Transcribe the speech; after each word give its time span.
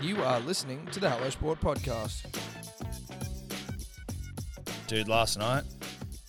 You 0.00 0.22
are 0.22 0.40
listening 0.40 0.86
to 0.92 1.00
the 1.00 1.10
Hello 1.10 1.28
Sport 1.28 1.60
podcast. 1.60 2.24
Dude, 4.86 5.08
last 5.08 5.38
night, 5.38 5.64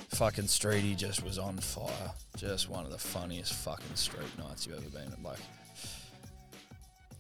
fucking 0.10 0.44
Streety 0.44 0.98
just 0.98 1.24
was 1.24 1.40
on 1.40 1.58
fire. 1.58 2.12
Just 2.36 2.70
one 2.70 2.84
of 2.84 2.92
the 2.92 2.98
funniest 2.98 3.54
fucking 3.54 3.96
street 3.96 4.28
nights 4.38 4.68
you've 4.68 4.76
ever 4.76 4.90
been 4.90 5.14
at. 5.14 5.24
Like, 5.24 5.40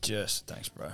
just 0.01 0.45
thanks, 0.45 0.67
bro. 0.67 0.89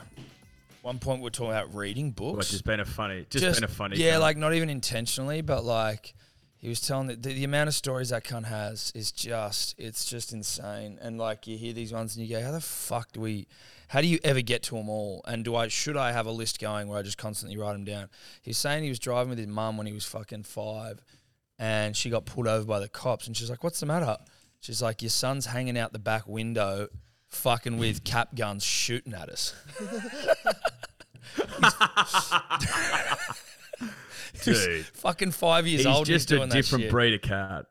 One 0.84 1.00
point 1.00 1.24
we 1.24 1.28
are 1.28 1.32
talking 1.32 1.52
about 1.52 1.74
reading 1.74 2.12
books. 2.12 2.38
Which 2.38 2.52
has 2.52 2.62
been 2.62 2.80
a 2.80 2.86
funny, 2.86 3.26
just, 3.32 3.56
been 3.56 3.64
a 3.64 3.68
funny. 3.68 3.98
Yeah, 3.98 4.18
cunt. 4.18 4.22
like 4.22 4.38
not 4.38 4.54
even 4.54 4.70
intentionally, 4.70 5.42
but 5.42 5.64
like 5.64 6.14
he 6.60 6.70
was 6.70 6.82
telling 6.82 7.08
that 7.08 7.24
the, 7.24 7.34
the 7.34 7.44
amount 7.44 7.68
of 7.68 7.74
stories 7.74 8.10
that 8.10 8.24
cunt 8.24 8.46
has 8.46 8.92
is 8.94 9.12
just 9.12 9.74
it's 9.80 10.06
just 10.06 10.34
insane. 10.34 11.00
And 11.02 11.18
like 11.18 11.48
you 11.48 11.58
hear 11.58 11.74
these 11.74 11.92
ones 11.92 12.16
and 12.16 12.28
you 12.28 12.38
go, 12.38 12.44
how 12.44 12.52
the 12.52 12.62
fuck 12.62 13.12
do 13.14 13.22
we? 13.22 13.48
How 13.90 14.02
do 14.02 14.08
you 14.08 14.20
ever 14.24 14.42
get 14.42 14.64
to 14.64 14.76
them 14.76 14.90
all? 14.90 15.22
And 15.26 15.46
do 15.46 15.56
I 15.56 15.68
should 15.70 15.98
I 15.98 16.12
have 16.12 16.26
a 16.26 16.32
list 16.32 16.60
going 16.60 16.88
where 16.88 17.00
I 17.00 17.02
just 17.02 17.18
constantly 17.18 17.58
write 17.58 17.74
them 17.74 17.86
down? 17.86 18.10
He's 18.42 18.58
saying 18.58 18.84
he 18.84 18.90
was 18.90 19.00
driving 19.00 19.30
with 19.30 19.40
his 19.40 19.48
mum 19.48 19.78
when 19.78 19.88
he 19.88 19.94
was 19.94 20.06
fucking 20.06 20.44
five, 20.44 21.00
and 21.58 21.96
she 21.96 22.10
got 22.10 22.26
pulled 22.26 22.48
over 22.48 22.66
by 22.66 22.80
the 22.80 22.90
cops, 22.90 23.28
and 23.28 23.36
she's 23.38 23.50
like, 23.50 23.64
"What's 23.64 23.80
the 23.80 23.86
matter?" 23.86 24.18
She's 24.60 24.82
like, 24.82 25.02
"Your 25.02 25.10
son's 25.10 25.46
hanging 25.48 25.78
out 25.78 25.94
the 25.94 26.00
back 26.00 26.28
window." 26.28 26.88
Fucking 27.30 27.78
with 27.78 28.06
cap 28.06 28.36
guns 28.36 28.64
shooting 28.64 29.14
at 29.14 29.28
us. 29.28 29.54
dude. 34.44 34.86
fucking 34.86 35.32
five 35.32 35.68
years 35.68 35.80
He's 35.84 35.88
old. 35.88 36.06
just 36.06 36.30
he's 36.30 36.40
a 36.40 36.48
different 36.48 36.54
that 36.54 36.66
shit. 36.84 36.92
breed 36.92 37.14
of 37.14 37.22
cat, 37.22 37.66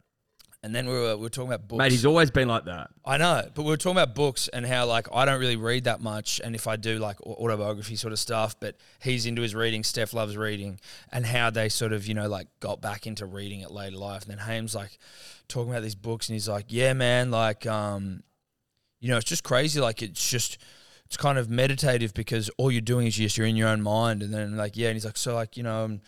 And 0.66 0.74
then 0.74 0.88
we 0.88 0.94
were, 0.94 1.16
we 1.16 1.22
were 1.22 1.30
talking 1.30 1.52
about 1.52 1.68
books. 1.68 1.78
mate. 1.78 1.92
He's 1.92 2.04
always 2.04 2.32
been 2.32 2.48
like 2.48 2.64
that. 2.64 2.90
I 3.04 3.18
know, 3.18 3.48
but 3.54 3.62
we 3.62 3.68
were 3.68 3.76
talking 3.76 3.96
about 3.96 4.16
books 4.16 4.48
and 4.48 4.66
how 4.66 4.84
like 4.86 5.06
I 5.14 5.24
don't 5.24 5.38
really 5.38 5.54
read 5.54 5.84
that 5.84 6.00
much, 6.00 6.40
and 6.42 6.56
if 6.56 6.66
I 6.66 6.74
do 6.74 6.98
like 6.98 7.20
autobiography 7.20 7.94
sort 7.94 8.12
of 8.12 8.18
stuff, 8.18 8.58
but 8.58 8.76
he's 9.00 9.26
into 9.26 9.42
his 9.42 9.54
reading. 9.54 9.84
Steph 9.84 10.12
loves 10.12 10.36
reading, 10.36 10.80
and 11.12 11.24
how 11.24 11.50
they 11.50 11.68
sort 11.68 11.92
of 11.92 12.08
you 12.08 12.14
know 12.14 12.26
like 12.28 12.48
got 12.58 12.80
back 12.80 13.06
into 13.06 13.26
reading 13.26 13.62
at 13.62 13.70
later 13.70 13.96
life. 13.96 14.22
And 14.22 14.32
then 14.32 14.38
Haim's 14.38 14.74
like 14.74 14.98
talking 15.46 15.70
about 15.70 15.84
these 15.84 15.94
books, 15.94 16.28
and 16.28 16.34
he's 16.34 16.48
like, 16.48 16.64
"Yeah, 16.66 16.94
man, 16.94 17.30
like 17.30 17.64
um, 17.64 18.24
you 18.98 19.08
know, 19.08 19.18
it's 19.18 19.26
just 19.26 19.44
crazy. 19.44 19.80
Like 19.80 20.02
it's 20.02 20.28
just." 20.28 20.58
It's 21.04 21.16
kind 21.16 21.38
of 21.38 21.48
meditative 21.48 22.14
because 22.14 22.50
all 22.58 22.68
you're 22.68 22.80
doing 22.80 23.06
is 23.06 23.14
just 23.14 23.38
you're 23.38 23.46
in 23.46 23.54
your 23.54 23.68
own 23.68 23.80
mind, 23.80 24.24
and 24.24 24.34
then 24.34 24.56
like 24.56 24.76
yeah, 24.76 24.88
and 24.88 24.96
he's 24.96 25.04
like 25.04 25.16
so 25.16 25.36
like 25.36 25.56
you 25.56 25.62
know, 25.62 25.84
um, 25.84 26.00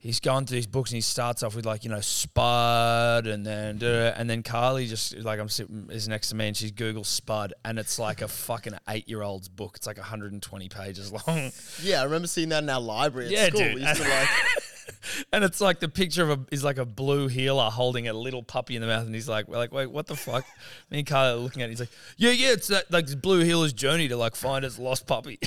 he's 0.00 0.20
going 0.20 0.46
through 0.46 0.54
these 0.56 0.66
books 0.66 0.90
and 0.90 0.96
he 0.96 1.00
starts 1.00 1.42
off 1.42 1.56
with 1.56 1.66
like 1.66 1.82
you 1.84 1.90
know 1.90 2.00
Spud 2.00 3.26
and 3.26 3.44
then 3.44 3.82
and 3.82 4.30
then 4.30 4.42
Carly 4.42 4.86
just 4.86 5.16
like 5.18 5.40
I'm 5.40 5.48
sitting 5.48 5.88
is 5.90 6.06
next 6.08 6.28
to 6.28 6.36
me 6.36 6.46
and 6.48 6.56
she's 6.56 6.70
Google 6.70 7.02
Spud 7.04 7.52
and 7.64 7.78
it's 7.78 7.98
like 7.98 8.22
a 8.22 8.28
fucking 8.46 8.74
eight 8.88 9.08
year 9.08 9.22
old's 9.22 9.48
book. 9.48 9.72
It's 9.76 9.86
like 9.86 9.96
120 9.98 10.68
pages 10.68 11.12
long, 11.12 11.50
Yeah, 11.82 12.00
I 12.00 12.04
remember 12.04 12.28
seeing 12.28 12.48
that 12.50 12.62
in 12.62 12.70
our 12.70 12.80
library 12.80 13.26
at 13.26 13.32
Yeah, 13.32 13.46
school. 13.48 13.60
dude. 13.60 13.74
We 13.74 13.82
used 13.82 14.00
to 14.02 14.08
like, 14.08 14.28
and 15.32 15.42
it's 15.44 15.60
like 15.60 15.80
the 15.80 15.88
picture 15.88 16.22
of 16.22 16.30
a 16.30 16.44
is 16.52 16.62
like 16.62 16.78
a 16.78 16.86
blue 16.86 17.26
heeler 17.26 17.68
holding 17.70 18.06
a 18.08 18.12
little 18.12 18.42
puppy 18.42 18.76
in 18.76 18.82
the 18.82 18.88
mouth 18.88 19.04
and 19.06 19.14
he's 19.14 19.28
like 19.28 19.48
we're 19.48 19.56
like 19.56 19.72
wait 19.72 19.90
what 19.90 20.06
the 20.06 20.14
fuck? 20.16 20.44
Me 20.90 20.98
and 20.98 21.06
Carly 21.08 21.32
are 21.32 21.36
looking 21.42 21.62
at 21.62 21.66
it. 21.66 21.70
He's 21.72 21.80
like 21.80 21.90
yeah 22.16 22.30
yeah 22.30 22.52
it's 22.52 22.68
that 22.68 22.90
like 22.92 23.06
blue 23.20 23.40
heeler's 23.44 23.72
journey 23.72 24.06
to 24.08 24.16
like 24.16 24.36
find 24.36 24.64
its 24.64 24.78
lost 24.78 25.06
puppy. 25.08 25.38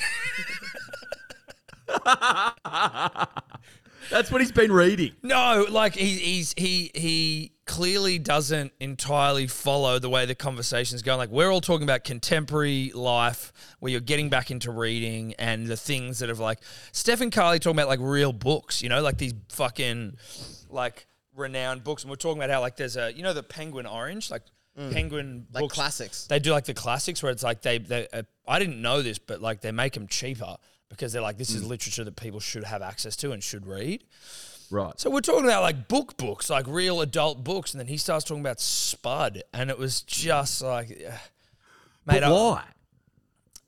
That's 4.09 4.31
what 4.31 4.41
he's 4.41 4.51
been 4.51 4.71
reading. 4.71 5.13
No, 5.23 5.65
like 5.69 5.95
he, 5.95 6.17
he's 6.17 6.53
he 6.57 6.91
he 6.95 7.51
clearly 7.65 8.19
doesn't 8.19 8.73
entirely 8.79 9.47
follow 9.47 9.99
the 9.99 10.09
way 10.09 10.25
the 10.25 10.35
conversation's 10.35 11.01
going. 11.01 11.17
Like 11.17 11.29
we're 11.29 11.49
all 11.49 11.61
talking 11.61 11.83
about 11.83 12.03
contemporary 12.03 12.91
life, 12.93 13.53
where 13.79 13.91
you're 13.91 14.01
getting 14.01 14.29
back 14.29 14.51
into 14.51 14.71
reading 14.71 15.33
and 15.39 15.67
the 15.67 15.77
things 15.77 16.19
that 16.19 16.29
have 16.29 16.39
like 16.39 16.59
Steph 16.91 17.21
and 17.21 17.31
Carly 17.31 17.59
talking 17.59 17.77
about 17.77 17.87
like 17.87 17.99
real 18.01 18.33
books, 18.33 18.81
you 18.81 18.89
know, 18.89 19.01
like 19.01 19.17
these 19.17 19.33
fucking 19.49 20.17
like 20.69 21.07
renowned 21.35 21.83
books. 21.83 22.03
And 22.03 22.09
we're 22.09 22.17
talking 22.17 22.41
about 22.41 22.53
how 22.53 22.61
like 22.61 22.75
there's 22.75 22.97
a 22.97 23.13
you 23.13 23.23
know 23.23 23.33
the 23.33 23.43
Penguin 23.43 23.85
Orange, 23.85 24.31
like 24.31 24.43
Penguin 24.75 25.47
like 25.53 25.61
books. 25.61 25.73
classics. 25.73 26.27
They 26.27 26.39
do 26.39 26.51
like 26.51 26.65
the 26.65 26.73
classics 26.73 27.21
where 27.21 27.31
it's 27.31 27.43
like 27.43 27.61
they 27.61 27.77
they 27.77 28.07
uh, 28.13 28.23
I 28.47 28.59
didn't 28.59 28.81
know 28.81 29.01
this, 29.01 29.19
but 29.19 29.41
like 29.41 29.61
they 29.61 29.71
make 29.71 29.93
them 29.93 30.07
cheaper 30.07 30.57
because 30.91 31.13
they're 31.13 31.21
like 31.21 31.37
this 31.37 31.55
is 31.55 31.65
literature 31.65 32.03
that 32.03 32.15
people 32.15 32.39
should 32.39 32.63
have 32.63 32.81
access 32.81 33.15
to 33.17 33.31
and 33.31 33.41
should 33.41 33.65
read. 33.65 34.03
Right. 34.69 34.97
So 34.99 35.09
we're 35.09 35.21
talking 35.21 35.45
about 35.45 35.63
like 35.63 35.87
book 35.87 36.15
books, 36.17 36.49
like 36.49 36.65
real 36.67 37.01
adult 37.01 37.43
books, 37.43 37.73
and 37.73 37.79
then 37.79 37.87
he 37.87 37.97
starts 37.97 38.23
talking 38.23 38.41
about 38.41 38.61
Spud, 38.61 39.43
and 39.53 39.69
it 39.69 39.77
was 39.77 40.01
just 40.01 40.61
like, 40.61 40.91
uh, 41.05 41.11
mate, 42.05 42.23
I, 42.23 42.31
why? 42.31 42.63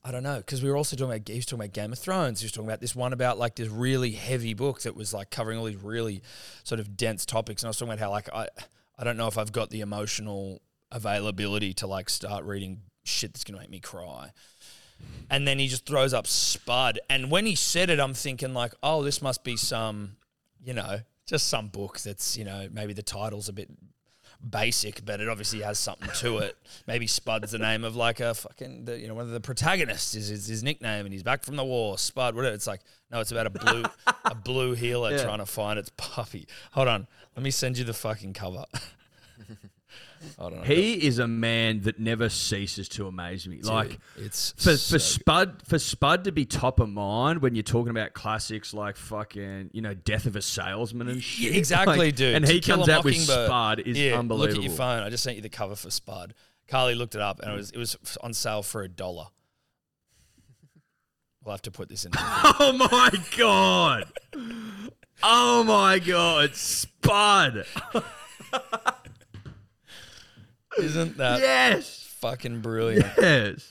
I 0.05 0.11
don't 0.11 0.23
know, 0.23 0.37
because 0.37 0.61
we 0.61 0.69
were 0.69 0.77
also 0.77 0.95
talking 0.95 1.13
about 1.13 1.27
he 1.27 1.35
was 1.35 1.45
talking 1.45 1.59
about 1.59 1.73
Game 1.73 1.91
of 1.91 1.99
Thrones. 1.99 2.39
He 2.39 2.45
was 2.45 2.51
talking 2.51 2.69
about 2.69 2.79
this 2.79 2.95
one 2.95 3.11
about 3.11 3.37
like 3.37 3.55
this 3.55 3.67
really 3.69 4.11
heavy 4.11 4.53
book 4.53 4.81
that 4.81 4.95
was 4.95 5.13
like 5.13 5.29
covering 5.29 5.57
all 5.57 5.65
these 5.65 5.81
really 5.81 6.21
sort 6.63 6.79
of 6.79 6.95
dense 6.95 7.25
topics, 7.25 7.63
and 7.63 7.67
I 7.67 7.69
was 7.71 7.77
talking 7.77 7.93
about 7.93 7.99
how 7.99 8.09
like 8.09 8.29
I, 8.33 8.47
I 8.97 9.03
don't 9.03 9.17
know 9.17 9.27
if 9.27 9.37
I've 9.37 9.51
got 9.51 9.71
the 9.71 9.81
emotional 9.81 10.61
availability 10.91 11.73
to 11.73 11.87
like 11.87 12.09
start 12.09 12.45
reading 12.45 12.81
shit 13.03 13.33
that's 13.33 13.43
gonna 13.43 13.59
make 13.59 13.69
me 13.69 13.79
cry. 13.79 14.31
And 15.29 15.47
then 15.47 15.57
he 15.59 15.67
just 15.67 15.85
throws 15.85 16.13
up 16.13 16.27
Spud, 16.27 16.99
and 17.09 17.31
when 17.31 17.45
he 17.45 17.55
said 17.55 17.89
it, 17.89 17.99
I'm 17.99 18.13
thinking 18.13 18.53
like, 18.53 18.73
oh, 18.83 19.03
this 19.03 19.21
must 19.21 19.43
be 19.43 19.57
some 19.57 20.17
you 20.63 20.73
know, 20.73 20.99
just 21.25 21.47
some 21.47 21.67
book 21.67 21.99
that's, 21.99 22.37
you 22.37 22.45
know, 22.45 22.69
maybe 22.71 22.93
the 22.93 23.03
title's 23.03 23.49
a 23.49 23.53
bit 23.53 23.69
basic, 24.49 25.03
but 25.05 25.19
it 25.19 25.27
obviously 25.27 25.59
has 25.61 25.77
something 25.77 26.09
to 26.19 26.37
it. 26.37 26.55
Maybe 26.87 27.05
Spud's 27.05 27.51
the 27.51 27.57
name 27.57 27.83
of 27.83 27.97
like 27.97 28.21
a 28.21 28.33
fucking, 28.33 28.85
the, 28.85 28.97
you 28.97 29.07
know, 29.09 29.13
one 29.13 29.25
of 29.25 29.31
the 29.31 29.41
protagonists 29.41 30.15
is, 30.15 30.31
is 30.31 30.47
his 30.47 30.63
nickname 30.63 31.05
and 31.05 31.13
he's 31.13 31.23
back 31.23 31.43
from 31.43 31.57
the 31.57 31.65
war, 31.65 31.97
Spud, 31.97 32.33
whatever. 32.35 32.55
It's 32.55 32.67
like, 32.67 32.79
no, 33.11 33.19
it's 33.19 33.31
about 33.33 33.47
a 33.47 33.49
blue, 33.49 33.83
a 34.25 34.35
blue 34.35 34.73
heeler 34.73 35.11
Yeah. 35.11 35.23
trying 35.23 35.39
to 35.39 35.45
find 35.45 35.77
its 35.77 35.91
puppy. 35.97 36.47
Hold 36.71 36.87
on. 36.87 37.07
Let 37.35 37.43
me 37.43 37.51
send 37.51 37.77
you 37.77 37.83
the 37.83 37.93
fucking 37.93 38.33
cover. 38.33 38.63
On. 40.37 40.63
He 40.63 41.05
is 41.05 41.19
a 41.19 41.27
man 41.27 41.81
that 41.81 41.99
never 41.99 42.29
ceases 42.29 42.87
to 42.89 43.07
amaze 43.07 43.45
me. 43.45 43.61
like 43.61 43.99
it's 44.15 44.53
for, 44.53 44.77
so 44.77 44.93
for 44.93 44.99
Spud 44.99 45.61
for 45.67 45.77
Spud 45.77 46.23
to 46.23 46.31
be 46.31 46.45
top 46.45 46.79
of 46.79 46.87
mind 46.89 47.41
when 47.41 47.55
you're 47.55 47.63
talking 47.63 47.89
about 47.89 48.13
classics 48.13 48.73
like 48.73 48.95
fucking 48.95 49.71
you 49.73 49.81
know 49.81 49.93
Death 49.93 50.25
of 50.25 50.37
a 50.37 50.41
Salesman 50.41 51.09
and 51.09 51.21
shit. 51.21 51.53
Exactly, 51.63 51.97
Like, 51.97 52.15
dude. 52.15 52.35
And 52.35 52.45
To 52.45 52.53
he 52.53 52.61
comes 52.61 52.87
out 52.87 53.03
with. 53.03 53.17
Spud 53.17 53.81
is 53.81 53.97
yeah, 53.97 54.17
unbelievable. 54.17 54.55
Look 54.55 54.63
at 54.63 54.69
your 54.69 54.77
phone. 54.77 55.03
I 55.03 55.09
just 55.09 55.23
sent 55.23 55.35
you 55.35 55.41
the 55.41 55.49
cover 55.49 55.75
for 55.75 55.91
Spud. 55.91 56.33
Carly 56.69 56.95
looked 56.95 57.15
it 57.15 57.21
up 57.21 57.41
and 57.41 57.51
it 57.51 57.55
was 57.57 57.71
it 57.71 57.77
was 57.77 57.97
on 58.21 58.33
sale 58.33 58.63
for 58.63 58.81
a 58.81 58.87
dollar. 58.87 59.25
We'll 61.43 61.51
have 61.51 61.61
to 61.63 61.71
put 61.71 61.89
this 61.89 62.05
in. 62.05 62.11
Oh 62.19 62.71
my 62.71 63.11
god! 63.37 64.05
Oh 65.21 65.63
my 65.65 65.99
god, 65.99 66.55
Spud! 66.55 67.65
Isn't 70.77 71.17
that 71.17 71.39
yes, 71.39 72.05
fucking 72.19 72.61
brilliant? 72.61 73.05
yes. 73.17 73.69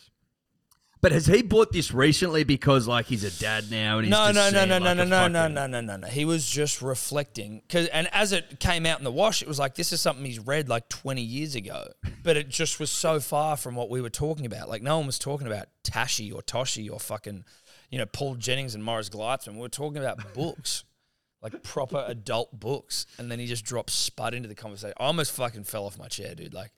But 1.00 1.10
has 1.10 1.26
he 1.26 1.42
bought 1.42 1.72
this 1.72 1.92
recently 1.92 2.44
because 2.44 2.86
like 2.86 3.06
he's 3.06 3.24
a 3.24 3.40
dad 3.42 3.72
now 3.72 3.98
and 3.98 4.04
he's 4.06 4.10
No, 4.12 4.30
just 4.32 4.34
no, 4.36 4.42
no, 4.44 4.58
seeing, 4.58 4.68
no, 4.68 4.74
like, 4.78 4.84
no, 4.84 4.90
a 4.90 4.94
no, 4.94 5.02
no, 5.04 5.04
no, 5.04 5.16
fucking- 5.40 5.54
no, 5.54 5.66
no, 5.66 5.80
no, 5.80 5.96
no. 5.96 6.06
He 6.06 6.24
was 6.24 6.48
just 6.48 6.80
reflecting, 6.80 7.60
cause, 7.68 7.88
and 7.88 8.08
as 8.12 8.30
it 8.30 8.60
came 8.60 8.86
out 8.86 8.98
in 8.98 9.04
the 9.04 9.10
wash, 9.10 9.42
it 9.42 9.48
was 9.48 9.58
like 9.58 9.74
this 9.74 9.92
is 9.92 10.00
something 10.00 10.24
he's 10.24 10.38
read 10.38 10.68
like 10.68 10.88
twenty 10.88 11.22
years 11.22 11.56
ago, 11.56 11.88
but 12.22 12.36
it 12.36 12.48
just 12.48 12.78
was 12.78 12.88
so 12.92 13.18
far 13.18 13.56
from 13.56 13.74
what 13.74 13.90
we 13.90 14.00
were 14.00 14.10
talking 14.10 14.46
about. 14.46 14.68
Like 14.68 14.80
no 14.82 14.96
one 14.98 15.06
was 15.08 15.18
talking 15.18 15.48
about 15.48 15.66
Tashi 15.82 16.30
or 16.30 16.40
Toshi 16.40 16.88
or 16.88 17.00
fucking, 17.00 17.44
you 17.90 17.98
know, 17.98 18.06
Paul 18.06 18.36
Jennings 18.36 18.76
and 18.76 18.84
Morris 18.84 19.08
Gleitzman. 19.08 19.54
We 19.54 19.60
were 19.62 19.68
talking 19.68 19.98
about 19.98 20.32
books, 20.34 20.84
like 21.42 21.64
proper 21.64 22.04
adult 22.06 22.60
books, 22.60 23.06
and 23.18 23.28
then 23.28 23.40
he 23.40 23.46
just 23.46 23.64
dropped 23.64 23.90
Spud 23.90 24.34
into 24.34 24.48
the 24.48 24.54
conversation. 24.54 24.94
I 25.00 25.02
almost 25.02 25.32
fucking 25.32 25.64
fell 25.64 25.84
off 25.86 25.98
my 25.98 26.06
chair, 26.06 26.36
dude. 26.36 26.54
Like, 26.54 26.70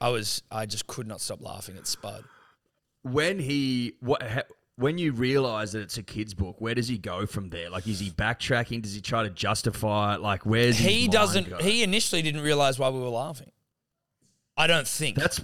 I 0.00 0.08
was, 0.08 0.42
I 0.50 0.66
just 0.66 0.86
could 0.86 1.06
not 1.06 1.20
stop 1.20 1.40
laughing 1.40 1.76
at 1.76 1.86
Spud. 1.86 2.24
when 3.02 3.38
he 3.38 3.94
what 4.00 4.22
ha, 4.22 4.42
when 4.76 4.98
you 4.98 5.12
realize 5.12 5.72
that 5.72 5.82
it's 5.82 5.98
a 5.98 6.02
kid's 6.02 6.34
book, 6.34 6.56
where 6.60 6.74
does 6.74 6.88
he 6.88 6.98
go 6.98 7.26
from 7.26 7.48
there? 7.50 7.70
Like, 7.70 7.86
is 7.86 8.00
he 8.00 8.10
backtracking? 8.10 8.82
Does 8.82 8.92
he 8.94 9.00
try 9.00 9.22
to 9.22 9.30
justify 9.30 10.14
it? 10.16 10.20
Like, 10.20 10.44
where's 10.44 10.76
he 10.76 11.06
doesn't 11.08 11.48
go? 11.48 11.58
he 11.58 11.82
initially 11.84 12.22
didn't 12.22 12.40
realize 12.42 12.78
why 12.78 12.88
we 12.90 12.98
were 13.00 13.08
laughing 13.08 13.50
i 14.56 14.66
don't 14.68 14.86
think 14.86 15.16
That's 15.16 15.40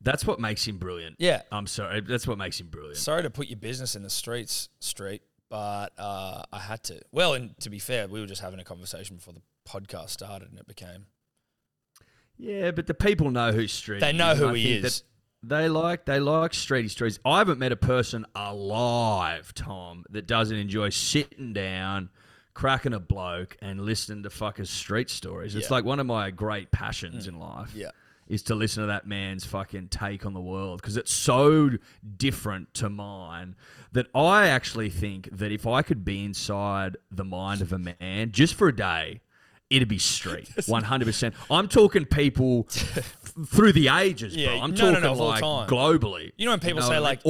that's 0.00 0.24
what 0.26 0.38
makes 0.40 0.66
him 0.66 0.78
brilliant. 0.78 1.16
yeah 1.18 1.42
I'm 1.52 1.66
sorry, 1.66 2.00
that's 2.00 2.26
what 2.26 2.38
makes 2.38 2.58
him 2.60 2.68
brilliant. 2.68 2.96
sorry 2.96 3.22
to 3.24 3.30
put 3.30 3.48
your 3.48 3.58
business 3.58 3.94
in 3.96 4.02
the 4.02 4.08
streets 4.10 4.68
street 4.80 5.20
but 5.50 5.92
uh, 5.98 6.42
i 6.52 6.58
had 6.58 6.82
to 6.84 7.00
well 7.12 7.34
and 7.34 7.58
to 7.60 7.68
be 7.70 7.78
fair 7.78 8.06
we 8.08 8.20
were 8.20 8.26
just 8.26 8.40
having 8.40 8.58
a 8.60 8.64
conversation 8.64 9.16
before 9.16 9.34
the 9.34 9.42
podcast 9.68 10.10
started 10.10 10.48
and 10.50 10.58
it 10.58 10.66
became 10.66 11.06
Yeah, 12.38 12.70
but 12.70 12.86
the 12.86 12.94
people 12.94 13.30
know 13.30 13.52
who 13.52 13.66
Street. 13.66 14.00
They 14.00 14.12
know 14.12 14.34
who 14.34 14.54
he 14.54 14.76
is. 14.76 14.82
that 14.82 15.02
They 15.42 15.68
like 15.68 16.04
they 16.06 16.20
like 16.20 16.52
Streety 16.52 16.90
Streets. 16.90 17.18
I 17.24 17.38
haven't 17.38 17.58
met 17.58 17.72
a 17.72 17.76
person 17.76 18.26
alive, 18.34 19.52
Tom, 19.54 20.04
that 20.10 20.26
doesn't 20.26 20.56
enjoy 20.56 20.90
sitting 20.90 21.52
down, 21.52 22.10
cracking 22.54 22.94
a 22.94 23.00
bloke, 23.00 23.56
and 23.60 23.80
listening 23.80 24.22
to 24.22 24.28
fuckers 24.28 24.68
street 24.68 25.10
stories. 25.10 25.54
It's 25.54 25.68
Yeah. 25.68 25.74
like 25.74 25.84
one 25.84 26.00
of 26.00 26.06
my 26.06 26.30
great 26.30 26.70
passions 26.70 27.26
mm. 27.26 27.30
in 27.30 27.38
life. 27.38 27.72
yeah 27.74 27.90
is 28.28 28.42
to 28.42 28.54
listen 28.54 28.82
to 28.82 28.86
that 28.88 29.06
man's 29.06 29.44
fucking 29.44 29.88
take 29.88 30.26
on 30.26 30.34
the 30.34 30.40
world 30.40 30.80
because 30.80 30.96
it's 30.96 31.12
so 31.12 31.70
different 32.16 32.72
to 32.74 32.88
mine 32.90 33.56
that 33.92 34.06
I 34.14 34.48
actually 34.48 34.90
think 34.90 35.28
that 35.32 35.50
if 35.50 35.66
I 35.66 35.82
could 35.82 36.04
be 36.04 36.24
inside 36.24 36.98
the 37.10 37.24
mind 37.24 37.62
of 37.62 37.72
a 37.72 37.78
man 37.78 38.30
just 38.30 38.54
for 38.54 38.68
a 38.68 38.76
day, 38.76 39.22
it'd 39.70 39.88
be 39.88 39.98
street. 39.98 40.48
100%. 40.56 41.34
I'm 41.50 41.68
talking 41.68 42.04
people 42.04 42.62
through 43.46 43.72
the 43.72 43.88
ages, 43.88 44.36
bro. 44.36 44.60
I'm 44.60 44.70
no, 44.74 44.92
no, 44.92 45.00
talking 45.00 45.02
no, 45.02 45.10
all 45.10 45.28
like 45.28 45.40
time. 45.40 45.68
globally. 45.68 46.32
You 46.36 46.46
know 46.46 46.52
when 46.52 46.60
people 46.60 46.80
know 46.80 46.88
say 46.88 46.98
like 46.98 47.20
if 47.24 47.26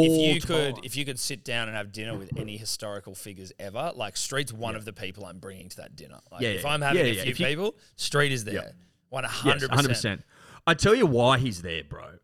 you 0.49 0.55
All 0.57 0.75
could 0.75 0.85
if 0.85 0.97
you 0.97 1.05
could 1.05 1.19
sit 1.19 1.45
down 1.45 1.69
and 1.69 1.77
have 1.77 1.93
dinner 1.93 2.17
with 2.17 2.31
any 2.39 2.57
historical 2.57 3.15
figures 3.15 3.53
ever, 3.59 3.93
like 3.95 4.17
Street's 4.17 4.53
one 4.53 4.77
of 4.77 4.85
the 4.85 4.93
people 4.93 5.25
I'm 5.25 5.39
bringing 5.39 5.69
to 5.71 5.77
that 5.79 5.97
dinner. 5.97 6.19
Like, 6.31 6.43
Yeah, 6.43 6.49
if 6.51 6.63
yeah, 6.63 6.69
I'm 6.71 6.81
having 6.83 7.05
Yeah, 7.05 7.11
a 7.11 7.15
yeah. 7.15 7.23
few 7.23 7.31
you- 7.31 7.47
people, 7.47 7.75
Street 7.97 8.33
is 8.33 8.45
there. 8.45 8.55
Yeah. 8.55 8.71
One 9.11 9.25
hundred 9.25 9.71
100%. 9.71 9.89
percent. 9.89 10.23
I 10.67 10.75
tell 10.75 10.95
you 10.95 11.07
why 11.07 11.39
he's 11.39 11.63
there, 11.63 11.83
bro. 11.83 12.19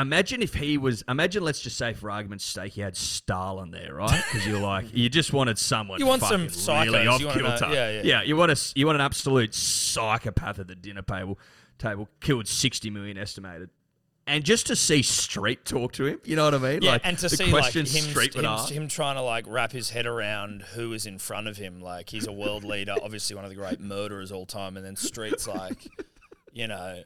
Imagine 0.00 0.42
if 0.42 0.54
he 0.54 0.78
was. 0.78 1.02
Imagine, 1.08 1.42
let's 1.42 1.60
just 1.60 1.76
say, 1.76 1.92
for 1.92 2.10
argument's 2.10 2.44
sake, 2.44 2.72
he 2.72 2.80
had 2.80 2.96
Stalin 2.96 3.70
there, 3.70 3.94
right? 3.94 4.22
Because 4.30 4.46
you're 4.46 4.60
like, 4.60 4.86
you 4.94 5.08
just 5.08 5.32
wanted 5.32 5.58
someone. 5.58 5.98
You 5.98 6.06
want 6.06 6.22
some 6.22 6.48
fucking 6.48 6.92
really 6.92 7.06
psychos, 7.06 7.12
off 7.12 7.20
you 7.20 7.26
wanna 7.26 7.42
know- 7.42 7.56
kilter. 7.58 7.74
yeah, 7.74 8.02
yeah. 8.02 8.22
You 8.22 8.36
want 8.36 8.52
a, 8.52 8.72
you 8.74 8.86
want 8.86 8.96
an 8.96 9.02
absolute 9.02 9.54
psychopath 9.54 10.58
at 10.58 10.68
the 10.68 10.74
dinner 10.74 11.02
table. 11.02 11.38
Table 11.78 12.08
killed 12.20 12.48
sixty 12.48 12.90
million 12.90 13.16
estimated, 13.16 13.70
and 14.26 14.44
just 14.44 14.66
to 14.66 14.76
see 14.76 15.02
Street 15.02 15.64
talk 15.64 15.92
to 15.92 16.06
him, 16.06 16.20
you 16.24 16.36
know 16.36 16.44
what 16.44 16.54
I 16.54 16.58
mean? 16.58 16.82
Yeah, 16.82 16.92
like 16.92 17.02
and 17.04 17.16
to 17.18 17.28
the 17.28 17.36
see 17.36 17.52
like 17.52 17.74
him, 17.74 17.86
Street 17.86 18.34
him, 18.34 18.44
him 18.44 18.88
trying 18.88 19.16
to 19.16 19.22
like 19.22 19.44
wrap 19.46 19.72
his 19.72 19.90
head 19.90 20.04
around 20.06 20.62
who 20.74 20.92
is 20.92 21.06
in 21.06 21.18
front 21.18 21.46
of 21.46 21.56
him. 21.56 21.80
Like 21.80 22.10
he's 22.10 22.26
a 22.26 22.32
world 22.32 22.64
leader, 22.64 22.94
obviously 23.02 23.36
one 23.36 23.44
of 23.44 23.50
the 23.50 23.56
great 23.56 23.80
murderers 23.80 24.32
all 24.32 24.44
time, 24.44 24.76
and 24.76 24.84
then 24.84 24.96
Street's 24.96 25.46
like, 25.48 25.86
you 26.52 26.66
know, 26.66 27.02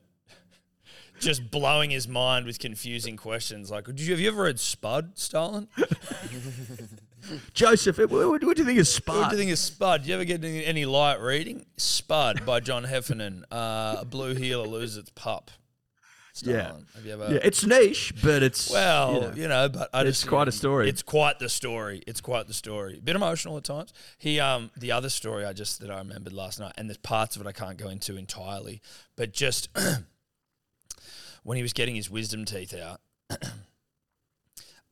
just 1.23 1.51
blowing 1.51 1.91
his 1.91 2.09
mind 2.09 2.47
with 2.47 2.59
confusing 2.59 3.17
questions. 3.17 3.71
Like, 3.71 3.87
did 3.87 4.01
you 4.01 4.11
have 4.11 4.21
you 4.21 4.29
ever 4.29 4.43
read 4.43 4.61
Spud, 4.61 5.13
Stalin? 5.15 5.69
Joseph, 7.55 7.99
what, 7.99 8.11
what, 8.11 8.41
do 8.41 8.47
you 8.63 8.65
think 8.65 8.81
of 8.81 8.89
Spud? 8.89 9.17
What 9.17 9.31
do 9.31 9.37
you 9.37 9.43
think 9.43 9.53
of 9.53 9.59
Spud? 9.59 10.03
Do 10.03 10.09
you 10.09 10.15
ever 10.15 10.25
get 10.25 10.45
any, 10.45 10.65
any 10.65 10.85
light 10.85 11.21
reading? 11.21 11.67
Spud 11.77 12.45
by 12.45 12.59
John 12.61 12.85
Heffernan. 12.85 13.45
Uh, 13.51 13.99
a 14.01 14.05
blue 14.05 14.35
heeler 14.35 14.67
loses 14.67 14.97
its 14.97 15.11
pup. 15.11 15.51
Stalin. 16.33 16.57
Yeah. 16.57 16.97
Have 16.97 17.07
you 17.07 17.13
ever? 17.13 17.35
yeah, 17.35 17.41
it's 17.45 17.65
niche, 17.65 18.15
but 18.25 18.43
it's 18.43 18.71
Well, 18.71 19.15
you 19.15 19.21
know. 19.21 19.33
you 19.35 19.49
know, 19.49 19.69
but 19.69 19.91
I 19.93 20.01
It's 20.01 20.21
just, 20.21 20.29
quite 20.29 20.49
a 20.49 20.53
story. 20.53 20.89
It's 20.89 21.03
quite 21.03 21.39
the 21.39 21.49
story. 21.49 22.03
It's 22.07 22.23
quite 22.23 22.49
the 22.49 22.55
story. 22.55 22.99
A 22.99 23.03
bit 23.03 23.15
emotional 23.15 23.57
at 23.59 23.65
times. 23.65 23.93
He, 24.19 24.41
um, 24.41 24.71
the 24.77 24.93
other 24.93 25.11
story 25.11 25.45
I 25.45 25.53
just 25.53 25.81
that 25.81 25.91
I 25.91 25.99
remembered 25.99 26.33
last 26.33 26.59
night, 26.59 26.73
and 26.77 26.89
there's 26.89 26.97
parts 26.99 27.37
of 27.37 27.43
it 27.43 27.49
I 27.49 27.53
can't 27.53 27.77
go 27.77 27.89
into 27.89 28.17
entirely, 28.17 28.81
but 29.15 29.33
just 29.33 29.69
when 31.43 31.57
he 31.57 31.63
was 31.63 31.73
getting 31.73 31.95
his 31.95 32.11
wisdom 32.11 32.45
teeth 32.45 32.75
out, 32.75 33.01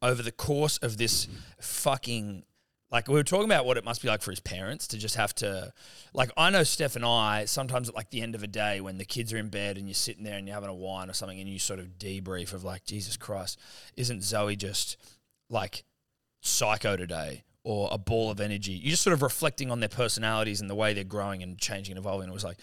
over 0.02 0.22
the 0.22 0.32
course 0.32 0.78
of 0.78 0.96
this 0.96 1.28
fucking 1.60 2.44
like 2.90 3.06
we 3.06 3.14
were 3.14 3.22
talking 3.22 3.44
about 3.44 3.64
what 3.64 3.76
it 3.76 3.84
must 3.84 4.02
be 4.02 4.08
like 4.08 4.20
for 4.20 4.32
his 4.32 4.40
parents 4.40 4.88
to 4.88 4.98
just 4.98 5.14
have 5.14 5.34
to 5.36 5.72
like 6.12 6.30
I 6.36 6.50
know 6.50 6.64
Steph 6.64 6.96
and 6.96 7.04
I 7.04 7.44
sometimes 7.44 7.88
at 7.88 7.94
like 7.94 8.10
the 8.10 8.20
end 8.20 8.34
of 8.34 8.42
a 8.42 8.48
day 8.48 8.80
when 8.80 8.98
the 8.98 9.04
kids 9.04 9.32
are 9.32 9.38
in 9.38 9.48
bed 9.48 9.78
and 9.78 9.86
you're 9.86 9.94
sitting 9.94 10.24
there 10.24 10.36
and 10.36 10.46
you're 10.46 10.54
having 10.54 10.70
a 10.70 10.74
wine 10.74 11.08
or 11.08 11.12
something 11.12 11.38
and 11.38 11.48
you 11.48 11.58
sort 11.58 11.78
of 11.78 11.98
debrief 11.98 12.52
of 12.52 12.64
like 12.64 12.84
Jesus 12.84 13.16
Christ 13.16 13.58
isn't 13.96 14.24
Zoe 14.24 14.56
just 14.56 14.96
like 15.48 15.84
psycho 16.40 16.96
today 16.96 17.44
or 17.62 17.88
a 17.92 17.98
ball 17.98 18.30
of 18.30 18.40
energy? 18.40 18.72
You're 18.72 18.92
just 18.92 19.02
sort 19.02 19.14
of 19.14 19.22
reflecting 19.22 19.70
on 19.70 19.80
their 19.80 19.88
personalities 19.88 20.60
and 20.60 20.68
the 20.68 20.74
way 20.74 20.94
they're 20.94 21.04
growing 21.04 21.42
and 21.42 21.58
changing 21.58 21.96
and 21.96 22.04
evolving. 22.04 22.28
It 22.28 22.32
was 22.32 22.44
like 22.44 22.58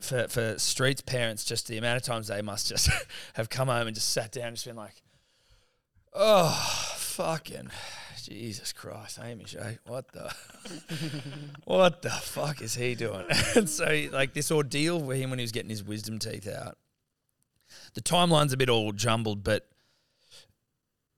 for 0.00 0.28
for 0.28 0.58
Street's 0.58 1.00
parents 1.00 1.44
just 1.44 1.68
the 1.68 1.78
amount 1.78 1.96
of 1.96 2.02
times 2.02 2.28
they 2.28 2.42
must 2.42 2.68
just 2.68 2.90
have 3.34 3.48
come 3.48 3.68
home 3.68 3.86
and 3.86 3.94
just 3.94 4.10
sat 4.10 4.32
down 4.32 4.48
and 4.48 4.56
just 4.56 4.66
been 4.66 4.76
like 4.76 5.02
Oh, 6.16 6.94
fucking 6.96 7.70
Jesus 8.22 8.72
Christ, 8.72 9.18
Amy 9.22 9.44
Shay, 9.44 9.78
what 9.86 10.10
the, 10.12 10.32
what 11.64 12.02
the 12.02 12.10
fuck 12.10 12.62
is 12.62 12.74
he 12.74 12.94
doing? 12.94 13.26
and 13.56 13.68
so, 13.68 14.06
like 14.12 14.32
this 14.32 14.50
ordeal 14.50 15.04
for 15.04 15.14
him 15.14 15.30
when 15.30 15.38
he 15.38 15.42
was 15.42 15.52
getting 15.52 15.70
his 15.70 15.82
wisdom 15.82 16.18
teeth 16.18 16.48
out. 16.48 16.78
The 17.94 18.00
timeline's 18.00 18.52
a 18.52 18.56
bit 18.56 18.70
all 18.70 18.92
jumbled, 18.92 19.42
but 19.42 19.68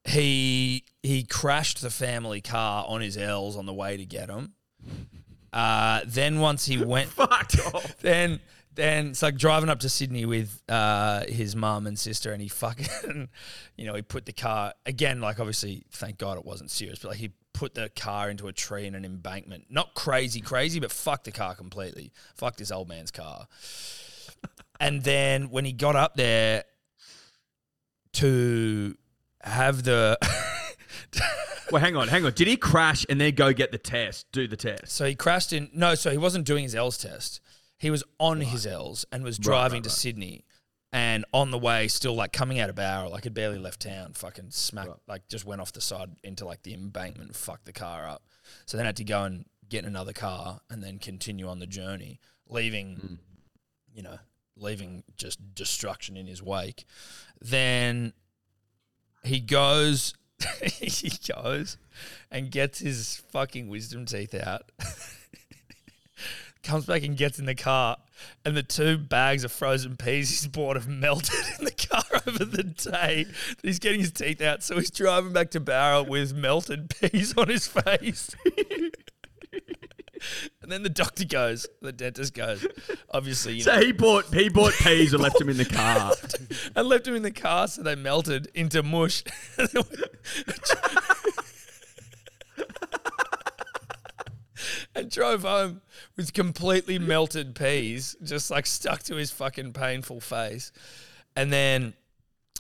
he 0.05 0.85
he 1.03 1.25
crashed 1.25 1.83
the 1.83 1.91
family 1.91 2.41
car 2.41 2.85
on 2.89 3.03
his 3.03 3.17
L's 3.17 3.57
on 3.57 3.67
the 3.67 3.75
way 3.75 3.97
to 3.97 4.07
get 4.07 4.31
him. 4.31 4.55
Uh, 5.53 6.01
then 6.07 6.41
once 6.41 6.67
he 6.67 6.83
went, 6.83 7.11
fucked 7.11 7.61
off. 7.73 7.99
then 7.99 8.41
then 8.77 9.09
it's 9.09 9.23
like 9.23 9.37
driving 9.37 9.69
up 9.69 9.81
to 9.81 9.89
Sydney 9.89 10.25
with 10.25 10.63
uh, 10.69 11.25
his 11.27 11.57
mum 11.57 11.87
and 11.87 11.99
sister, 11.99 12.33
and 12.33 12.41
he 12.41 12.49
fucking, 12.49 13.29
you 13.77 13.87
know, 13.87 13.95
he 13.95 14.03
put 14.03 14.27
the 14.27 14.33
car 14.33 14.75
again. 14.85 15.21
Like 15.21 15.41
obviously, 15.41 15.85
thank 15.91 16.19
God 16.19 16.39
it 16.39 16.45
wasn't 16.45 16.71
serious, 16.71 17.01
but 17.01 17.09
like 17.09 17.19
he 17.19 17.33
put 17.53 17.75
the 17.75 17.89
car 17.97 18.31
into 18.31 18.49
a 18.49 18.53
tree 18.53 18.87
in 18.87 18.95
an 18.95 19.05
embankment. 19.05 19.65
Not 19.71 19.95
crazy, 19.95 20.41
crazy, 20.41 20.79
but 20.79 20.93
fuck 20.93 21.25
the 21.25 21.33
car 21.33 21.55
completely. 21.55 22.13
Fuck 22.35 22.57
this 22.57 22.71
old 22.71 22.89
man's 22.89 23.11
car. 23.11 23.49
and 24.81 25.03
then 25.03 25.51
when 25.51 25.65
he 25.65 25.73
got 25.73 25.97
up 25.97 26.17
there 26.17 26.65
to 28.13 28.95
have 29.43 29.83
the 29.85 30.19
Well, 31.73 31.83
hang 31.83 31.97
on, 31.97 32.09
hang 32.09 32.25
on. 32.25 32.33
Did 32.33 32.47
he 32.47 32.57
crash 32.57 33.05
and 33.09 33.21
then 33.21 33.35
go 33.35 33.53
get 33.53 33.73
the 33.73 33.79
test, 33.79 34.27
do 34.31 34.47
the 34.47 34.57
test? 34.57 34.89
So 34.89 35.05
he 35.05 35.15
crashed 35.15 35.53
in. 35.53 35.69
No, 35.73 35.95
so 35.95 36.11
he 36.11 36.19
wasn't 36.19 36.47
doing 36.47 36.63
his 36.63 36.75
L's 36.75 36.97
test. 36.97 37.41
He 37.79 37.91
was 37.91 38.03
on 38.19 38.41
his 38.41 38.67
L's 38.67 39.05
and 39.13 39.23
was 39.23 39.39
driving 39.39 39.79
right, 39.79 39.85
to 39.85 39.89
right. 39.91 39.97
Sydney, 39.97 40.45
and 40.93 41.25
on 41.33 41.51
the 41.51 41.59
way, 41.59 41.89
still 41.89 42.15
like 42.15 42.33
coming 42.33 42.59
out 42.59 42.71
of 42.71 42.77
Barrow, 42.77 43.11
like 43.11 43.25
had 43.25 43.35
barely 43.35 43.59
left 43.59 43.81
town. 43.81 44.13
Fucking 44.15 44.51
smacked, 44.51 45.01
like 45.07 45.29
just 45.29 45.45
went 45.45 45.61
off 45.61 45.73
the 45.73 45.81
side 45.81 46.11
into 46.25 46.47
like 46.47 46.63
the 46.63 46.73
embankment, 46.75 47.37
fucked 47.37 47.67
the 47.67 47.73
car 47.73 48.09
up. 48.09 48.23
So 48.65 48.77
then 48.77 48.87
I 48.87 48.89
had 48.89 48.97
to 48.97 49.05
go 49.05 49.25
and 49.25 49.45
get 49.69 49.85
another 49.85 50.13
car 50.13 50.61
and 50.71 50.83
then 50.83 50.99
continue 50.99 51.49
on 51.49 51.59
the 51.59 51.67
journey, 51.67 52.21
leaving, 52.49 52.97
Hmm. 52.97 53.15
you 53.93 54.03
know, 54.03 54.19
leaving 54.57 55.03
just 55.17 55.55
destruction 55.55 56.17
in 56.17 56.27
his 56.27 56.43
wake. 56.43 56.87
Then 57.43 58.13
he 59.25 59.41
goes 59.41 60.15
he 60.63 61.11
goes 61.33 61.77
and 62.31 62.51
gets 62.51 62.79
his 62.79 63.23
fucking 63.33 63.69
wisdom 63.69 64.07
teeth 64.07 64.35
out. 64.35 64.71
Comes 66.67 66.85
back 66.87 67.05
and 67.05 67.17
gets 67.17 67.39
in 67.39 67.45
the 67.47 67.55
car, 67.55 67.97
and 68.45 68.57
the 68.57 68.63
two 68.65 68.99
bags 68.99 69.45
of 69.45 69.53
frozen 69.53 69.97
peas 69.97 70.31
he's 70.31 70.49
bought 70.49 70.75
have 70.75 70.89
melted 70.89 71.33
in 71.61 71.65
the 71.65 71.71
car 71.71 72.03
over 72.27 72.45
the 72.45 72.65
day. 72.65 73.27
He's 73.63 73.79
getting 73.79 74.01
his 74.01 74.11
teeth 74.11 74.43
out, 74.43 74.65
so 74.65 74.75
he's 74.75 74.91
driving 74.91 75.33
back 75.33 75.53
to 75.53 75.61
Barrow 75.61 76.03
with 76.03 76.35
melted 76.35 76.91
peas 77.01 77.39
on 77.39 77.47
his 77.49 77.69
face. 77.69 78.35
and 80.61 80.73
then 80.73 80.83
the 80.83 80.89
doctor 80.89 81.25
goes, 81.25 81.69
the 81.83 81.93
dentist 81.93 82.35
goes, 82.35 82.67
obviously, 83.11 83.59
you 83.59 83.65
know, 83.65 83.75
So 83.79 83.87
he 83.87 83.93
bought 83.93 84.35
he 84.35 84.49
bought 84.49 84.73
peas 84.73 85.13
and 85.13 85.23
left 85.23 85.39
them 85.39 85.49
in 85.49 85.59
the 85.59 85.65
car. 85.65 86.15
and 86.75 86.89
left 86.89 87.05
them 87.05 87.15
in 87.15 87.23
the 87.23 87.31
car 87.31 87.69
so 87.69 87.85
they 87.85 87.95
melted 87.95 88.49
into 88.55 88.83
mush. 88.83 89.23
and 94.95 95.11
drove 95.11 95.43
home 95.43 95.81
with 96.17 96.33
completely 96.33 96.99
melted 96.99 97.55
peas, 97.55 98.17
just 98.23 98.51
like 98.51 98.67
stuck 98.67 99.03
to 99.05 99.17
his 99.17 99.31
fucking 99.31 99.73
painful 99.73 100.21
face. 100.21 100.73
And 101.35 101.53
then 101.53 101.95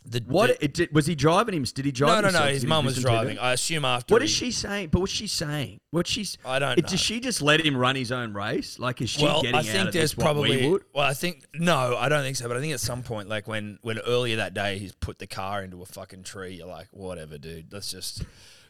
the 0.09 0.23
What 0.27 0.49
the- 0.51 0.65
it 0.67 0.75
did, 0.75 0.95
was 0.95 1.07
he 1.07 1.17
driving 1.17 1.55
him? 1.55 1.65
Did 1.65 1.85
he 1.85 1.91
drive? 1.91 2.23
no, 2.23 2.31
no, 2.31 2.39
no. 2.39 2.47
His 2.47 2.65
mum 2.65 2.85
was 2.85 2.97
driving. 3.01 3.39
I 3.41 3.55
assume 3.55 3.85
after. 3.85 4.15
What 4.15 4.23
he- 4.23 4.27
is 4.27 4.31
she 4.31 4.53
saying? 4.53 4.91
But 4.93 5.01
what's 5.01 5.11
she 5.13 5.27
saying? 5.27 5.81
What 5.91 6.07
she's 6.07 6.39
I 6.45 6.59
don't 6.61 6.79
it- 6.79 6.83
know. 6.85 6.89
Does 6.91 7.01
she 7.01 7.19
just 7.19 7.43
let 7.43 7.65
him 7.65 7.77
run 7.77 7.97
his 7.97 8.13
own 8.13 8.33
race? 8.33 8.79
Like 8.79 9.03
is 9.03 9.11
she 9.11 9.25
well, 9.25 9.41
getting 9.43 9.57
I 9.57 9.59
out 9.61 9.65
think 9.65 9.87
of 9.89 9.93
there's 9.95 10.11
this 10.13 10.17
we 10.17 10.23
probably. 10.23 10.71
would? 10.71 10.85
Well, 10.95 11.05
I 11.05 11.15
think 11.15 11.45
no, 11.55 11.97
I 11.97 12.09
don't 12.09 12.23
think 12.23 12.37
so. 12.37 12.47
But 12.47 12.57
I 12.57 12.61
think 12.61 12.73
at 12.73 12.81
some 12.81 13.03
point, 13.03 13.29
like 13.29 13.49
when 13.49 13.79
when 13.83 13.99
earlier 14.01 14.37
that 14.37 14.55
day, 14.55 14.79
he's 14.79 14.93
put 14.93 15.19
the 15.19 15.27
car 15.27 15.65
into 15.65 15.83
a 15.83 15.87
fucking 15.87 16.23
tree. 16.23 16.55
You're 16.55 16.69
like, 16.69 16.87
whatever, 16.93 17.37
dude. 17.39 17.73
Let's 17.73 17.91
just 17.91 18.23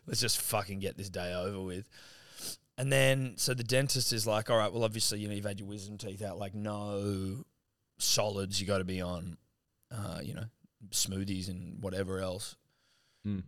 let's 0.07 0.21
just 0.21 0.41
fucking 0.41 0.79
get 0.79 0.97
this 0.97 1.11
day 1.11 1.35
over 1.35 1.61
with. 1.61 1.87
And 2.79 2.93
then 2.93 3.35
so 3.37 3.55
the 3.55 3.65
dentist 3.65 4.13
is 4.13 4.27
like, 4.27 4.51
all 4.51 4.59
right, 4.59 4.73
well, 4.73 4.85
obviously, 4.85 5.21
you 5.21 5.29
know, 5.29 5.35
you've 5.35 5.47
had 5.47 5.59
your 5.59 5.69
wisdom 5.69 5.97
teeth 5.97 6.23
out. 6.23 6.39
Like 6.39 6.55
no 6.55 7.45
solids. 7.99 8.61
You 8.61 8.67
got 8.67 8.79
to 8.79 8.85
be 8.85 9.01
on, 9.01 9.39
uh, 9.91 10.21
you 10.23 10.35
know, 10.35 10.45
smoothies 10.91 11.49
and 11.49 11.83
whatever 11.83 12.21
else. 12.21 12.57
Mm. 13.27 13.45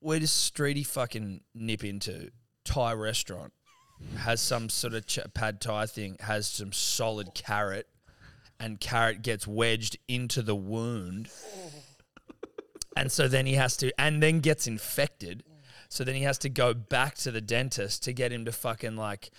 Where 0.00 0.20
does 0.20 0.30
Streety 0.30 0.86
fucking 0.86 1.42
nip 1.54 1.84
into? 1.84 2.30
Thai 2.64 2.92
restaurant 2.92 3.52
has 4.18 4.40
some 4.40 4.68
sort 4.68 4.94
of 4.94 5.06
ch- 5.06 5.18
pad 5.34 5.60
thai 5.60 5.86
thing, 5.86 6.16
has 6.20 6.46
some 6.46 6.72
solid 6.72 7.34
carrot, 7.34 7.86
and 8.58 8.80
carrot 8.80 9.22
gets 9.22 9.46
wedged 9.46 9.96
into 10.08 10.42
the 10.42 10.56
wound. 10.56 11.28
And 12.96 13.10
so 13.10 13.28
then 13.28 13.46
he 13.46 13.54
has 13.54 13.76
to, 13.78 13.92
and 13.98 14.22
then 14.22 14.40
gets 14.40 14.66
infected. 14.66 15.44
So 15.90 16.04
then 16.04 16.14
he 16.14 16.22
has 16.22 16.38
to 16.38 16.48
go 16.48 16.72
back 16.72 17.16
to 17.16 17.32
the 17.32 17.40
dentist 17.40 18.04
to 18.04 18.12
get 18.12 18.32
him 18.32 18.44
to 18.44 18.52
fucking 18.52 18.96
like 18.96 19.30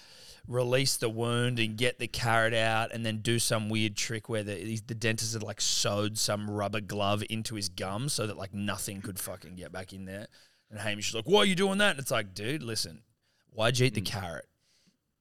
release 0.48 0.98
the 0.98 1.10
wound 1.10 1.60
and 1.60 1.78
get 1.78 1.98
the 1.98 2.08
carrot 2.08 2.54
out 2.54 2.92
and 2.92 3.06
then 3.06 3.20
do 3.20 3.40
some 3.40 3.70
weird 3.70 3.96
trick 3.96 4.28
where 4.28 4.44
the, 4.44 4.78
the 4.86 4.94
dentist 4.94 5.34
had 5.34 5.44
like 5.44 5.62
sewed 5.62 6.18
some 6.18 6.50
rubber 6.50 6.82
glove 6.82 7.24
into 7.30 7.56
his 7.56 7.70
gum 7.70 8.10
so 8.10 8.28
that 8.28 8.38
like 8.38 8.54
nothing 8.54 9.02
could 9.02 9.18
fucking 9.18 9.56
get 9.56 9.72
back 9.72 9.94
in 9.94 10.04
there. 10.04 10.28
And 10.70 10.80
Hamish 10.80 11.10
is 11.10 11.16
like, 11.16 11.26
why 11.26 11.40
are 11.40 11.46
you 11.46 11.56
doing 11.56 11.78
that? 11.78 11.92
And 11.92 12.00
it's 12.00 12.12
like, 12.12 12.34
dude, 12.34 12.64
listen, 12.64 13.04
why'd 13.52 13.80
you 13.80 13.86
eat 13.88 13.94
the 13.94 14.02
mm. 14.02 14.06
carrot? 14.06 14.48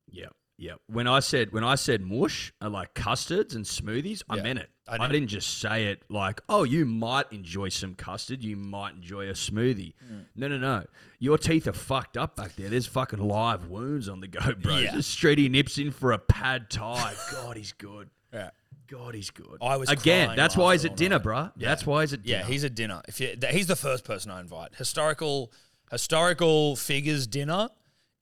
Yeah, 0.09 0.31
yeah. 0.61 0.75
When 0.87 1.07
I 1.09 1.19
said 1.21 1.52
when 1.52 1.64
I 1.64 1.75
said 1.75 2.02
mush, 2.02 2.52
uh, 2.62 2.71
like 2.71 2.95
custards 2.95 3.55
and 3.57 3.64
smoothies, 3.64 4.23
I 4.31 4.37
Yeah. 4.37 4.43
meant 4.43 4.59
it. 4.61 4.71
I 4.87 4.95
I, 4.95 4.99
know. 4.99 5.09
didn't 5.09 5.29
just 5.29 5.59
say 5.61 5.87
it 5.87 6.02
like, 6.09 6.40
oh, 6.49 6.64
you 6.64 6.85
might 6.85 7.33
enjoy 7.33 7.69
some 7.69 7.95
custard, 7.95 8.43
you 8.43 8.57
might 8.57 8.95
enjoy 8.95 9.29
a 9.29 9.33
smoothie. 9.35 9.95
Mm. 10.12 10.25
No, 10.37 10.49
no, 10.49 10.59
no. 10.59 10.85
Your 11.21 11.38
teeth 11.38 11.67
are 11.69 11.73
fucked 11.73 12.17
up 12.17 12.35
back 12.37 12.57
there. 12.57 12.69
There's 12.69 12.87
fucking 12.87 13.21
live 13.21 13.67
wounds 13.69 14.09
on 14.09 14.21
the 14.21 14.26
go, 14.29 14.40
bro. 14.61 14.79
Yeah. 14.79 14.93
Just 14.95 15.17
Streety 15.17 15.49
nips 15.50 15.79
in 15.79 15.90
for 15.93 16.12
a 16.12 16.19
pad 16.19 16.71
thai. 16.71 17.14
God, 17.33 17.57
he's 17.57 17.73
good. 17.73 18.11
Yeah. 18.33 18.50
God, 18.88 19.14
he's 19.14 19.31
good. 19.31 19.59
I 19.62 19.76
was 19.76 19.88
again. 19.88 20.26
crying 20.26 20.37
That's 20.37 20.57
why 20.57 20.73
he's 20.75 20.85
at 20.85 20.97
dinner, 20.97 21.19
night. 21.19 21.25
bruh. 21.25 21.52
That's 21.57 21.87
why 21.87 22.00
he's 22.02 22.12
at 22.12 22.23
dinner. 22.25 22.38
Yeah, 22.40 22.45
he's 22.47 22.64
a 22.64 22.71
dinner. 22.71 23.00
If 23.07 23.21
you, 23.21 23.37
th- 23.37 23.52
he's 23.55 23.69
the 23.69 23.76
first 23.76 24.02
person 24.05 24.33
I 24.33 24.40
invite. 24.40 24.75
Historical 24.75 25.52
historical 25.93 26.75
figures 26.76 27.26
dinner. 27.26 27.69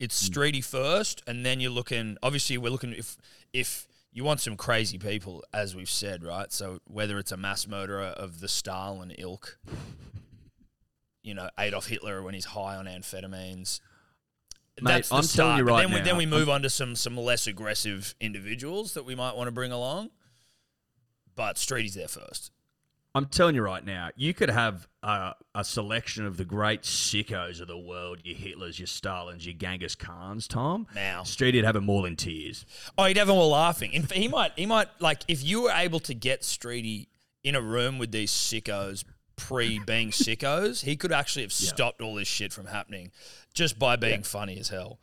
It's 0.00 0.26
Hmm. 0.28 0.32
streety 0.32 0.64
first, 0.64 1.22
and 1.26 1.44
then 1.44 1.60
you're 1.60 1.70
looking. 1.70 2.16
Obviously, 2.22 2.56
we're 2.58 2.70
looking 2.70 2.92
if 2.92 3.16
if 3.52 3.86
you 4.12 4.24
want 4.24 4.40
some 4.40 4.56
crazy 4.56 4.98
people, 4.98 5.44
as 5.52 5.74
we've 5.76 5.90
said, 5.90 6.22
right? 6.24 6.52
So 6.52 6.80
whether 6.86 7.18
it's 7.18 7.32
a 7.32 7.36
mass 7.36 7.66
murderer 7.66 8.06
of 8.06 8.40
the 8.40 8.48
Stalin 8.48 9.10
ilk, 9.18 9.58
you 11.22 11.34
know 11.34 11.50
Adolf 11.58 11.86
Hitler 11.88 12.22
when 12.22 12.34
he's 12.34 12.46
high 12.46 12.76
on 12.76 12.86
amphetamines. 12.86 13.80
Mate, 14.80 14.92
That's 14.92 15.08
the 15.08 15.14
I'm 15.16 15.22
telling 15.22 15.28
start. 15.28 15.58
you 15.58 15.64
But 15.64 15.70
right 15.72 15.82
then 15.88 15.92
we, 15.94 16.00
then 16.02 16.16
we 16.16 16.26
move 16.26 16.48
on 16.48 16.62
to 16.62 16.70
some 16.70 16.94
some 16.94 17.16
less 17.16 17.46
aggressive 17.48 18.14
individuals 18.20 18.94
that 18.94 19.04
we 19.04 19.14
might 19.16 19.34
want 19.36 19.48
to 19.48 19.52
bring 19.52 19.72
along. 19.72 20.10
But 21.34 21.56
Streety's 21.56 21.94
there 21.94 22.08
first. 22.08 22.52
I'm 23.14 23.26
telling 23.26 23.54
you 23.54 23.62
right 23.62 23.84
now, 23.84 24.10
you 24.16 24.34
could 24.34 24.50
have 24.50 24.86
a, 25.02 25.32
a 25.54 25.64
selection 25.64 26.26
of 26.26 26.36
the 26.36 26.44
great 26.44 26.82
sickos 26.82 27.60
of 27.60 27.66
the 27.66 27.78
world, 27.78 28.18
your 28.22 28.36
Hitlers, 28.36 28.78
your 28.78 28.86
Stalins, 28.86 29.44
your 29.44 29.54
Genghis 29.54 29.94
Khans, 29.94 30.46
Tom. 30.46 30.86
Now. 30.94 31.22
Streety'd 31.22 31.64
have 31.64 31.74
them 31.74 31.88
all 31.88 32.04
in 32.04 32.16
tears. 32.16 32.66
Oh, 32.96 33.04
he'd 33.06 33.16
have 33.16 33.26
them 33.28 33.36
all 33.36 33.50
laughing. 33.50 33.92
In, 33.92 34.04
he 34.12 34.28
might, 34.28 34.52
he 34.56 34.66
might 34.66 34.88
like 35.00 35.22
if 35.26 35.42
you 35.42 35.62
were 35.62 35.72
able 35.72 36.00
to 36.00 36.14
get 36.14 36.42
Streety 36.42 37.06
in 37.42 37.54
a 37.54 37.60
room 37.62 37.98
with 37.98 38.12
these 38.12 38.30
sickos 38.30 39.04
pre 39.36 39.78
being 39.80 40.10
sickos, 40.12 40.84
he 40.84 40.94
could 40.94 41.12
actually 41.12 41.42
have 41.42 41.52
stopped 41.52 42.00
all 42.02 42.14
this 42.14 42.28
shit 42.28 42.52
from 42.52 42.66
happening 42.66 43.10
just 43.54 43.78
by 43.78 43.96
being 43.96 44.22
funny 44.22 44.58
as 44.58 44.68
hell 44.68 44.98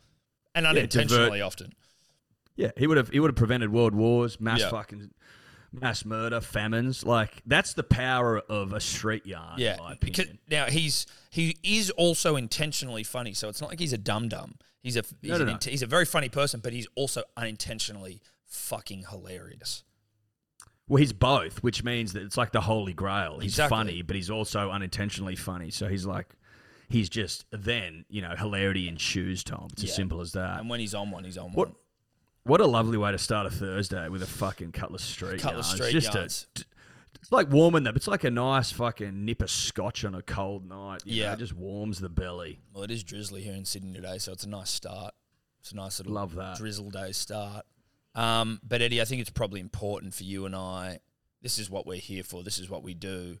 and 0.54 0.64
divert- 0.64 0.78
unintentionally 0.78 1.40
often. 1.40 1.72
Yeah, 2.54 2.70
he 2.76 2.86
would 2.86 2.96
have 2.96 3.10
he 3.10 3.20
would 3.20 3.28
have 3.28 3.36
prevented 3.36 3.70
world 3.70 3.94
wars, 3.94 4.40
mass 4.40 4.60
Yeah. 4.60 4.70
fucking 4.70 5.10
mass 5.80 6.04
murder, 6.04 6.40
famines. 6.40 7.04
Like 7.04 7.42
that's 7.46 7.74
the 7.74 7.82
power 7.82 8.38
of 8.38 8.72
a 8.72 8.80
street 8.80 9.26
yarn. 9.26 9.58
Yeah, 9.58 9.74
in 9.74 9.80
my 9.82 9.94
because 10.00 10.26
now 10.50 10.66
he's 10.66 11.06
he 11.30 11.56
is 11.62 11.90
also 11.90 12.36
intentionally 12.36 13.04
funny, 13.04 13.34
so 13.34 13.48
it's 13.48 13.60
not 13.60 13.70
like 13.70 13.80
he's 13.80 13.92
a 13.92 13.98
dum 13.98 14.28
dum. 14.28 14.56
He's 14.82 14.96
a 14.96 15.02
he's, 15.20 15.30
No, 15.30 15.38
no, 15.38 15.42
an 15.44 15.48
no. 15.52 15.58
he's 15.70 15.82
a 15.82 15.86
very 15.86 16.04
funny 16.04 16.28
person, 16.28 16.60
but 16.62 16.72
he's 16.72 16.86
also 16.94 17.22
unintentionally 17.36 18.20
fucking 18.46 19.04
hilarious. 19.10 19.82
Well, 20.88 20.98
he's 20.98 21.12
both, 21.12 21.62
which 21.64 21.82
means 21.82 22.12
that 22.12 22.22
it's 22.22 22.36
like 22.36 22.52
the 22.52 22.60
holy 22.60 22.92
grail. 22.92 23.40
He's 23.40 23.52
Exactly. 23.54 23.76
funny, 23.76 24.02
but 24.02 24.14
he's 24.14 24.30
also 24.30 24.70
unintentionally 24.70 25.34
funny. 25.34 25.70
So 25.70 25.88
he's 25.88 26.06
like, 26.06 26.36
he's 26.88 27.08
just 27.08 27.44
then 27.50 28.04
you 28.08 28.22
know 28.22 28.34
hilarity 28.36 28.88
in 28.88 28.96
shoes, 28.96 29.42
Tom. 29.42 29.68
It's 29.72 29.82
Yeah. 29.82 29.90
as 29.90 29.96
simple 29.96 30.20
as 30.20 30.32
that. 30.32 30.60
And 30.60 30.70
when 30.70 30.78
he's 30.80 30.94
on 30.94 31.10
one, 31.10 31.24
he's 31.24 31.36
on 31.38 31.52
What 31.52 31.68
one. 31.70 31.76
What 32.46 32.60
a 32.60 32.66
lovely 32.66 32.96
way 32.96 33.10
to 33.10 33.18
start 33.18 33.46
a 33.46 33.50
Thursday 33.50 34.08
with 34.08 34.22
a 34.22 34.26
fucking 34.26 34.70
Cutlass 34.72 35.02
Street. 35.02 35.40
Cutlass 35.40 35.68
yarn. 35.70 35.76
Street 35.78 35.96
It's 35.96 36.04
just 36.06 36.14
yarns. 36.14 36.46
A, 36.58 36.60
it's 37.20 37.32
like 37.32 37.50
warming 37.50 37.82
them. 37.82 37.96
It's 37.96 38.06
like 38.06 38.22
a 38.22 38.30
nice 38.30 38.70
fucking 38.70 39.24
nip 39.24 39.42
of 39.42 39.50
scotch 39.50 40.04
on 40.04 40.14
a 40.14 40.22
cold 40.22 40.64
night. 40.68 41.02
you 41.04 41.22
know, 41.22 41.26
Yeah. 41.28 41.32
it 41.32 41.40
just 41.40 41.54
warms 41.54 41.98
the 41.98 42.08
belly. 42.08 42.60
Well, 42.72 42.84
it 42.84 42.90
is 42.92 43.02
drizzly 43.02 43.42
here 43.42 43.54
in 43.54 43.64
Sydney 43.64 43.92
today, 43.92 44.18
so 44.18 44.30
it's 44.32 44.44
a 44.44 44.48
nice 44.48 44.70
start. 44.70 45.12
It's 45.58 45.72
a 45.72 45.76
nice 45.76 45.98
little 45.98 46.12
Love 46.12 46.36
that. 46.36 46.56
drizzle 46.56 46.90
day 46.90 47.10
start. 47.10 47.66
Um, 48.14 48.60
but 48.62 48.80
Eddie, 48.80 49.00
I 49.00 49.04
think 49.04 49.20
it's 49.20 49.30
probably 49.30 49.58
important 49.58 50.14
for 50.14 50.22
you 50.22 50.46
and 50.46 50.54
I. 50.54 51.00
This 51.42 51.58
is 51.58 51.68
what 51.68 51.84
we're 51.84 51.98
here 51.98 52.22
for. 52.22 52.44
This 52.44 52.58
is 52.58 52.70
what 52.70 52.84
we 52.84 52.94
do. 52.94 53.38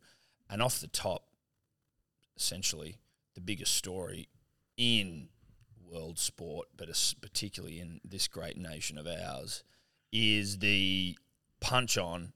And 0.50 0.60
off 0.60 0.80
the 0.80 0.88
top, 0.88 1.28
essentially, 2.36 2.96
the 3.34 3.40
biggest 3.40 3.74
story 3.76 4.28
in 4.76 5.28
world 5.90 6.18
sport, 6.18 6.68
but 6.76 6.88
particularly 7.20 7.80
in 7.80 8.00
this 8.04 8.28
great 8.28 8.56
nation 8.56 8.98
of 8.98 9.06
ours, 9.06 9.64
is 10.12 10.58
the 10.58 11.16
punch 11.60 11.96
on. 11.98 12.32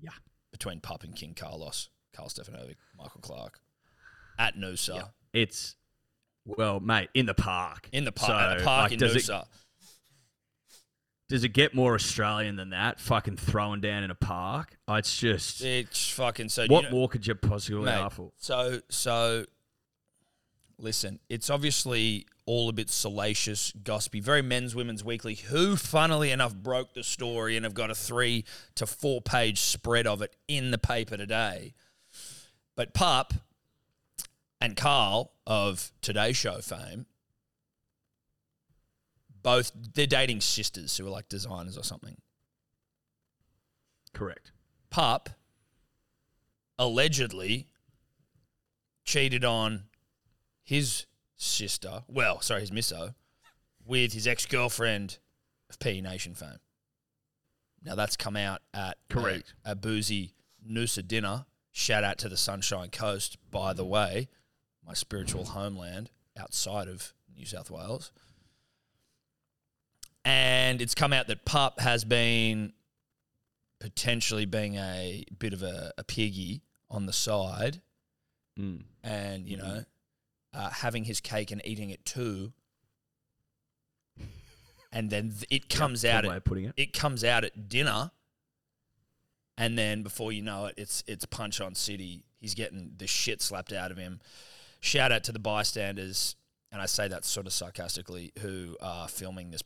Yeah. 0.00 0.10
Between 0.52 0.80
Pup 0.80 1.04
and 1.04 1.14
King 1.14 1.34
Carlos, 1.34 1.90
Karl 2.12 2.28
Stefanovic, 2.28 2.76
Michael 2.98 3.20
Clarke, 3.20 3.60
at 4.38 4.56
Noosa. 4.56 4.96
Yeah. 4.96 5.04
It's 5.32 5.76
well, 6.44 6.80
mate, 6.80 7.10
in 7.14 7.26
the 7.26 7.34
park. 7.34 7.88
in 7.92 8.04
the 8.04 8.12
park, 8.12 8.30
So, 8.30 8.36
at 8.36 8.58
the 8.58 8.64
park 8.64 8.82
like, 8.84 8.92
in 8.92 8.98
does 8.98 9.14
Noosa. 9.14 9.42
It, 9.42 9.48
does 11.28 11.44
it 11.44 11.50
get 11.50 11.74
more 11.74 11.94
Australian 11.94 12.56
than 12.56 12.70
that? 12.70 12.98
Fucking 12.98 13.36
throwing 13.36 13.80
down 13.80 14.02
in 14.02 14.10
a 14.10 14.16
park. 14.16 14.76
It's 14.88 15.16
just 15.16 15.62
It's 15.62 16.10
fucking 16.10 16.48
so. 16.48 16.66
what 16.66 16.84
you 16.84 16.90
know, 16.90 16.96
more 16.96 17.08
could 17.08 17.24
you 17.24 17.36
possibly 17.36 17.84
mate? 17.84 18.10
So 18.38 18.80
so. 18.88 19.44
Listen, 20.82 21.20
it's 21.28 21.50
obviously 21.50 22.26
all 22.46 22.68
a 22.68 22.72
bit 22.72 22.88
salacious, 22.88 23.72
gossipy. 23.84 24.20
Very 24.20 24.42
men's, 24.42 24.74
women's 24.74 25.04
weekly. 25.04 25.34
Who, 25.34 25.76
funnily 25.76 26.30
enough, 26.30 26.54
broke 26.54 26.94
the 26.94 27.04
story 27.04 27.56
and 27.56 27.64
have 27.64 27.74
got 27.74 27.90
a 27.90 27.94
three 27.94 28.44
to 28.76 28.86
four 28.86 29.20
page 29.20 29.60
spread 29.60 30.06
of 30.06 30.22
it 30.22 30.34
in 30.48 30.70
the 30.70 30.78
paper 30.78 31.16
today. 31.16 31.74
But 32.76 32.94
Pup 32.94 33.34
and 34.60 34.74
Karl 34.76 35.32
of 35.46 35.92
Today 36.00 36.32
Show 36.32 36.60
fame, 36.60 37.06
both 39.42 39.72
they're 39.94 40.06
dating 40.06 40.40
sisters 40.40 40.96
who 40.96 41.06
are 41.06 41.10
like 41.10 41.28
designers 41.28 41.76
or 41.76 41.84
something. 41.84 42.16
Correct. 44.12 44.50
Pup 44.88 45.30
allegedly 46.78 47.68
cheated 49.04 49.44
on 49.44 49.84
his 50.70 51.06
sister, 51.36 52.04
well, 52.06 52.40
sorry, 52.40 52.60
his 52.60 52.70
misso, 52.70 53.14
with 53.84 54.12
his 54.12 54.28
ex 54.28 54.46
girlfriend 54.46 55.18
of 55.68 55.80
P 55.80 56.00
Nation 56.00 56.34
fame. 56.34 56.60
Now 57.82 57.96
that's 57.96 58.16
come 58.16 58.36
out 58.36 58.62
at 58.72 58.96
a- 59.10 59.12
Correct. 59.12 59.54
a, 59.64 59.74
boozy 59.74 60.34
Noosa 60.64 61.06
dinner. 61.06 61.46
Shout 61.72 62.04
out 62.04 62.18
to 62.18 62.28
the 62.28 62.36
Sunshine 62.36 62.90
Coast, 62.90 63.36
by 63.50 63.72
the 63.72 63.84
way, 63.84 64.28
my 64.86 64.94
spiritual 64.94 65.44
homeland 65.46 66.10
outside 66.38 66.86
of 66.86 67.14
New 67.36 67.46
South 67.46 67.68
Wales. 67.70 68.12
And 70.24 70.80
it's 70.80 70.94
come 70.94 71.12
out 71.12 71.26
that 71.28 71.44
Pup 71.44 71.80
has 71.80 72.04
been 72.04 72.74
potentially 73.80 74.44
being 74.44 74.76
a 74.76 75.24
bit 75.38 75.52
of 75.52 75.62
a, 75.62 75.92
a 75.98 76.04
piggy 76.04 76.62
on 76.90 77.06
the 77.06 77.12
side 77.12 77.80
Mm. 78.58 78.82
and, 79.02 79.48
you 79.48 79.56
know, 79.56 79.84
uh, 80.54 80.70
having 80.70 81.04
his 81.04 81.20
cake 81.20 81.50
and 81.50 81.60
eating 81.64 81.90
it 81.90 82.04
too. 82.04 82.52
And 84.92 85.08
then 85.10 85.30
th- 85.30 85.46
it 85.50 85.68
comes 85.68 86.02
Good 86.02 86.10
out 86.10 86.24
way 86.24 86.30
at, 86.30 86.36
of 86.38 86.44
putting 86.44 86.64
it. 86.64 86.74
it 86.76 86.92
comes 86.92 87.22
out 87.22 87.44
at 87.44 87.68
dinner. 87.68 88.10
And 89.56 89.78
then 89.78 90.02
before 90.02 90.32
you 90.32 90.42
know 90.42 90.66
it 90.66 90.74
it's 90.76 91.04
it's 91.06 91.24
punch 91.26 91.60
on 91.60 91.74
city. 91.74 92.24
He's 92.40 92.54
getting 92.54 92.92
the 92.96 93.06
shit 93.06 93.42
slapped 93.42 93.72
out 93.72 93.90
of 93.90 93.98
him. 93.98 94.20
Shout 94.80 95.12
out 95.12 95.22
to 95.24 95.32
the 95.32 95.38
bystanders 95.38 96.36
and 96.72 96.80
i 96.80 96.86
say 96.86 97.08
that 97.08 97.24
sort 97.24 97.46
of 97.46 97.52
sarcastically 97.52 98.32
who 98.40 98.76
are 98.80 99.08
filming 99.08 99.50
this 99.50 99.62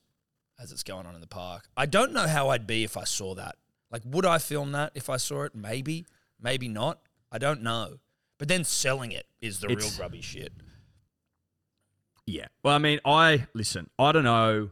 as 0.58 0.72
it's 0.72 0.82
going 0.82 1.06
on 1.06 1.14
in 1.14 1.20
the 1.20 1.26
park. 1.26 1.68
I 1.76 1.86
don't 1.86 2.12
know 2.12 2.26
how 2.26 2.48
i'd 2.50 2.66
be 2.66 2.84
if 2.84 2.96
i 2.96 3.04
saw 3.04 3.34
that. 3.34 3.56
Like 3.90 4.02
would 4.04 4.26
i 4.26 4.38
film 4.38 4.72
that 4.72 4.92
if 4.94 5.08
i 5.08 5.16
saw 5.16 5.44
it? 5.44 5.54
Maybe 5.54 6.06
maybe 6.40 6.68
not. 6.68 7.00
I 7.30 7.38
don't 7.38 7.62
know. 7.62 7.98
But 8.38 8.48
then 8.48 8.64
selling 8.64 9.12
it 9.12 9.26
is 9.40 9.60
the 9.60 9.68
real 9.68 9.90
grubby 9.96 10.20
shit 10.20 10.52
Yeah. 12.26 12.46
Well, 12.62 12.74
I 12.74 12.78
mean, 12.78 13.00
I 13.04 13.46
listen. 13.54 13.90
I 13.98 14.12
don't 14.12 14.24
know. 14.24 14.70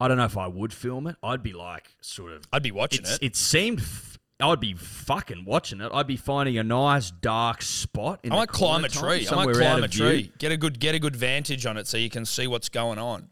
I 0.00 0.08
don't 0.08 0.16
know 0.18 0.24
if 0.24 0.36
I 0.36 0.46
would 0.46 0.72
film 0.72 1.06
it. 1.06 1.16
I'd 1.22 1.42
be 1.42 1.52
like, 1.52 1.94
sort 2.02 2.32
of. 2.32 2.44
i'd 2.52 2.62
be 2.62 2.70
watching 2.70 3.04
it 3.06 3.18
it 3.22 3.36
seemed. 3.36 3.80
F- 3.80 4.18
I'd 4.38 4.60
be 4.60 4.74
fucking 4.74 5.46
watching 5.46 5.80
it. 5.80 5.90
I'd 5.94 6.06
be 6.06 6.18
finding 6.18 6.58
a 6.58 6.62
nice 6.62 7.10
dark 7.10 7.62
spot. 7.62 8.20
In 8.22 8.32
I 8.32 8.36
might 8.36 8.48
climb 8.50 8.84
a 8.84 8.88
tree. 8.90 9.26
I 9.26 9.34
might 9.34 9.54
climb 9.54 9.80
a 9.80 9.84
of 9.86 9.90
view. 9.92 10.04
tree. 10.04 10.32
Get 10.38 10.52
a 10.52 10.58
good 10.58 10.78
get 10.78 10.94
a 10.94 10.98
good 10.98 11.16
vantage 11.16 11.64
on 11.64 11.78
it 11.78 11.86
so 11.86 11.96
you 11.96 12.10
can 12.10 12.26
see 12.26 12.46
what's 12.46 12.68
going 12.68 12.98
on. 12.98 13.28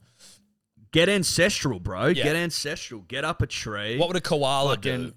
Get 0.92 1.10
ancestral, 1.10 1.80
bro. 1.80 2.06
Yeah. 2.06 2.24
Get 2.24 2.36
ancestral. 2.36 3.02
Get 3.08 3.24
up 3.24 3.42
a 3.42 3.46
tree. 3.46 3.98
What 3.98 4.08
would 4.08 4.16
a 4.16 4.20
koala 4.22 4.76
Fucking- 4.76 5.06
do? 5.08 5.12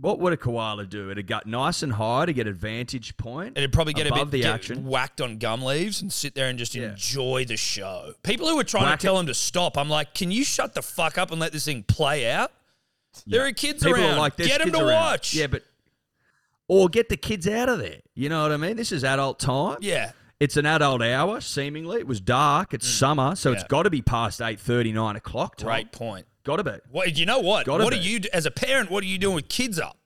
What 0.00 0.18
would 0.20 0.32
a 0.32 0.36
koala 0.36 0.86
do? 0.86 1.10
It'd 1.10 1.26
get 1.26 1.46
nice 1.46 1.82
and 1.82 1.92
high 1.92 2.26
to 2.26 2.32
get 2.32 2.46
advantage 2.46 3.16
point. 3.16 3.56
It'd 3.58 3.72
probably 3.72 3.92
get 3.92 4.06
a 4.06 4.12
bit 4.14 4.30
the 4.30 4.42
get 4.42 4.54
action. 4.54 4.84
whacked 4.86 5.20
on 5.20 5.38
gum 5.38 5.62
leaves 5.62 6.00
and 6.00 6.12
sit 6.12 6.34
there 6.34 6.48
and 6.48 6.58
just 6.58 6.74
Yeah. 6.74 6.90
enjoy 6.90 7.44
the 7.44 7.56
show. 7.56 8.14
People 8.22 8.48
who 8.48 8.58
are 8.58 8.64
trying 8.64 8.84
Whack 8.84 9.00
to 9.00 9.06
tell 9.06 9.16
it. 9.16 9.20
him 9.20 9.26
to 9.26 9.34
stop, 9.34 9.76
I'm 9.76 9.88
like, 9.90 10.14
can 10.14 10.30
you 10.30 10.44
shut 10.44 10.74
the 10.74 10.82
fuck 10.82 11.18
up 11.18 11.30
and 11.30 11.40
let 11.40 11.52
this 11.52 11.64
thing 11.66 11.82
play 11.82 12.30
out? 12.30 12.52
There 13.26 13.44
are 13.44 13.52
kids 13.52 13.82
People 13.82 14.00
around. 14.00 14.14
are 14.14 14.18
like, 14.18 14.36
Get 14.36 14.60
them 14.60 14.72
to 14.72 14.78
around." 14.78 14.94
watch. 14.94 15.34
Yeah, 15.34 15.48
but 15.48 15.64
or 16.68 16.88
get 16.88 17.08
the 17.08 17.16
kids 17.16 17.48
out 17.48 17.68
of 17.68 17.78
there. 17.80 17.96
You 18.14 18.28
know 18.28 18.42
what 18.42 18.52
I 18.52 18.56
mean? 18.56 18.76
This 18.76 18.92
is 18.92 19.02
adult 19.04 19.38
time. 19.40 19.78
yeah. 19.80 20.12
It's 20.38 20.56
an 20.56 20.64
adult 20.64 21.02
hour, 21.02 21.42
seemingly. 21.42 21.98
It 21.98 22.06
was 22.06 22.18
dark. 22.18 22.72
It's 22.72 22.88
summer, 22.88 23.36
so 23.36 23.52
it's 23.52 23.62
Mm. 23.62 23.64
Yeah. 23.64 23.68
got 23.68 23.82
to 23.82 23.90
be 23.90 24.00
past 24.00 24.40
eight 24.40 24.58
thirty, 24.58 24.90
nine 24.90 25.14
o'clock. 25.14 25.56
Tom. 25.56 25.66
Great 25.66 25.92
point. 25.92 26.24
Got 26.44 26.56
to 26.56 26.64
be. 26.64 26.72
What 26.90 27.16
you 27.16 27.26
know? 27.26 27.38
What? 27.40 27.66
Gotta 27.66 27.84
what 27.84 27.92
are 27.92 27.96
you 27.96 28.20
as 28.32 28.46
a 28.46 28.50
parent? 28.50 28.90
What 28.90 29.04
are 29.04 29.06
you 29.06 29.18
doing 29.18 29.34
with 29.34 29.48
kids 29.48 29.78
up? 29.78 29.96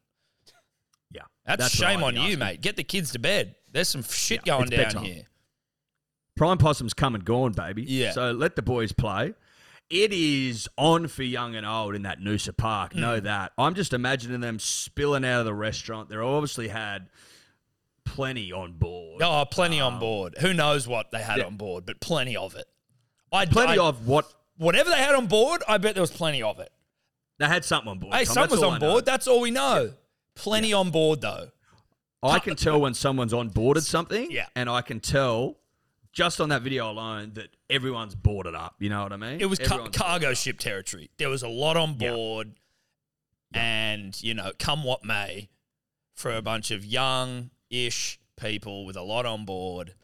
Yeah. 1.10 1.22
That's, 1.46 1.62
what 1.62 1.72
shame 1.72 2.02
on 2.02 2.14
you, 2.16 2.22
asking. 2.22 2.38
mate. 2.40 2.60
Get 2.60 2.76
the 2.76 2.84
kids 2.84 3.12
to 3.12 3.18
bed. 3.18 3.54
There's 3.72 3.88
some 3.88 4.02
shit 4.02 4.40
Yeah, 4.44 4.56
going 4.58 4.68
down 4.68 4.84
bedtime. 4.84 5.04
here. 5.04 5.22
Prime 6.36 6.58
Possum's 6.58 6.94
come 6.94 7.14
and 7.14 7.24
gone, 7.24 7.52
baby. 7.52 7.82
Yeah. 7.84 8.10
So 8.12 8.32
let 8.32 8.56
the 8.56 8.62
boys 8.62 8.92
play. 8.92 9.34
It 9.90 10.12
is 10.12 10.68
on 10.76 11.06
for 11.08 11.22
young 11.22 11.54
and 11.54 11.64
old 11.66 11.94
in 11.94 12.02
that 12.02 12.18
Noosa 12.18 12.56
Park. 12.56 12.94
Mm. 12.94 13.00
Know 13.00 13.20
that. 13.20 13.52
I'm 13.58 13.74
just 13.74 13.92
imagining 13.92 14.40
them 14.40 14.58
spilling 14.58 15.24
out 15.24 15.40
of 15.40 15.44
the 15.46 15.54
restaurant. 15.54 16.08
They're 16.08 16.24
obviously 16.24 16.68
had 16.68 17.08
plenty 18.04 18.50
on 18.50 18.72
board. 18.72 19.22
Oh, 19.22 19.44
plenty 19.48 19.80
on 19.80 19.98
board. 20.00 20.34
Who 20.40 20.52
knows 20.54 20.88
what 20.88 21.10
they 21.10 21.20
had 21.22 21.34
Um, 21.34 21.38
yeah. 21.40 21.46
on 21.46 21.56
board, 21.56 21.86
but 21.86 22.00
plenty 22.00 22.36
of 22.36 22.54
it. 22.56 22.66
I 23.30 23.46
Plenty 23.46 23.78
I- 23.78 23.84
of 23.86 24.06
what 24.06 24.32
whatever 24.56 24.90
they 24.90 24.96
had 24.96 25.14
on 25.14 25.26
board. 25.26 25.62
I 25.68 25.78
bet 25.78 25.94
there 25.94 26.02
was 26.02 26.10
plenty 26.10 26.42
of 26.42 26.58
it. 26.60 26.70
they 27.38 27.46
had 27.46 27.64
something 27.64 27.88
on 27.90 27.98
board. 27.98 28.14
Hey, 28.14 28.24
Tom, 28.24 28.34
some 28.34 28.50
was 28.50 28.62
on 28.62 28.78
board. 28.80 29.04
That's 29.04 29.26
all 29.26 29.40
we 29.40 29.50
know. 29.50 29.92
Plenty 30.34 30.72
on 30.72 30.90
board 30.90 31.20
though. 31.20 31.48
I 32.22 32.38
can 32.38 32.56
tell 32.56 32.80
when 32.80 32.94
someone's 32.94 33.34
on 33.34 33.50
boarded 33.50 33.84
something, 33.84 34.30
Yeah. 34.30 34.46
and 34.56 34.70
I 34.70 34.80
can 34.80 34.98
tell 35.00 35.56
just 36.12 36.40
on 36.40 36.48
that 36.50 36.62
video 36.62 36.90
alone 36.90 37.32
that 37.34 37.48
everyone's 37.68 38.14
boarded 38.14 38.54
up. 38.54 38.76
You 38.78 38.88
know 38.88 39.02
what 39.02 39.12
I 39.12 39.16
mean? 39.16 39.40
It 39.40 39.46
was 39.46 39.58
ca- 39.58 39.88
cargo 39.88 40.32
ship 40.32 40.58
territory. 40.58 41.10
There 41.18 41.28
was 41.28 41.42
a 41.42 41.48
lot 41.48 41.76
on 41.76 41.96
Yeah. 42.00 42.12
board, 42.12 42.54
and 43.52 44.20
you 44.22 44.32
know, 44.34 44.52
come 44.58 44.84
what 44.84 45.04
may, 45.04 45.48
for 46.14 46.34
a 46.34 46.40
bunch 46.42 46.70
of 46.70 46.84
young-ish 46.84 48.18
people 48.36 48.84
with 48.86 48.96
a 48.96 49.02
lot 49.02 49.26
on 49.26 49.44
board 49.44 49.94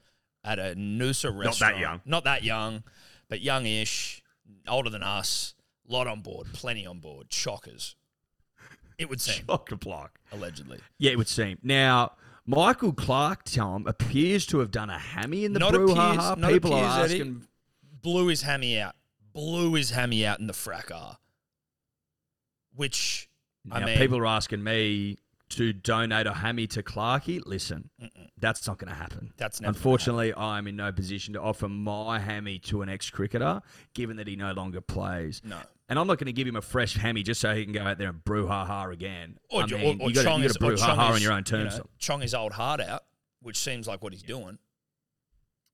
at 0.45 0.59
a 0.59 0.75
Noosa 0.77 1.35
restaurant. 1.37 1.45
Not 1.45 1.59
that 1.61 1.79
young. 1.79 2.01
Not 2.05 2.25
that 2.25 2.45
young, 2.45 2.83
but 3.29 3.41
young-ish, 3.41 4.20
older 4.69 4.91
than 4.91 5.03
us. 5.03 5.55
Lot 5.89 6.07
on 6.07 6.21
board, 6.21 6.47
plenty 6.53 6.87
on 6.87 7.01
board. 7.01 7.33
Shockers. 7.33 7.97
It 8.99 9.09
would 9.09 9.21
seem, 9.21 9.45
chock 9.47 9.73
a 9.73 9.77
block. 9.77 10.21
allegedly. 10.31 10.79
Yeah, 10.99 11.13
it 11.13 11.19
would 11.19 11.27
seem. 11.29 11.59
Now, 11.63 12.13
Michael 12.47 12.93
Clarke, 12.93 13.45
Tom, 13.45 13.87
appears 13.87 14.45
to 14.47 14.59
have 14.59 14.71
done 14.71 14.91
a 14.91 14.99
hammy 14.99 15.45
in 15.45 15.53
the 15.53 15.59
Not 15.59 15.73
brouhaha. 15.73 16.33
appears- 16.35 16.53
People 16.53 16.75
are 16.75 16.85
appears, 16.85 17.11
Eddie. 17.11 17.21
asking. 17.21 17.47
blew 18.03 18.27
his 18.29 18.43
hammy 18.43 18.79
out. 18.79 18.95
Blew 19.33 19.75
his 19.75 19.91
hammy 19.91 20.25
out 20.27 20.39
in 20.41 20.47
the 20.47 20.53
fracas. 20.53 21.17
Which 22.75 23.29
I 23.71 23.81
Now, 23.81 23.87
mean, 23.87 23.99
people 23.99 24.19
are 24.19 24.27
asking 24.27 24.63
me 24.63 25.19
to 25.51 25.73
donate 25.73 26.27
a 26.27 26.33
hammy 26.35 26.67
to 26.69 26.83
Clarky. 26.83 27.41
Listen, 27.45 27.91
that's 28.39 28.67
not 28.67 28.79
going 28.79 28.89
to 28.93 28.95
happen. 28.99 29.33
That's 29.37 29.61
Unfortunately, 29.61 30.33
I'm 30.35 30.67
in 30.67 30.77
no 30.77 30.93
position 30.93 31.35
to 31.35 31.41
offer 31.41 31.69
my 31.69 32.19
hammy 32.19 32.59
to 32.61 32.83
an 32.83 32.89
ex-cricketer, 32.89 33.61
given 33.95 34.17
that 34.17 34.27
he 34.27 34.37
no 34.37 34.53
longer 34.53 34.81
plays. 34.81 35.43
no. 35.45 35.59
And 35.89 35.99
I'm 35.99 36.07
not 36.07 36.19
going 36.19 36.27
to 36.27 36.33
give 36.33 36.47
him 36.47 36.55
a 36.55 36.63
fresh 36.63 36.95
hammy 36.95 37.25
just 37.25 37.41
so 37.41 37.53
he 37.53 37.65
can 37.65 37.73
go 37.73 37.83
out 37.83 37.99
there 37.99 38.11
and 38.11 38.25
brew 38.25 38.47
ha 38.47 38.65
ha 38.65 38.89
again. 38.89 39.39
Or, 39.51 39.63
I 39.63 39.65
or, 39.65 39.67
mean, 39.67 40.01
or 40.01 40.09
you 40.11 40.15
got 40.15 40.23
Chong 40.25 40.39
to 40.39 40.45
his- 40.45 40.57
brew 40.57 40.77
ha 40.77 40.95
ha 40.95 41.13
on 41.13 41.21
your 41.21 41.33
own 41.33 41.39
you 41.39 41.43
terms. 41.45 41.79
know, 41.79 41.87
Chong 41.99 42.21
his 42.21 42.33
old 42.33 42.53
heart 42.53 42.81
out, 42.81 43.03
which 43.43 43.59
seems 43.59 43.89
like 43.89 44.01
what 44.01 44.13
he's 44.13 44.23
doing. 44.23 44.59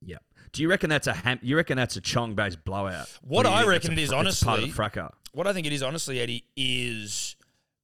Yeah. 0.00 0.16
Do 0.52 0.62
you 0.62 0.71
reckon 0.71 0.88
that's 0.88 1.06
a 1.06 1.12
ham? 1.12 1.38
You 1.42 1.56
reckon 1.56 1.76
that's 1.76 1.97
a 1.97 2.00
Chong 2.00 2.35
based 2.35 2.64
blowout? 2.64 3.09
What 3.21 3.45
Or 3.45 3.50
you 3.50 3.54
I 3.56 3.64
reckon 3.66 3.92
a 3.92 3.95
fr- 3.97 4.00
it's 4.00 4.11
part 4.11 4.21
of 4.21 4.26
honestly- 4.26 4.66
the 4.68 4.73
fracas. 4.75 5.11
What 5.33 5.47
I 5.47 5.52
think 5.52 5.66
it 5.66 5.75
is, 5.75 5.83
honestly, 5.83 6.18
Eddie, 6.18 6.45
is 6.56 7.36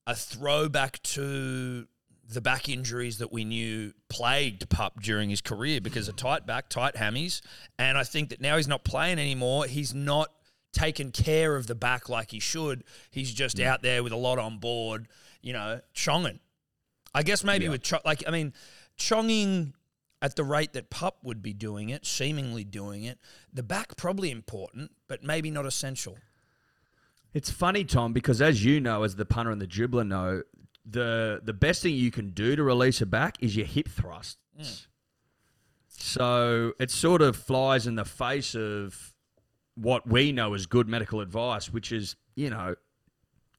a 0.07 0.15
throwback 0.15 1.03
to 1.03 1.87
the 2.29 2.41
back 2.41 2.69
injuries 2.69 3.19
that 3.19 3.33
we 3.33 3.45
knew 3.45 3.93
plagued 4.09 4.69
Pup 4.69 5.01
during 5.03 5.29
his 5.31 5.41
career 5.41 5.81
because 5.81 6.09
of 6.09 6.17
tight 6.17 6.47
back, 6.47 6.69
tight 6.69 6.95
hammies. 6.95 7.41
And 7.79 7.99
I 7.99 8.05
think 8.05 8.31
that 8.31 8.41
now 8.41 8.57
he's 8.57 8.69
not 8.69 8.85
playing 8.85 9.19
anymore. 9.19 9.67
He's 9.67 9.93
not 9.95 10.33
taken 10.73 11.11
care 11.13 11.57
of 11.57 11.67
the 11.67 11.75
back 11.75 12.09
like 12.09 12.31
he 12.31 12.41
should. 12.41 12.85
He's 13.11 13.33
just 13.35 13.59
Mm. 13.59 13.65
out 13.65 13.83
there 13.83 14.03
with 14.03 14.13
a 14.13 14.17
lot 14.17 14.39
on 14.39 14.59
board, 14.59 15.09
you 15.43 15.53
know, 15.53 15.83
chonging. 15.93 16.41
I 17.15 17.23
guess 17.23 17.45
maybe 17.45 17.67
Yeah. 17.67 17.73
with, 17.73 17.83
Chong, 17.83 18.01
like, 18.07 18.25
I 18.27 18.31
mean, 18.31 18.55
chonging 18.97 19.75
at 20.23 20.37
the 20.37 20.45
rate 20.45 20.73
that 20.73 20.89
Pup 20.89 21.19
would 21.23 21.43
be 21.43 21.53
doing 21.53 21.91
it, 21.91 22.07
seemingly 22.07 22.65
doing 22.65 23.05
it, 23.05 23.19
the 23.53 23.63
back 23.63 23.97
probably 23.97 24.31
important, 24.31 24.93
but 25.09 25.23
maybe 25.23 25.51
not 25.51 25.67
essential. 25.67 26.17
It's 27.35 27.51
funny, 27.51 27.85
Tom, 27.85 28.13
because 28.13 28.43
as 28.43 28.65
you 28.65 28.81
know, 28.81 29.03
as 29.05 29.17
the 29.17 29.25
punter 29.25 29.51
and 29.51 29.61
the 29.61 29.67
dribbler 29.67 30.07
know, 30.07 30.43
the 30.85 31.41
the 31.43 31.53
best 31.53 31.83
thing 31.83 31.95
you 31.95 32.11
can 32.11 32.31
do 32.31 32.57
to 32.57 32.63
release 32.63 33.01
a 33.01 33.07
back 33.07 33.37
is 33.41 33.57
your 33.57 33.67
hip 33.67 33.89
thrusts. 33.89 34.37
Mm. 34.59 34.87
So 35.89 36.73
it 36.81 36.91
sort 36.91 37.23
of 37.23 37.37
flies 37.37 37.87
in 37.87 37.95
the 37.95 38.05
face 38.05 38.55
of 38.55 39.15
what 39.75 40.07
we 40.07 40.33
know 40.33 40.55
as 40.55 40.67
good 40.67 40.89
medical 40.89 41.21
advice, 41.21 41.73
which 41.73 41.93
is, 41.93 42.17
you 42.35 42.51
know, 42.51 42.75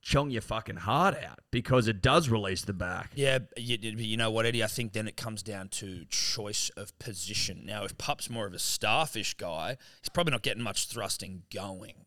chong 0.02 0.30
your 0.30 0.42
fucking 0.42 0.76
heart 0.76 1.16
out 1.24 1.40
because 1.50 1.88
it 1.88 2.02
does 2.02 2.30
release 2.30 2.64
the 2.66 2.74
back. 2.74 3.12
Yeah, 3.16 3.40
you, 3.56 3.78
you 3.82 4.18
know 4.18 4.30
what, 4.30 4.46
Eddie? 4.46 4.64
I 4.64 4.68
think 4.68 4.92
then 4.92 5.08
it 5.08 5.16
comes 5.16 5.42
down 5.42 5.70
to 5.70 6.06
choice 6.10 6.70
of 6.76 6.98
position. 7.00 7.64
Now, 7.66 7.86
if 7.86 7.98
Pup's 7.98 8.30
more 8.30 8.46
of 8.46 8.54
a 8.54 8.60
starfish 8.60 9.34
guy, 9.36 9.78
he's 10.02 10.10
probably 10.10 10.32
not 10.32 10.44
getting 10.44 10.62
much 10.62 10.88
thrusting 10.88 11.44
going. 11.54 12.06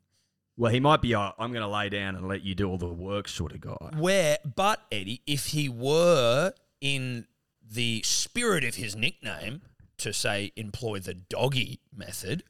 Well, 0.57 0.73
he 0.73 0.81
might 0.81 1.03
be 1.03 1.13
a 1.13 1.35
I'm 1.39 1.53
going 1.53 1.63
to 1.63 1.69
lay 1.69 1.89
down 1.89 2.17
and 2.17 2.27
let 2.29 2.43
you 2.43 2.55
do 2.55 2.69
all 2.69 2.79
the 2.79 2.87
work 2.87 3.29
sort 3.29 3.53
of 3.53 3.61
guy. 3.61 3.91
Where, 3.99 4.39
but 4.55 4.81
Eddie, 4.91 5.23
if 5.27 5.47
he 5.47 5.69
were 5.69 6.53
in 6.81 7.27
the 7.63 8.03
spirit 8.05 8.65
of 8.65 8.77
his 8.77 8.97
nickname 8.97 9.63
to 9.99 10.13
say 10.13 10.53
employ 10.57 11.01
the 11.01 11.15
doggy 11.15 11.81
method, 11.95 12.43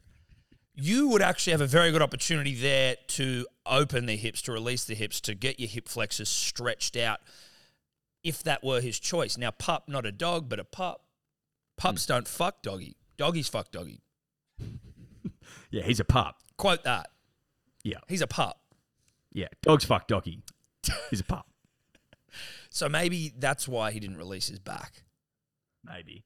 you 0.74 1.08
would 1.08 1.22
actually 1.22 1.52
have 1.52 1.60
a 1.60 1.66
very 1.66 1.90
good 1.90 2.02
opportunity 2.02 2.54
there 2.54 2.96
to 3.08 3.46
open 3.64 4.06
the 4.06 4.16
hips, 4.16 4.42
to 4.42 4.52
release 4.52 4.84
the 4.84 4.94
hips, 4.94 5.20
to 5.22 5.34
get 5.34 5.58
your 5.58 5.68
hip 5.68 5.88
flexors 5.88 6.28
stretched 6.28 6.96
out. 6.96 7.20
If 8.22 8.42
that 8.42 8.64
were 8.64 8.80
his 8.80 8.98
choice. 8.98 9.38
Now, 9.38 9.52
pup, 9.52 9.84
not 9.88 10.04
a 10.04 10.10
dog, 10.10 10.48
but 10.48 10.58
a 10.58 10.64
pup. 10.64 11.02
Pups 11.76 12.06
hmm. 12.06 12.12
don't 12.12 12.28
fuck 12.28 12.62
doggy. 12.62 12.96
Doggies 13.16 13.48
fuck 13.48 13.70
doggy. 13.72 14.02
Yeah, 15.70 15.82
he's 15.82 16.00
a 16.00 16.04
pup. 16.04 16.36
Quote 16.56 16.84
that. 16.84 17.10
Yeah. 17.86 17.98
He's 18.08 18.20
a 18.20 18.26
pup. 18.26 18.58
Yeah. 19.32 19.46
Dogs 19.62 19.84
fuck 19.84 20.08
doggy. 20.08 20.42
He's 21.10 21.20
a 21.20 21.24
pup. 21.24 21.46
So 22.68 22.90
maybe 22.90 23.32
that's 23.38 23.66
why 23.66 23.92
he 23.92 24.00
didn't 24.00 24.18
release 24.18 24.48
his 24.48 24.58
back. 24.58 25.04
Maybe. 25.82 26.24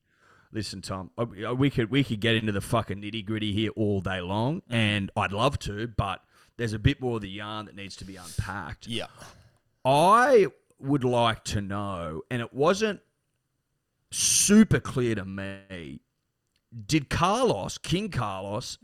Listen, 0.51 0.83
Tom, 0.83 1.13
uh, 1.17 1.27
uh, 1.49 1.55
we 1.55 1.71
could 1.71 1.93
we 1.93 2.03
could 2.03 2.19
get 2.19 2.35
into 2.35 2.51
the 2.51 2.61
fucking 2.61 3.01
nitty 3.01 3.25
gritty 3.25 3.53
here 3.53 3.71
all 3.77 4.01
day 4.01 4.21
long, 4.21 4.63
and 4.69 5.13
I'd 5.15 5.31
love 5.31 5.61
to, 5.61 5.87
but 5.87 6.25
there's 6.57 6.73
a 6.73 6.79
bit 6.81 7.01
more 7.01 7.17
of 7.17 7.23
the 7.23 7.29
yarn 7.29 7.67
that 7.67 7.77
needs 7.77 7.95
to 7.97 8.05
be 8.05 8.17
unpacked. 8.17 8.89
Yeah. 8.89 9.07
I 9.85 10.49
would 10.81 11.05
like 11.05 11.45
to 11.45 11.61
know, 11.61 12.23
and 12.29 12.43
it 12.43 12.53
wasn't 12.53 12.99
super 14.11 14.81
clear 14.81 15.15
to 15.15 15.25
me. 15.25 16.01
Did 16.87 17.09
Carlos, 17.09 17.79
King 17.79 18.09
Carlos, 18.09 18.79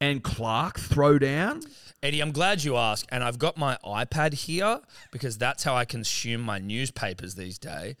and 0.00 0.22
Clarke 0.22 0.78
throw 0.78 1.18
down? 1.18 1.62
Eddie, 2.02 2.20
I'm 2.20 2.32
glad 2.32 2.64
you 2.64 2.76
asked. 2.76 3.06
And 3.10 3.24
I've 3.24 3.38
got 3.38 3.56
my 3.56 3.78
iPad 3.84 4.34
here 4.34 4.80
because 5.10 5.38
that's 5.38 5.64
how 5.64 5.74
I 5.74 5.84
consume 5.84 6.40
my 6.40 6.58
newspapers 6.58 7.34
these 7.34 7.58
day 7.58 7.96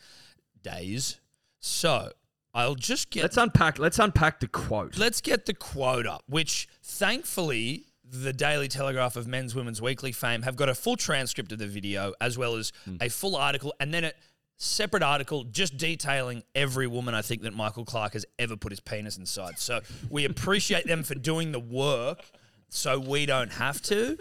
days. 0.62 1.20
So 1.60 2.12
I'll 2.54 2.74
just 2.74 3.10
get 3.10 3.22
Let's 3.22 3.36
unpack. 3.36 3.78
Let's 3.78 3.98
unpack 3.98 4.40
the 4.40 4.48
quote. 4.48 4.98
let's 4.98 5.20
get 5.20 5.46
the 5.46 5.54
quote 5.54 6.06
up, 6.06 6.22
which 6.28 6.68
thankfully 6.82 7.86
the 8.10 8.32
Daily 8.32 8.68
Telegraph 8.68 9.16
of 9.16 9.26
Men's 9.26 9.54
Women's 9.54 9.82
Weekly 9.82 10.12
fame 10.12 10.42
have 10.42 10.56
got 10.56 10.68
a 10.68 10.74
full 10.74 10.96
transcript 10.96 11.52
of 11.52 11.58
the 11.58 11.66
video 11.66 12.14
as 12.20 12.38
well 12.38 12.56
as 12.56 12.72
hmm. 12.84 12.96
a 13.00 13.08
full 13.08 13.36
article 13.36 13.74
and 13.80 13.92
then 13.92 14.04
a 14.04 14.12
separate 14.58 15.02
article 15.02 15.44
just 15.44 15.76
detailing 15.76 16.42
every 16.54 16.86
woman 16.86 17.14
I 17.14 17.22
think 17.22 17.42
that 17.42 17.54
Michael 17.54 17.84
Clarke 17.84 18.12
has 18.14 18.26
ever 18.38 18.56
put 18.56 18.72
his 18.72 18.80
penis 18.80 19.16
inside. 19.16 19.58
So 19.58 19.80
we 20.10 20.24
appreciate 20.24 20.86
them 20.86 21.04
for 21.04 21.14
doing 21.14 21.52
the 21.52 21.60
work 21.60 22.24
so 22.68 22.98
we 22.98 23.24
don't 23.24 23.52
have 23.52 23.80
to. 23.82 24.18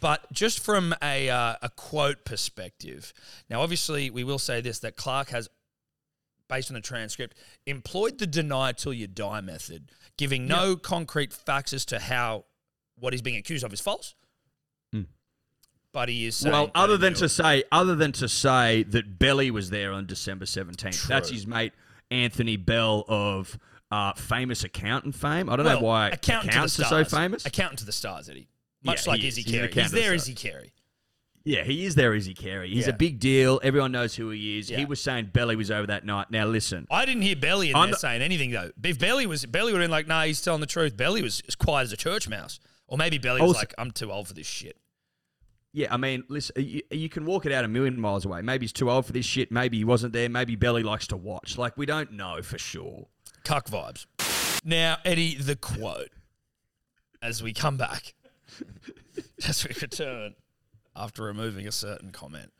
But 0.00 0.32
just 0.32 0.60
from 0.60 0.94
a, 1.02 1.28
uh, 1.28 1.56
a 1.60 1.68
quote 1.68 2.24
perspective, 2.24 3.12
now 3.50 3.60
obviously 3.60 4.08
we 4.08 4.24
will 4.24 4.38
say 4.38 4.60
this 4.60 4.78
that 4.78 4.96
Clarke 4.96 5.30
has 5.30 5.48
based 6.48 6.70
on 6.70 6.74
the 6.74 6.80
transcript, 6.80 7.36
employed 7.66 8.18
the 8.18 8.26
deny 8.26 8.72
till 8.72 8.92
you 8.92 9.06
die 9.06 9.40
method, 9.40 9.90
giving 10.18 10.46
no 10.46 10.76
concrete 10.76 11.32
facts 11.32 11.72
as 11.72 11.84
to 11.86 11.98
how 11.98 12.44
what 12.98 13.12
he's 13.12 13.22
being 13.22 13.36
accused 13.36 13.64
of 13.64 13.72
is 13.72 13.80
false. 13.80 14.14
But 15.92 16.08
he 16.08 16.26
is 16.26 16.36
saying. 16.36 16.52
Well, 16.52 16.70
other 16.74 16.96
than 16.96 17.14
to 17.14 17.26
it. 17.26 17.28
say, 17.28 17.64
other 17.70 17.94
than 17.94 18.12
to 18.12 18.28
say 18.28 18.82
that 18.84 19.18
Belly 19.18 19.50
was 19.50 19.70
there 19.70 19.92
on 19.92 20.06
December 20.06 20.46
seventeenth. 20.46 21.06
That's 21.06 21.28
his 21.30 21.46
mate 21.46 21.72
Anthony 22.10 22.56
Bell 22.56 23.04
of 23.08 23.58
uh, 23.90 24.14
famous 24.14 24.64
accountant 24.64 25.14
fame. 25.14 25.50
I 25.50 25.56
don't 25.56 25.66
Well, 25.66 25.80
know 25.80 25.86
why 25.86 26.08
accountant 26.08 26.52
accountants 26.52 26.80
are 26.80 26.84
so 26.84 27.04
famous. 27.04 27.44
Accountant 27.44 27.80
to 27.80 27.84
the 27.84 27.92
stars, 27.92 28.28
Eddie. 28.30 28.48
Much 28.82 29.06
Yeah, 29.06 29.12
like 29.12 29.20
he. 29.20 29.28
Izzy 29.28 29.42
He's 29.42 29.52
Carey. 29.52 29.70
He's 29.72 29.90
to 29.90 29.94
there, 29.94 30.08
the 30.10 30.14
Izzy 30.16 30.34
Carey. 30.34 30.72
Yeah, 31.44 31.64
he 31.64 31.84
is 31.84 31.96
there, 31.96 32.14
Izzy 32.14 32.34
Carey. 32.34 32.70
He's 32.72 32.86
Yeah. 32.86 32.94
a 32.94 32.96
big 32.96 33.18
deal. 33.18 33.60
Everyone 33.64 33.90
knows 33.92 34.14
who 34.14 34.30
he 34.30 34.58
is. 34.60 34.70
Yeah. 34.70 34.78
He 34.78 34.84
was 34.84 35.00
saying 35.00 35.30
Belly 35.32 35.56
was 35.56 35.70
over 35.72 35.88
that 35.88 36.06
night. 36.06 36.30
Now 36.30 36.46
listen, 36.46 36.86
I 36.90 37.04
didn't 37.04 37.22
hear 37.22 37.36
Belly 37.36 37.68
in 37.70 37.76
I'm 37.76 37.88
there 37.88 37.94
the- 37.94 37.98
saying 37.98 38.22
anything 38.22 38.50
though. 38.52 38.70
If 38.82 38.98
Belly 38.98 39.26
was 39.26 39.44
Belly 39.44 39.72
would 39.72 39.80
have 39.82 39.84
been 39.86 39.90
like, 39.90 40.06
"Nah, 40.06 40.22
he's 40.24 40.40
telling 40.40 40.60
the 40.60 40.66
truth." 40.66 40.96
Belly 40.96 41.20
was 41.20 41.42
as 41.46 41.54
quiet 41.54 41.84
as 41.84 41.92
a 41.92 41.96
church 41.96 42.28
mouse, 42.28 42.60
or 42.86 42.96
maybe 42.96 43.18
Belly 43.18 43.40
was 43.42 43.48
Also- 43.48 43.60
like, 43.60 43.74
"I'm 43.76 43.90
too 43.90 44.10
old 44.10 44.28
for 44.28 44.34
this 44.34 44.46
shit." 44.46 44.76
Yeah, 45.74 45.92
I 45.92 45.96
mean, 45.96 46.24
listen, 46.28 46.54
you, 46.62 46.82
you 46.90 47.08
can 47.08 47.24
walk 47.24 47.46
it 47.46 47.52
out 47.52 47.64
a 47.64 47.68
million 47.68 47.98
miles 47.98 48.26
away. 48.26 48.42
Maybe 48.42 48.64
he's 48.64 48.72
too 48.72 48.90
old 48.90 49.06
for 49.06 49.12
this 49.12 49.24
shit. 49.24 49.50
Maybe 49.50 49.78
he 49.78 49.84
wasn't 49.84 50.12
there. 50.12 50.28
Maybe 50.28 50.54
Belly 50.54 50.82
likes 50.82 51.06
to 51.08 51.16
watch. 51.16 51.56
Like, 51.56 51.76
we 51.78 51.86
don't 51.86 52.12
know 52.12 52.42
for 52.42 52.58
sure. 52.58 53.06
Cuck 53.44 53.68
vibes. 53.68 54.04
Now, 54.64 54.98
Eddie, 55.04 55.36
the 55.36 55.56
quote 55.56 56.10
as 57.22 57.42
we 57.42 57.52
come 57.54 57.76
back, 57.78 58.14
as 59.48 59.66
we 59.66 59.74
return 59.80 60.34
after 60.94 61.22
removing 61.22 61.66
a 61.66 61.72
certain 61.72 62.10
comment. 62.10 62.52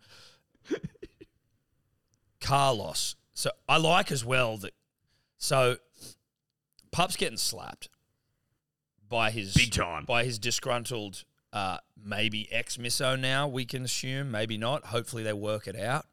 Carlos. 2.40 3.16
So 3.34 3.50
I 3.68 3.76
like 3.76 4.10
as 4.10 4.24
well 4.24 4.56
that. 4.58 4.72
So, 5.38 5.76
Pup's 6.92 7.16
getting 7.16 7.36
slapped 7.36 7.88
by 9.08 9.30
his 9.30 9.54
Big 9.54 9.72
time. 9.72 10.04
by 10.04 10.24
his 10.24 10.38
disgruntled, 10.38 11.24
uh, 11.52 11.78
maybe 12.02 12.48
ex 12.52 12.76
misso. 12.76 13.18
Now 13.18 13.48
we 13.48 13.64
can 13.64 13.84
assume, 13.84 14.30
maybe 14.30 14.56
not. 14.56 14.86
Hopefully 14.86 15.22
they 15.22 15.32
work 15.32 15.66
it 15.66 15.76
out. 15.76 16.06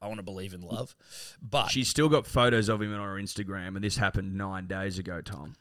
I 0.00 0.08
want 0.08 0.18
to 0.18 0.24
believe 0.24 0.52
in 0.52 0.62
love, 0.62 0.96
but 1.40 1.68
She's 1.68 1.88
still 1.88 2.08
got 2.08 2.26
photos 2.26 2.68
of 2.68 2.82
him 2.82 2.92
on 2.92 2.98
her 2.98 3.14
Instagram, 3.22 3.76
and 3.76 3.84
this 3.84 3.96
happened 3.96 4.36
nine 4.36 4.66
days 4.66 4.98
ago, 4.98 5.20
Tom. 5.20 5.54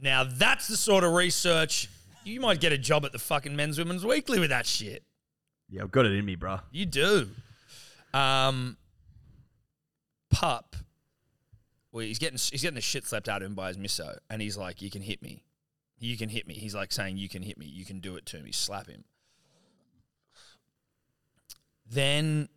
Now 0.00 0.22
that's 0.24 0.68
the 0.68 0.76
sort 0.76 1.02
of 1.02 1.14
research 1.14 1.88
you 2.24 2.40
might 2.40 2.60
get 2.60 2.72
a 2.72 2.78
job 2.78 3.04
at 3.04 3.12
the 3.12 3.18
fucking 3.18 3.56
Men's 3.56 3.78
Women's 3.78 4.04
Weekly 4.04 4.38
with 4.38 4.50
that 4.50 4.66
shit. 4.66 5.02
Yeah, 5.70 5.82
I've 5.82 5.90
got 5.90 6.04
it 6.06 6.12
in 6.12 6.24
me, 6.24 6.36
bruh. 6.36 6.60
You 6.70 6.86
do. 6.86 7.28
Um, 8.12 8.76
pup. 10.30 10.76
Well, 11.90 12.04
he's 12.04 12.18
getting 12.18 12.38
he's 12.38 12.62
getting 12.62 12.74
the 12.74 12.80
shit 12.80 13.06
slapped 13.06 13.28
out 13.28 13.42
of 13.42 13.46
him 13.48 13.54
by 13.54 13.68
his 13.68 13.78
misso, 13.78 14.18
and 14.28 14.42
he's 14.42 14.56
like, 14.56 14.82
"You 14.82 14.90
can 14.90 15.02
hit 15.02 15.22
me, 15.22 15.42
you 15.98 16.16
can 16.16 16.28
hit 16.28 16.46
me." 16.46 16.54
He's 16.54 16.74
like 16.74 16.92
saying, 16.92 17.16
"You 17.16 17.28
can 17.28 17.42
hit 17.42 17.58
me, 17.58 17.66
you 17.66 17.84
can 17.84 18.00
do 18.00 18.16
it 18.16 18.26
to 18.26 18.40
me." 18.40 18.52
Slap 18.52 18.88
him. 18.88 19.04
Then, 21.86 22.48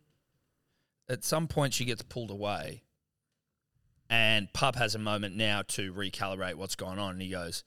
at 1.08 1.24
some 1.24 1.48
point, 1.48 1.74
she 1.74 1.84
gets 1.84 2.02
pulled 2.02 2.30
away, 2.30 2.82
and 4.10 4.52
pup 4.52 4.76
has 4.76 4.94
a 4.94 4.98
moment 4.98 5.36
now 5.36 5.62
to 5.68 5.92
recalibrate 5.92 6.54
what's 6.54 6.76
going 6.76 6.98
on, 6.98 7.12
and 7.12 7.22
he 7.22 7.30
goes, 7.30 7.64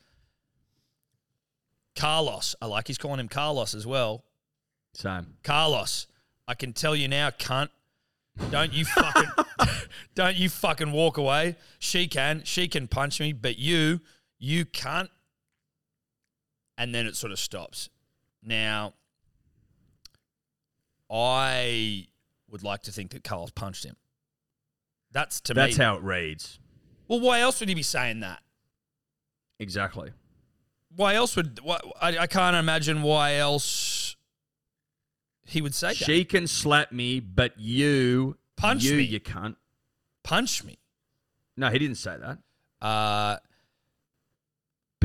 "Carlos." 1.95 2.55
I 2.61 2.67
like 2.67 2.87
he's 2.87 2.97
calling 2.97 3.19
him 3.19 3.29
Carlos 3.29 3.73
as 3.73 3.87
well. 3.87 4.23
Same. 4.93 5.37
Carlos, 5.43 6.07
I 6.47 6.53
can 6.53 6.73
tell 6.73 6.95
you 6.95 7.07
now, 7.07 7.29
cunt. 7.31 7.69
Don't 8.51 8.73
you 8.73 8.85
fucking 8.85 9.29
don't 10.15 10.35
you 10.35 10.49
fucking 10.49 10.91
walk 10.91 11.17
away. 11.17 11.55
She 11.79 12.07
can. 12.07 12.43
She 12.43 12.67
can 12.67 12.87
punch 12.87 13.19
me, 13.19 13.33
but 13.33 13.57
you, 13.57 14.01
you 14.39 14.65
can't. 14.65 15.09
And 16.77 16.93
then 16.93 17.05
it 17.05 17.15
sort 17.15 17.31
of 17.31 17.39
stops. 17.39 17.89
Now, 18.43 18.93
I 21.09 22.07
would 22.49 22.63
like 22.63 22.81
to 22.83 22.91
think 22.91 23.11
that 23.11 23.23
Carlos 23.23 23.51
punched 23.51 23.83
him. 23.85 23.95
That's 25.11 25.39
to 25.41 25.53
me 25.53 25.61
That's 25.61 25.77
me. 25.77 25.83
how 25.83 25.95
it 25.95 26.03
reads. 26.03 26.59
well, 27.07 27.19
why 27.19 27.39
else 27.39 27.59
would 27.59 27.69
he 27.69 27.75
be 27.75 27.83
saying 27.83 28.19
that? 28.21 28.41
Exactly. 29.59 30.11
Why 30.95 31.15
else 31.15 31.35
would 31.35 31.59
why, 31.63 31.79
I, 32.01 32.17
I 32.19 32.27
can't 32.27 32.55
imagine 32.55 33.01
why 33.01 33.35
else 33.35 34.15
he 35.45 35.61
would 35.61 35.75
say 35.75 35.89
that. 35.89 35.95
She 35.95 36.25
can 36.25 36.47
slap 36.47 36.91
me, 36.91 37.19
but 37.19 37.57
you 37.59 38.37
Punch 38.57 38.83
you, 38.83 38.97
me. 38.97 39.03
you 39.03 39.19
can't. 39.19 39.57
Punch 40.23 40.63
me. 40.63 40.77
No, 41.57 41.69
he 41.69 41.79
didn't 41.79 41.97
say 41.97 42.17
that. 42.17 42.39
Uh, 42.85 43.37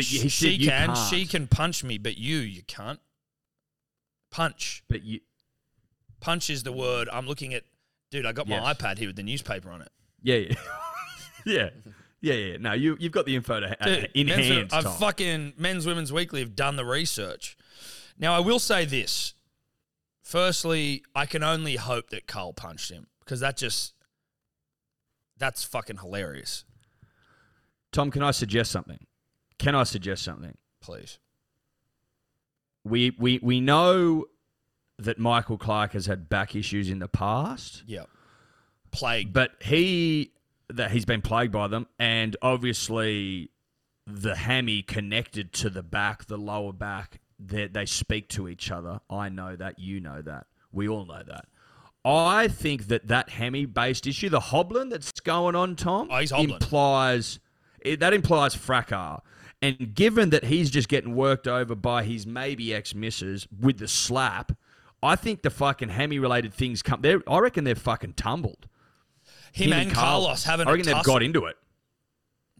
But 0.00 0.22
he 0.22 0.28
said 0.28 0.32
she 0.32 0.50
you 0.52 0.68
can. 0.68 0.86
can't. 0.86 0.98
She 0.98 1.26
can 1.26 1.46
punch 1.46 1.84
me, 1.84 1.98
but 1.98 2.16
you, 2.16 2.38
you 2.38 2.62
can't. 2.62 3.00
Punch. 4.30 4.82
But 4.88 5.02
you, 5.02 5.20
Punch 6.20 6.50
is 6.50 6.62
the 6.62 6.72
word. 6.72 7.08
I'm 7.12 7.26
looking 7.26 7.54
at. 7.54 7.64
Dude, 8.10 8.26
I 8.26 8.32
got 8.32 8.48
my 8.48 8.58
iPad 8.74 8.98
here 8.98 9.08
with 9.08 9.16
the 9.16 9.22
newspaper 9.22 9.70
on 9.70 9.82
it. 9.82 9.88
yeah, 10.22 10.36
yeah, 10.36 10.54
yeah, 11.46 11.70
yeah, 12.20 12.34
yeah. 12.34 12.56
No, 12.58 12.72
you 12.72 12.96
you've 12.98 13.12
got 13.12 13.24
the 13.24 13.36
info 13.36 13.60
to, 13.60 13.80
uh, 13.80 13.84
Dude, 13.84 14.10
in 14.14 14.28
hand. 14.28 14.70
I've 14.72 14.96
fucking 14.98 15.54
Men's 15.56 15.86
Women's 15.86 16.12
Weekly 16.12 16.40
have 16.40 16.56
done 16.56 16.76
the 16.76 16.84
research. 16.84 17.56
Now, 18.18 18.34
I 18.34 18.40
will 18.40 18.58
say 18.58 18.84
this. 18.84 19.34
Firstly, 20.22 21.02
I 21.14 21.26
can 21.26 21.42
only 21.42 21.76
hope 21.76 22.10
that 22.10 22.26
Karl 22.26 22.52
punched 22.52 22.90
him 22.90 23.06
because 23.20 23.40
that 23.40 23.56
just. 23.56 23.94
That's 25.38 25.64
fucking 25.64 25.98
hilarious. 25.98 26.64
Tom, 27.92 28.10
can 28.10 28.22
I 28.22 28.30
suggest 28.30 28.70
something? 28.70 28.98
Can 29.60 29.74
I 29.74 29.82
suggest 29.84 30.22
something? 30.24 30.56
Please. 30.80 31.18
We 32.84 33.10
we 33.18 33.38
we 33.42 33.60
know 33.60 34.24
that 34.98 35.18
Michael 35.18 35.58
Clarke 35.58 35.92
has 35.92 36.06
had 36.06 36.28
back 36.28 36.56
issues 36.56 36.88
in 36.90 36.98
the 36.98 37.08
past, 37.08 37.84
Yeah. 37.86 38.04
Plague. 38.90 39.32
but 39.32 39.52
he 39.62 40.32
that 40.68 40.90
he's 40.90 41.04
been 41.04 41.20
plagued 41.22 41.52
by 41.52 41.68
them, 41.68 41.86
and 41.98 42.36
obviously 42.42 43.50
the 44.06 44.34
hammy 44.34 44.82
connected 44.82 45.52
to 45.52 45.68
the 45.70 45.82
back, 45.82 46.24
the 46.26 46.38
lower 46.38 46.72
back, 46.72 47.20
they 47.38 47.66
they 47.68 47.84
speak 47.86 48.28
to 48.30 48.48
each 48.48 48.70
other. 48.70 49.00
I 49.10 49.28
know 49.28 49.56
that. 49.56 49.78
You 49.78 50.00
know 50.00 50.22
that. 50.22 50.46
We 50.72 50.88
all 50.88 51.04
know 51.04 51.22
that. 51.26 51.44
I 52.02 52.48
think 52.48 52.88
that 52.88 53.08
that 53.08 53.28
hammy 53.28 53.66
based 53.66 54.06
issue, 54.06 54.30
the 54.30 54.40
hobbling 54.40 54.88
that's 54.88 55.12
going 55.20 55.54
on, 55.54 55.76
Tom, 55.76 56.08
Oh, 56.10 56.16
he's 56.18 56.32
implies 56.32 57.40
it, 57.80 58.00
that 58.00 58.14
implies 58.14 58.54
fracas. 58.54 59.20
And 59.62 59.94
given 59.94 60.30
that 60.30 60.44
he's 60.44 60.70
just 60.70 60.88
getting 60.88 61.14
worked 61.14 61.46
over 61.46 61.74
by 61.74 62.02
his 62.02 62.26
maybe 62.26 62.74
ex 62.74 62.94
missus 62.94 63.46
with 63.60 63.78
the 63.78 63.88
slap, 63.88 64.52
I 65.02 65.16
think 65.16 65.42
the 65.42 65.50
fucking 65.50 65.90
hammy 65.90 66.18
related 66.18 66.54
things 66.54 66.82
come. 66.82 67.02
There, 67.02 67.22
I 67.26 67.38
reckon 67.38 67.64
they're 67.64 67.74
fucking 67.74 68.14
tumbled. 68.14 68.66
Him, 69.52 69.72
and 69.72 69.92
Carlos, 69.92 70.44
haven't. 70.44 70.68
I 70.68 70.72
reckon 70.72 70.86
they've 70.86 71.04
got 71.04 71.22
into 71.22 71.44
it. 71.46 71.56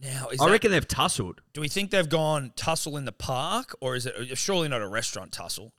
Now, 0.02 0.28
is 0.28 0.40
I 0.40 0.46
that- 0.46 0.52
reckon 0.52 0.70
they've 0.72 0.86
tussled. 0.88 1.40
Do 1.52 1.60
we 1.60 1.68
think 1.68 1.90
they've 1.90 2.08
gone 2.08 2.52
tussle 2.56 2.96
in 2.96 3.04
the 3.04 3.12
park, 3.12 3.74
or 3.80 3.94
is 3.94 4.06
it 4.06 4.36
surely 4.36 4.68
not 4.68 4.82
a 4.82 4.88
restaurant 4.88 5.32
tussle? 5.32 5.72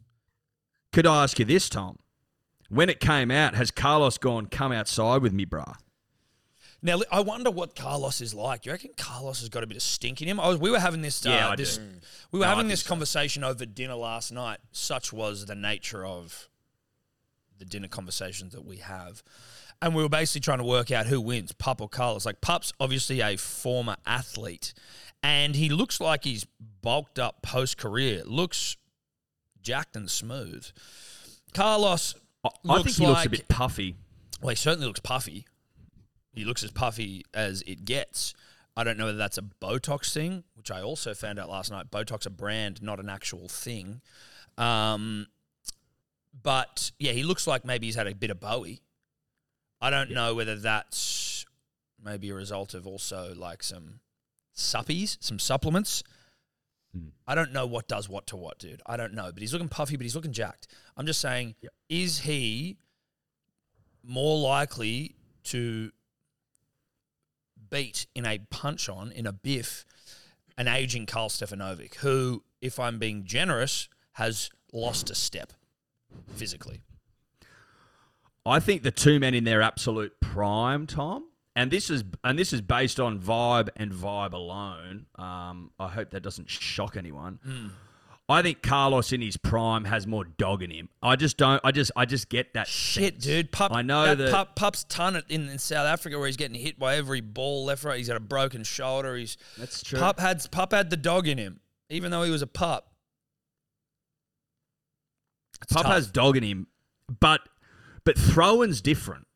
Could 0.92 1.06
I 1.08 1.24
ask 1.24 1.38
you 1.40 1.46
this, 1.46 1.70
Tom? 1.70 1.98
When 2.70 2.90
it 2.90 3.00
came 3.00 3.32
out, 3.32 3.56
has 3.56 3.70
Carlos 3.72 4.18
gone, 4.18 4.46
come 4.46 4.72
outside 4.72 5.22
with 5.22 5.34
me, 5.34 5.46
bruh? 5.46 5.76
Now 6.84 7.00
I 7.12 7.20
wonder 7.20 7.52
what 7.52 7.76
Carlos 7.76 8.22
is 8.22 8.34
like. 8.34 8.64
Do 8.64 8.70
you 8.70 8.74
reckon 8.74 8.92
Carlos 8.98 9.40
has 9.42 9.50
got 9.50 9.64
a 9.64 9.68
bit 9.68 9.78
of 9.78 9.84
stink 9.84 10.22
in 10.22 10.28
him? 10.28 10.40
I 10.40 10.48
was, 10.48 10.58
we 10.58 10.72
were 10.72 10.80
having 10.80 11.02
this. 11.02 11.24
Uh, 11.26 11.30
Yeah, 11.30 11.50
I 11.50 11.56
this 11.56 11.78
do. 11.78 11.84
we 12.32 12.40
were 12.40 12.46
No, 12.46 12.50
having 12.52 12.68
this 12.68 12.82
so. 12.82 12.90
conversation 12.90 13.44
over 13.44 13.66
dinner 13.66 13.94
last 13.96 14.32
night. 14.32 14.58
Such 14.72 15.14
was 15.14 15.46
the 15.46 15.56
nature 15.56 16.04
of 16.06 16.50
the 17.58 17.66
dinner 17.66 17.88
conversations 17.88 18.54
that 18.54 18.66
we 18.66 18.78
have, 18.78 19.22
and 19.82 19.94
we 19.94 20.02
were 20.02 20.10
basically 20.10 20.42
trying 20.42 20.58
to 20.58 20.64
work 20.64 20.90
out 20.90 21.06
who 21.06 21.22
wins, 21.22 21.52
Pup 21.52 21.80
or 21.82 21.88
Carlos. 21.88 22.26
Like 22.26 22.42
Pup's 22.42 22.74
obviously 22.80 23.22
a 23.22 23.38
former 23.38 23.98
athlete, 24.06 24.74
and 25.22 25.56
he 25.56 25.70
looks 25.70 26.02
like 26.02 26.24
he's 26.24 26.48
bulked 26.82 27.20
up 27.20 27.44
post 27.44 27.78
career. 27.78 28.24
Looks 28.26 28.76
jacked 29.62 29.96
and 29.96 30.10
smooth. 30.10 30.66
Carlos 31.54 32.16
I, 32.44 32.50
I 32.68 32.82
think 32.82 32.96
he 32.96 33.06
looks 33.06 33.26
a 33.28 33.30
bit 33.30 33.48
puffy. 33.48 33.96
well, 34.42 34.50
he 34.50 34.56
certainly 34.56 34.88
looks 34.88 35.00
puffy. 35.02 35.46
He 36.34 36.46
looks 36.46 36.64
as 36.64 36.72
puffy 36.72 37.26
as 37.34 37.62
it 37.64 37.86
gets. 37.86 38.34
I 38.78 38.84
don't 38.84 38.98
know 38.98 39.06
whether 39.06 39.18
that's 39.18 39.38
a 39.38 39.42
Botox 39.42 40.14
thing, 40.14 40.44
which 40.56 40.72
I 40.72 40.82
also 40.82 41.14
found 41.14 41.40
out 41.40 41.50
last 41.50 41.72
night. 41.72 41.92
Botox 41.92 42.26
a 42.26 42.30
brand, 42.30 42.82
not 42.82 43.00
an 43.00 43.10
actual 43.10 43.50
thing. 43.50 44.02
Um, 44.58 45.28
but 46.42 46.92
yeah, 46.98 47.12
he 47.12 47.24
looks 47.24 47.48
like 47.48 47.66
maybe 47.66 47.88
he's 47.88 47.96
had 47.96 48.08
a 48.08 48.16
bit 48.16 48.30
of 48.32 48.40
Bowie. 48.40 48.82
I 49.82 49.90
don't 49.90 50.12
know 50.12 50.36
whether 50.36 50.56
that's 50.56 51.46
maybe 52.04 52.30
a 52.30 52.36
result 52.36 52.74
of 52.74 52.88
also 52.88 53.34
like 53.36 53.62
some 53.64 54.00
suppies, 54.56 55.18
some 55.20 55.40
supplements. 55.40 56.04
Hmm. 56.96 57.10
I 57.28 57.36
don't 57.36 57.52
know 57.52 57.66
what 57.66 57.88
does 57.88 58.08
what 58.08 58.28
to 58.28 58.38
what, 58.38 58.60
dude. 58.60 58.82
I 58.86 58.96
don't 58.96 59.14
know, 59.14 59.32
but 59.34 59.42
he's 59.42 59.54
looking 59.54 59.70
puffy, 59.70 59.98
but 59.98 60.04
he's 60.04 60.16
looking 60.16 60.34
jacked. 60.34 60.68
I'm 60.96 61.06
just 61.06 61.20
saying, 61.20 61.56
Yep. 61.62 61.72
is 61.90 62.20
he 62.20 62.78
more 64.04 64.40
likely 64.40 65.16
to 65.46 65.92
beat 67.72 68.06
in 68.14 68.26
a 68.26 68.40
punch 68.52 68.88
on, 68.90 69.12
in 69.12 69.26
a 69.26 69.34
biff, 69.34 69.86
an 70.58 70.68
aging 70.68 71.08
Karl 71.08 71.30
Stefanovic, 71.30 71.96
who, 71.96 72.44
if 72.62 72.80
I'm 72.80 73.00
being 73.00 73.24
generous, 73.26 73.90
has 74.14 74.52
lost 74.72 75.10
a 75.10 75.16
step. 75.16 75.54
physically. 76.36 76.82
I 78.46 78.60
think 78.60 78.84
the 78.84 78.92
two 78.92 79.20
men 79.20 79.34
in 79.34 79.44
their 79.44 79.62
absolute 79.62 80.20
prime, 80.20 80.88
Tom, 80.88 81.28
and 81.56 81.70
this 81.70 81.90
is 81.90 82.04
and 82.24 82.40
this 82.40 82.54
is 82.54 82.62
based 82.62 83.00
on 83.00 83.20
vibe 83.20 83.70
and 83.76 83.92
vibe 83.92 84.34
alone. 84.34 85.06
Um, 85.16 85.72
I 85.80 85.90
hope 85.90 86.10
that 86.12 86.22
doesn't 86.22 86.50
shock 86.50 86.98
anyone. 86.98 87.40
Hmm. 87.44 87.68
I 88.32 88.42
think 88.42 88.62
Carlos 88.64 89.12
in 89.14 89.22
his 89.22 89.38
prime 89.38 89.86
has 89.86 90.08
more 90.08 90.24
dog 90.26 90.64
in 90.64 90.72
him. 90.72 90.90
I 91.04 91.16
just 91.16 91.38
don't. 91.38 91.62
I 91.64 91.72
just 91.72 91.92
I 91.96 92.06
just 92.06 92.30
get 92.30 92.54
that 92.54 92.68
Shit, 92.68 93.14
sense. 93.16 93.24
dude. 93.26 93.52
Pup, 93.52 93.72
I 93.74 93.82
know 93.82 94.06
that, 94.06 94.18
that. 94.18 94.32
pup, 94.32 94.56
Pup's 94.56 94.84
ton 94.86 95.16
it 95.16 95.26
in, 95.30 95.50
in 95.50 95.58
South 95.60 95.86
Africa 95.86 96.18
where 96.18 96.28
he's 96.28 96.38
getting 96.38 96.60
hit 96.60 96.80
by 96.80 96.96
every 96.96 97.22
ball 97.22 97.66
left, 97.66 97.84
right. 97.84 97.98
He's 97.98 98.08
got 98.08 98.18
a 98.18 98.22
broken 98.22 98.64
shoulder. 98.64 99.16
He's 99.16 99.38
That's 99.58 99.84
true. 99.84 100.00
Pup 100.00 100.20
had 100.20 100.50
Pup 100.52 100.72
had 100.74 100.90
the 100.90 100.98
dog 100.98 101.28
in 101.28 101.38
him, 101.38 101.60
even 101.90 102.12
though 102.12 102.24
he 102.24 102.32
was 102.32 102.42
a 102.42 102.48
pup. 102.48 102.88
It's 105.64 105.74
Pup 105.74 105.84
tough. 105.84 105.94
has 105.94 106.08
dog 106.10 106.38
in 106.38 106.44
him, 106.44 106.68
but 107.20 107.42
but 108.04 108.18
throwing's 108.18 108.82
different. 108.82 109.28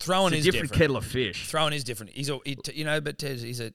throwing 0.00 0.32
It's 0.32 0.40
is 0.40 0.44
different, 0.46 0.64
different. 0.72 0.78
kettle 0.80 0.96
of 0.96 1.04
fish. 1.06 1.46
Throwing 1.48 1.72
is 1.72 1.84
different. 1.84 2.12
He's 2.12 2.28
a, 2.28 2.38
he, 2.44 2.56
you 2.74 2.84
know, 2.84 3.00
but 3.00 3.18
Tez, 3.18 3.40
he's 3.42 3.60
a 3.60 3.72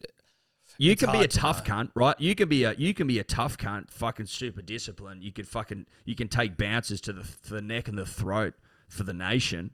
You 0.82 0.94
It's 0.94 1.04
can 1.04 1.12
be 1.12 1.20
a 1.20 1.28
to 1.28 1.38
tough 1.38 1.68
know. 1.68 1.76
cunt, 1.76 1.92
right? 1.94 2.16
You 2.20 2.34
can 2.36 2.48
be 2.50 2.64
a 2.64 2.74
you 2.74 2.94
can 2.94 3.06
be 3.06 3.20
a 3.20 3.24
tough 3.24 3.58
cunt, 3.58 3.92
fucking 3.92 4.26
super 4.28 4.62
disciplined. 4.62 5.24
You 5.24 5.32
can 5.34 5.44
fucking 5.46 5.86
you 6.06 6.16
can 6.16 6.30
take 6.30 6.58
bounces 6.58 7.02
to 7.02 7.14
the 7.14 7.24
to 7.44 7.54
the 7.54 7.62
neck 7.62 7.88
and 7.90 7.98
the 7.98 8.06
throat 8.06 8.54
for 8.88 9.04
the 9.04 9.14
nation. 9.14 9.72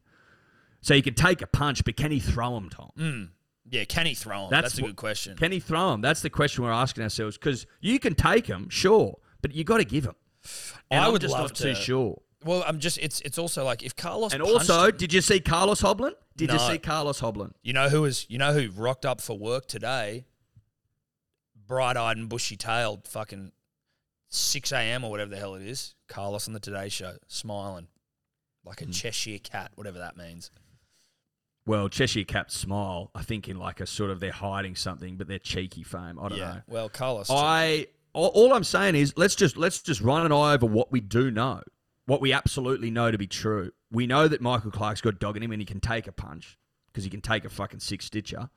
So 0.82 0.94
you 0.96 1.04
can 1.04 1.14
take 1.14 1.42
a 1.42 1.48
punch, 1.48 1.86
but 1.86 1.96
can 1.96 2.12
he 2.12 2.20
throw 2.20 2.56
them, 2.56 2.70
Tom? 2.70 2.90
Hmm. 2.98 3.24
yeah. 3.70 3.86
Can 3.86 4.08
he 4.08 4.14
throw 4.16 4.46
him? 4.46 4.50
That's 4.50 4.64
That's, 4.64 4.80
a 4.80 4.82
what- 4.82 4.88
good 4.90 4.96
question. 4.98 5.38
Can 5.38 5.52
he 5.52 5.60
throw 5.60 5.92
them? 5.92 6.02
That's 6.02 6.22
the 6.22 6.30
question 6.30 6.64
we're 6.64 6.72
asking 6.72 7.04
ourselves. 7.04 7.38
Because 7.38 7.66
you 7.82 8.00
can 8.00 8.16
take 8.16 8.48
them, 8.48 8.68
sure, 8.70 9.20
but 9.42 9.54
you 9.54 9.64
got 9.64 9.78
to 9.78 9.86
give 9.86 10.04
them. 10.06 10.16
And 10.92 11.02
I 11.02 11.06
I'm 11.08 11.12
would 11.14 11.22
just 11.22 11.34
love 11.34 11.50
not 11.52 11.56
to- 11.56 11.64
too 11.64 11.76
sure. 11.76 12.22
Well, 12.44 12.64
I'm 12.68 12.80
just 12.80 12.98
it's 13.00 13.22
it's 13.22 13.38
also 13.40 13.64
like 13.64 13.84
if 13.84 13.96
Carlos 13.96 14.34
And 14.34 14.42
also, 14.42 14.86
him- 14.90 14.98
did 14.98 15.14
you 15.14 15.22
see 15.22 15.40
Carlos 15.40 15.82
Hoblin? 15.82 16.14
Did 16.36 16.52
you 16.52 16.60
see 16.60 16.78
Carlos 16.80 17.22
Hoblin? 17.22 17.54
you 17.64 17.74
know 17.74 17.90
who 17.90 18.06
is 18.06 18.26
you 18.30 18.38
know 18.40 18.54
who 18.54 18.70
rocked 18.72 19.06
up 19.06 19.22
for 19.22 19.38
work 19.38 19.68
today, 19.68 20.26
bright 21.68 21.98
eyed 21.98 22.18
and 22.18 22.30
bushy 22.30 22.56
tailed, 22.56 23.08
fucking 23.08 23.52
six 24.30 24.72
a.m. 24.72 25.04
or 25.04 25.12
whatever 25.12 25.32
the 25.32 25.38
hell 25.38 25.56
it 25.56 25.64
is. 25.64 25.96
Carlos 26.08 26.48
on 26.48 26.54
the 26.54 26.60
Today 26.60 26.90
Show, 26.90 27.18
smiling 27.28 27.88
like 28.66 28.82
a 28.82 28.86
hmm. 28.86 28.92
Cheshire 28.92 29.40
cat, 29.40 29.72
whatever 29.76 30.00
that 30.00 30.18
means. 30.18 30.52
Well, 31.68 31.90
Cheshire 31.90 32.24
Cat 32.24 32.52
smile. 32.52 33.10
I 33.16 33.24
think 33.24 33.48
in 33.50 33.58
like 33.58 33.80
a 33.80 33.88
sort 33.88 34.12
of 34.12 34.20
they're 34.20 34.32
hiding 34.32 34.76
something, 34.76 35.18
but 35.18 35.28
they're 35.28 35.40
cheeky 35.40 35.84
fame. 35.84 36.20
I 36.20 36.30
don't 36.30 36.38
yeah. 36.38 36.46
know. 36.46 36.62
Well, 36.68 36.90
Carlos. 36.90 37.30
I 37.32 37.88
all, 38.14 38.28
all 38.30 38.54
I'm 38.54 38.64
saying 38.64 38.96
is 38.96 39.14
let's 39.18 39.36
just 39.36 39.58
let's 39.58 39.82
just 39.82 40.02
run 40.02 40.26
an 40.26 40.32
eye 40.32 40.54
over 40.54 40.66
what 40.66 40.92
we 40.92 41.00
do 41.00 41.32
know, 41.32 41.62
what 42.06 42.22
we 42.22 42.34
absolutely 42.34 42.92
know 42.92 43.10
to 43.10 43.18
be 43.18 43.28
true. 43.28 43.72
We 43.92 44.06
know 44.06 44.28
that 44.28 44.42
Michael 44.42 44.72
Clarke's 44.72 45.02
got 45.02 45.20
dog 45.20 45.38
in 45.38 45.44
him 45.44 45.52
and 45.52 45.62
he 45.62 45.66
can 45.66 45.80
take 45.80 46.08
a 46.08 46.12
punch 46.12 46.58
because 46.88 47.04
he 47.04 47.10
can 47.10 47.22
take 47.22 47.46
a 47.46 47.50
fucking 47.50 47.80
six 47.80 48.06
stitcher. 48.06 48.50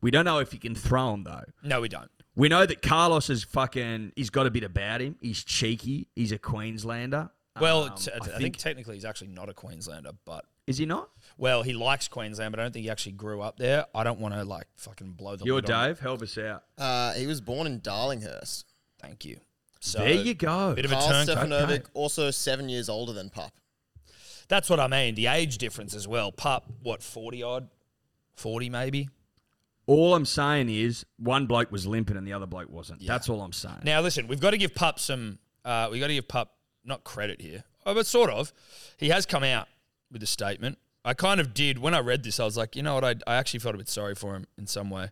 We 0.00 0.10
don't 0.10 0.24
know 0.24 0.38
if 0.38 0.52
he 0.52 0.58
can 0.58 0.74
throw 0.74 1.14
him 1.14 1.24
though. 1.24 1.44
no, 1.62 1.80
we 1.80 1.88
don't. 1.88 2.10
We 2.34 2.48
know 2.48 2.64
that 2.64 2.80
Carlos 2.82 3.28
is 3.30 3.44
fucking. 3.44 4.12
He's 4.16 4.30
got 4.30 4.46
a 4.46 4.50
bit 4.50 4.64
about 4.64 5.00
him. 5.00 5.16
He's 5.20 5.44
cheeky. 5.44 6.08
He's 6.16 6.32
a 6.32 6.38
Queenslander. 6.38 7.30
Well, 7.60 7.84
Um, 7.84 7.96
t- 7.96 8.10
I, 8.14 8.38
think, 8.38 8.56
technically 8.56 8.94
he's 8.94 9.04
actually 9.04 9.28
not 9.28 9.50
a 9.50 9.52
Queenslander, 9.54 10.12
but 10.24 10.46
is 10.66 10.78
he 10.78 10.86
not? 10.86 11.10
well, 11.36 11.62
he 11.62 11.74
likes 11.74 12.08
Queensland, 12.08 12.50
but 12.52 12.58
I 12.60 12.62
don't 12.62 12.72
think 12.72 12.84
he 12.84 12.90
actually 12.90 13.12
grew 13.12 13.42
up 13.42 13.58
there. 13.58 13.84
I 13.94 14.04
don't 14.04 14.20
want 14.20 14.32
to 14.34 14.44
like 14.44 14.66
fucking 14.76 15.12
blow 15.12 15.36
the. 15.36 15.44
You're 15.44 15.56
lid 15.56 15.70
on- 15.70 15.88
Dave. 15.88 15.98
Help 16.00 16.22
us 16.22 16.38
out. 16.38 16.64
Uh, 16.78 17.12
he 17.12 17.26
was 17.26 17.42
born 17.42 17.66
in 17.66 17.80
Darlinghurst. 17.80 18.64
Thank 19.00 19.24
you. 19.26 19.38
So 19.80 19.98
there 19.98 20.12
you 20.14 20.32
go. 20.34 20.74
Bit 20.74 20.84
of 20.86 20.92
a 20.92 20.94
Karl 20.94 21.08
turncoat. 21.26 21.36
Stefanovic, 21.48 21.86
also 21.92 22.30
seven 22.30 22.68
years 22.70 22.88
older 22.88 23.12
than 23.12 23.28
Pup. 23.28 23.52
That's 24.48 24.70
what 24.70 24.80
I 24.80 24.86
mean. 24.86 25.14
The 25.16 25.26
age 25.26 25.58
difference 25.58 25.94
as 25.94 26.06
well. 26.08 26.32
Pup, 26.32 26.64
what 26.82 27.02
forty 27.02 27.42
odd, 27.42 27.68
forty 28.34 28.70
maybe. 28.70 29.08
All 29.92 30.14
I'm 30.14 30.24
saying 30.24 30.70
is 30.70 31.04
one 31.18 31.46
bloke 31.46 31.70
was 31.70 31.86
limping 31.86 32.16
and 32.16 32.26
the 32.26 32.32
other 32.32 32.46
bloke 32.46 32.70
wasn't. 32.70 33.06
That's 33.06 33.28
all 33.28 33.42
I'm 33.42 33.52
saying. 33.52 33.80
Now 33.84 34.00
listen, 34.00 34.26
we've 34.26 34.40
got 34.40 34.52
to 34.52 34.58
give 34.58 34.74
Pup 34.74 34.98
some. 34.98 35.38
Uh, 35.64 35.88
we 35.92 36.00
got 36.00 36.06
to 36.06 36.14
give 36.14 36.28
Pup 36.28 36.54
not 36.84 37.04
credit 37.04 37.40
here, 37.42 37.62
oh, 37.84 37.94
but 37.94 38.06
sort 38.06 38.30
of. 38.30 38.52
He 38.96 39.10
has 39.10 39.26
come 39.26 39.44
out 39.44 39.68
with 40.10 40.22
a 40.22 40.26
statement. 40.26 40.78
I 41.04 41.14
kind 41.14 41.40
of 41.40 41.52
did 41.52 41.78
when 41.78 41.94
I 41.94 41.98
read 41.98 42.22
this. 42.22 42.40
I 42.40 42.44
was 42.44 42.56
like, 42.56 42.74
you 42.74 42.82
know 42.82 42.94
what? 42.94 43.04
I, 43.04 43.14
I 43.26 43.36
actually 43.36 43.60
felt 43.60 43.74
a 43.74 43.78
bit 43.78 43.88
sorry 43.88 44.14
for 44.14 44.34
him 44.34 44.46
in 44.56 44.66
some 44.66 44.88
way. 44.88 45.10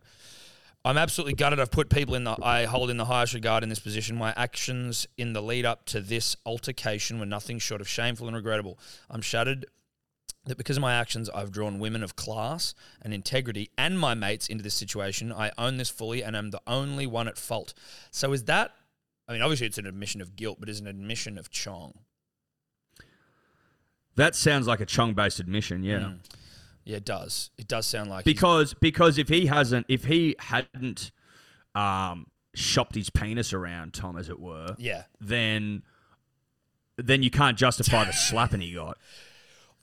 I'm 0.83 0.97
absolutely 0.97 1.35
gutted. 1.35 1.59
I've 1.59 1.69
put 1.69 1.89
people 1.91 2.15
in 2.15 2.23
the 2.23 2.35
I 2.41 2.65
hold 2.65 2.89
in 2.89 2.97
the 2.97 3.05
highest 3.05 3.35
regard 3.35 3.61
in 3.61 3.69
this 3.69 3.79
position. 3.79 4.15
My 4.15 4.33
actions 4.35 5.05
in 5.15 5.33
the 5.33 5.41
lead 5.41 5.63
up 5.63 5.85
to 5.87 6.01
this 6.01 6.35
altercation 6.43 7.19
were 7.19 7.27
nothing 7.27 7.59
short 7.59 7.81
of 7.81 7.87
shameful 7.87 8.25
and 8.25 8.35
regrettable. 8.35 8.79
I'm 9.09 9.21
shattered 9.21 9.67
that 10.45 10.57
because 10.57 10.77
of 10.77 10.81
my 10.81 10.93
actions, 10.93 11.29
I've 11.29 11.51
drawn 11.51 11.79
women 11.79 12.03
of 12.03 12.15
class 12.15 12.73
and 13.01 13.13
integrity 13.13 13.69
and 13.77 13.99
my 13.99 14.13
mates 14.13 14.47
into 14.47 14.63
this 14.63 14.73
situation. 14.73 15.31
I 15.31 15.51
own 15.57 15.77
this 15.77 15.89
fully 15.89 16.23
and 16.23 16.35
I'm 16.35 16.51
the 16.51 16.61
only 16.65 17.05
one 17.05 17.27
at 17.27 17.37
fault. 17.37 17.73
So 18.09 18.33
is 18.33 18.45
that? 18.45 18.71
I 19.27 19.33
mean, 19.33 19.41
obviously 19.41 19.67
it's 19.67 19.77
an 19.77 19.85
admission 19.85 20.19
of 20.19 20.35
guilt, 20.35 20.57
but 20.59 20.67
is 20.67 20.79
an 20.79 20.87
admission 20.87 21.37
of 21.37 21.49
Chong. 21.51 21.93
That 24.15 24.35
sounds 24.35 24.67
like 24.67 24.81
a 24.81 24.85
Chong 24.85 25.13
based 25.13 25.39
admission, 25.39 25.83
yeah. 25.83 25.99
Mm. 25.99 26.17
Yeah, 26.83 26.97
it 26.97 27.05
does. 27.05 27.51
It 27.57 27.67
does 27.67 27.85
sound 27.85 28.09
like 28.09 28.25
Because 28.25 28.73
because 28.73 29.17
if 29.17 29.29
he 29.29 29.45
hasn't 29.45 29.85
if 29.87 30.05
he 30.05 30.35
hadn't 30.39 31.11
um 31.75 32.27
shopped 32.55 32.95
his 32.95 33.09
penis 33.09 33.53
around, 33.53 33.93
Tom, 33.93 34.17
as 34.17 34.29
it 34.29 34.39
were, 34.39 34.75
yeah, 34.79 35.03
then 35.19 35.83
then 36.97 37.23
you 37.23 37.29
can't 37.29 37.57
justify 37.57 38.03
the 38.03 38.11
slapping 38.29 38.61
he 38.61 38.73
got. 38.73 38.97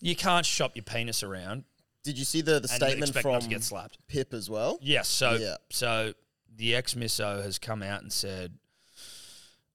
You 0.01 0.15
can't 0.17 0.47
shop 0.47 0.73
your 0.75 0.85
penis 0.85 1.23
around 1.23 1.65
Did 2.05 2.19
you 2.19 2.25
see 2.25 2.41
the, 2.41 2.53
the 2.53 2.57
and 2.61 2.71
statement 2.71 3.03
expect 3.03 3.23
from 3.23 3.33
not 3.33 3.43
to 3.43 3.49
get 3.49 3.63
slapped. 3.63 3.99
Pip 4.09 4.33
as 4.35 4.49
well? 4.49 4.79
Yes. 4.81 5.09
So 5.09 5.33
Yeah. 5.35 5.57
so 5.71 6.15
the 6.57 6.75
ex 6.75 6.95
misso 6.95 7.43
has 7.43 7.59
come 7.59 7.83
out 7.83 8.03
and 8.03 8.13
said, 8.13 8.59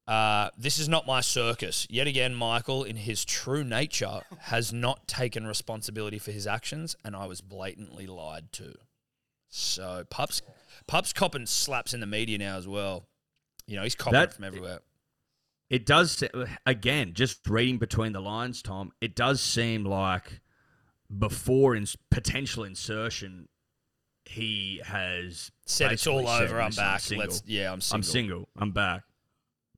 uh, 0.07 0.49
"This 0.57 0.79
is 0.79 0.89
not 0.89 1.05
my 1.07 1.21
circus." 1.21 1.87
Yet 1.89 2.07
again, 2.07 2.33
Michael, 2.35 2.83
in 2.83 2.95
his 2.97 3.23
true 3.23 3.63
nature, 3.63 4.21
has 4.39 4.73
not 4.73 5.07
taken 5.07 5.47
responsibility 5.47 6.19
for 6.19 6.31
his 6.31 6.45
actions, 6.47 6.95
and 7.05 7.15
I 7.15 7.25
was 7.25 7.41
blatantly 7.41 8.05
lied 8.07 8.51
to. 8.53 8.73
So 9.49 10.03
pups, 10.09 10.41
pups 10.87 11.13
copping 11.13 11.45
slaps 11.45 11.93
in 11.93 11.99
the 11.99 12.07
media 12.07 12.37
now 12.37 12.57
as 12.57 12.67
well. 12.67 13.07
You 13.67 13.77
know, 13.77 13.83
he's 13.83 13.95
copping 13.95 14.13
That- 14.19 14.29
it 14.29 14.33
from 14.33 14.43
everywhere. 14.45 14.79
It 15.73 15.87
does 15.87 16.23
again, 16.67 17.13
just 17.15 17.49
reading 17.49 17.79
between 17.79 18.13
the 18.13 18.19
lines, 18.19 18.61
Tom. 18.61 18.91
It 19.01 19.15
does 19.15 19.41
seem 19.41 19.83
like 19.85 20.39
before 21.17 21.75
in 21.75 21.87
potential 22.11 22.63
insertion, 22.63 23.47
he 24.25 24.81
has 24.85 25.49
Said 25.65 25.91
it's 25.93 26.05
all 26.05 26.27
over. 26.27 26.61
I'm 26.61 26.67
"Listen, 26.67 26.83
back. 26.83 26.99
single. 26.99 27.25
Let's. 27.27 27.43
Yeah, 27.47 27.71
I'm 27.73 27.81
single. 27.81 27.95
I'm 27.97 28.03
single. 28.03 28.49
I'm 28.55 28.71
back. 28.71 29.01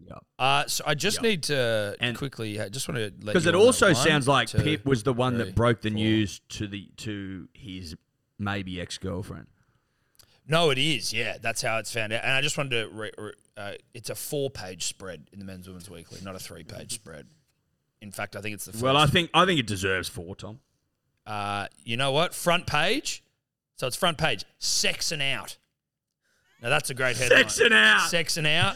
Yeah. 0.05 0.15
Uh, 0.37 0.65
so 0.67 0.83
I 0.85 0.95
just 0.95 1.17
Yep. 1.19 1.23
need 1.23 1.43
to 1.43 1.95
And- 2.01 2.17
quickly. 2.17 2.59
I 2.59 2.67
just 2.67 2.89
want 2.89 2.97
to 2.97 3.03
let 3.05 3.27
Because 3.27 3.45
it 3.45 3.55
also 3.55 3.93
sounds 3.93 4.27
like 4.27 4.49
two, 4.49 4.57
Pip 4.61 4.85
was 4.85 5.03
the 5.03 5.13
one 5.13 5.35
three, 5.37 5.45
that 5.45 5.55
broke 5.55 5.79
the 5.79 5.89
four. 5.91 5.95
news 5.95 6.41
to 6.49 6.67
the 6.67 6.89
to 6.97 7.47
his 7.53 7.95
maybe 8.37 8.81
ex 8.81 8.97
girlfriend. 8.97 9.47
No, 10.47 10.69
it 10.69 10.77
is. 10.77 11.11
Yeah, 11.13 11.37
that's 11.41 11.61
how 11.61 11.77
it's 11.79 11.91
found 11.91 12.13
out. 12.13 12.23
And 12.23 12.33
I 12.33 12.41
just 12.41 12.57
wanted 12.57 12.69
to. 12.81 12.87
Re- 12.95 13.11
re- 13.17 13.31
uh, 13.57 13.71
it's 13.93 14.09
a 14.09 14.15
four-page 14.15 14.83
spread 14.85 15.27
in 15.33 15.39
the 15.39 15.45
Men's 15.45 15.67
Women's 15.67 15.89
Weekly, 15.89 16.19
not 16.23 16.35
a 16.35 16.39
three-page 16.39 16.93
spread. 16.93 17.25
In 18.01 18.11
fact, 18.11 18.35
I 18.35 18.41
think 18.41 18.53
it's 18.53 18.65
the 18.65 18.73
first. 18.73 18.83
Well, 18.83 18.97
I 18.97 19.07
think 19.07 19.29
I 19.33 19.45
think 19.45 19.59
it 19.59 19.65
deserves 19.67 20.07
four, 20.09 20.35
Tom. 20.35 20.59
uh, 21.25 21.67
you 21.83 21.97
know 21.97 22.11
what? 22.11 22.35
Front 22.35 22.67
page. 22.67 23.23
So 23.77 23.87
it's 23.87 23.95
front 23.95 24.17
page. 24.17 24.45
Sexing 24.59 25.21
out. 25.33 25.57
Now 26.61 26.69
that's 26.69 26.89
a 26.89 26.93
great 26.93 27.17
headline. 27.17 27.45
Sexing 27.45 27.71
out. 27.73 28.01
Sexing 28.11 28.47
out 28.55 28.75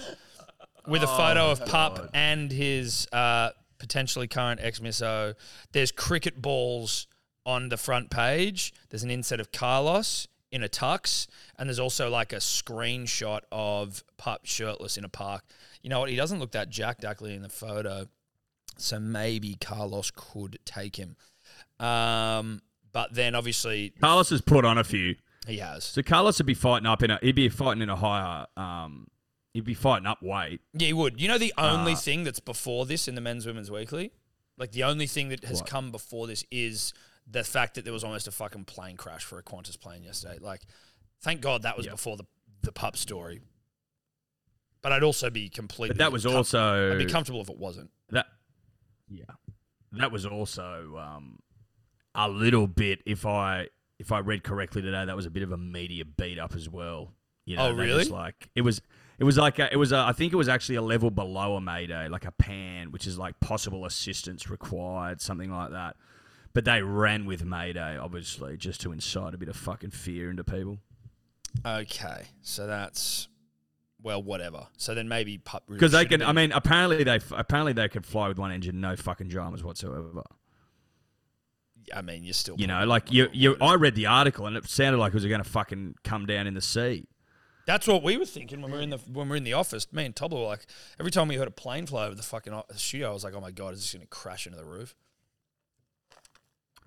with 0.88 1.04
a 1.04 1.08
Oh, 1.10 1.18
photo 1.18 1.52
of 1.52 1.64
Pup 1.66 2.10
and 2.14 2.52
his 2.52 3.08
uh, 3.12 3.50
potentially 3.78 4.28
current 4.28 4.60
ex 4.64 4.80
misso. 4.80 5.36
There's 5.74 5.92
cricket 5.92 6.42
balls 6.42 7.08
on 7.46 7.70
the 7.70 7.78
front 7.78 8.10
page. 8.10 8.74
There's 8.90 9.04
an 9.04 9.12
inset 9.12 9.40
of 9.40 9.52
Carlos 9.52 10.28
in 10.52 10.64
a 10.64 10.70
tux, 10.70 11.28
and 11.58 11.70
there's 11.70 11.80
also 11.80 12.10
like 12.10 12.34
a 12.34 12.38
screenshot 12.38 13.42
of 13.52 14.04
Pup 14.18 14.42
shirtless 14.46 14.98
in 14.98 15.04
a 15.06 15.10
park. 15.10 15.44
You 15.84 15.90
know 15.90 16.00
what? 16.00 16.10
He 16.10 16.16
doesn't 16.16 16.40
look 16.40 16.52
that 16.54 16.70
jacked 16.70 17.06
actually 17.06 17.34
in 17.36 17.42
the 17.42 17.50
photo, 17.50 18.08
so 18.78 19.00
maybe 19.00 19.56
Carlos 19.62 20.12
could 20.16 20.58
take 20.66 20.96
him. 20.96 21.16
Um, 21.80 22.62
but 22.92 23.14
then 23.14 23.36
obviously 23.36 23.94
Carlos 24.02 24.30
has 24.32 24.42
put 24.42 24.66
on 24.66 24.78
a 24.78 24.84
few. 24.84 25.16
he 25.48 25.58
has. 25.60 25.84
So 25.84 26.02
Carlos 26.02 26.38
would 26.40 26.48
be 26.48 26.54
fighting 26.54 26.88
up 26.88 27.04
in 27.04 27.12
a 27.12 27.20
he'd 27.22 27.36
be 27.36 27.50
fighting 27.50 27.82
in 27.82 27.90
a 27.90 27.96
higher 27.96 28.46
um 28.58 29.08
he'd 29.54 29.64
be 29.66 29.74
fighting 29.74 30.06
up 30.08 30.22
weight. 30.22 30.62
Yeah, 30.74 30.88
he 30.88 30.94
would. 30.94 31.22
You 31.22 31.28
know 31.28 31.38
the 31.38 31.54
only 31.58 31.94
Uh, 31.94 31.98
thing 31.98 32.24
that's 32.24 32.40
before 32.40 32.86
this 32.86 33.08
in 33.08 33.16
the 33.16 33.22
men's 33.22 33.46
women's 33.46 33.70
weekly? 33.72 34.12
Like 34.58 34.72
the 34.74 34.84
only 34.84 35.08
thing 35.08 35.30
that 35.30 35.44
has 35.46 35.62
What? 35.62 35.70
come 35.70 35.92
before 35.92 36.28
this 36.28 36.44
is 36.52 36.94
the 37.32 37.44
fact 37.44 37.76
that 37.76 37.84
there 37.84 37.94
was 37.94 38.04
almost 38.04 38.28
a 38.28 38.32
fucking 38.32 38.66
plane 38.66 38.98
crash 38.98 39.24
for 39.24 39.38
a 39.38 39.44
Qantas 39.44 39.80
plane 39.80 40.04
yesterday. 40.04 40.38
Like, 40.42 40.62
thank 41.22 41.42
God 41.42 41.62
that 41.64 41.78
was 41.78 41.86
Yep. 41.86 41.96
before 41.96 42.18
the 42.18 42.26
the 42.62 42.72
pup 42.72 42.98
story. 42.98 43.40
But 44.82 44.92
I'd 44.92 45.04
also 45.04 45.30
be 45.30 45.50
completely 45.50 45.90
But 45.90 45.98
that 46.00 46.12
was 46.12 46.26
com- 46.26 46.36
also 46.36 46.94
I'd 46.94 46.98
be 46.98 47.06
comfortable 47.06 47.42
if 47.42 47.50
it 47.50 47.58
wasn't. 47.58 47.92
that 48.10 48.28
yeah. 49.10 49.24
that 49.94 50.12
was 50.12 50.26
also 50.26 50.98
um, 50.98 51.40
a 52.16 52.30
little 52.30 52.68
bit. 52.68 53.02
If 53.06 53.26
I 53.26 53.68
if 53.98 54.12
I 54.12 54.20
read 54.20 54.44
correctly 54.44 54.82
today, 54.82 55.04
that 55.06 55.16
was 55.16 55.26
a 55.26 55.30
bit 55.30 55.44
of 55.44 55.52
a 55.52 55.58
media 55.58 56.06
beat 56.06 56.40
up 56.40 56.56
as 56.56 56.70
well. 56.70 57.14
You 57.46 57.58
know, 57.58 57.68
Oh, 57.68 57.72
really? 57.74 58.06
like 58.06 58.50
it 58.56 58.62
was. 58.62 58.82
It 59.18 59.26
was 59.26 59.38
like 59.38 59.60
a, 59.60 59.72
it 59.74 59.76
was. 59.76 59.92
A, 59.92 59.98
I 59.98 60.14
think 60.14 60.32
it 60.32 60.38
was 60.38 60.48
actually 60.48 60.76
a 60.76 60.82
level 60.82 61.12
below 61.12 61.56
a 61.58 61.62
mayday, 61.62 62.08
like 62.08 62.24
a 62.24 62.32
pan, 62.32 62.92
which 62.92 63.06
is 63.06 63.18
like 63.18 63.38
possible 63.42 63.84
assistance 63.86 64.50
required, 64.50 65.20
something 65.20 65.52
like 65.52 65.72
that. 65.72 65.98
But 66.54 66.66
they 66.66 66.82
ran 66.82 67.26
with 67.26 67.46
mayday, 67.46 67.98
obviously, 67.98 68.58
just 68.58 68.82
to 68.82 68.92
incite 68.92 69.34
a 69.34 69.38
bit 69.38 69.50
of 69.50 69.56
fucking 69.56 69.92
fear 69.92 70.30
into 70.30 70.44
people. 70.44 70.80
Okay, 71.66 72.26
so 72.42 72.66
that's 72.66 73.28
well, 74.02 74.24
whatever. 74.24 74.68
So 74.78 74.96
then 74.96 75.08
maybe 75.08 75.38
pup 75.38 75.64
really 75.68 75.80
Because 75.80 75.92
they 75.92 76.06
can. 76.06 76.22
I 76.22 76.32
mean, 76.32 76.52
apparently 76.52 77.04
they 77.04 77.20
apparently 77.32 77.74
they 77.74 77.90
could 77.90 78.06
fly 78.06 78.28
with 78.28 78.38
one 78.38 78.52
engine, 78.52 78.80
no 78.80 78.96
fucking 78.96 79.28
dramas 79.28 79.64
whatsoever. 79.64 80.24
I 81.94 82.02
mean, 82.02 82.24
you're 82.24 82.34
still 82.34 82.56
You 82.58 82.68
know, 82.68 82.86
like 82.86 83.12
you, 83.12 83.30
you. 83.34 83.58
I 83.60 83.76
read 83.76 83.96
the 83.96 84.06
article 84.06 84.46
and 84.46 84.56
it 84.56 84.68
sounded 84.68 85.00
like 85.00 85.10
it 85.10 85.16
was 85.16 85.26
going 85.26 85.44
to 85.44 85.50
fucking 85.50 85.96
come 86.04 86.26
down 86.26 86.48
in 86.48 86.54
the 86.54 86.62
sea. 86.62 87.08
That's 87.66 87.88
what 87.88 88.04
we 88.04 88.18
were 88.18 88.26
thinking 88.26 88.62
when 88.62 88.72
we 88.72 88.78
were 88.78 88.84
in 88.84 88.90
the 88.90 88.98
when 88.98 89.28
we 89.28 89.32
were 89.32 89.36
in 89.36 89.44
the 89.44 89.54
office. 89.54 89.92
Me 89.92 90.06
and 90.06 90.16
Tobler 90.16 90.40
were 90.40 90.46
like, 90.46 90.66
every 91.00 91.12
time 91.12 91.28
we 91.28 91.36
heard 91.36 91.48
a 91.48 91.52
plane 91.52 91.86
fly 91.86 92.06
over 92.06 92.16
the 92.16 92.24
fucking 92.24 92.54
studio, 92.76 93.10
I 93.10 93.14
was 93.14 93.24
like, 93.24 93.34
oh 93.34 93.42
my 93.42 93.52
god, 93.52 93.74
is 93.74 93.82
this 93.82 93.94
going 93.94 94.02
to 94.02 94.08
crash 94.08 94.46
into 94.46 94.58
the 94.58 94.66
roof? 94.66 94.96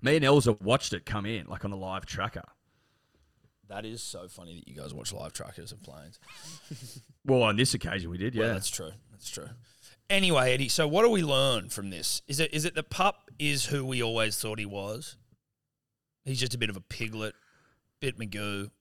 Me 0.03 0.17
and 0.17 0.25
Elza 0.25 0.61
watched 0.61 0.93
it 0.93 1.05
come 1.05 1.25
in, 1.25 1.47
like 1.47 1.63
on 1.63 1.71
the 1.71 1.77
live 1.77 2.05
tracker. 2.05 2.43
That 3.69 3.85
is 3.85 4.03
so 4.03 4.27
funny 4.27 4.55
that 4.55 4.67
you 4.67 4.75
guys 4.75 4.93
watch 4.93 5.13
live 5.13 5.33
trackers 5.33 5.71
of 5.71 5.81
planes. 5.81 6.19
Well, 7.25 7.43
on 7.43 7.55
this 7.55 7.73
occasion 7.73 8.09
we 8.09 8.17
did, 8.17 8.35
yeah. 8.35 8.41
Well, 8.47 8.53
that's 8.55 8.69
true. 8.69 8.91
That's 9.09 9.29
true. 9.29 9.47
Anyway, 10.09 10.53
Eddie, 10.53 10.67
so 10.67 10.85
what 10.85 11.03
do 11.03 11.09
we 11.09 11.23
learn 11.23 11.69
from 11.69 11.89
this? 11.89 12.21
Is 12.27 12.41
it 12.41 12.53
is 12.53 12.65
it 12.65 12.75
the 12.75 12.83
pup 12.83 13.31
is 13.39 13.67
who 13.67 13.85
we 13.85 14.03
always 14.03 14.37
thought 14.37 14.59
he 14.59 14.65
was? 14.65 15.15
He's 16.25 16.37
just 16.37 16.53
a 16.53 16.57
bit 16.57 16.69
of 16.69 16.75
a 16.75 16.81
piglet, 16.81 17.33
bit 18.01 18.19
Magoo. 18.19 18.71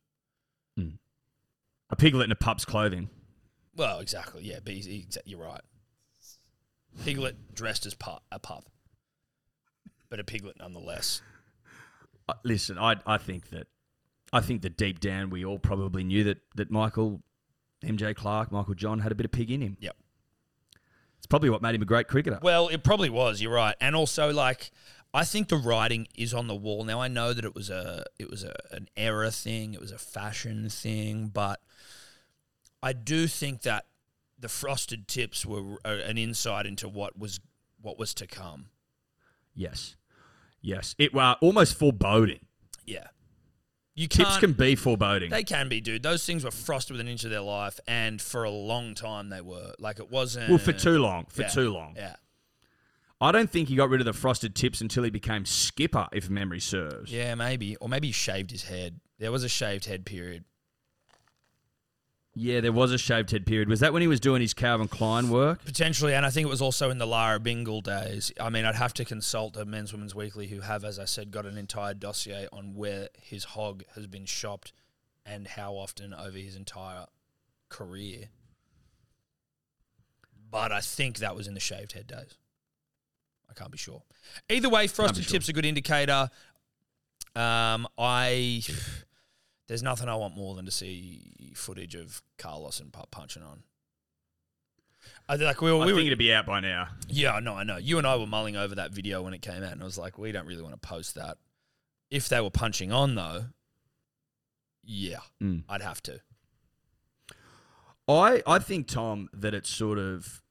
Hmm. 0.77 0.89
a 1.89 1.95
piglet 1.95 2.25
in 2.25 2.33
a 2.33 2.35
pup's 2.35 2.65
clothing. 2.65 3.11
Well, 3.77 4.01
exactly. 4.01 4.43
Yeah, 4.43 4.59
but 4.65 4.75
he's, 4.75 4.87
he's, 4.87 5.17
you're 5.25 5.39
right. 5.39 5.61
Piglet 7.05 7.55
dressed 7.55 7.87
as 7.87 7.95
pup, 7.95 8.25
a 8.33 8.41
pup, 8.41 8.65
but 10.13 10.21
a 10.21 10.25
piglet 10.25 10.59
nonetheless. 10.59 11.23
Uh, 12.29 12.35
listen, 12.45 12.79
I 12.79 12.97
I 13.07 13.17
think 13.17 13.49
that 13.49 13.67
I 14.31 14.41
think 14.41 14.61
that 14.61 14.77
deep 14.77 15.01
down 15.01 15.31
we 15.31 15.43
all 15.43 15.59
probably 15.59 16.05
knew 16.05 16.23
that 16.25 16.37
that 16.55 16.71
Michael 16.71 17.23
MJ 17.83 18.15
Clarke, 18.15 18.53
Michael 18.53 18.75
John 18.75 18.99
had 18.99 19.11
a 19.11 19.15
bit 19.15 19.25
of 19.25 19.33
pig 19.33 19.51
in 19.51 19.63
him. 19.63 19.79
Yep. 19.81 19.97
It's 21.17 21.27
probably 21.27 21.49
what 21.49 21.63
made 21.63 21.75
him 21.75 21.81
a 21.81 21.87
great 21.87 22.09
cricketer. 22.09 22.39
Well, 22.43 22.69
it 22.69 22.85
probably 22.85 23.09
was. 23.09 23.41
You're 23.41 23.55
right, 23.55 23.75
and 23.81 23.97
also 23.97 24.31
like 24.31 24.71
I 25.15 25.25
think 25.25 25.49
the 25.49 25.57
writing 25.57 26.07
is 26.15 26.35
on 26.35 26.47
the 26.47 26.55
wall. 26.55 26.85
Now 26.85 27.01
I 27.01 27.09
know 27.09 27.33
that 27.33 27.47
it 27.47 27.55
was 27.55 27.71
a 27.71 28.05
it 28.19 28.29
was 28.29 28.45
a, 28.45 28.55
an 28.71 28.89
era 28.99 29.31
thing, 29.31 29.73
it 29.73 29.81
was 29.81 29.93
a 29.93 29.99
fashion 29.99 30.69
thing, 30.69 31.29
but 31.29 31.59
I 32.83 32.93
do 32.93 33.27
think 33.27 33.63
that 33.63 33.87
the 34.39 34.51
frosted 34.51 35.09
tips 35.09 35.47
were 35.47 35.79
uh, 35.87 36.01
an 36.05 36.19
insight 36.19 36.67
into 36.67 36.87
what 36.87 37.19
was 37.19 37.41
what 37.81 37.99
was 37.99 38.13
to 38.13 38.27
come. 38.27 38.67
yes, 39.55 39.97
yes, 40.63 40.95
it 40.99 41.13
was 41.13 41.37
almost 41.43 41.79
foreboding. 41.79 42.41
Yeah, 42.87 43.09
you 43.95 44.09
Tips 44.09 44.39
can 44.39 44.53
be 44.55 44.75
foreboding. 44.75 45.31
they 45.31 45.43
can 45.45 45.69
be, 45.69 45.81
dude. 45.81 46.03
Those 46.03 46.25
things 46.25 46.45
were 46.45 46.51
frosted 46.51 46.93
with 46.93 47.01
an 47.01 47.09
inch 47.09 47.25
of 47.25 47.31
their 47.31 47.41
life, 47.43 47.79
and 47.87 48.21
for 48.23 48.45
a 48.45 48.51
long 48.51 48.95
time 48.95 49.29
they 49.29 49.41
were. 49.41 49.75
Like 49.79 49.99
it 49.99 50.11
wasn't. 50.11 50.49
well, 50.49 50.59
for 50.59 50.73
too 50.73 50.99
long, 50.99 51.27
for 51.29 51.43
Yeah, 51.43 51.49
too 51.49 51.71
long. 51.73 51.95
Yeah, 51.97 52.17
I 53.21 53.31
don't 53.33 53.51
think 53.51 53.69
he 53.69 53.77
got 53.77 53.89
rid 53.91 54.01
of 54.01 54.05
the 54.07 54.13
frosted 54.13 54.55
tips 54.55 54.81
until 54.81 55.03
he 55.05 55.11
became 55.11 55.45
skipper, 55.45 56.09
if 56.13 56.29
memory 56.31 56.61
serves. 56.61 57.13
yeah, 57.13 57.35
maybe, 57.35 57.77
or 57.77 57.89
maybe 57.89 58.09
he 58.09 58.13
shaved 58.13 58.51
his 58.51 58.65
head. 58.65 59.01
There 59.19 59.31
was 59.31 59.45
a 59.45 59.49
shaved 59.49 59.85
head 59.85 60.05
period. 60.05 60.45
Yeah, 62.35 62.61
there 62.61 62.73
was 62.73 62.93
a 62.93 62.99
shaved 62.99 63.31
head 63.31 63.45
period. 63.45 63.69
Was 63.69 63.81
that 63.81 63.93
when 63.93 64.01
he 64.01 64.09
was 64.09 64.19
doing 64.19 64.41
his 64.41 64.55
Calvin 64.55 64.89
Klein 64.89 65.29
work? 65.29 65.63
Potentially, 65.65 66.15
and 66.15 66.25
I 66.25 66.31
think 66.31 66.47
it 66.47 66.51
was 66.51 66.63
also 66.63 66.89
in 66.89 66.97
the 66.97 67.07
Lara 67.07 67.39
Bingle 67.39 67.83
days. 67.83 68.33
I 68.41 68.49
mean, 68.49 68.65
I'd 68.65 68.75
have 68.75 68.95
to 68.95 69.05
consult 69.05 69.53
the 69.53 69.67
Men's 69.67 69.93
Women's 69.93 70.15
Weekly 70.15 70.47
who 70.47 70.61
have, 70.61 70.83
as 70.83 70.99
I 70.99 71.05
said, 71.05 71.31
got 71.31 71.45
an 71.45 71.59
entire 71.59 71.93
dossier 71.93 72.49
on 72.51 72.75
where 72.75 73.09
his 73.21 73.45
hog 73.45 73.85
has 73.95 74.07
been 74.07 74.25
shopped 74.25 74.73
and 75.27 75.47
how 75.47 75.75
often 75.75 76.15
over 76.15 76.39
his 76.39 76.57
entire 76.57 77.05
career. 77.69 78.29
But 80.51 80.73
I 80.73 80.81
think 80.81 81.19
that 81.19 81.37
was 81.37 81.47
in 81.47 81.53
the 81.53 81.61
shaved 81.61 81.93
head 81.93 82.07
days. 82.07 82.39
I 83.51 83.53
can't 83.53 83.71
be 83.71 83.79
sure. 83.79 84.03
Either 84.49 84.71
way, 84.71 84.87
frosted 84.87 85.25
sure. 85.25 85.33
tips 85.33 85.51
a 85.51 85.53
good 85.53 85.67
indicator. 85.67 86.31
Um, 87.37 87.87
I 87.99 88.63
there's 89.73 89.83
nothing 89.83 90.07
I 90.07 90.17
want 90.17 90.37
more 90.37 90.55
than 90.55 90.67
to 90.67 90.71
see 90.71 91.55
footage 91.57 91.95
of 91.95 92.21
Carlos 92.37 92.79
and 92.79 92.93
Pup 92.93 93.11
punching 93.11 93.43
on. 93.43 93.63
I 95.27 95.37
like 95.37 95.63
we 95.63 95.73
were, 95.73 95.81
I 95.81 95.87
we 95.87 95.93
were 95.95 95.99
think 96.01 96.09
it'd 96.09 96.19
be 96.19 96.31
out 96.31 96.45
by 96.45 96.61
now. 96.61 96.89
yeah, 97.09 97.41
no, 97.41 97.55
I 97.55 97.65
know. 97.65 97.79
You 97.79 97.97
and 97.97 98.07
I 98.07 98.17
were 98.17 98.27
mulling 98.27 98.55
over 98.55 98.75
that 98.75 98.91
video 98.91 99.23
when 99.23 99.33
it 99.33 99.41
came 99.41 99.63
out, 99.63 99.73
and 99.73 99.81
I 99.81 99.87
was 99.87 99.97
like, 99.97 100.19
we 100.19 100.31
don't 100.31 100.45
really 100.47 100.61
want 100.61 100.75
to 100.75 100.87
post 100.87 101.15
that. 101.15 101.39
If 102.11 102.29
they 102.29 102.39
were 102.43 102.51
punching 102.51 102.93
on, 102.93 103.15
though, 103.15 103.47
yeah, 104.85 105.21
Mm. 105.43 105.63
I'd 105.71 105.81
have 105.81 106.03
to. 106.03 106.21
I 108.07 108.43
I 108.47 108.59
think 108.59 108.89
Tom 108.89 109.31
that 109.33 109.55
it's 109.55 109.71
sort 109.71 109.99
of 109.99 110.43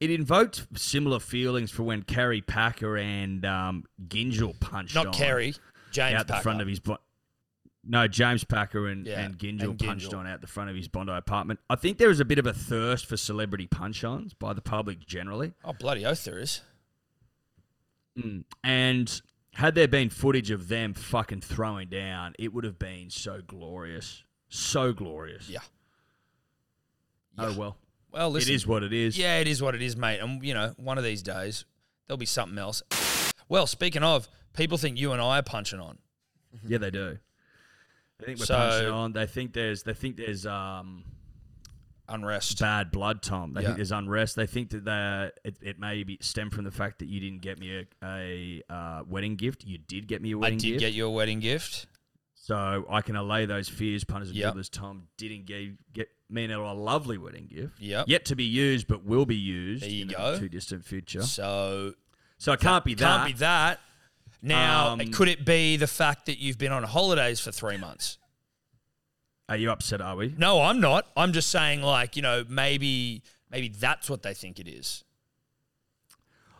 it 0.00 0.10
invoked 0.10 0.68
similar 0.74 1.20
feelings 1.20 1.70
for 1.70 1.82
when 1.82 2.00
Kerry 2.00 2.40
Packer 2.40 2.96
and 2.96 3.44
um, 3.44 3.84
Gyngell 4.06 4.58
punched 4.58 4.94
Not 4.94 5.08
on 5.08 5.12
Kerry, 5.12 5.54
James 5.92 6.18
out 6.18 6.28
the 6.28 6.36
front 6.36 6.62
of 6.62 6.68
his. 6.68 6.80
Bo- 6.80 6.96
no, 7.88 8.06
James 8.06 8.44
Packer 8.44 8.86
and, 8.86 9.06
Yeah, 9.06 9.20
and, 9.20 9.38
Gyngell 9.38 9.70
and 9.70 9.78
punched 9.78 10.12
on 10.12 10.26
out 10.26 10.42
the 10.42 10.46
front 10.46 10.68
of 10.68 10.76
his 10.76 10.88
Bondi 10.88 11.12
apartment. 11.12 11.58
I 11.70 11.76
think 11.76 11.96
there 11.96 12.08
was 12.08 12.20
a 12.20 12.24
bit 12.24 12.38
of 12.38 12.46
a 12.46 12.52
thirst 12.52 13.06
for 13.06 13.16
celebrity 13.16 13.66
punch-ons 13.66 14.34
by 14.34 14.52
the 14.52 14.60
public 14.60 15.06
generally. 15.06 15.54
Oh, 15.64 15.72
bloody 15.72 16.04
oath 16.04 16.22
there 16.24 16.38
is. 16.38 16.60
Mm. 18.18 18.44
And 18.62 19.22
had 19.54 19.74
there 19.74 19.88
been 19.88 20.10
footage 20.10 20.50
of 20.50 20.68
them 20.68 20.92
fucking 20.92 21.40
throwing 21.40 21.88
down, 21.88 22.34
it 22.38 22.52
would 22.52 22.64
have 22.64 22.78
been 22.78 23.08
so 23.08 23.40
glorious. 23.46 24.22
So 24.50 24.92
glorious. 24.92 25.48
Yeah. 25.48 25.60
Oh, 27.38 27.54
well. 27.56 27.76
Well, 28.12 28.30
listen. 28.30 28.52
it 28.52 28.56
is 28.56 28.66
what 28.66 28.82
it 28.82 28.92
is. 28.92 29.16
Yeah, 29.16 29.38
it 29.38 29.48
is 29.48 29.62
what 29.62 29.74
it 29.74 29.82
is, 29.82 29.96
mate. 29.96 30.18
And, 30.20 30.42
you 30.42 30.52
know, 30.52 30.74
one 30.76 30.98
of 30.98 31.04
these 31.04 31.22
days, 31.22 31.64
there'll 32.06 32.18
be 32.18 32.26
something 32.26 32.58
else. 32.58 32.82
Well, 33.48 33.66
speaking 33.66 34.02
of, 34.02 34.28
people 34.52 34.76
think 34.76 34.98
you 34.98 35.12
and 35.12 35.22
I 35.22 35.38
are 35.38 35.42
punching 35.42 35.80
on. 35.80 35.98
Yeah, 36.66 36.78
they 36.78 36.90
do. 36.90 37.18
They 38.18 38.26
think 38.26 38.38
we're 38.40 38.46
So- 38.46 38.56
punching 38.56 38.90
on. 38.90 39.12
They 39.12 39.26
think 39.26 39.52
there's 39.52 39.82
they 39.84 39.94
think 39.94 40.16
there's 40.16 40.44
um 40.46 41.04
Unrest. 42.10 42.58
bad 42.58 42.90
blood, 42.90 43.22
Tom. 43.22 43.52
They 43.52 43.60
Yeah. 43.60 43.66
think 43.68 43.76
there's 43.76 43.92
unrest. 43.92 44.34
They 44.34 44.46
think 44.46 44.70
that 44.70 44.84
they, 44.86 45.30
it, 45.44 45.56
it 45.60 45.78
may 45.78 46.04
be 46.04 46.16
stem 46.22 46.48
from 46.48 46.64
the 46.64 46.70
fact 46.70 47.00
that 47.00 47.06
you 47.06 47.20
didn't 47.20 47.42
get 47.42 47.58
me 47.58 47.84
a, 48.02 48.06
a 48.06 48.62
uh, 48.72 49.02
wedding 49.06 49.36
gift. 49.36 49.64
You 49.64 49.76
did 49.76 50.06
get 50.08 50.22
me 50.22 50.32
a 50.32 50.36
I 50.36 50.40
wedding 50.40 50.56
I 50.58 50.60
did 50.62 50.68
gift. 50.70 50.80
get 50.80 50.92
you 50.94 51.06
a 51.06 51.10
wedding 51.10 51.40
gift. 51.40 51.86
so 52.34 52.86
I 52.88 53.02
can 53.02 53.14
allay 53.14 53.44
those 53.44 53.68
fears, 53.68 54.04
punters 54.04 54.28
and 54.30 54.38
Yep. 54.38 54.56
Tom 54.72 55.08
didn't 55.18 55.44
get, 55.44 55.92
get 55.92 56.08
me 56.30 56.44
and 56.44 56.52
Ella 56.54 56.72
a 56.72 56.74
lovely 56.74 57.18
wedding 57.18 57.46
gift. 57.46 57.78
Yep. 57.78 58.06
Yet 58.08 58.24
to 58.26 58.36
be 58.36 58.44
used, 58.44 58.86
but 58.86 59.04
will 59.04 59.26
be 59.26 59.36
used 59.36 59.82
There 59.82 59.90
you 59.90 60.02
in 60.02 60.08
go. 60.08 60.32
the 60.32 60.38
too 60.38 60.48
distant 60.48 60.86
future. 60.86 61.20
So 61.22 61.92
So 62.38 62.52
it 62.54 62.60
can't 62.60 62.86
be 62.86 62.94
that. 62.94 63.16
Can't 63.18 63.26
be 63.34 63.38
that. 63.40 63.80
Now, 64.40 64.90
Um, 64.92 65.00
could 65.10 65.28
it 65.28 65.44
be 65.44 65.76
the 65.76 65.86
fact 65.86 66.26
that 66.26 66.38
you've 66.38 66.58
been 66.58 66.72
on 66.72 66.82
holidays 66.84 67.40
for 67.40 67.50
three 67.52 67.76
months? 67.76 68.18
Are 69.48 69.56
you 69.56 69.70
upset, 69.70 70.00
are 70.00 70.14
we? 70.14 70.34
No, 70.36 70.62
I'm 70.62 70.80
not. 70.80 71.10
I'm 71.16 71.32
just 71.32 71.50
saying, 71.50 71.82
like, 71.82 72.16
you 72.16 72.22
know, 72.22 72.44
maybe 72.48 73.22
maybe 73.50 73.68
that's 73.68 74.10
what 74.10 74.22
they 74.22 74.34
think 74.34 74.58
it 74.60 74.68
is. 74.68 75.04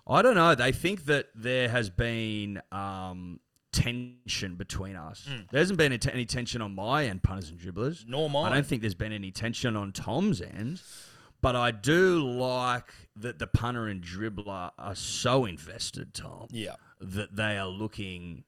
I 0.06 0.22
don't 0.22 0.34
know. 0.34 0.54
They 0.54 0.72
think 0.72 1.04
that 1.04 1.26
there 1.34 1.68
has 1.68 1.90
been 1.90 2.62
um, 2.72 3.40
tension 3.72 4.54
between 4.56 4.96
us. 4.96 5.26
Hmm. 5.28 5.42
There 5.50 5.60
hasn't 5.60 5.78
been 5.78 5.92
any 5.92 6.00
any 6.12 6.24
tension 6.24 6.62
on 6.62 6.74
my 6.74 7.04
end, 7.04 7.22
punters 7.22 7.50
and 7.50 7.60
dribblers. 7.60 8.06
Nor 8.08 8.30
mine. 8.30 8.52
I 8.52 8.54
don't 8.54 8.66
think 8.66 8.80
there's 8.80 8.94
been 8.94 9.12
any 9.12 9.30
tension 9.30 9.76
on 9.76 9.92
Tom's 9.92 10.40
end. 10.40 10.80
But 11.40 11.54
I 11.54 11.70
do 11.70 12.26
like 12.26 12.92
that 13.14 13.38
the 13.38 13.46
punter 13.46 13.86
and 13.86 14.02
dribbler 14.02 14.72
are 14.76 14.94
so 14.96 15.44
invested, 15.44 16.12
Tom, 16.12 16.48
Yeah. 16.50 16.74
That 17.00 17.36
they 17.36 17.56
are 17.58 17.68
looking 17.68 18.44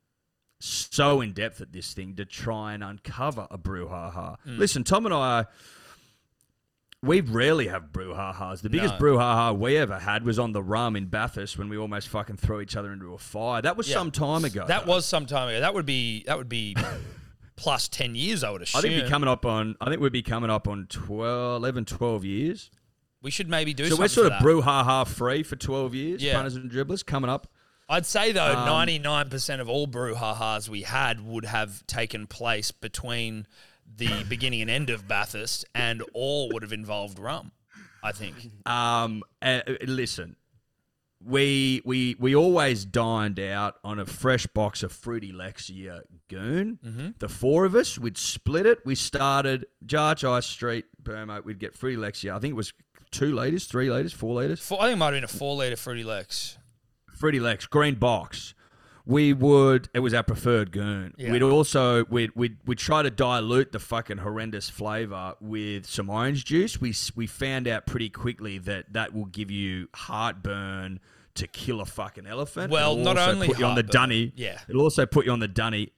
so 0.60 1.20
in 1.20 1.32
depth 1.32 1.60
at 1.60 1.72
this 1.72 1.94
thing 1.94 2.14
to 2.16 2.24
try 2.24 2.74
and 2.74 2.84
uncover 2.84 3.46
a 3.50 3.56
brouhaha. 3.58 4.36
Hmm. 4.44 4.58
Listen, 4.58 4.84
Tom 4.84 5.06
and 5.06 5.14
I, 5.14 5.46
we 7.02 7.22
rarely 7.22 7.68
have 7.68 7.84
brouhahas. 7.92 8.60
The 8.60 8.68
biggest 8.68 8.94
No. 8.94 9.00
brouhaha 9.00 9.56
we 9.58 9.76
ever 9.78 9.98
had 9.98 10.22
was 10.22 10.38
on 10.38 10.52
the 10.52 10.62
rum 10.62 10.96
in 10.96 11.06
Bathurst 11.06 11.56
when 11.56 11.70
we 11.70 11.78
almost 11.78 12.08
fucking 12.08 12.36
threw 12.36 12.60
each 12.60 12.76
other 12.76 12.92
into 12.92 13.14
a 13.14 13.18
fire. 13.18 13.62
That 13.62 13.76
was 13.78 13.88
Yeah. 13.88 13.94
some 13.94 14.10
time 14.10 14.44
ago. 14.44 14.66
That 14.66 14.84
though. 14.84 14.92
was 14.92 15.06
some 15.06 15.24
time 15.24 15.48
ago. 15.48 15.60
That 15.60 15.72
would 15.72 15.86
be 15.86 16.24
that 16.24 16.36
would 16.36 16.50
be 16.50 16.76
plus 17.56 17.88
ten 17.88 18.14
years, 18.14 18.44
I 18.44 18.50
would 18.50 18.60
assume. 18.62 18.78
I 18.80 18.82
think 18.82 19.02
we're 19.02 19.08
coming 19.08 19.28
up 19.30 19.46
on. 19.46 19.76
I 19.80 19.88
think 19.88 20.02
we'd 20.02 20.12
be 20.12 20.22
coming 20.22 20.50
up 20.50 20.68
on 20.68 20.86
12, 20.90 21.56
11, 21.62 21.86
12 21.86 22.24
years. 22.26 22.70
we 23.22 23.30
should 23.30 23.48
maybe 23.48 23.72
do 23.72 23.86
So 23.88 23.96
we're 23.96 24.08
sort 24.08 24.26
of 24.26 24.32
brouhaha 24.42 25.06
free 25.06 25.42
for 25.42 25.56
twelve 25.56 25.94
years. 25.94 26.22
Yeah. 26.22 26.34
Punters 26.34 26.56
and 26.56 26.70
dribblers 26.70 27.04
coming 27.04 27.30
up. 27.30 27.46
I'd 27.90 28.06
say 28.06 28.32
though, 28.32 28.56
Um, 28.56 28.66
ninety 28.66 28.98
nine 28.98 29.28
percent 29.28 29.60
of 29.60 29.68
all 29.68 29.86
brouhahas 29.86 30.68
we 30.68 30.82
had 30.82 31.20
would 31.26 31.44
have 31.44 31.86
taken 31.86 32.26
place 32.26 32.70
between 32.70 33.46
the 33.96 34.24
beginning 34.28 34.62
and 34.62 34.70
end 34.70 34.88
of 34.90 35.06
Bathurst, 35.08 35.64
and 35.74 36.02
all 36.14 36.48
would 36.52 36.62
have 36.62 36.72
involved 36.72 37.18
rum. 37.18 37.52
I 38.02 38.12
think. 38.12 38.36
Um, 38.64 39.22
uh, 39.42 39.60
listen, 39.86 40.36
we 41.22 41.82
we 41.84 42.16
we 42.18 42.34
always 42.34 42.84
dined 42.84 43.38
out 43.38 43.76
on 43.84 43.98
a 43.98 44.06
fresh 44.06 44.46
box 44.46 44.82
of 44.82 44.92
fruity 44.92 45.32
Lexia 45.32 46.02
goon. 46.28 46.78
Mm-hmm. 46.84 47.08
The 47.18 47.28
four 47.28 47.64
of 47.64 47.74
us, 47.74 47.98
we'd 47.98 48.16
split 48.16 48.66
it. 48.66 48.78
We 48.86 48.94
started 48.94 49.66
Jarch 49.84 50.24
Ice 50.24 50.46
Street, 50.46 50.86
Burma. 51.02 51.42
We'd 51.44 51.58
get 51.58 51.74
fruity 51.74 51.96
Lexia. 51.96 52.34
I 52.34 52.38
think 52.38 52.52
it 52.52 52.56
was 52.56 52.72
two 53.10 53.34
liters, 53.34 53.66
three 53.66 53.90
liters, 53.90 54.12
four 54.12 54.34
liters. 54.36 54.60
Four, 54.60 54.80
I 54.80 54.84
think 54.86 54.94
it 54.94 54.98
might 54.98 55.06
have 55.06 55.14
been 55.14 55.24
a 55.24 55.28
four 55.28 55.56
liter 55.56 55.76
fruity 55.76 56.04
Lex. 56.04 56.56
Fruity 57.20 57.38
Lex, 57.38 57.66
green 57.66 57.96
box. 57.96 58.54
We 59.04 59.32
would. 59.34 59.88
It 59.92 60.00
was 60.00 60.14
our 60.14 60.22
preferred 60.22 60.72
goon. 60.72 61.12
Yeah. 61.18 61.32
We'd 61.32 61.42
also 61.42 62.04
we'd 62.06 62.30
we'd 62.34 62.56
we'd 62.64 62.78
try 62.78 63.02
to 63.02 63.10
dilute 63.10 63.72
the 63.72 63.78
fucking 63.78 64.18
horrendous 64.18 64.70
flavor 64.70 65.34
with 65.40 65.84
some 65.86 66.08
orange 66.08 66.46
juice. 66.46 66.80
We 66.80 66.94
we 67.14 67.26
found 67.26 67.68
out 67.68 67.86
pretty 67.86 68.08
quickly 68.08 68.56
that 68.58 68.92
that 68.94 69.12
will 69.12 69.26
give 69.26 69.50
you 69.50 69.88
heartburn 69.94 71.00
to 71.34 71.46
kill 71.46 71.80
a 71.82 71.84
fucking 71.86 72.26
elephant. 72.26 72.72
Well, 72.72 72.92
It'll 72.92 73.04
not 73.04 73.18
only 73.18 73.48
put 73.48 73.58
you 73.58 73.66
on 73.66 73.74
the 73.74 73.82
dunny. 73.82 74.32
Yeah. 74.36 74.58
It'll 74.68 74.82
also 74.82 75.04
put 75.06 75.26
you 75.26 75.32
on 75.32 75.40
the 75.40 75.48
dunny, 75.48 75.92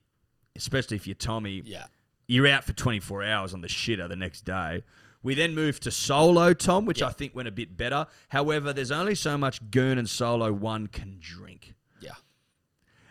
especially 0.56 0.96
if 0.96 1.06
you're 1.06 1.14
Tommy 1.14 1.62
Yeah. 1.64 1.86
you're 2.26 2.46
out 2.48 2.64
for 2.64 2.72
24 2.72 3.22
hours 3.24 3.54
on 3.54 3.60
the 3.60 3.68
shitter 3.68 4.08
the 4.08 4.16
next 4.16 4.44
day. 4.44 4.82
We 5.22 5.34
then 5.34 5.54
moved 5.54 5.82
to 5.84 5.90
solo, 5.90 6.52
Tom, 6.52 6.84
which 6.84 7.00
Yeah. 7.00 7.08
I 7.08 7.12
think 7.12 7.34
went 7.34 7.46
a 7.48 7.52
bit 7.52 7.76
better. 7.76 8.06
However, 8.30 8.72
there's 8.72 8.90
only 8.90 9.14
so 9.14 9.38
much 9.38 9.70
gurn 9.70 9.98
and 9.98 10.08
solo 10.10 10.52
one 10.52 10.88
can 10.88 11.18
drink. 11.20 11.74
Yeah. 12.00 12.12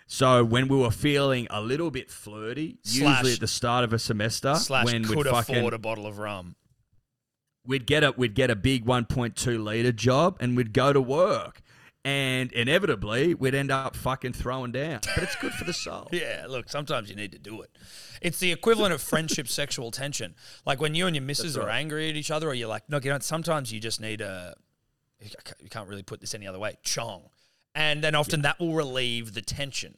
So 0.07 0.43
when 0.43 0.68
we 0.68 0.76
were 0.78 0.91
feeling 0.91 1.47
a 1.49 1.62
little 1.62 1.89
bit 1.89 2.12
flirty, 2.12 2.80
Slash- 2.84 3.09
usually 3.18 3.34
at 3.34 3.39
the 3.39 3.47
start 3.47 3.84
of 3.86 3.93
a 3.93 3.99
semester, 3.99 4.55
Slash 4.55 4.86
when 4.86 5.05
could 5.05 5.18
we'd 5.18 5.28
fucking, 5.28 5.55
afford 5.57 5.74
a 5.74 5.78
bottle 5.80 6.05
of 6.05 6.18
rum. 6.18 6.55
we'd 7.66 7.86
get 7.88 8.03
a 8.03 8.12
we'd 8.18 8.34
get 8.34 8.49
a 8.49 8.55
big 8.55 8.86
1.2 8.86 9.64
liter 9.64 9.91
job 9.91 10.36
and 10.41 10.57
we'd 10.57 10.74
go 10.74 10.91
to 10.91 10.99
work, 10.99 11.62
and 12.04 12.52
inevitably 12.52 13.34
we'd 13.34 13.54
end 13.54 13.72
up 13.72 13.95
fucking 13.95 14.34
throwing 14.34 14.72
down. 14.72 15.02
But 15.16 15.24
it's 15.24 15.36
good 15.36 15.54
for 15.54 15.66
the 15.66 15.74
soul. 15.74 16.10
Yeah, 16.22 16.45
look, 16.49 16.70
sometimes 16.70 17.10
you 17.10 17.16
need 17.16 17.32
to 17.32 17.39
do 17.39 17.62
it. 17.62 17.70
It's 18.22 18.39
the 18.39 18.52
equivalent 18.52 18.93
of 18.93 19.02
friendship 19.02 19.47
sexual 19.47 19.91
tension. 19.91 20.36
Like 20.66 20.82
when 20.82 20.95
you 20.95 21.08
and 21.08 21.16
your 21.16 21.24
missus 21.24 21.58
are 21.58 21.70
angry 21.70 22.10
at 22.10 22.16
each 22.16 22.32
other, 22.32 22.49
or 22.49 22.54
you're 22.54 22.68
like, 22.68 22.89
no, 22.89 22.99
you 23.02 23.10
know, 23.10 23.20
sometimes 23.20 23.72
you 23.72 23.80
just 23.80 24.02
need 24.02 24.22
a. 24.22 24.56
You 25.60 25.70
can't 25.70 25.88
really 25.88 26.04
put 26.04 26.20
this 26.20 26.34
any 26.34 26.47
other 26.47 26.58
way. 26.58 26.78
Chong, 26.84 27.30
and 27.76 28.04
then 28.04 28.16
often 28.16 28.41
that 28.41 28.60
will 28.60 28.74
relieve 28.74 29.34
the 29.34 29.41
tension. 29.41 29.97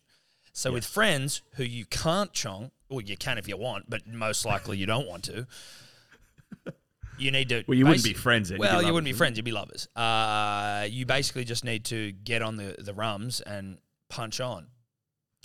So 0.51 0.71
with 0.71 0.85
friends 0.85 1.41
who 1.55 1.63
you 1.63 1.85
can't 1.85 2.31
chong, 2.33 2.71
or 2.89 3.01
you 3.01 3.17
can 3.17 3.37
if 3.37 3.47
you 3.47 3.57
want, 3.57 3.89
but 3.89 4.05
most 4.05 4.45
likely 4.45 4.77
you 4.77 4.85
don't 4.85 5.07
want 5.07 5.23
to. 5.23 5.47
You 7.17 7.31
need 7.31 7.49
to. 7.49 7.63
Well, 7.67 7.77
you 7.77 7.85
wouldn't 7.85 8.03
be 8.03 8.13
friends 8.13 8.49
then, 8.49 8.57
Well, 8.59 8.71
you 8.71 8.75
lovers, 8.77 8.93
wouldn't 8.93 9.05
be 9.05 9.13
friends. 9.13 9.37
You'd 9.37 9.45
be 9.45 9.51
lovers. 9.51 9.87
Uh, 9.95 10.87
you 10.89 11.05
basically 11.05 11.43
just 11.45 11.63
need 11.63 11.85
to 11.85 12.11
get 12.11 12.41
on 12.41 12.55
the, 12.57 12.75
the 12.79 12.93
rums 12.93 13.41
and 13.41 13.77
punch 14.09 14.39
on. 14.41 14.67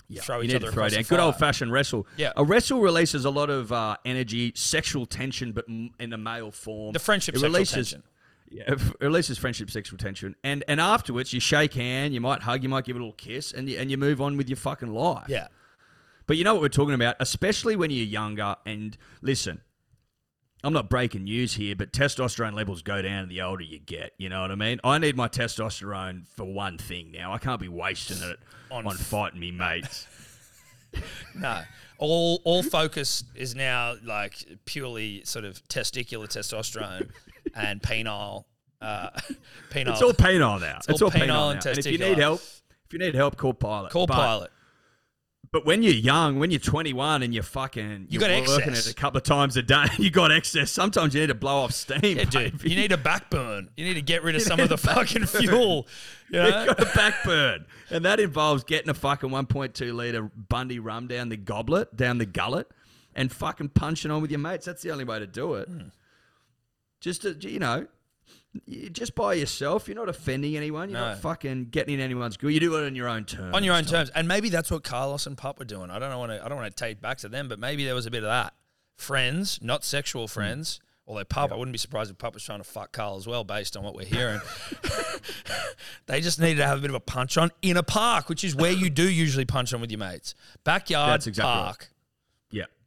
Yeah, 0.07 0.21
Throw 0.21 0.37
you 0.37 0.45
each 0.45 0.49
need 0.49 0.55
other 0.55 0.65
to 0.67 0.71
throw 0.71 0.89
down. 0.89 1.03
Good 1.03 1.19
old 1.19 1.35
fashioned 1.35 1.71
wrestle. 1.71 2.07
Yeah. 2.17 2.33
a 2.35 2.43
wrestle 2.43 2.79
releases 2.81 3.25
a 3.25 3.29
lot 3.29 3.51
of 3.51 3.71
uh, 3.71 3.95
energy, 4.05 4.51
sexual 4.55 5.05
tension, 5.05 5.51
but 5.51 5.65
m- 5.69 5.91
in 5.99 6.11
a 6.13 6.17
male 6.17 6.49
form. 6.49 6.93
The 6.93 6.99
friendship 6.99 7.35
it 7.35 7.39
sexual 7.39 7.53
releases, 7.53 7.91
tension. 7.91 8.03
Yeah, 8.49 8.63
it 8.73 8.79
releases 8.99 9.37
friendship, 9.37 9.69
sexual 9.69 9.99
tension, 9.99 10.35
and 10.43 10.63
and 10.67 10.81
afterwards 10.81 11.31
you 11.31 11.39
shake 11.39 11.75
hand, 11.75 12.15
you 12.15 12.21
might 12.21 12.41
hug, 12.41 12.63
you 12.63 12.69
might 12.69 12.85
give 12.85 12.95
a 12.95 12.99
little 12.99 13.13
kiss, 13.13 13.53
and 13.53 13.69
you, 13.69 13.77
and 13.77 13.91
you 13.91 13.97
move 13.97 14.19
on 14.19 14.37
with 14.37 14.49
your 14.49 14.57
fucking 14.57 14.91
life. 14.91 15.27
Yeah. 15.29 15.49
But 16.25 16.37
you 16.37 16.43
know 16.43 16.53
what 16.53 16.61
we're 16.63 16.69
talking 16.69 16.95
about, 16.95 17.15
especially 17.19 17.75
when 17.75 17.91
you're 17.91 18.05
younger. 18.05 18.55
And 18.65 18.97
listen, 19.21 19.61
I'm 20.63 20.73
not 20.73 20.89
breaking 20.89 21.23
news 21.23 21.53
here, 21.53 21.75
but 21.75 21.93
testosterone 21.93 22.53
levels 22.53 22.81
go 22.81 23.01
down 23.01 23.29
the 23.29 23.41
older 23.41 23.63
you 23.63 23.79
get. 23.79 24.11
You 24.17 24.27
know 24.29 24.41
what 24.41 24.51
I 24.51 24.55
mean? 24.55 24.79
I 24.83 24.97
need 24.97 25.15
my 25.15 25.27
testosterone 25.29 26.27
for 26.35 26.43
one 26.43 26.77
thing 26.77 27.11
now. 27.11 27.33
I 27.33 27.37
can't 27.37 27.61
be 27.61 27.69
wasting 27.69 28.17
it 28.29 28.39
On 28.71 28.85
on, 28.85 28.95
fighting 28.97 29.39
me 29.39 29.51
mates. 29.51 30.07
No. 31.35 31.61
All 31.99 32.41
all 32.45 32.63
focus 32.63 33.23
is 33.35 33.53
now 33.53 33.93
like 34.03 34.43
purely 34.65 35.21
sort 35.23 35.45
of 35.45 35.63
testicular 35.67 36.25
testosterone 36.27 37.11
and 37.55 37.79
penile 37.79 38.45
uh 38.81 39.09
penile 39.69 39.91
It's 39.91 40.01
all 40.01 40.13
penile 40.13 40.59
now. 40.59 40.79
It's, 40.87 40.99
all 41.01 41.09
all, 41.09 41.11
penile 41.11 41.27
penile, 41.27 41.51
and 41.51 41.63
now. 41.63 41.69
And 41.69 41.77
if 41.77 41.85
you 41.85 41.99
need 41.99 42.17
help, 42.17 42.41
if 42.41 42.93
you 42.93 42.97
need 42.97 43.13
help, 43.13 43.37
call 43.37 43.53
pilot. 43.53 43.91
call 43.91 44.07
But- 44.07 44.15
pilot. 44.15 44.51
But 45.51 45.65
when 45.65 45.81
you're 45.81 45.93
young, 45.93 46.37
when 46.37 46.51
you're 46.51 46.59
21 46.59 47.23
and 47.23 47.33
you're 47.33 47.41
fucking, 47.41 48.07
You 48.09 48.19
you're 48.19 48.29
got 48.29 48.47
working 48.47 48.69
excess. 48.69 48.85
it 48.87 48.91
a 48.91 48.93
couple 48.95 49.17
of 49.17 49.23
times 49.23 49.57
a 49.57 49.63
day, 49.63 49.85
you 49.97 50.11
got 50.11 50.31
excess. 50.31 50.69
Sometimes 50.71 51.15
you 51.15 51.21
need 51.21 51.27
to 51.27 51.33
blow 51.35 51.57
off 51.63 51.71
steam. 51.71 51.99
Yeah, 52.03 52.25
dude. 52.25 52.63
You 52.63 52.75
need 52.75 52.91
a 52.91 52.97
backburn. 52.97 53.69
You 53.75 53.85
need 53.85 53.95
to 53.95 54.03
get 54.03 54.21
rid 54.23 54.35
of 54.35 54.41
some 54.51 54.59
of 54.59 54.69
the 54.69 54.77
fucking 54.77 55.25
fuel. 55.25 55.87
You 56.31 56.37
know? 56.37 56.45
You've 56.45 56.77
got 56.77 56.79
a 56.81 56.85
backburn, 56.85 57.65
and 57.89 58.05
that 58.05 58.19
involves 58.19 58.63
getting 58.63 58.87
a 58.89 58.93
fucking 58.93 59.31
1.2 59.31 59.95
liter 59.95 60.21
Bundy 60.35 60.77
rum 60.77 61.07
down 61.07 61.29
the 61.29 61.37
goblet, 61.37 61.95
down 61.97 62.19
the 62.19 62.27
gullet, 62.27 62.67
and 63.15 63.31
fucking 63.31 63.69
punching 63.69 64.11
on 64.11 64.21
with 64.21 64.29
your 64.29 64.39
mates. 64.39 64.67
That's 64.67 64.83
the 64.83 64.91
only 64.91 65.05
way 65.05 65.17
to 65.17 65.25
do 65.25 65.55
it. 65.55 65.67
Hmm. 65.67 65.87
Just 67.01 67.23
to, 67.23 67.33
you 67.49 67.57
know, 67.57 67.87
you 68.65 68.89
just 68.89 69.13
by 69.15 69.33
yourself. 69.35 69.87
You're 69.87 69.95
not 69.97 70.09
offending 70.09 70.57
anyone. 70.57 70.89
You're 70.89 70.99
No. 70.99 71.09
not 71.09 71.19
fucking 71.19 71.65
getting 71.65 71.93
in 71.95 71.99
anyone's 71.99 72.35
good. 72.37 72.53
You 72.53 72.59
do 72.59 72.75
it 72.77 72.85
on 72.85 72.95
your 72.95 73.07
own 73.07 73.25
terms. 73.25 73.53
on 73.55 73.63
your 73.63 73.75
own 73.75 73.85
terms. 73.85 74.09
And 74.15 74.27
maybe 74.27 74.49
that's 74.49 74.71
what 74.71 74.83
Carlos 74.83 75.27
and 75.27 75.37
Pup 75.37 75.59
were 75.59 75.65
doing. 75.65 75.91
I 75.91 75.99
don't 75.99 76.17
want 76.17 76.31
to. 76.31 76.43
I 76.43 76.49
don't 76.49 76.57
want 76.57 76.75
to 76.75 76.83
take 76.83 76.99
back 77.01 77.17
to 77.19 77.29
them, 77.29 77.47
but 77.47 77.59
maybe 77.59 77.85
there 77.85 77.95
was 77.95 78.05
a 78.05 78.11
bit 78.11 78.23
of 78.23 78.29
that. 78.29 78.53
Friends, 78.97 79.59
not 79.61 79.83
sexual 79.83 80.27
Hmm. 80.27 80.33
friends. 80.33 80.79
Although 81.07 81.23
Pup, 81.23 81.51
I 81.51 81.55
wouldn't 81.55 81.71
be 81.73 81.79
surprised 81.79 82.11
if 82.11 82.19
Pup 82.19 82.35
was 82.35 82.43
trying 82.43 82.59
to 82.59 82.63
fuck 82.63 82.91
Carl 82.91 83.17
as 83.17 83.25
well, 83.25 83.43
based 83.43 83.75
on 83.75 83.83
what 83.83 83.95
we're 83.95 84.05
hearing. 84.05 84.41
they 86.05 86.21
just 86.21 86.39
needed 86.39 86.57
to 86.57 86.67
have 86.67 86.77
a 86.77 86.81
bit 86.81 86.89
of 86.91 86.95
a 86.95 86.99
punch 86.99 87.37
on 87.37 87.51
in 87.61 87.77
a 87.77 87.83
park, 87.83 88.29
which 88.29 88.43
is 88.43 88.55
where 88.55 88.71
you 88.71 88.89
do 88.89 89.09
usually 89.09 89.45
punch 89.45 89.73
on 89.73 89.81
with 89.81 89.89
your 89.91 89.99
mates. 89.99 90.35
Backyard, 90.63 91.13
That's 91.13 91.27
exactly 91.27 91.49
right. 91.51 91.63
park. 91.65 91.89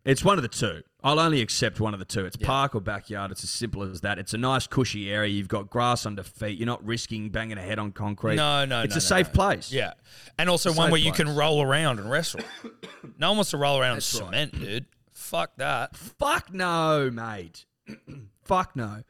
Yeah, 0.05 0.13
it's 0.13 0.25
one 0.25 0.39
of 0.39 0.43
the 0.43 0.49
two. 0.49 0.83
I'll 1.05 1.19
only 1.19 1.41
accept 1.41 1.81
one 1.81 1.95
of 1.95 1.99
the 1.99 2.05
two. 2.05 2.25
It's 2.25 2.37
park 2.37 2.75
or 2.75 2.81
backyard. 2.81 3.31
It's 3.33 3.43
as 3.43 3.51
simple 3.51 3.83
as 3.83 4.03
that. 4.03 4.19
It's 4.19 4.35
a 4.35 4.39
nice, 4.39 4.67
cushy 4.67 5.11
area. 5.11 5.31
You've 5.33 5.49
got 5.49 5.69
grass 5.69 6.07
under 6.07 6.23
feet. 6.23 6.59
You're 6.59 6.67
not 6.67 6.85
risking 6.85 7.31
banging 7.31 7.59
a 7.59 7.63
head 7.63 7.79
on 7.81 7.91
concrete. 7.93 8.37
No, 8.37 8.65
no, 8.65 8.83
It's 8.83 8.91
no, 8.95 8.95
a 8.95 8.97
no, 8.97 9.01
safe 9.01 9.29
no. 9.29 9.33
place. 9.33 9.73
Yeah, 9.73 9.95
and 10.39 10.49
also 10.49 10.73
one 10.73 10.91
where 10.91 11.01
you 11.01 11.13
can 11.13 11.35
roll 11.35 11.61
around 11.63 11.99
and 11.99 12.11
wrestle. 12.11 12.41
no 13.19 13.31
one 13.31 13.39
wants 13.39 13.51
to 13.51 13.57
roll 13.57 13.81
around 13.81 13.97
That's 13.97 14.15
in 14.15 14.21
right. 14.27 14.29
cement, 14.51 14.61
dude. 14.61 14.87
Fuck 15.13 15.57
that. 15.57 15.97
Fuck 15.97 16.53
no, 16.53 17.11
mate. 17.11 17.65
Fuck 18.45 18.77
no. 18.77 19.03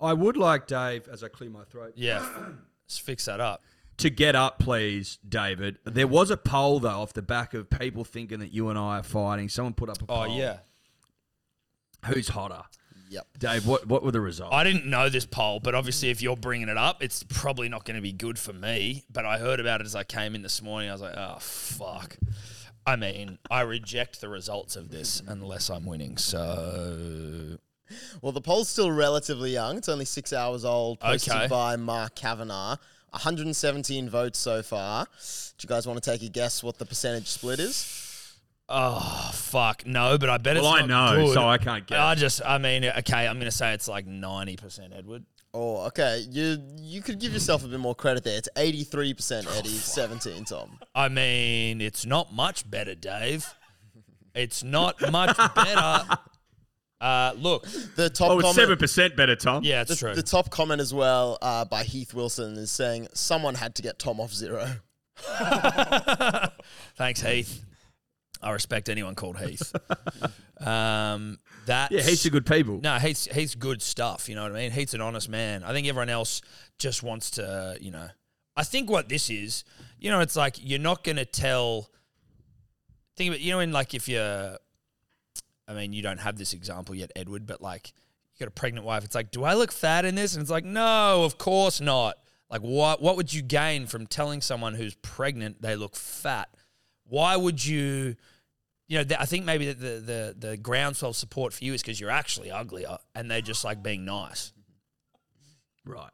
I 0.00 0.12
would 0.12 0.36
like 0.36 0.66
Dave, 0.66 1.08
as 1.08 1.22
I 1.22 1.28
clear 1.28 1.50
my 1.50 1.64
throat, 1.64 1.92
Yeah, 1.96 2.26
let's 2.84 2.98
fix 2.98 3.24
that 3.26 3.40
up. 3.40 3.62
To 3.98 4.10
get 4.10 4.34
up, 4.34 4.58
please, 4.58 5.18
David. 5.26 5.78
There 5.84 6.06
was 6.06 6.30
a 6.30 6.36
poll 6.36 6.80
though 6.80 6.88
off 6.88 7.12
the 7.12 7.22
back 7.22 7.54
of 7.54 7.70
people 7.70 8.04
thinking 8.04 8.40
that 8.40 8.52
you 8.52 8.68
and 8.68 8.78
I 8.78 8.98
are 8.98 9.02
fighting. 9.02 9.48
Someone 9.48 9.74
put 9.74 9.88
up 9.88 10.00
a 10.00 10.04
oh, 10.04 10.06
poll. 10.06 10.32
Oh 10.32 10.36
yeah. 10.36 10.58
Who's 12.06 12.28
hotter? 12.28 12.62
Yep. 13.10 13.26
Dave, 13.38 13.66
what 13.66 13.86
what 13.86 14.02
were 14.02 14.10
the 14.10 14.22
results? 14.22 14.54
I 14.54 14.64
didn't 14.64 14.86
know 14.86 15.10
this 15.10 15.26
poll, 15.26 15.60
but 15.60 15.74
obviously, 15.74 16.08
if 16.08 16.22
you're 16.22 16.36
bringing 16.36 16.68
it 16.68 16.78
up, 16.78 17.02
it's 17.02 17.22
probably 17.22 17.68
not 17.68 17.84
going 17.84 17.96
to 17.96 18.02
be 18.02 18.12
good 18.12 18.38
for 18.38 18.54
me. 18.54 19.04
But 19.12 19.26
I 19.26 19.38
heard 19.38 19.60
about 19.60 19.82
it 19.82 19.84
as 19.86 19.94
I 19.94 20.02
came 20.02 20.34
in 20.34 20.40
this 20.40 20.62
morning. 20.62 20.88
I 20.88 20.92
was 20.92 21.02
like, 21.02 21.14
oh, 21.16 21.36
fuck. 21.38 22.16
I 22.86 22.96
mean, 22.96 23.38
I 23.50 23.60
reject 23.60 24.20
the 24.22 24.28
results 24.30 24.76
of 24.76 24.90
this 24.90 25.22
unless 25.26 25.68
I'm 25.68 25.84
winning. 25.84 26.16
So, 26.16 27.58
Well, 28.22 28.32
the 28.32 28.40
poll's 28.40 28.70
still 28.70 28.90
relatively 28.90 29.52
young. 29.52 29.76
It's 29.76 29.90
only 29.90 30.06
six 30.06 30.32
hours 30.32 30.64
old. 30.64 30.98
Posted 30.98 31.34
Okay. 31.34 31.48
by 31.48 31.76
Mark 31.76 32.14
Kavanagh. 32.14 32.76
117 33.12 34.08
votes 34.08 34.38
so 34.38 34.62
far. 34.62 35.04
Do 35.04 35.10
you 35.64 35.68
guys 35.68 35.86
want 35.86 36.02
to 36.02 36.10
take 36.10 36.22
a 36.22 36.28
guess 36.28 36.62
what 36.62 36.78
the 36.78 36.86
percentage 36.86 37.28
split 37.28 37.60
is? 37.60 38.08
oh, 38.68 39.30
fuck. 39.34 39.86
No, 39.86 40.16
but 40.16 40.30
I 40.30 40.38
bet 40.38 40.56
well, 40.56 40.74
it's 40.74 40.84
I 40.84 40.86
not 40.86 41.16
know, 41.16 41.26
good. 41.26 41.34
so 41.34 41.46
I 41.46 41.58
can't 41.58 41.86
get. 41.86 42.00
I 42.00 42.14
just, 42.14 42.40
I 42.44 42.56
mean, 42.56 42.84
okay, 42.84 43.26
I'm 43.26 43.36
going 43.36 43.50
to 43.50 43.56
say 43.56 43.74
it's 43.74 43.86
like 43.86 44.06
90% 44.06 44.96
Edward. 44.96 45.24
Oh, 45.54 45.84
okay. 45.88 46.24
You 46.30 46.56
you 46.78 47.02
could 47.02 47.18
give 47.20 47.34
yourself 47.34 47.62
a 47.62 47.68
bit 47.68 47.78
more 47.78 47.94
credit 47.94 48.24
there. 48.24 48.38
It's 48.38 48.48
83% 48.56 49.44
Oh, 49.46 49.58
Eddie, 49.58 49.68
17 49.68 50.46
Tom. 50.46 50.78
I 50.94 51.10
mean, 51.10 51.82
it's 51.82 52.06
not 52.06 52.32
much 52.32 52.70
better, 52.70 52.94
Dave. 52.94 53.54
It's 54.34 54.64
not 54.64 54.98
much 55.12 55.36
better. 55.54 56.18
Uh, 57.02 57.32
look, 57.36 57.66
The 57.96 58.08
top 58.08 58.30
Oh, 58.30 58.38
it's 58.38 58.42
comment, 58.42 58.54
seven 58.54 58.78
percent 58.78 59.16
better, 59.16 59.34
Tom. 59.34 59.64
yeah, 59.64 59.80
it's 59.80 59.90
the, 59.90 59.96
true. 59.96 60.14
the 60.14 60.22
top 60.22 60.50
comment 60.50 60.80
as 60.80 60.94
well 60.94 61.36
uh, 61.42 61.64
by 61.64 61.82
Heath 61.82 62.14
Wilson 62.14 62.56
is 62.56 62.70
saying 62.70 63.08
someone 63.12 63.56
had 63.56 63.74
to 63.74 63.82
get 63.82 63.98
Tom 63.98 64.20
off 64.20 64.32
zero. 64.32 64.66
Thanks, 66.96 67.20
Heath. 67.20 67.64
I 68.40 68.50
respect 68.52 68.88
anyone 68.88 69.14
called 69.14 69.38
Heath. 69.38 69.74
um, 70.66 71.38
that 71.66 71.92
yeah, 71.92 72.02
heaps 72.02 72.24
of 72.26 72.32
good 72.32 72.46
people. 72.46 72.80
No, 72.82 72.98
Heath's 72.98 73.26
Heath's 73.26 73.54
good 73.54 73.82
stuff. 73.82 74.28
You 74.28 74.34
know 74.34 74.42
what 74.44 74.52
I 74.52 74.56
mean? 74.56 74.70
Heath's 74.70 74.94
an 74.94 75.00
honest 75.00 75.28
man. 75.28 75.62
I 75.64 75.72
think 75.72 75.86
everyone 75.86 76.08
else 76.08 76.40
just 76.78 77.02
wants 77.02 77.30
to, 77.32 77.76
you 77.80 77.90
know, 77.90 78.08
I 78.56 78.64
think 78.64 78.90
what 78.90 79.08
this 79.08 79.30
is, 79.30 79.64
you 79.98 80.10
know, 80.10 80.20
it's 80.20 80.36
like 80.36 80.56
you're 80.60 80.78
not 80.78 81.04
going 81.04 81.16
to 81.16 81.24
tell. 81.24 81.88
Think 83.16 83.28
about, 83.28 83.40
you 83.40 83.52
know, 83.52 83.60
in 83.60 83.72
like 83.72 83.92
if 83.94 84.08
you're, 84.08 84.56
I 85.68 85.74
mean, 85.74 85.92
you 85.92 86.02
don't 86.02 86.20
have 86.20 86.36
this 86.36 86.52
example 86.52 86.94
yet, 86.94 87.10
Edward, 87.16 87.46
but 87.46 87.60
like 87.60 87.92
you 88.34 88.38
got 88.44 88.48
a 88.48 88.52
pregnant 88.52 88.84
wife. 88.86 89.04
It's 89.04 89.14
like, 89.14 89.30
do 89.30 89.44
I 89.44 89.54
look 89.54 89.72
fat 89.72 90.04
in 90.04 90.14
this? 90.14 90.34
And 90.34 90.42
it's 90.42 90.50
like, 90.50 90.64
no, 90.64 91.24
of 91.24 91.38
course 91.38 91.80
not. 91.80 92.16
Like, 92.50 92.60
what 92.60 93.00
what 93.00 93.16
would 93.16 93.32
you 93.32 93.42
gain 93.42 93.86
from 93.86 94.06
telling 94.06 94.40
someone 94.42 94.74
who's 94.74 94.94
pregnant 94.96 95.62
they 95.62 95.76
look 95.76 95.96
fat? 95.96 96.48
Why 97.06 97.36
would 97.36 97.64
you? 97.64 98.16
You 98.88 98.98
know, 98.98 99.04
th- 99.04 99.20
I 99.20 99.24
think 99.24 99.46
maybe 99.46 99.72
the 99.72 99.74
the 100.00 100.34
the, 100.38 100.56
groundswell 100.58 101.14
support 101.14 101.54
for 101.54 101.64
you 101.64 101.72
is 101.72 101.80
because 101.80 101.98
you're 101.98 102.10
actually 102.10 102.50
uglier, 102.50 102.98
and 103.14 103.30
they're 103.30 103.40
just 103.40 103.64
like 103.64 103.82
being 103.82 104.04
nice. 104.04 104.52
Right. 105.86 106.10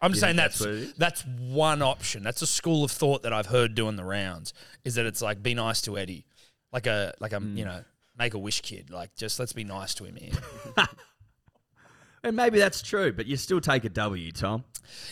I'm 0.00 0.12
You 0.12 0.20
saying 0.20 0.36
that's 0.36 0.58
that's 0.60 0.66
what 0.66 0.74
it 0.74 0.82
is? 0.82 0.92
that's 0.94 1.24
one 1.48 1.82
option. 1.82 2.22
That's 2.22 2.40
a 2.42 2.46
school 2.46 2.84
of 2.84 2.92
thought 2.92 3.24
that 3.24 3.32
I've 3.32 3.46
heard 3.46 3.74
doing 3.74 3.96
the 3.96 4.04
rounds. 4.04 4.54
Is 4.84 4.94
that 4.94 5.06
it's 5.06 5.20
like 5.20 5.42
be 5.42 5.54
nice 5.54 5.80
to 5.82 5.98
Eddie, 5.98 6.24
like 6.72 6.86
a 6.86 7.12
like 7.18 7.32
a 7.32 7.40
Hmm. 7.40 7.56
you 7.58 7.64
know 7.64 7.82
make 8.18 8.34
a 8.34 8.38
wish 8.38 8.60
kid. 8.60 8.90
Like 8.90 9.14
just 9.16 9.38
let's 9.38 9.52
be 9.52 9.64
nice 9.64 9.94
to 9.94 10.04
him 10.04 10.16
here. 10.16 10.32
And 12.24 12.34
maybe 12.34 12.58
that's 12.58 12.82
true, 12.82 13.12
but 13.12 13.26
you 13.26 13.36
still 13.36 13.60
take 13.60 13.84
a 13.84 13.88
W, 13.88 14.32
Tom. 14.32 14.64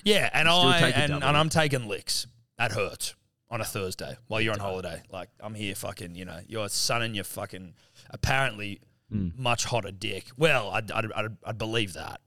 yeah, 0.05 0.29
and 0.33 0.49
Still 0.49 0.61
I 0.69 0.81
take 0.81 0.97
a 0.97 0.99
and, 0.99 1.13
and 1.15 1.25
I'm 1.37 1.49
taking 1.49 1.87
licks. 1.87 2.27
That 2.59 2.73
hurts 2.73 3.15
on 3.49 3.61
a 3.61 3.65
Thursday 3.65 4.17
while 4.27 4.41
you're 4.41 4.53
on 4.53 4.59
holiday. 4.59 5.03
Like 5.09 5.29
I'm 5.39 5.55
here, 5.55 5.77
fucking. 5.77 6.17
You 6.17 6.25
know, 6.25 6.41
you're 6.49 6.69
sunning 6.69 7.15
your 7.15 7.25
fucking 7.25 7.75
apparently 8.11 8.81
Hmm. 9.09 9.29
much 9.37 9.67
hotter 9.67 9.93
dick. 9.93 10.27
Well, 10.37 10.69
I'd, 10.71 10.91
I'd, 10.91 11.13
I'd, 11.13 11.37
I'd 11.45 11.59
believe 11.59 11.93
that. 11.93 12.21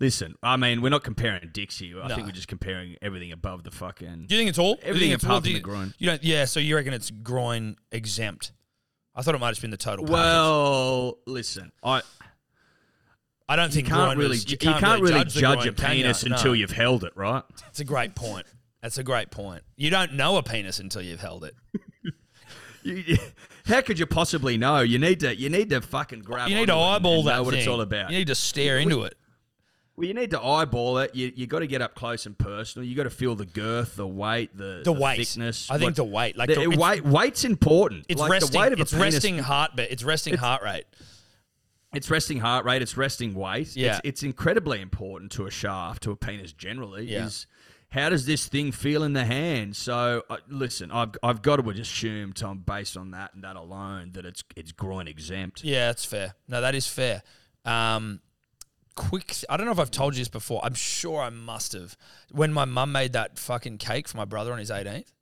Listen, 0.00 0.34
I 0.42 0.56
mean, 0.56 0.80
we're 0.80 0.88
not 0.88 1.04
comparing 1.04 1.50
dicks 1.52 1.78
here. 1.78 2.00
I 2.02 2.08
No. 2.08 2.14
think 2.14 2.26
we're 2.26 2.32
just 2.32 2.48
comparing 2.48 2.96
everything 3.02 3.32
above 3.32 3.64
the 3.64 3.70
fucking. 3.70 4.24
Do 4.26 4.34
you 4.34 4.40
think 4.40 4.48
it's 4.48 4.58
all? 4.58 4.76
Do 4.76 4.80
you 4.80 4.88
Everything 4.88 5.08
think 5.10 5.14
it's 5.16 5.24
apart 5.24 5.34
all- 5.34 5.40
do 5.42 5.44
from 5.50 5.50
you- 5.52 5.58
the 5.58 5.62
groin. 5.62 5.94
You 5.98 6.06
don't. 6.06 6.24
Yeah. 6.24 6.44
So 6.46 6.58
you 6.58 6.74
reckon 6.74 6.94
it's 6.94 7.10
groin 7.10 7.76
exempt? 7.92 8.52
I 9.14 9.20
thought 9.22 9.34
it 9.34 9.38
might 9.38 9.48
have 9.48 9.52
just 9.56 9.60
been 9.62 9.70
the 9.70 9.76
total. 9.76 10.04
package. 10.06 10.14
Well, 10.14 11.18
listen, 11.26 11.70
I 11.84 12.00
I 13.48 13.56
don't 13.56 13.66
you 13.70 13.74
think 13.74 13.88
can't 13.88 13.98
groin 14.14 14.18
really 14.18 14.36
is- 14.36 14.50
you 14.50 14.56
can't, 14.56 15.02
really 15.02 15.18
judge, 15.24 15.34
the 15.34 15.40
groin, 15.40 15.58
a 15.58 15.72
can 15.72 15.96
ya? 15.98 16.02
penis 16.02 16.24
No. 16.24 16.34
until 16.36 16.54
you've 16.56 16.70
held 16.70 17.04
it, 17.04 17.12
right? 17.16 17.42
It's 17.68 17.80
a 17.80 17.84
great 17.84 18.14
point. 18.14 18.46
That's 18.80 18.96
a 18.96 19.02
great 19.02 19.30
point. 19.30 19.62
You 19.76 19.90
don't 19.90 20.14
know 20.14 20.36
a 20.38 20.42
penis 20.42 20.78
until 20.78 21.02
you've 21.02 21.20
held 21.20 21.44
it. 21.44 21.54
You, 22.82 23.18
how 23.66 23.82
could 23.82 23.98
you 23.98 24.06
possibly 24.06 24.56
know? 24.56 24.80
You 24.80 24.98
need 24.98 25.20
to 25.20 25.36
you 25.36 25.50
need 25.50 25.68
to 25.68 25.82
fucking 25.82 26.20
grab. 26.20 26.48
You 26.48 26.54
need 26.54 26.66
to 26.68 26.72
onto 26.72 26.80
it 26.80 26.86
and- 26.86 26.94
eyeball 26.96 27.18
and 27.18 27.28
that 27.28 27.36
know 27.36 27.42
what 27.42 27.50
thing. 27.50 27.58
it's 27.60 27.68
all 27.68 27.82
about. 27.82 28.10
You 28.10 28.16
need 28.16 28.28
to 28.28 28.34
stare 28.34 28.78
into 28.78 29.02
it. 29.02 29.18
Well, 30.00 30.08
you 30.08 30.14
need 30.14 30.30
to 30.30 30.42
eyeball 30.42 30.98
it. 30.98 31.14
You 31.14 31.30
you 31.36 31.46
got 31.46 31.58
to 31.60 31.66
get 31.66 31.82
up 31.82 31.94
close 31.94 32.24
and 32.26 32.36
personal. 32.38 32.88
You 32.88 32.96
got 32.96 33.02
to 33.04 33.10
feel 33.10 33.34
the 33.34 33.44
girth, 33.46 33.96
the 33.96 34.06
weight, 34.06 34.56
the 34.56 34.80
The 34.84 34.92
weight. 34.92 35.18
thickness. 35.18 35.70
I 35.70 35.74
think 35.74 35.88
what- 35.90 35.96
the 35.96 36.04
weight, 36.04 36.36
like 36.36 36.48
the, 36.48 36.54
the- 36.54 36.70
weight, 36.70 37.04
weight's 37.04 37.44
important. 37.44 38.06
It's 38.08 38.20
like 38.20 38.30
resting. 38.30 38.52
The 38.52 38.58
weight 38.58 38.72
of 38.72 38.78
a 38.78 38.82
it's 38.82 38.92
penis- 38.92 39.14
resting 39.14 39.38
heartbeat. 39.38 39.90
It's 39.90 40.02
resting 40.02 40.36
heart 40.38 40.62
rate. 40.62 40.84
It's 41.92 42.08
resting 42.10 42.38
heart 42.38 42.64
rate. 42.64 42.82
It's 42.82 42.96
resting 42.96 43.34
weight. 43.34 43.74
Yeah. 43.76 43.96
It's, 43.96 44.00
it's 44.04 44.22
incredibly 44.22 44.80
important 44.80 45.32
to 45.32 45.46
a 45.46 45.50
shaft, 45.50 46.04
to 46.04 46.12
a 46.12 46.16
penis 46.16 46.52
generally. 46.52 47.04
Yeah. 47.06 47.26
Is 47.26 47.46
how 47.90 48.08
does 48.08 48.24
this 48.24 48.46
thing 48.46 48.70
feel 48.70 49.02
in 49.02 49.12
the 49.12 49.24
hand? 49.24 49.74
So 49.74 50.22
uh, 50.30 50.36
listen, 50.48 50.92
I've 50.92 51.10
I've 51.22 51.42
got 51.42 51.56
to 51.56 51.68
assume, 51.70 52.32
Tom, 52.32 52.58
based 52.64 52.96
on 52.96 53.10
that 53.10 53.34
and 53.34 53.42
that 53.44 53.56
alone, 53.56 54.12
that 54.12 54.24
it's 54.24 54.44
it's 54.56 54.70
groin 54.72 55.08
exempt. 55.08 55.64
Yeah, 55.64 55.88
that's 55.88 56.04
fair. 56.04 56.34
No, 56.48 56.60
that 56.60 56.74
is 56.76 56.86
fair. 56.86 57.22
Um, 57.64 58.20
quick. 59.00 59.34
I 59.48 59.56
don't 59.56 59.64
know 59.64 59.72
if 59.72 59.78
I've 59.78 59.90
told 59.90 60.14
you 60.14 60.20
this 60.20 60.28
before. 60.28 60.60
I'm 60.62 60.74
sure 60.74 61.22
I 61.22 61.30
must 61.30 61.72
have. 61.72 61.96
When 62.30 62.52
my 62.52 62.66
mum 62.66 62.92
made 62.92 63.14
that 63.14 63.38
fucking 63.38 63.78
cake 63.78 64.06
for 64.06 64.18
my 64.18 64.26
brother 64.26 64.52
on 64.52 64.58
his 64.58 64.70
18th. 64.70 65.12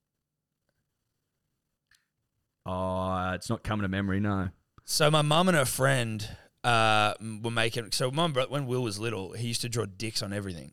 Oh, 2.66 3.30
it's 3.34 3.48
not 3.48 3.62
coming 3.62 3.82
to 3.82 3.88
memory. 3.88 4.18
No. 4.20 4.48
So 4.84 5.10
my 5.10 5.22
mum 5.22 5.48
and 5.48 5.56
her 5.56 5.64
friend 5.64 6.28
uh, 6.64 7.14
were 7.20 7.52
making. 7.52 7.92
So 7.92 8.10
mum, 8.10 8.34
when 8.48 8.66
Will 8.66 8.82
was 8.82 8.98
little, 8.98 9.32
he 9.32 9.46
used 9.46 9.60
to 9.62 9.68
draw 9.68 9.86
dicks 9.86 10.22
on 10.22 10.32
everything. 10.32 10.72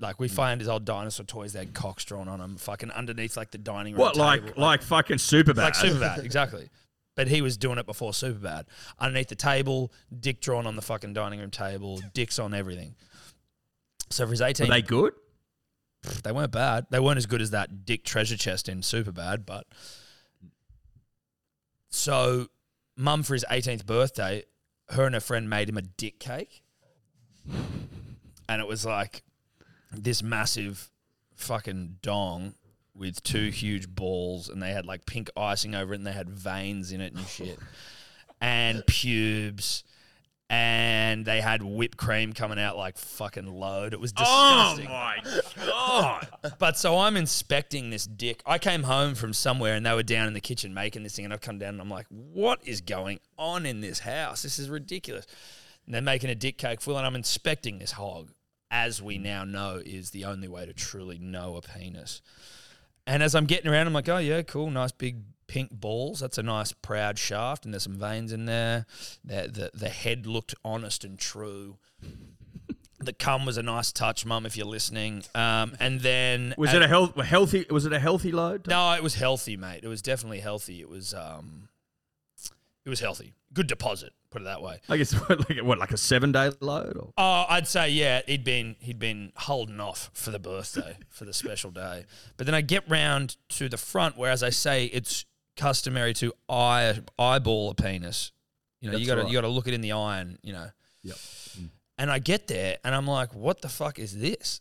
Like 0.00 0.18
we 0.18 0.28
find 0.28 0.60
his 0.60 0.68
old 0.68 0.84
dinosaur 0.84 1.24
toys, 1.24 1.52
they 1.52 1.60
had 1.60 1.74
cocks 1.74 2.04
drawn 2.04 2.28
on 2.28 2.38
them, 2.38 2.56
fucking 2.56 2.90
underneath 2.90 3.36
like 3.36 3.50
the 3.50 3.58
dining 3.58 3.94
room. 3.94 4.00
What 4.00 4.14
table. 4.14 4.26
like 4.26 4.56
like 4.58 4.82
fucking 4.82 5.18
super 5.18 5.54
bad? 5.54 5.62
like 5.62 5.74
super 5.74 6.00
bad, 6.00 6.18
exactly. 6.24 6.68
But 7.16 7.28
he 7.28 7.42
was 7.42 7.56
doing 7.56 7.78
it 7.78 7.86
before 7.86 8.14
super 8.14 8.38
bad. 8.38 8.66
Underneath 9.00 9.28
the 9.28 9.34
table, 9.34 9.92
dick 10.20 10.40
drawn 10.40 10.66
on 10.66 10.76
the 10.76 10.82
fucking 10.82 11.14
dining 11.14 11.40
room 11.40 11.50
table, 11.50 12.00
dicks 12.14 12.38
on 12.38 12.54
everything. 12.54 12.94
So 14.10 14.24
for 14.26 14.30
his 14.30 14.40
Were 14.40 14.46
18, 14.46 14.70
they 14.70 14.82
good? 14.82 15.14
they 16.22 16.30
weren't 16.30 16.52
bad. 16.52 16.86
They 16.90 17.00
weren't 17.00 17.18
as 17.18 17.26
good 17.26 17.42
as 17.42 17.50
that 17.50 17.84
dick 17.84 18.04
treasure 18.04 18.36
chest 18.36 18.68
in 18.68 18.82
super 18.82 19.12
bad, 19.12 19.44
but 19.44 19.66
so 21.88 22.48
mum 22.96 23.22
for 23.22 23.34
his 23.34 23.44
18th 23.50 23.86
birthday, 23.86 24.44
her 24.90 25.04
and 25.06 25.14
her 25.14 25.20
friend 25.20 25.50
made 25.50 25.68
him 25.68 25.76
a 25.76 25.82
dick 25.82 26.20
cake. 26.20 26.62
And 28.48 28.62
it 28.62 28.68
was 28.68 28.84
like 28.84 29.22
this 29.90 30.22
massive 30.22 30.90
fucking 31.34 31.98
dong 32.02 32.54
with 32.96 33.22
two 33.22 33.50
huge 33.50 33.88
balls 33.88 34.48
and 34.48 34.62
they 34.62 34.72
had 34.72 34.86
like 34.86 35.06
pink 35.06 35.30
icing 35.36 35.74
over 35.74 35.92
it 35.92 35.96
and 35.96 36.06
they 36.06 36.12
had 36.12 36.30
veins 36.30 36.92
in 36.92 37.00
it 37.00 37.14
and 37.14 37.26
shit. 37.26 37.58
and 38.40 38.86
pubes. 38.86 39.84
And 40.48 41.24
they 41.26 41.40
had 41.40 41.60
whipped 41.60 41.96
cream 41.96 42.32
coming 42.32 42.58
out 42.60 42.76
like 42.76 42.98
fucking 42.98 43.46
load. 43.46 43.92
It 43.92 43.98
was 43.98 44.12
oh 44.16 44.76
disgusting. 44.76 44.86
Oh 44.86 44.92
my 44.92 45.66
god! 45.66 46.28
But 46.60 46.78
so 46.78 46.98
I'm 46.98 47.16
inspecting 47.16 47.90
this 47.90 48.06
dick. 48.06 48.42
I 48.46 48.58
came 48.58 48.84
home 48.84 49.16
from 49.16 49.32
somewhere 49.32 49.74
and 49.74 49.84
they 49.84 49.92
were 49.92 50.04
down 50.04 50.28
in 50.28 50.34
the 50.34 50.40
kitchen 50.40 50.72
making 50.72 51.02
this 51.02 51.16
thing, 51.16 51.24
and 51.24 51.34
I've 51.34 51.40
come 51.40 51.58
down 51.58 51.70
and 51.70 51.80
I'm 51.80 51.90
like, 51.90 52.06
what 52.10 52.60
is 52.64 52.80
going 52.80 53.18
on 53.36 53.66
in 53.66 53.80
this 53.80 53.98
house? 53.98 54.42
This 54.42 54.60
is 54.60 54.70
ridiculous. 54.70 55.26
And 55.84 55.92
they're 55.92 56.00
making 56.00 56.30
a 56.30 56.36
dick 56.36 56.58
cake 56.58 56.80
full, 56.80 56.96
and 56.96 57.04
I'm 57.04 57.16
inspecting 57.16 57.80
this 57.80 57.92
hog, 57.92 58.30
as 58.70 59.02
we 59.02 59.18
now 59.18 59.42
know 59.42 59.82
is 59.84 60.10
the 60.10 60.26
only 60.26 60.46
way 60.46 60.64
to 60.64 60.72
truly 60.72 61.18
know 61.18 61.56
a 61.56 61.62
penis. 61.62 62.22
And 63.06 63.22
as 63.22 63.34
I'm 63.34 63.46
getting 63.46 63.70
around, 63.70 63.86
I'm 63.86 63.92
like, 63.92 64.08
oh 64.08 64.18
yeah, 64.18 64.42
cool, 64.42 64.70
nice 64.70 64.92
big 64.92 65.22
pink 65.46 65.70
balls. 65.70 66.20
That's 66.20 66.38
a 66.38 66.42
nice 66.42 66.72
proud 66.72 67.18
shaft, 67.18 67.64
and 67.64 67.72
there's 67.72 67.84
some 67.84 67.98
veins 67.98 68.32
in 68.32 68.46
there. 68.46 68.86
The 69.24 69.48
the, 69.72 69.78
the 69.78 69.88
head 69.88 70.26
looked 70.26 70.54
honest 70.64 71.04
and 71.04 71.18
true. 71.18 71.76
The 72.98 73.12
cum 73.12 73.44
was 73.46 73.56
a 73.58 73.62
nice 73.62 73.92
touch, 73.92 74.24
mum, 74.26 74.46
if 74.46 74.56
you're 74.56 74.66
listening. 74.66 75.22
Um, 75.34 75.76
and 75.78 76.00
then 76.00 76.54
Was 76.56 76.70
at- 76.70 76.76
it 76.76 76.82
a 76.82 76.88
health, 76.88 77.14
healthy? 77.16 77.66
Was 77.70 77.84
it 77.86 77.92
a 77.92 77.98
healthy 78.00 78.32
load? 78.32 78.66
no, 78.66 78.92
it 78.94 79.02
was 79.02 79.14
healthy, 79.14 79.56
mate. 79.56 79.80
It 79.84 79.88
was 79.88 80.00
definitely 80.02 80.40
healthy. 80.40 80.80
It 80.80 80.88
was 80.88 81.12
um, 81.14 81.68
it 82.84 82.88
was 82.88 83.00
healthy. 83.00 83.34
Good 83.52 83.66
deposit, 83.68 84.12
put 84.36 84.42
it 84.42 84.44
that 84.46 84.60
way. 84.60 84.80
I 84.90 84.98
guess 84.98 85.12
what, 85.28 85.48
like 85.48 85.58
what, 85.62 85.78
like 85.78 85.92
a 85.92 85.96
seven 85.96 86.30
day 86.32 86.50
load? 86.60 86.96
Or? 86.96 87.12
Oh, 87.16 87.46
I'd 87.48 87.66
say 87.66 87.88
yeah. 87.90 88.20
He'd 88.26 88.44
been 88.44 88.76
he'd 88.80 88.98
been 88.98 89.32
holding 89.36 89.80
off 89.80 90.10
for 90.12 90.30
the 90.30 90.38
birthday 90.38 90.98
for 91.08 91.24
the 91.24 91.32
special 91.32 91.70
day, 91.70 92.04
but 92.36 92.46
then 92.46 92.54
I 92.54 92.60
get 92.60 92.88
round 92.88 93.36
to 93.50 93.68
the 93.68 93.78
front 93.78 94.18
where, 94.18 94.30
as 94.30 94.42
I 94.42 94.50
say, 94.50 94.86
it's 94.86 95.24
customary 95.56 96.12
to 96.14 96.34
eye 96.48 97.00
eyeball 97.18 97.70
a 97.70 97.74
penis. 97.74 98.32
You 98.80 98.90
know, 98.90 98.98
you 98.98 99.06
got 99.06 99.14
to 99.14 99.22
right. 99.22 99.30
you 99.30 99.36
got 99.36 99.42
to 99.42 99.48
look 99.48 99.66
it 99.66 99.74
in 99.74 99.80
the 99.80 99.92
eye, 99.92 100.20
and 100.20 100.38
you 100.42 100.52
know. 100.52 100.68
Yep. 101.02 101.16
And 101.98 102.10
I 102.10 102.18
get 102.18 102.46
there, 102.46 102.76
and 102.84 102.94
I'm 102.94 103.06
like, 103.06 103.34
"What 103.34 103.62
the 103.62 103.70
fuck 103.70 103.98
is 103.98 104.18
this?" 104.18 104.60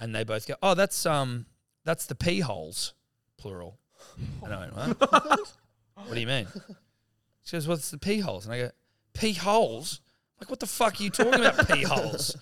And 0.00 0.12
they 0.12 0.24
both 0.24 0.48
go, 0.48 0.54
"Oh, 0.60 0.74
that's 0.74 1.06
um, 1.06 1.46
that's 1.84 2.06
the 2.06 2.16
pee 2.16 2.40
holes, 2.40 2.94
plural." 3.38 3.78
And 4.42 4.52
I 4.52 4.68
went, 4.68 4.98
"What? 4.98 5.12
what 5.94 6.14
do 6.14 6.20
you 6.20 6.26
mean?" 6.26 6.48
She 7.44 7.56
goes, 7.56 7.68
"What's 7.68 7.92
the 7.92 7.98
pee 7.98 8.18
holes?" 8.18 8.46
And 8.46 8.54
I 8.54 8.58
go, 8.58 8.70
"Pee 9.14 9.34
holes? 9.34 10.00
Like, 10.40 10.50
what 10.50 10.60
the 10.60 10.66
fuck 10.66 10.98
are 10.98 11.02
you 11.02 11.10
talking 11.10 11.34
about? 11.34 11.68
pee 11.72 11.82
holes? 11.82 12.36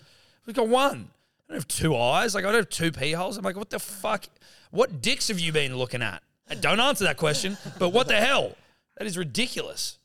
We've 0.46 0.56
got 0.56 0.68
one. 0.68 1.10
I 1.48 1.52
don't 1.52 1.56
have 1.56 1.68
two 1.68 1.96
eyes. 1.96 2.34
Like, 2.34 2.44
I 2.44 2.48
don't 2.48 2.60
have 2.60 2.70
two 2.70 2.92
pee 2.92 3.12
holes. 3.12 3.36
I'm 3.36 3.44
like, 3.44 3.56
what 3.56 3.70
the 3.70 3.78
fuck? 3.78 4.24
What 4.70 5.02
dicks 5.02 5.28
have 5.28 5.38
you 5.38 5.52
been 5.52 5.76
looking 5.76 6.00
at? 6.00 6.22
And 6.48 6.60
don't 6.60 6.80
answer 6.80 7.04
that 7.04 7.16
question. 7.16 7.56
But 7.78 7.90
what 7.90 8.08
the 8.08 8.16
hell? 8.16 8.56
That 8.96 9.06
is 9.06 9.18
ridiculous. 9.18 9.98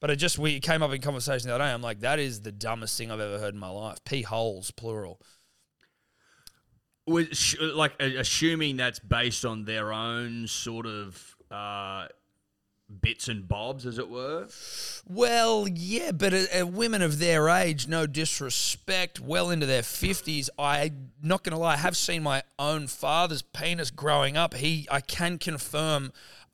But 0.00 0.10
it 0.10 0.16
just 0.16 0.38
we 0.38 0.58
came 0.60 0.82
up 0.82 0.92
in 0.92 1.00
conversation 1.00 1.48
the 1.48 1.54
other 1.54 1.64
day. 1.64 1.70
I'm 1.70 1.82
like, 1.82 2.00
that 2.00 2.18
is 2.18 2.40
the 2.40 2.50
dumbest 2.50 2.98
thing 2.98 3.10
I've 3.10 3.20
ever 3.20 3.38
heard 3.38 3.54
in 3.54 3.60
my 3.60 3.68
life. 3.68 4.02
Pee 4.04 4.22
holes, 4.22 4.70
plural. 4.70 5.20
was 7.06 7.56
like 7.60 8.00
assuming 8.00 8.78
that's 8.78 8.98
based 8.98 9.44
on 9.44 9.64
their 9.64 9.92
own 9.92 10.48
sort 10.48 10.86
of 10.86 11.36
uh, 11.50 12.08
bits 13.00 13.28
and 13.28 13.48
bobs, 13.48 13.86
as 13.86 13.98
it 13.98 14.08
were. 14.08 14.48
Well, 15.08 15.66
yeah, 15.68 16.12
but 16.12 16.32
women 16.72 17.02
of 17.02 17.18
their 17.18 17.48
age, 17.48 17.88
no 17.88 18.06
disrespect, 18.06 19.20
well 19.20 19.50
into 19.50 19.66
their 19.66 19.82
fifties. 19.82 20.50
I 20.58 20.92
not 21.22 21.42
gonna 21.42 21.58
lie, 21.58 21.74
I 21.74 21.78
have 21.78 21.96
seen 21.96 22.22
my 22.22 22.42
own 22.58 22.86
father's 22.86 23.42
penis 23.42 23.90
growing 23.90 24.36
up. 24.36 24.54
He, 24.54 24.86
I 24.90 25.00
can 25.00 25.38
confirm, 25.38 26.12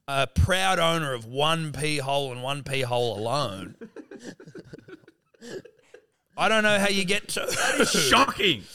a 0.09 0.27
proud 0.27 0.79
owner 0.79 1.13
of 1.13 1.27
one 1.27 1.71
pee 1.71 1.99
hole 1.99 2.33
and 2.33 2.43
one 2.43 2.63
pee 2.63 2.81
hole 2.81 3.19
alone. 3.19 3.75
I 6.37 6.49
don't 6.49 6.63
know 6.63 6.79
how 6.79 6.89
you 6.89 7.05
get 7.05 7.29
to. 7.29 7.85
Shocking. 7.85 8.63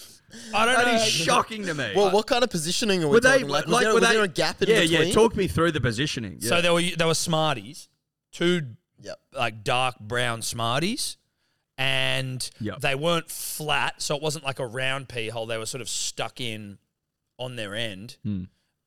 I 0.53 0.65
don't 0.65 0.75
That 0.75 0.85
know. 0.87 0.93
is 0.95 1.07
shocking 1.07 1.65
to 1.65 1.73
me. 1.73 1.93
Well, 1.95 2.11
what 2.11 2.27
kind 2.27 2.43
of 2.43 2.49
positioning 2.49 3.03
are 3.03 3.07
we 3.07 3.13
were 3.13 3.19
they 3.19 3.31
talking? 3.39 3.47
Like, 3.49 3.65
was, 3.65 3.73
like 3.73 3.81
there, 3.83 3.93
were 3.93 3.99
was 3.99 4.09
they 4.09 4.15
there 4.15 4.23
a 4.23 4.27
gap 4.27 4.61
in 4.61 4.69
yeah, 4.69 4.81
between? 4.81 5.07
Yeah, 5.09 5.13
talk 5.13 5.35
me 5.35 5.47
through 5.47 5.71
the 5.73 5.81
positioning. 5.81 6.41
So 6.41 6.55
Yeah. 6.55 6.61
there 6.61 6.73
were 6.73 6.81
there 6.97 7.07
were 7.07 7.13
Smarties, 7.13 7.89
two 8.31 8.75
Yep. 9.01 9.19
like 9.33 9.63
dark 9.63 9.99
brown 9.99 10.41
Smarties, 10.41 11.17
and 11.77 12.49
Yep. 12.61 12.79
they 12.79 12.95
weren't 12.95 13.29
flat, 13.29 14.01
so 14.01 14.15
it 14.15 14.21
wasn't 14.21 14.43
like 14.45 14.59
a 14.59 14.65
round 14.67 15.09
pea 15.09 15.29
hole. 15.29 15.45
They 15.45 15.57
were 15.57 15.65
sort 15.65 15.81
of 15.81 15.89
stuck 15.89 16.39
in 16.39 16.77
on 17.37 17.55
their 17.55 17.75
end, 17.75 18.17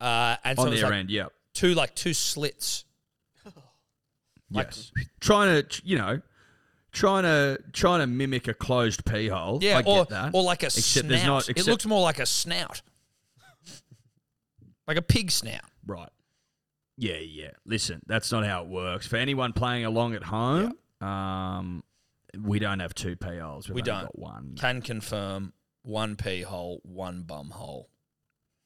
uh, 0.01 0.37
and 0.45 0.57
so 0.57 0.63
on 0.63 0.69
it 0.69 0.71
was 0.71 0.81
their 0.81 0.91
like 0.91 0.99
end, 1.01 1.11
yeah. 1.11 1.27
two 1.53 1.75
like 1.75 1.95
two 1.95 2.15
slits. 2.15 2.85
Like- 4.51 4.69
yes. 4.69 4.93
Trying 5.21 5.63
to, 5.65 5.83
you 5.85 5.99
know, 5.99 6.23
trying 6.97 7.25
to 7.25 7.59
trying 7.73 8.01
to 8.01 8.07
mimic 8.07 8.49
a 8.49 8.55
closed 8.55 9.05
pea 9.05 9.29
hole. 9.29 9.59
Yeah, 9.63 9.79
I 9.79 9.83
or 9.83 9.99
get 10.05 10.09
that. 10.09 10.31
or 10.35 10.43
like 10.43 10.63
a 10.63 10.67
Except 10.67 11.07
snout. 11.07 11.27
not- 11.27 11.49
it 11.51 11.67
looks 11.67 11.85
more 11.85 12.01
like 12.01 12.19
a 12.19 12.25
snout, 12.27 12.81
like 14.87 14.97
a 14.97 15.03
pig 15.03 15.31
snout. 15.31 15.61
Right. 15.87 16.09
Yeah, 16.97 17.19
yeah. 17.19 17.51
Listen, 17.67 18.01
that's 18.07 18.33
not 18.33 18.45
how 18.47 18.63
it 18.63 18.69
works. 18.69 19.07
For 19.07 19.17
anyone 19.17 19.53
playing 19.53 19.85
along 19.85 20.15
at 20.15 20.23
home, 20.25 20.73
um, 21.01 21.85
we 22.43 22.59
don't 22.59 22.81
have 22.81 22.95
two 22.95 23.17
pea 23.17 23.39
holes. 23.39 23.69
We've 23.69 23.75
We 23.77 23.81
only 23.83 23.93
don't. 23.93 24.03
got 24.05 24.19
one. 24.19 24.55
Can 24.59 24.81
confirm 24.81 25.53
one 25.83 26.17
pea 26.17 26.43
hole, 26.43 26.81
one 26.85 27.23
bum 27.23 27.51
hole. 27.51 27.91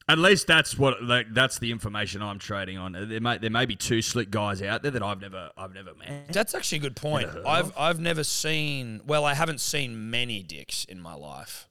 At 0.07 0.17
least 0.17 0.47
that's 0.47 0.77
what 0.77 1.01
like, 1.03 1.27
that's 1.33 1.59
the 1.59 1.71
information 1.71 2.21
I'm 2.21 2.39
trading 2.39 2.77
on. 2.77 2.93
There 2.93 3.21
may 3.21 3.37
there 3.37 3.49
may 3.49 3.65
be 3.65 3.75
two 3.75 4.01
slick 4.01 4.31
guys 4.31 4.61
out 4.61 4.81
there 4.81 4.91
that 4.91 5.03
I've 5.03 5.21
never 5.21 5.51
I've 5.55 5.73
never 5.73 5.93
met. 5.95 6.29
That's 6.29 6.53
actually 6.55 6.79
a 6.79 6.81
good 6.81 6.95
point. 6.95 7.29
I've 7.45 7.67
of. 7.67 7.73
I've 7.77 7.99
never 7.99 8.23
seen. 8.23 9.01
Well, 9.05 9.25
I 9.25 9.33
haven't 9.35 9.61
seen 9.61 10.09
many 10.09 10.43
dicks 10.43 10.85
in 10.85 10.99
my 10.99 11.13
life. 11.13 11.69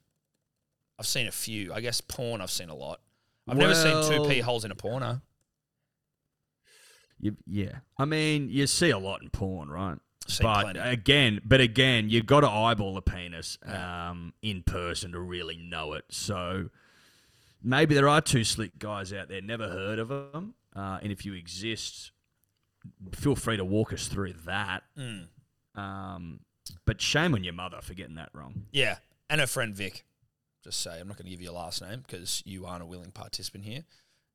I've 0.99 1.07
seen 1.07 1.27
a 1.27 1.33
few. 1.33 1.73
I 1.73 1.81
guess 1.81 2.01
porn. 2.01 2.41
I've 2.41 2.51
seen 2.51 2.69
a 2.69 2.75
lot. 2.75 3.01
I've 3.49 3.57
never 3.57 3.75
seen 3.75 4.09
two 4.09 4.21
Well- 4.21 4.31
pea 4.31 4.41
holes 4.41 4.65
in 4.65 4.71
a 4.71 4.77
porno. 4.77 5.21
You, 7.23 7.37
yeah, 7.47 7.81
I 7.99 8.07
mean 8.07 8.49
you 8.49 8.67
see 8.67 8.91
a 8.91 8.99
lot 8.99 9.23
in 9.23 9.29
porn, 9.29 9.69
right? 9.69 9.99
Seen 10.27 10.45
but 10.45 10.63
plenty. 10.63 10.79
again, 10.81 11.41
but 11.45 11.61
again, 11.61 12.09
you've 12.09 12.27
got 12.27 12.41
to 12.41 12.49
eyeball 12.49 12.97
a 12.97 13.03
penis 13.03 13.59
um, 13.65 14.33
in 14.43 14.63
person 14.63 15.13
to 15.13 15.21
really 15.21 15.57
know 15.57 15.93
it. 15.95 16.05
So 16.11 16.71
maybe 17.63 17.95
there 17.95 18.09
are 18.09 18.21
two 18.21 18.45
slick 18.45 18.79
guys 18.79 19.13
out 19.13 19.29
there, 19.29 19.41
never 19.41 19.69
heard 19.69 19.99
of 19.99 20.09
them, 20.09 20.55
uh, 20.75 20.99
and 21.03 21.13
if 21.13 21.25
you 21.25 21.35
exist, 21.35 22.13
feel 23.13 23.37
free 23.37 23.57
to 23.57 23.65
walk 23.65 23.93
us 23.93 24.09
through 24.09 24.35
that. 24.47 24.83
Mm. 24.99 25.27
Um, 25.75 26.41
but 26.87 27.01
shame 27.01 27.35
on 27.35 27.45
your 27.45 27.53
mother 27.53 27.81
for 27.83 27.95
getting 27.95 28.17
that 28.17 28.31
wrong. 28.33 28.67
Yeah, 28.73 28.97
and 29.29 29.41
her 29.41 29.47
friend 29.47 29.75
Vic. 29.75 30.05
Just 30.63 30.81
say 30.81 31.01
I'm 31.01 31.09
not 31.09 31.17
going 31.17 31.25
to 31.25 31.31
give 31.31 31.41
you 31.41 31.51
a 31.51 31.53
last 31.53 31.81
name 31.81 32.05
because 32.07 32.43
you 32.45 32.67
aren't 32.67 32.83
a 32.83 32.87
willing 32.87 33.13
participant 33.13 33.65
here. 33.65 33.85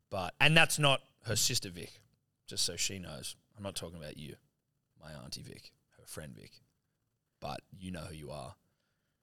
But 0.09 0.33
and 0.41 0.57
that's 0.57 0.79
not 0.79 1.01
her 1.25 1.35
sister 1.35 1.69
Vic. 1.69 2.01
Just 2.47 2.65
so 2.65 2.75
she 2.75 2.99
knows, 2.99 3.35
I'm 3.57 3.63
not 3.63 3.75
talking 3.75 3.97
about 3.97 4.17
you, 4.17 4.35
my 5.01 5.11
auntie 5.23 5.43
Vic, 5.43 5.71
her 5.97 6.05
friend 6.05 6.33
Vic. 6.35 6.51
But 7.41 7.61
you 7.77 7.91
know 7.91 8.01
who 8.01 8.15
you 8.15 8.31
are, 8.31 8.55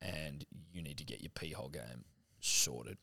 and 0.01 0.45
you 0.73 0.83
need 0.83 0.99
to 0.99 1.05
get 1.05 1.23
your 1.23 1.31
pee 1.35 1.51
hole 1.51 1.69
game 1.69 2.05
sorted. 2.41 2.99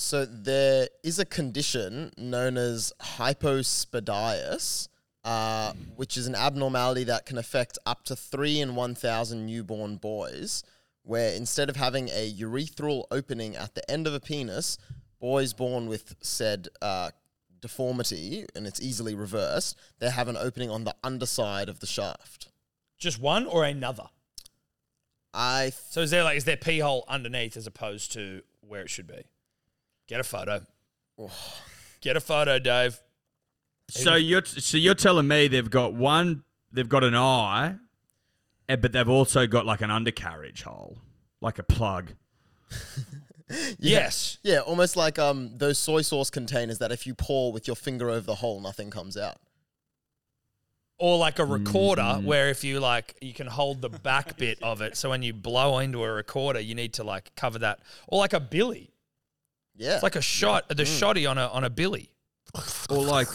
So 0.00 0.24
there 0.24 0.88
is 1.04 1.18
a 1.18 1.26
condition 1.26 2.10
known 2.16 2.56
as 2.56 2.90
hypospadias, 3.02 4.88
uh, 5.24 5.74
which 5.94 6.16
is 6.16 6.26
an 6.26 6.34
abnormality 6.34 7.04
that 7.04 7.26
can 7.26 7.36
affect 7.36 7.78
up 7.84 8.04
to 8.04 8.16
three 8.16 8.60
in 8.60 8.74
1,000 8.74 9.44
newborn 9.44 9.98
boys, 9.98 10.64
where 11.02 11.34
instead 11.34 11.68
of 11.68 11.76
having 11.76 12.08
a 12.08 12.32
urethral 12.32 13.04
opening 13.10 13.56
at 13.56 13.74
the 13.74 13.88
end 13.90 14.06
of 14.06 14.14
a 14.14 14.20
penis, 14.20 14.78
boys 15.20 15.52
born 15.52 15.86
with 15.86 16.16
said 16.22 16.68
uh, 16.80 17.10
deformity, 17.60 18.46
and 18.56 18.66
it's 18.66 18.80
easily 18.80 19.14
reversed, 19.14 19.76
they 19.98 20.08
have 20.08 20.28
an 20.28 20.36
opening 20.38 20.70
on 20.70 20.84
the 20.84 20.96
underside 21.04 21.68
of 21.68 21.80
the 21.80 21.86
shaft. 21.86 22.48
Just 22.96 23.20
one 23.20 23.44
or 23.44 23.64
another. 23.64 24.08
I 25.34 25.64
th- 25.64 25.74
So 25.90 26.00
is 26.00 26.10
there 26.10 26.24
like 26.24 26.38
is 26.38 26.44
there 26.44 26.56
pee 26.56 26.78
hole 26.78 27.04
underneath 27.06 27.54
as 27.54 27.66
opposed 27.66 28.12
to 28.12 28.40
where 28.62 28.80
it 28.80 28.88
should 28.88 29.06
be? 29.06 29.24
Get 30.10 30.18
a 30.20 30.24
photo. 30.24 30.60
Get 32.00 32.16
a 32.16 32.20
photo, 32.20 32.58
Dave. 32.58 32.98
So 33.88 34.16
you're 34.16 34.44
so 34.44 34.76
you're 34.76 34.94
telling 34.94 35.28
me 35.28 35.46
they've 35.48 35.70
got 35.70 35.94
one, 35.94 36.42
they've 36.72 36.88
got 36.88 37.04
an 37.04 37.14
eye, 37.14 37.76
eh, 38.68 38.74
but 38.76 38.90
they've 38.92 39.08
also 39.08 39.46
got 39.46 39.66
like 39.66 39.80
an 39.82 39.90
undercarriage 39.90 40.62
hole, 40.64 40.98
like 41.40 41.58
a 41.58 41.62
plug. 41.62 42.12
Yes. 43.80 44.38
yeah, 44.44 44.60
almost 44.60 44.96
like 44.96 45.18
um 45.18 45.50
those 45.58 45.76
soy 45.76 46.02
sauce 46.02 46.30
containers 46.30 46.78
that 46.78 46.92
if 46.92 47.04
you 47.04 47.14
pour 47.14 47.52
with 47.52 47.66
your 47.66 47.74
finger 47.74 48.08
over 48.08 48.20
the 48.20 48.36
hole, 48.36 48.60
nothing 48.60 48.90
comes 48.90 49.16
out. 49.16 49.38
Or 50.98 51.18
like 51.18 51.40
a 51.40 51.44
recorder 51.44 52.02
Mm-hmm. 52.02 52.26
where 52.26 52.48
if 52.50 52.62
you 52.62 52.78
like 52.78 53.16
you 53.20 53.32
can 53.34 53.48
hold 53.48 53.82
the 53.82 53.88
back 53.88 54.36
bit 54.36 54.62
of 54.62 54.82
it 54.82 54.96
so 54.96 55.10
when 55.10 55.22
you 55.24 55.32
blow 55.32 55.80
into 55.80 56.04
a 56.04 56.12
recorder 56.12 56.60
you 56.60 56.76
need 56.76 56.92
to 56.94 57.02
like 57.02 57.34
cover 57.34 57.58
that. 57.58 57.80
Or 58.06 58.20
like 58.20 58.32
a 58.34 58.38
billy. 58.40 58.89
Yeah, 59.76 59.94
It's 59.94 60.02
like 60.02 60.16
a 60.16 60.20
shot 60.22 60.68
Mm. 60.68 60.76
the 60.76 60.82
shotty 60.84 61.30
on 61.30 61.38
a 61.38 61.46
on 61.48 61.64
a 61.64 61.70
billy. 61.70 62.10
Or 62.90 63.04
like 63.04 63.28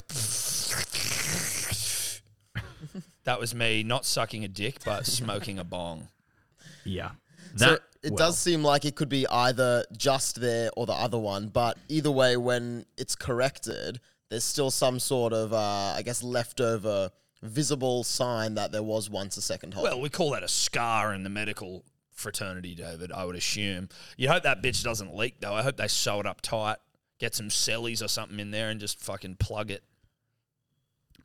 That 3.24 3.40
was 3.40 3.56
me 3.56 3.82
not 3.82 4.06
sucking 4.06 4.44
a 4.44 4.48
dick 4.48 4.80
but 4.86 5.06
smoking 5.08 5.58
a 5.58 5.64
bong. 5.64 6.10
yeah, 6.84 7.12
So 7.56 7.66
that 7.72 7.82
it 8.04 8.12
well, 8.12 8.18
does 8.18 8.38
seem 8.38 8.64
like 8.64 8.86
it 8.86 8.96
could 8.96 9.10
be 9.10 9.26
either 9.28 9.84
just 9.98 10.40
there 10.40 10.70
or 10.78 10.86
the 10.86 10.94
other 10.94 11.18
one, 11.18 11.48
but 11.48 11.78
either 11.90 12.12
way, 12.12 12.38
when 12.38 12.86
it's 12.98 13.16
corrected, 13.16 14.00
there's 14.30 14.44
still 14.44 14.70
some 14.70 15.00
sort 15.00 15.34
of, 15.34 15.54
uh, 15.54 15.94
I 15.98 16.04
guess, 16.04 16.22
leftover 16.22 17.10
visible 17.42 18.04
sign 18.04 18.54
that 18.56 18.72
there 18.72 18.84
was 18.84 19.10
once 19.10 19.38
a 19.38 19.42
second 19.42 19.74
hole. 19.74 19.84
Well, 19.84 20.00
we 20.02 20.10
call 20.10 20.32
that 20.32 20.44
a 20.44 20.48
scar 20.48 21.12
in 21.16 21.24
the 21.24 21.30
medical 21.30 21.84
fraternity, 22.16 22.74
David, 22.74 23.12
I 23.12 23.26
would 23.26 23.36
assume. 23.36 23.90
You 24.18 24.30
hope 24.30 24.44
that 24.44 24.64
bitch 24.64 24.84
doesn't 24.84 25.16
leak, 25.16 25.42
though. 25.42 25.54
I 25.54 25.62
hope 25.62 25.78
they 25.78 25.88
sew 25.88 26.20
it 26.22 26.26
up 26.26 26.42
tight, 26.42 26.78
get 27.20 27.36
some 27.36 27.50
Selleys 27.50 28.04
or 28.04 28.08
something 28.08 28.40
in 28.40 28.52
there 28.52 28.70
and 28.70 28.80
just 28.80 29.00
fucking 29.00 29.36
plug 29.36 29.70
it. 29.70 29.84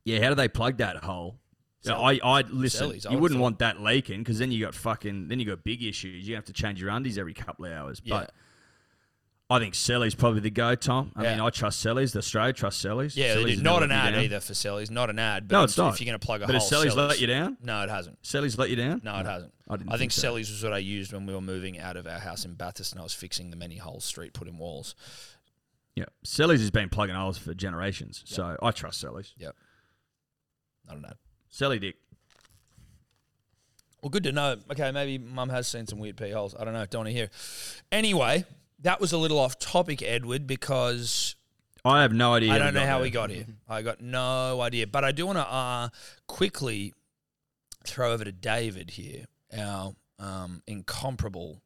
Yeah, 0.04 0.22
how 0.22 0.28
do 0.30 0.34
they 0.34 0.48
plug 0.48 0.78
that 0.78 0.98
hole? 0.98 1.38
So 1.82 1.94
I, 1.94 2.20
I 2.22 2.42
listen. 2.42 2.90
Selleys, 2.90 3.06
I 3.06 3.12
you 3.12 3.18
wouldn't 3.18 3.38
thought. 3.38 3.42
want 3.42 3.58
that 3.60 3.80
leaking 3.80 4.18
because 4.18 4.38
then 4.38 4.52
you 4.52 4.62
got 4.62 4.74
fucking, 4.74 5.28
then 5.28 5.40
you 5.40 5.46
got 5.46 5.64
big 5.64 5.82
issues. 5.82 6.28
You 6.28 6.34
have 6.34 6.44
to 6.46 6.52
change 6.52 6.80
your 6.80 6.90
undies 6.90 7.16
every 7.16 7.32
couple 7.32 7.64
of 7.64 7.72
hours. 7.72 8.02
Yeah. 8.04 8.20
But 8.20 8.32
I 9.52 9.58
think 9.58 9.74
Selleys 9.74 10.16
probably 10.16 10.38
the 10.40 10.50
go, 10.50 10.76
Tom. 10.76 11.10
I 11.16 11.24
Yeah. 11.24 11.30
mean, 11.32 11.40
I 11.40 11.50
trust 11.50 11.84
Selleys. 11.84 12.12
The 12.12 12.20
Australia 12.20 12.52
trust 12.52 12.84
Selleys. 12.84 13.16
Yeah, 13.16 13.34
Selleys. 13.34 13.60
Not 13.60 13.82
an 13.82 13.90
ad 13.90 14.14
either 14.14 14.38
for 14.38 14.52
Selleys. 14.52 14.90
Not 14.92 15.10
an 15.10 15.18
ad. 15.18 15.48
But 15.48 15.56
No, 15.56 15.64
it's 15.64 15.76
not. 15.76 15.92
If 15.94 16.00
you're 16.00 16.06
going 16.06 16.20
to 16.20 16.24
plug 16.24 16.42
a 16.42 16.46
But 16.46 16.54
hole, 16.54 16.60
has 16.60 16.70
Selleys 16.70 16.92
Selleys- 16.94 17.08
let 17.08 17.20
you 17.20 17.26
down? 17.26 17.56
No, 17.60 17.82
it 17.82 17.90
hasn't. 17.90 18.22
Selleys 18.22 18.56
let 18.58 18.70
you 18.70 18.76
down? 18.76 19.00
No, 19.02 19.16
it 19.18 19.26
hasn't. 19.26 19.52
I 19.68 19.76
didn't 19.76 19.88
I 19.88 19.98
think 19.98 20.12
think 20.12 20.12
so. 20.12 20.32
Selleys 20.34 20.50
was 20.52 20.62
what 20.62 20.72
I 20.72 20.78
used 20.78 21.12
when 21.12 21.26
we 21.26 21.34
were 21.34 21.40
moving 21.40 21.80
out 21.80 21.96
of 21.96 22.06
our 22.06 22.20
house 22.20 22.44
in 22.44 22.54
Bathurst 22.54 22.92
and 22.92 23.00
I 23.00 23.02
was 23.02 23.12
fixing 23.12 23.50
the 23.50 23.56
many 23.56 23.76
holes 23.78 24.04
street 24.04 24.34
put 24.34 24.46
in 24.46 24.56
walls. 24.56 24.94
Yeah, 25.96 26.04
Selleys 26.24 26.60
has 26.60 26.70
been 26.70 26.88
plugging 26.88 27.16
holes 27.16 27.36
for 27.36 27.52
generations, 27.52 28.22
so 28.24 28.56
I 28.62 28.70
trust 28.70 29.02
Selleys. 29.04 29.32
Yep. 29.36 29.56
Not 30.86 30.96
an 30.98 31.04
ad. 31.06 31.16
Selly 31.52 31.80
Dick. 31.80 31.96
Well, 34.00 34.10
good 34.10 34.22
to 34.24 34.32
know. 34.32 34.56
Okay, 34.70 34.92
maybe 34.92 35.18
mum 35.18 35.48
has 35.50 35.66
seen 35.66 35.86
some 35.88 35.98
weird 35.98 36.16
pee 36.16 36.30
holes. 36.30 36.54
I 36.58 36.64
don't 36.64 36.72
know. 36.72 36.86
Don't 36.86 37.00
want 37.00 37.08
to 37.08 37.12
hear. 37.12 37.30
Anyway, 37.92 38.44
that 38.82 39.00
was 39.00 39.12
a 39.12 39.18
little 39.18 39.38
off 39.38 39.58
topic, 39.58 40.02
Edward, 40.02 40.46
because 40.46 41.34
I 41.84 42.02
have 42.02 42.12
no 42.12 42.34
idea. 42.34 42.52
I 42.52 42.58
don't 42.58 42.74
know 42.74 42.80
how 42.86 42.98
there. 42.98 43.02
we 43.02 43.10
got 43.10 43.30
here. 43.30 43.46
I 43.68 43.82
got 43.82 44.00
no 44.00 44.60
idea. 44.60 44.86
But 44.86 45.04
I 45.04 45.12
do 45.12 45.26
want 45.26 45.38
to 45.38 45.46
uh, 45.46 45.88
quickly 46.26 46.94
throw 47.84 48.12
over 48.12 48.24
to 48.24 48.32
David 48.32 48.90
here, 48.90 49.24
our 49.56 49.94
um, 50.18 50.62
incomparable, 50.66 51.62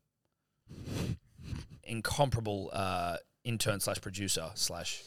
incomparable 1.83 2.71
uh, 2.73 3.17
intern 3.45 3.81
slash 3.81 4.01
producer 4.01 4.51
slash 4.55 5.03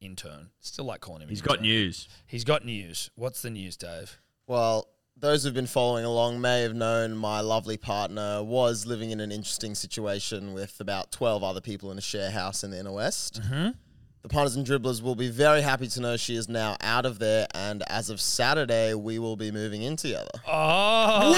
intern. 0.00 0.50
Still 0.60 0.84
like 0.84 1.00
calling 1.00 1.22
him. 1.22 1.28
He's 1.28 1.40
intern. 1.40 1.56
got 1.56 1.62
news. 1.62 2.08
He's 2.26 2.44
got 2.44 2.64
news. 2.64 3.10
What's 3.14 3.42
the 3.42 3.50
news, 3.50 3.76
Dave? 3.76 4.18
Well, 4.46 4.88
those 5.16 5.44
who've 5.44 5.54
been 5.54 5.66
following 5.66 6.04
along 6.04 6.40
may 6.40 6.62
have 6.62 6.74
known 6.74 7.16
my 7.16 7.40
lovely 7.40 7.76
partner 7.76 8.42
was 8.42 8.86
living 8.86 9.10
in 9.10 9.20
an 9.20 9.30
interesting 9.32 9.74
situation 9.74 10.52
with 10.52 10.80
about 10.80 11.10
12 11.12 11.42
other 11.42 11.60
people 11.60 11.90
in 11.90 11.98
a 11.98 12.02
share 12.02 12.30
house 12.30 12.64
in 12.64 12.70
the 12.70 12.78
inner 12.78 12.92
west. 12.92 13.40
Mm-hmm. 13.42 13.70
The 14.22 14.28
punters 14.28 14.56
and 14.56 14.66
dribblers 14.66 15.02
will 15.02 15.14
be 15.14 15.28
very 15.28 15.60
happy 15.60 15.86
to 15.88 16.00
know 16.00 16.16
she 16.16 16.34
is 16.34 16.48
now 16.48 16.78
out 16.80 17.04
of 17.04 17.18
there, 17.18 17.46
and 17.54 17.82
as 17.88 18.08
of 18.08 18.22
Saturday, 18.22 18.94
we 18.94 19.18
will 19.18 19.36
be 19.36 19.50
moving 19.50 19.82
in 19.82 19.96
together. 19.96 20.30
Oh! 20.48 21.34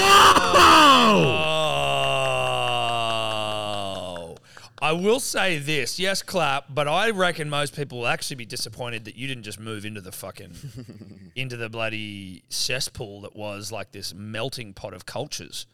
I 4.79 4.91
will 4.91 5.19
say 5.19 5.57
this, 5.57 5.99
yes, 5.99 6.21
clap, 6.21 6.65
but 6.69 6.87
I 6.87 7.09
reckon 7.09 7.49
most 7.49 7.75
people 7.75 7.99
will 7.99 8.07
actually 8.07 8.35
be 8.35 8.45
disappointed 8.45 9.05
that 9.05 9.15
you 9.15 9.27
didn't 9.27 9.43
just 9.43 9.59
move 9.59 9.85
into 9.85 10.01
the 10.01 10.11
fucking 10.11 10.53
into 11.35 11.57
the 11.57 11.69
bloody 11.69 12.43
cesspool 12.49 13.21
that 13.21 13.35
was 13.35 13.71
like 13.71 13.91
this 13.91 14.13
melting 14.13 14.73
pot 14.73 14.93
of 14.93 15.05
cultures. 15.05 15.65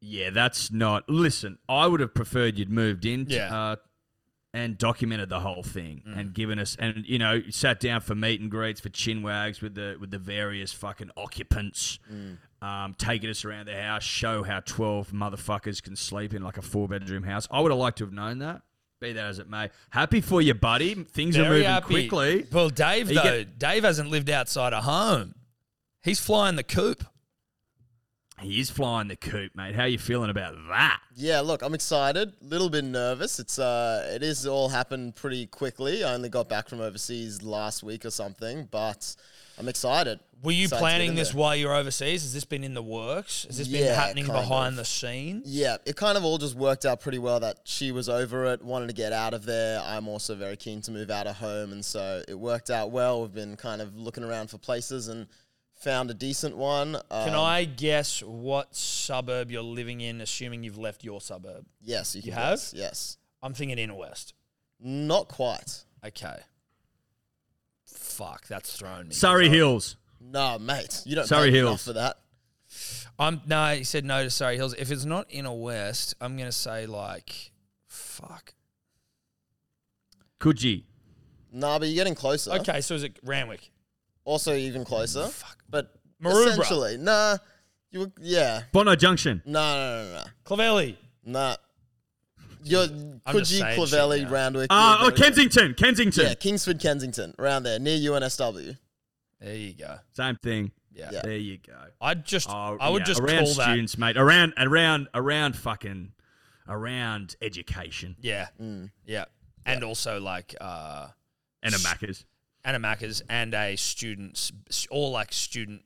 Yeah, 0.00 0.30
that's 0.30 0.70
not. 0.70 1.08
Listen, 1.08 1.58
I 1.68 1.86
would 1.86 2.00
have 2.00 2.14
preferred 2.14 2.58
you'd 2.58 2.70
moved 2.70 3.04
in. 3.04 3.26
Yeah. 3.28 3.54
Uh, 3.54 3.76
and 4.56 4.78
documented 4.78 5.28
the 5.28 5.40
whole 5.40 5.62
thing 5.62 6.02
Mm. 6.06 6.18
and 6.18 6.32
given 6.34 6.58
us 6.58 6.76
and 6.78 7.04
you 7.06 7.18
know 7.18 7.42
sat 7.50 7.78
down 7.80 8.00
for 8.00 8.14
meet 8.14 8.40
and 8.40 8.50
greets 8.50 8.80
for 8.80 8.88
chin 8.88 9.22
wags 9.22 9.60
with 9.60 9.74
the 9.74 9.96
with 10.00 10.10
the 10.10 10.18
various 10.18 10.72
fucking 10.72 11.10
occupants 11.16 11.98
Mm. 12.12 12.38
um, 12.62 12.94
taking 12.98 13.28
us 13.30 13.44
around 13.44 13.66
the 13.66 13.76
house 13.80 14.02
show 14.02 14.42
how 14.42 14.60
12 14.60 15.10
motherfuckers 15.12 15.82
can 15.82 15.94
sleep 15.96 16.32
in 16.34 16.42
like 16.42 16.56
a 16.58 16.62
four 16.62 16.88
bedroom 16.88 17.22
house 17.24 17.46
i 17.50 17.60
would 17.60 17.70
have 17.70 17.78
liked 17.78 17.98
to 17.98 18.04
have 18.04 18.12
known 18.14 18.38
that 18.38 18.62
be 19.00 19.12
that 19.12 19.26
as 19.26 19.38
it 19.38 19.48
may 19.50 19.68
happy 19.90 20.20
for 20.22 20.40
you 20.40 20.54
buddy 20.54 20.94
things 20.94 21.36
are 21.36 21.48
moving 21.50 21.64
happy. 21.64 22.08
quickly 22.08 22.46
Well, 22.50 22.70
Dave 22.70 23.08
though, 23.08 23.22
get- 23.22 23.58
Dave 23.58 23.84
hasn't 23.84 24.08
lived 24.10 24.30
outside 24.30 24.72
of 24.72 24.84
home. 24.84 25.34
He's 26.02 26.18
flying 26.20 26.56
the 26.56 26.62
coop. 26.62 27.04
He 28.40 28.60
is 28.60 28.70
flying 28.70 29.08
the 29.08 29.16
coop 29.16 29.52
mate 29.54 29.74
how 29.74 29.82
are 29.82 29.88
you 29.88 29.98
feeling 29.98 30.30
about 30.30 30.54
that 30.68 31.00
Yeah, 31.18 31.40
look, 31.40 31.62
I'm 31.62 31.72
excited. 31.74 32.34
A 32.42 32.44
little 32.44 32.68
bit 32.68 32.84
nervous. 32.84 33.38
It's 33.40 33.58
uh, 33.58 34.06
it 34.14 34.22
is 34.22 34.46
all 34.46 34.68
happened 34.68 35.14
pretty 35.16 35.46
quickly. 35.46 36.04
I 36.04 36.12
only 36.12 36.28
got 36.28 36.46
back 36.46 36.68
from 36.68 36.80
overseas 36.82 37.42
last 37.42 37.82
week 37.82 38.04
or 38.04 38.10
something, 38.10 38.68
but 38.70 39.16
I'm 39.58 39.66
excited. 39.66 40.20
Were 40.42 40.52
you 40.52 40.64
Excited 40.64 40.82
planning 40.82 41.14
this 41.14 41.30
there. 41.30 41.40
while 41.40 41.56
you're 41.56 41.74
overseas? 41.74 42.20
Has 42.22 42.34
this 42.34 42.44
been 42.44 42.62
in 42.62 42.74
the 42.74 42.82
works? 42.82 43.44
Has 43.46 43.56
this 43.56 43.68
been 43.68 43.94
happening 43.94 44.26
behind 44.26 44.74
of. 44.74 44.76
the 44.76 44.84
scenes? 44.84 45.48
Yeah, 45.48 45.78
it 45.86 45.96
kind 45.96 46.18
of 46.18 46.24
all 46.26 46.36
just 46.36 46.54
worked 46.54 46.84
out 46.84 47.00
pretty 47.00 47.18
well 47.18 47.40
that 47.40 47.60
she 47.64 47.90
was 47.92 48.10
over 48.10 48.44
it, 48.52 48.62
wanted 48.62 48.88
to 48.88 48.94
get 48.94 49.14
out 49.14 49.32
of 49.32 49.46
there. 49.46 49.80
I'm 49.80 50.06
also 50.08 50.34
very 50.34 50.58
keen 50.58 50.82
to 50.82 50.90
move 50.90 51.10
out 51.10 51.26
of 51.26 51.36
home, 51.36 51.72
and 51.72 51.82
so 51.82 52.22
it 52.28 52.38
worked 52.38 52.68
out 52.68 52.90
well. 52.90 53.22
We've 53.22 53.32
been 53.32 53.56
kind 53.56 53.80
of 53.80 53.96
looking 53.96 54.22
around 54.22 54.50
for 54.50 54.58
places 54.58 55.08
and 55.08 55.26
found 55.76 56.10
a 56.10 56.14
decent 56.14 56.56
one. 56.56 56.92
Can 57.10 57.34
Um, 57.34 57.40
I 57.40 57.64
guess 57.64 58.22
what 58.22 58.74
suburb 58.74 59.50
you're 59.50 59.62
living 59.62 60.00
in, 60.00 60.20
assuming 60.20 60.62
you've 60.64 60.78
left 60.78 61.04
your 61.04 61.20
suburb? 61.20 61.66
Yes, 61.80 62.14
you 62.16 62.22
can. 62.22 62.32
have? 62.32 62.50
guess, 62.58 62.74
Yes, 62.74 63.18
I'm 63.42 63.54
thinking 63.54 63.78
inner 63.78 63.94
west. 63.94 64.34
not 64.80 65.28
quite. 65.28 65.84
Okay. 66.04 66.38
Fuck, 67.84 68.46
that's 68.48 68.76
thrown 68.76 69.08
me. 69.08 69.14
Surry 69.14 69.48
Hills 69.48 69.96
No, 70.20 70.58
mate, 70.58 71.02
you 71.04 71.14
don't 71.14 71.26
Surrey 71.26 71.48
pay 71.48 71.52
me 71.52 71.58
enough 71.60 71.70
Hills. 71.70 71.84
for 71.84 71.92
that. 71.94 72.18
I'm 73.18 73.40
no, 73.46 73.74
he 73.74 73.84
said 73.84 74.04
no 74.04 74.22
to 74.24 74.30
Surry 74.30 74.56
Hills. 74.56 74.74
If 74.78 74.90
it's 74.90 75.04
not 75.04 75.26
inner 75.30 75.52
west, 75.52 76.14
I'm 76.20 76.36
gonna 76.36 76.52
say 76.52 76.86
like 76.86 77.52
fuck. 77.86 78.54
coogee 80.40 80.84
Nah, 81.52 81.78
but 81.78 81.88
you're 81.88 81.94
getting 81.94 82.14
closer. 82.14 82.50
Okay, 82.52 82.80
so 82.82 82.94
is 82.94 83.02
it 83.02 83.18
Randwick? 83.22 83.70
Also, 84.26 84.54
even 84.54 84.84
closer. 84.84 85.26
Fuck. 85.28 85.62
But 85.70 85.94
Maroubra. 86.22 86.48
essentially, 86.48 86.96
nah. 86.98 87.38
You 87.92 88.00
were, 88.00 88.12
yeah. 88.20 88.62
Bondi 88.72 88.96
Junction 88.96 89.40
No, 89.46 89.60
no, 89.76 90.04
no, 90.04 90.14
no, 90.18 90.24
Clovelly. 90.44 90.96
nah. 91.24 91.56
You're 92.64 92.88
just 92.88 93.24
Coogee, 93.24 93.46
saying 93.60 93.80
shit 93.80 93.88
Clovelly, 93.98 94.22
now. 94.24 94.30
Randwick. 94.30 94.66
Ah, 94.70 94.98
oh, 95.00 95.04
very- 95.10 95.16
Kensington, 95.16 95.74
Kensington. 95.74 96.26
Yeah, 96.26 96.34
Kingsford, 96.34 96.80
Kensington, 96.80 97.32
around 97.38 97.62
there, 97.62 97.78
near 97.78 97.96
UNSW. 97.96 98.76
There 99.40 99.54
you 99.54 99.74
go. 99.74 99.98
Same 100.14 100.36
thing. 100.42 100.72
Yeah. 100.92 101.10
Yeah. 101.12 101.20
There 101.22 101.36
you 101.36 101.58
go. 101.64 101.78
I'd 102.00 102.24
just 102.26 102.50
Oh, 102.50 102.76
I 102.80 102.88
would 102.90 103.00
yeah, 103.02 103.04
just 103.06 103.20
around 103.20 103.44
call 103.44 103.54
that 103.54 103.62
students, 103.70 103.96
mate. 103.96 104.16
Around, 104.16 104.54
around, 104.58 105.08
around 105.14 105.54
fucking, 105.56 106.12
around 106.66 107.36
education 107.40 108.16
Yeah. 108.20 108.48
Mm. 108.60 108.90
Yeah. 109.04 109.26
And 109.64 109.84
also 109.84 110.20
like 110.20 110.54
uh 110.60 111.08
and 111.62 111.74
a 111.74 111.78
Macca's. 111.78 112.24
And 112.66 112.76
a 112.76 112.80
Macca's 112.80 113.22
and 113.30 113.54
a 113.54 113.76
students 113.76 114.52
all 114.90 115.12
like 115.12 115.32
student 115.32 115.82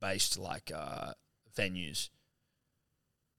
based 0.00 0.38
like 0.38 0.70
uh 0.72 1.12
venues. 1.56 2.10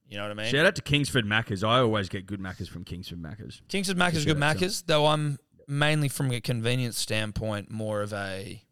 You 0.08 0.18
know 0.18 0.24
what 0.24 0.32
I 0.32 0.34
mean? 0.34 0.52
Shout 0.52 0.66
out 0.66 0.76
to 0.76 0.82
Kingsford 0.82 1.26
Macca's. 1.26 1.64
I 1.64 1.80
always 1.80 2.10
get 2.10 2.26
good 2.26 2.42
Macca's 2.42 2.68
from 2.68 2.84
Kingsford 2.84 3.22
Macca's. 3.22 3.62
Kingsford 3.70 3.96
Macca's 3.96 4.26
good 4.26 4.38
Macca's, 4.38 4.82
though 4.82 5.06
I'm 5.06 5.38
mainly 5.68 6.10
from 6.10 6.32
a 6.32 6.42
convenience 6.42 6.98
standpoint 6.98 7.70
more 7.70 8.02
of 8.02 8.12
a 8.12 8.64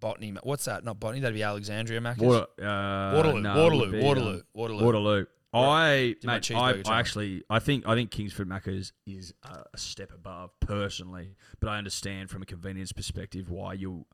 botany. 0.00 0.34
What's 0.42 0.64
that? 0.64 0.84
Not 0.84 0.98
botany. 0.98 1.20
That'd 1.20 1.36
be 1.36 1.44
Alexandria 1.44 2.00
Macca's. 2.00 2.22
Water, 2.22 2.46
uh, 2.60 3.14
Waterloo, 3.14 3.40
no, 3.40 3.52
it 3.52 3.62
Waterloo, 3.62 4.02
Waterloo, 4.02 4.34
um, 4.34 4.42
Waterloo. 4.54 4.84
Waterloo. 4.84 5.26
I, 5.52 6.16
mate, 6.22 6.50
I, 6.50 6.82
I 6.86 6.98
actually, 6.98 7.42
I 7.48 7.60
think, 7.60 7.86
I 7.86 7.94
think 7.94 8.10
Kingsford 8.10 8.48
Macca's 8.48 8.92
is 9.06 9.32
a, 9.42 9.78
step 9.78 10.12
above 10.12 10.50
personally, 10.60 11.36
but 11.60 11.68
I 11.68 11.78
understand 11.78 12.30
from 12.30 12.42
a 12.42 12.46
convenience 12.46 12.92
perspective 12.92 13.50
why 13.50 13.74
you, 13.74 14.04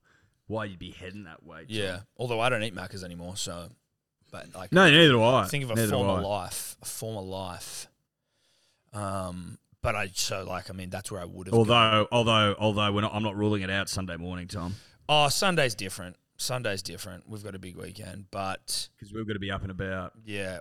why 0.47 0.67
you'd 0.67 0.79
be 0.79 0.93
heading 0.93 1.25
that 1.25 1.43
way. 1.43 1.61
Tom. 1.61 1.67
Yeah. 1.69 2.01
Although 2.17 2.41
I 2.41 2.49
don't 2.49 2.63
eat 2.63 2.75
Macca's 2.75 3.03
anymore, 3.03 3.37
so 3.37 3.69
but 4.33 4.55
like 4.55 4.73
No, 4.73 4.91
neither 4.91 5.13
do 5.13 5.23
I. 5.23 5.45
think 5.45 5.63
of 5.63 5.71
a 5.71 5.75
Neither 5.77 5.93
former 5.93 6.21
life, 6.21 6.77
a 6.83 6.87
former 6.87 7.21
life. 7.21 7.87
Um, 8.93 9.59
but 9.83 9.95
I 9.95 10.11
so 10.13 10.45
like 10.45 10.71
I 10.71 10.73
mean 10.73 10.91
that's 10.91 11.13
where 11.13 11.21
I 11.21 11.25
would 11.25 11.47
have. 11.47 11.55
Although, 11.55 12.09
although, 12.11 12.57
although 12.59 12.93
we're 12.93 13.03
not, 13.03 13.15
I'm 13.15 13.23
not 13.23 13.37
ruling 13.37 13.63
it 13.63 13.71
out 13.71 13.89
Sunday 13.89 14.17
morning, 14.17 14.49
Tom, 14.49 14.75
oh, 15.09 15.29
Sunday's 15.29 15.75
different. 15.75 16.17
Sunday's 16.43 16.83
different. 16.83 17.29
We've 17.29 17.45
got 17.45 17.55
a 17.55 17.59
big 17.59 17.77
weekend, 17.77 18.27
but 18.31 18.89
because 18.97 19.13
we've 19.13 19.27
got 19.27 19.35
to 19.35 19.39
be 19.39 19.51
up 19.51 19.63
and 19.63 19.71
about. 19.71 20.13
yeah, 20.25 20.59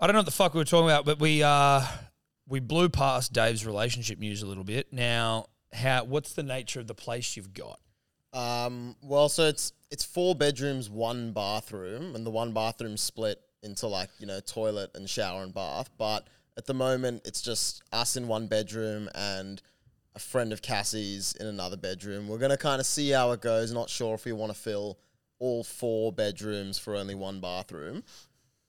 I 0.00 0.06
don't 0.06 0.14
know 0.14 0.20
what 0.20 0.26
the 0.26 0.32
fuck 0.32 0.54
we 0.54 0.58
were 0.58 0.64
talking 0.64 0.88
about, 0.88 1.04
but 1.04 1.20
we 1.20 1.42
uh 1.42 1.82
we 2.48 2.60
blew 2.60 2.88
past 2.88 3.32
Dave's 3.32 3.66
relationship 3.66 4.18
news 4.18 4.42
a 4.42 4.46
little 4.46 4.64
bit. 4.64 4.92
Now, 4.92 5.46
how? 5.72 6.04
What's 6.04 6.32
the 6.32 6.42
nature 6.42 6.80
of 6.80 6.86
the 6.86 6.94
place 6.94 7.36
you've 7.36 7.52
got? 7.52 7.78
Um, 8.32 8.96
well, 9.02 9.28
so 9.28 9.44
it's 9.44 9.72
it's 9.90 10.04
four 10.04 10.34
bedrooms, 10.34 10.90
one 10.90 11.32
bathroom, 11.32 12.14
and 12.14 12.24
the 12.26 12.30
one 12.30 12.52
bathroom 12.52 12.96
split 12.96 13.40
into 13.62 13.86
like 13.86 14.10
you 14.18 14.26
know 14.26 14.40
toilet 14.40 14.90
and 14.94 15.08
shower 15.08 15.42
and 15.42 15.52
bath. 15.52 15.90
But 15.98 16.26
at 16.56 16.66
the 16.66 16.74
moment, 16.74 17.22
it's 17.24 17.42
just 17.42 17.82
us 17.92 18.16
in 18.16 18.28
one 18.28 18.46
bedroom 18.46 19.08
and 19.14 19.60
a 20.14 20.18
friend 20.18 20.52
of 20.52 20.62
Cassie's 20.62 21.34
in 21.38 21.46
another 21.46 21.76
bedroom. 21.76 22.28
We're 22.28 22.38
gonna 22.38 22.56
kind 22.56 22.80
of 22.80 22.86
see 22.86 23.10
how 23.10 23.32
it 23.32 23.40
goes. 23.40 23.72
Not 23.72 23.90
sure 23.90 24.14
if 24.14 24.24
we 24.24 24.32
want 24.32 24.52
to 24.52 24.58
fill 24.58 24.98
all 25.38 25.64
four 25.64 26.12
bedrooms 26.12 26.78
for 26.78 26.96
only 26.96 27.14
one 27.14 27.40
bathroom. 27.40 28.02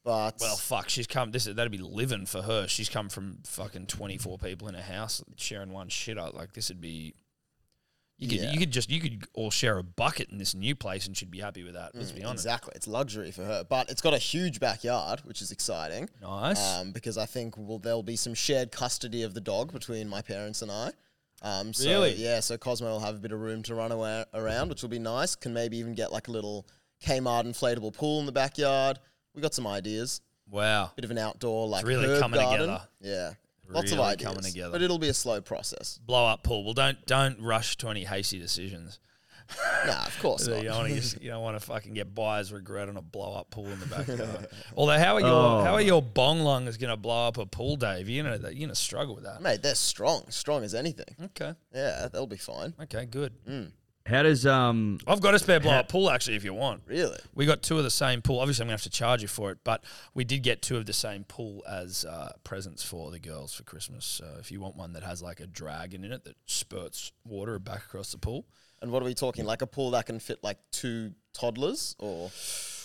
But 0.04 0.36
Well, 0.40 0.56
fuck, 0.56 0.90
she's 0.90 1.08
come. 1.08 1.32
This 1.32 1.44
that'd 1.46 1.72
be 1.72 1.78
living 1.78 2.26
for 2.26 2.42
her. 2.42 2.68
She's 2.68 2.90
come 2.90 3.10
from 3.10 3.40
fucking 3.46 3.88
twenty 3.88 4.18
four 4.18 4.38
people 4.38 4.68
in 4.68 4.76
a 4.76 4.82
house 4.82 5.22
sharing 5.36 5.72
one 5.74 5.90
shitter. 5.90 6.34
Like 6.34 6.54
this 6.54 6.70
would 6.70 6.82
be. 6.82 7.16
You 8.18 8.28
could 8.28 8.40
Yeah. 8.40 8.52
you 8.52 8.60
could 8.60 8.72
just 8.72 8.90
you 8.90 9.00
could 9.00 9.28
all 9.34 9.50
share 9.52 9.78
a 9.78 9.84
bucket 9.84 10.30
in 10.30 10.38
this 10.40 10.54
new 10.54 10.76
place 10.76 11.06
and 11.08 11.16
she'd 11.16 11.32
be 11.32 11.40
happy 11.40 11.64
with 11.64 11.74
that. 11.74 11.96
Let's 11.96 12.12
be 12.12 12.24
honest. 12.24 12.46
exactly, 12.46 12.74
it's 12.76 12.88
luxury 12.88 13.32
for 13.32 13.44
her. 13.46 13.64
But 13.64 13.90
it's 13.90 14.02
got 14.02 14.14
a 14.14 14.18
huge 14.18 14.60
backyard, 14.60 15.22
which 15.26 15.42
is 15.42 15.52
exciting. 15.52 16.10
Nice. 16.22 16.60
um, 16.78 16.92
because 16.92 17.18
I 17.18 17.26
think 17.26 17.56
will 17.58 17.80
there'll 17.80 18.04
be 18.04 18.16
some 18.18 18.34
shared 18.34 18.72
custody 18.72 19.24
of 19.24 19.34
the 19.34 19.42
dog 19.42 19.72
between 19.72 20.10
my 20.10 20.22
parents 20.22 20.62
and 20.62 20.70
I. 20.72 20.92
Um, 21.42 21.74
so, 21.74 21.90
Really? 21.90 22.16
Yeah, 22.16 22.42
so 22.42 22.58
Cosmo 22.58 22.88
will 22.90 23.00
have 23.00 23.16
a 23.16 23.20
bit 23.20 23.32
of 23.32 23.40
room 23.40 23.64
to 23.64 23.76
run 23.76 23.92
away, 23.92 24.26
around, 24.34 24.70
which 24.70 24.82
will 24.82 24.90
be 24.90 25.00
nice. 25.00 25.36
Can 25.36 25.54
maybe 25.54 25.78
even 25.78 25.94
get 25.96 26.12
like 26.12 26.28
a 26.28 26.32
little 26.32 26.68
Kmart 27.06 27.46
inflatable 27.46 27.94
pool 27.94 28.20
in 28.20 28.26
the 28.26 28.32
backyard. 28.32 29.00
We 29.34 29.42
got 29.42 29.54
some 29.54 29.66
ideas. 29.68 30.22
wow. 30.50 30.92
Bit 30.96 31.06
of 31.06 31.12
an 31.12 31.18
outdoor 31.18 31.68
like 31.68 31.86
really 31.86 32.08
herb 32.08 32.20
coming 32.20 32.40
garden. 32.42 32.68
together. 32.68 32.88
Yeah, 33.00 33.34
lots 33.70 33.92
of 33.92 34.00
ideas. 34.00 34.28
coming 34.28 34.44
together. 34.44 34.72
But 34.72 34.82
it'll 34.82 35.00
be 35.00 35.08
a 35.10 35.14
slow 35.14 35.40
process. 35.40 36.00
Blow 36.06 36.26
up 36.26 36.44
pool. 36.44 36.66
Well, 36.66 36.74
don't 36.74 37.06
don't 37.06 37.40
rush 37.42 37.78
to 37.78 37.90
any 37.90 38.04
hasty 38.04 38.38
decisions. 38.40 39.00
Nah, 39.86 40.06
of 40.06 40.20
course 40.20 40.46
So 40.46 40.52
not. 40.52 40.64
you 40.64 40.70
don't 40.70 40.78
want 40.90 41.02
to 41.04 41.24
you 41.24 41.30
don't 41.30 41.42
want 41.44 41.60
to 41.60 41.66
fucking 41.66 41.94
get 41.94 42.14
buyer's 42.14 42.52
regret 42.54 42.90
on 42.90 42.98
a 42.98 43.02
blow 43.02 43.34
up 43.34 43.50
pool 43.50 43.68
in 43.68 43.80
the 43.80 43.86
backyard. 43.86 44.48
Although 44.76 44.98
how 45.00 45.16
are 45.16 45.22
your 45.22 45.30
Oh. 45.30 45.64
how 45.64 45.74
are 45.74 45.82
your 45.82 46.02
bong 46.02 46.40
lungs 46.42 46.78
going 46.78 46.92
to 46.92 46.98
blow 46.98 47.28
up 47.28 47.38
a 47.38 47.46
pool, 47.46 47.76
Dave? 47.76 48.08
You're 48.10 48.24
gonna 48.24 48.50
you're 48.52 48.68
gonna 48.68 48.76
struggle 48.76 49.16
with 49.16 49.24
that. 49.24 49.42
Mate, 49.42 49.62
they're 49.62 49.76
strong, 49.76 50.24
strong 50.30 50.64
as 50.64 50.74
anything. 50.76 51.16
Okay. 51.26 51.54
Yeah, 51.74 52.08
they'll 52.12 52.28
be 52.28 52.38
fine. 52.38 52.74
Okay. 52.84 53.06
Good. 53.06 53.34
How 54.06 54.24
does 54.24 54.44
um? 54.48 54.98
I've 55.06 55.22
got 55.22 55.36
a 55.36 55.40
spare 55.40 55.60
blow 55.60 55.72
up 55.74 55.88
pool 55.90 56.10
actually, 56.10 56.36
if 56.36 56.44
you 56.44 56.54
want. 56.54 56.82
Really? 56.88 57.20
We 57.36 57.46
got 57.46 57.62
two 57.62 57.78
of 57.78 57.84
the 57.84 57.92
same 57.92 58.24
pool. 58.24 58.40
Obviously, 58.40 58.64
I'm 58.64 58.68
gonna 58.68 58.74
have 58.74 58.82
to 58.84 58.90
charge 58.90 59.22
you 59.22 59.28
for 59.28 59.52
it, 59.52 59.60
but 59.64 59.84
we 60.16 60.24
did 60.24 60.42
get 60.42 60.64
two 60.64 60.78
of 60.78 60.88
the 60.88 60.94
same 60.94 61.26
pool 61.26 61.64
as 61.70 62.06
uh, 62.06 62.32
presents 62.44 62.82
for 62.84 63.12
the 63.12 63.20
girls 63.20 63.54
for 63.54 63.62
Christmas. 63.64 64.06
So 64.06 64.26
if 64.40 64.52
you 64.52 64.62
want 64.62 64.76
one 64.76 64.94
that 64.94 65.04
has 65.04 65.22
like 65.22 65.40
a 65.40 65.46
dragon 65.48 66.04
in 66.04 66.12
it 66.12 66.24
that 66.24 66.38
spurts 66.48 67.12
water 67.24 67.60
back 67.60 67.84
across 67.86 68.12
the 68.12 68.18
pool, 68.18 68.46
And 68.82 68.92
what 68.92 69.02
are 69.02 69.06
we 69.06 69.14
talking? 69.14 69.46
Like 69.46 69.62
a 69.62 69.68
pool 69.68 69.92
that 69.92 70.06
can 70.06 70.20
fit 70.20 70.44
like 70.44 70.58
two 70.72 71.12
toddlers, 71.34 71.96
or 72.00 72.32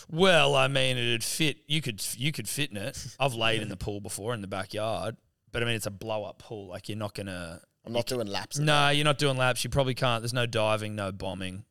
well, 0.09 0.55
I 0.55 0.67
mean, 0.67 0.97
it'd 0.97 1.23
fit. 1.23 1.57
You 1.67 1.81
could 1.81 2.05
you 2.17 2.31
could 2.31 2.47
fit 2.49 2.71
in 2.71 2.77
it. 2.77 3.15
I've 3.19 3.33
laid 3.33 3.61
in 3.61 3.69
the 3.69 3.77
pool 3.77 4.01
before 4.01 4.33
in 4.33 4.41
the 4.41 4.47
backyard, 4.47 5.15
but 5.51 5.61
I 5.63 5.65
mean, 5.65 5.75
it's 5.75 5.85
a 5.85 5.91
blow 5.91 6.23
up 6.25 6.39
pool. 6.39 6.67
Like 6.67 6.89
you're 6.89 6.97
not 6.97 7.13
gonna. 7.13 7.61
I'm 7.85 7.93
not 7.93 8.07
doing 8.07 8.27
laps. 8.27 8.57
in 8.57 8.65
No, 8.65 8.89
you're 8.89 9.05
not 9.05 9.17
doing 9.19 9.37
laps. 9.37 9.63
You 9.63 9.69
probably 9.69 9.93
can't. 9.93 10.21
There's 10.21 10.33
no 10.33 10.45
diving, 10.47 10.95
no 10.95 11.11
bombing, 11.11 11.65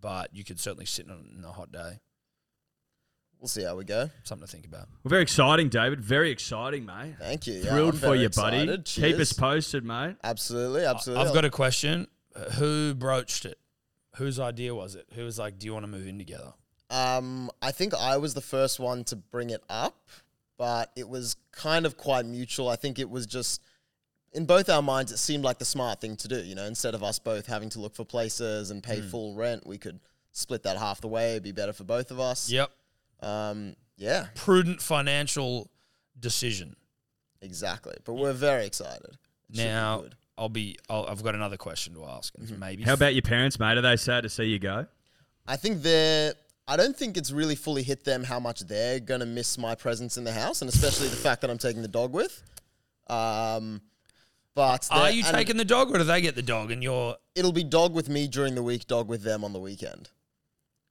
but 0.00 0.34
you 0.34 0.44
could 0.44 0.60
certainly 0.60 0.86
sit 0.86 1.06
in 1.06 1.12
it 1.12 1.14
on 1.38 1.44
a 1.44 1.52
hot 1.52 1.72
day. 1.72 1.98
We'll 3.40 3.48
see 3.48 3.62
how 3.62 3.76
we 3.76 3.84
go. 3.84 4.10
Something 4.24 4.46
to 4.46 4.52
think 4.52 4.66
about. 4.66 4.88
Well, 5.04 5.10
very 5.10 5.22
exciting, 5.22 5.68
David. 5.68 6.00
Very 6.00 6.30
exciting, 6.30 6.84
mate. 6.84 7.14
Thank 7.20 7.46
you. 7.46 7.54
Yeah, 7.54 7.70
Thrilled 7.70 7.94
I'm 7.94 8.00
for 8.00 8.06
very 8.06 8.22
you, 8.22 8.28
buddy. 8.30 8.56
excited. 8.56 8.84
Keep 8.84 9.04
us 9.20 9.28
Cheers. 9.28 9.32
posted, 9.34 9.84
mate. 9.84 10.16
Absolutely, 10.24 10.84
absolutely. 10.84 11.24
I've 11.24 11.32
got 11.32 11.44
a 11.44 11.50
question. 11.50 12.08
Who 12.54 12.94
broached 12.94 13.44
it? 13.44 13.58
Whose 14.16 14.40
idea 14.40 14.74
was 14.74 14.94
it? 14.94 15.06
Who 15.14 15.24
was 15.24 15.38
like, 15.38 15.58
"Do 15.58 15.66
you 15.66 15.72
want 15.72 15.84
to 15.84 15.90
move 15.90 16.06
in 16.06 16.18
together?" 16.18 16.52
Um, 16.90 17.50
I 17.60 17.70
think 17.70 17.94
I 17.94 18.16
was 18.16 18.34
the 18.34 18.40
first 18.40 18.80
one 18.80 19.04
to 19.04 19.16
bring 19.16 19.50
it 19.50 19.62
up, 19.68 20.08
but 20.56 20.90
it 20.96 21.08
was 21.08 21.36
kind 21.52 21.86
of 21.86 21.96
quite 21.96 22.24
mutual. 22.24 22.68
I 22.68 22.76
think 22.76 22.98
it 22.98 23.10
was 23.10 23.26
just 23.26 23.62
in 24.32 24.46
both 24.46 24.68
our 24.68 24.82
minds, 24.82 25.12
it 25.12 25.18
seemed 25.18 25.44
like 25.44 25.58
the 25.58 25.64
smart 25.64 26.00
thing 26.00 26.16
to 26.16 26.28
do. 26.28 26.38
You 26.38 26.54
know, 26.54 26.64
instead 26.64 26.94
of 26.94 27.02
us 27.02 27.18
both 27.18 27.46
having 27.46 27.68
to 27.70 27.80
look 27.80 27.94
for 27.94 28.04
places 28.04 28.70
and 28.70 28.82
pay 28.82 29.00
full 29.00 29.34
rent, 29.34 29.66
we 29.66 29.78
could 29.78 30.00
split 30.32 30.62
that 30.64 30.76
half 30.76 31.00
the 31.00 31.08
way. 31.08 31.32
It'd 31.32 31.42
be 31.42 31.52
better 31.52 31.72
for 31.72 31.84
both 31.84 32.10
of 32.10 32.20
us. 32.20 32.50
Yep. 32.50 32.70
Um, 33.20 33.74
yeah, 33.96 34.26
Prudent 34.34 34.80
financial 34.80 35.70
decision. 36.18 36.76
exactly. 37.42 37.96
But 38.04 38.14
we're 38.14 38.32
very 38.32 38.64
excited. 38.64 39.18
It 39.50 39.56
Now. 39.56 40.04
I'll 40.38 40.48
be. 40.48 40.76
I'll, 40.88 41.04
I've 41.06 41.22
got 41.22 41.34
another 41.34 41.56
question 41.56 41.94
to 41.94 42.04
ask. 42.06 42.32
it's 42.40 42.50
Mm-hmm. 42.50 42.60
Maybe. 42.60 42.82
How 42.84 42.94
about 42.94 43.14
your 43.14 43.22
parents, 43.22 43.58
mate? 43.58 43.76
Are 43.76 43.82
they 43.82 43.96
sad 43.96 44.22
to 44.22 44.28
see 44.28 44.44
you 44.44 44.58
go? 44.58 44.86
I 45.46 45.56
think 45.56 45.82
they're. 45.82 46.34
I 46.66 46.76
don't 46.76 46.96
think 46.96 47.16
it's 47.16 47.30
really 47.32 47.54
fully 47.56 47.82
hit 47.82 48.04
them 48.04 48.22
how 48.24 48.38
much 48.38 48.60
they're 48.60 49.00
gonna 49.00 49.26
miss 49.26 49.58
my 49.58 49.74
presence 49.74 50.16
in 50.18 50.24
the 50.24 50.32
house, 50.32 50.62
and 50.62 50.68
especially 50.68 51.08
the 51.08 51.16
fact 51.16 51.40
that 51.40 51.50
I'm 51.50 51.58
taking 51.58 51.82
the 51.82 51.88
dog 51.88 52.12
with. 52.12 52.42
Um, 53.08 53.80
but 54.54 54.86
Are 54.90 55.04
they're- 55.04 55.12
you 55.12 55.24
and 55.24 55.34
taking 55.34 55.56
the 55.56 55.64
dog, 55.64 55.90
or 55.94 55.98
do 55.98 56.04
they 56.04 56.20
get 56.20 56.34
the 56.34 56.42
dog? 56.42 56.70
And 56.70 56.82
you're. 56.82 57.16
It'll 57.34 57.52
be 57.52 57.64
dog 57.64 57.94
with 57.94 58.08
me 58.08 58.28
during 58.28 58.54
the 58.54 58.62
week, 58.62 58.86
dog 58.86 59.08
with 59.08 59.22
them 59.22 59.44
on 59.44 59.52
the 59.52 59.60
weekend. 59.60 60.10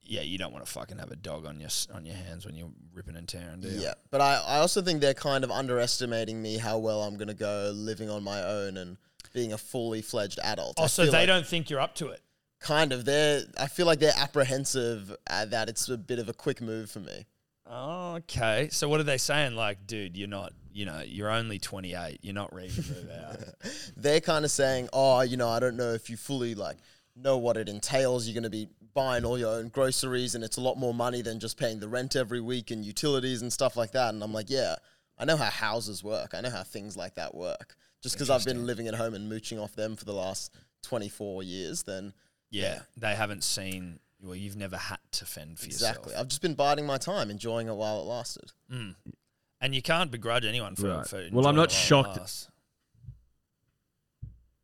Yeah, 0.02 0.22
you 0.22 0.38
don't 0.38 0.54
want 0.54 0.66
to 0.66 0.72
fucking 0.72 1.00
have 1.00 1.12
a 1.12 1.18
dog 1.18 1.46
on 1.46 1.60
your 1.60 1.68
s- 1.68 1.88
on 1.94 2.06
your 2.06 2.16
hands 2.16 2.46
when 2.46 2.56
you're 2.56 2.72
ripping 2.94 3.18
and 3.18 3.28
tearing, 3.28 3.60
do 3.60 3.68
you? 3.68 3.82
Yeah, 3.82 3.94
but 4.10 4.22
I, 4.22 4.36
I 4.48 4.58
also 4.60 4.82
think 4.82 5.02
they're 5.02 5.14
kind 5.14 5.44
of 5.44 5.52
underestimating 5.52 6.42
me 6.42 6.58
how 6.58 6.78
well 6.78 7.04
I'm 7.04 7.18
gonna 7.18 7.34
go 7.34 7.72
living 7.76 8.10
on 8.10 8.24
my 8.24 8.42
own 8.42 8.78
and 8.78 8.98
being 9.34 9.54
a 9.54 9.58
fully 9.58 10.02
fledged 10.02 10.40
adult. 10.44 10.80
I 10.80 10.84
Oh, 10.84 10.88
so 10.88 11.06
they 11.06 11.12
like 11.12 11.28
don't 11.28 11.46
think 11.46 11.70
you're 11.70 11.80
up 11.80 11.96
to 11.96 12.08
it. 12.10 12.22
kind 12.60 12.92
of 12.92 13.06
they're. 13.06 13.42
I 13.60 13.68
feel 13.68 13.86
like 13.86 14.00
they're 14.00 14.14
apprehensive 14.18 15.16
uh, 15.30 15.46
that 15.46 15.70
it's 15.70 15.88
a 15.90 15.98
bit 15.98 16.20
of 16.20 16.30
a 16.30 16.34
quick 16.34 16.62
move 16.62 16.90
for 16.90 17.00
me. 17.00 17.26
Oh, 17.70 18.16
okay. 18.16 18.70
So 18.72 18.88
what 18.88 19.00
are 19.00 19.04
they 19.04 19.18
saying? 19.18 19.56
Like, 19.56 19.86
dude, 19.86 20.16
you're 20.18 20.28
not. 20.28 20.54
You 20.72 20.86
know, 20.86 21.02
you're 21.04 21.32
only 21.32 21.58
28. 21.58 22.20
You're 22.22 22.34
not 22.36 22.54
ready 22.54 22.70
to 22.70 22.82
move 22.94 23.10
out. 23.26 23.40
they're 23.98 24.22
kind 24.22 24.46
of 24.46 24.52
saying, 24.52 24.90
"Oh, 24.94 25.22
you 25.22 25.36
know, 25.36 25.50
I 25.50 25.60
don't 25.60 25.76
know 25.76 25.94
if 25.94 26.10
you 26.10 26.18
fully 26.18 26.54
like 26.56 26.78
know 27.16 27.38
what 27.38 27.58
it 27.58 27.68
entails. 27.68 28.28
You're 28.28 28.36
going 28.36 28.44
to 28.44 28.50
be 28.52 28.70
buying 28.94 29.26
all 29.26 29.38
your 29.40 29.54
own 29.56 29.70
groceries, 29.70 30.36
and 30.36 30.44
it's 30.44 30.58
a 30.58 30.62
lot 30.62 30.78
more 30.78 30.94
money 30.94 31.22
than 31.24 31.40
just 31.40 31.58
paying 31.58 31.80
the 31.80 31.88
rent 31.88 32.16
every 32.16 32.42
week 32.42 32.70
and 32.72 32.86
utilities 32.86 33.42
and 33.42 33.52
stuff 33.52 33.76
like 33.76 33.92
that." 33.94 34.14
And 34.14 34.24
I'm 34.24 34.34
like, 34.34 34.50
"Yeah, 34.52 34.76
I 35.18 35.26
know 35.26 35.36
how 35.36 35.50
houses 35.50 36.04
work. 36.04 36.36
I 36.36 36.42
know 36.42 36.52
how 36.52 36.62
things 36.64 36.96
like 36.96 37.16
that 37.16 37.34
work. 37.34 37.76
Just 38.08 38.16
because 38.16 38.30
I've 38.30 38.46
been 38.46 38.66
living 38.66 38.88
at 38.88 38.96
home 38.96 39.14
and 39.14 39.30
mooching 39.30 39.60
off 39.60 39.76
them 39.76 39.96
for 39.96 40.06
the 40.06 40.14
last 40.14 40.54
24 40.84 41.44
years, 41.44 41.84
then 41.84 42.14
Yeah, 42.50 42.80
they 42.96 43.16
haven't 43.16 43.44
seen. 43.44 44.00
Well, 44.22 44.36
you've 44.36 44.56
never 44.56 44.78
had 44.78 44.98
to 45.12 45.26
fend 45.26 45.60
for 45.60 45.66
exactly. 45.66 45.70
yourself, 45.70 45.98
Exactly. 45.98 46.16
I've 46.16 46.28
just 46.28 46.42
been 46.42 46.56
biding 46.56 46.86
my 46.88 46.98
time, 46.98 47.30
enjoying 47.30 47.68
it 47.68 47.76
while 47.76 48.00
it 48.00 48.06
lasted." 48.06 48.52
and 48.70 49.74
you 49.76 49.82
can't 49.82 50.12
begrudge 50.12 50.46
anyone 50.46 50.76
for. 50.76 50.90
Right. 50.90 51.08
for 51.08 51.28
Well, 51.32 51.48
I'm 51.48 51.56
not 51.56 51.72
it 51.72 51.94
while 51.94 52.06
it 52.06 52.16
shocked. 52.18 52.48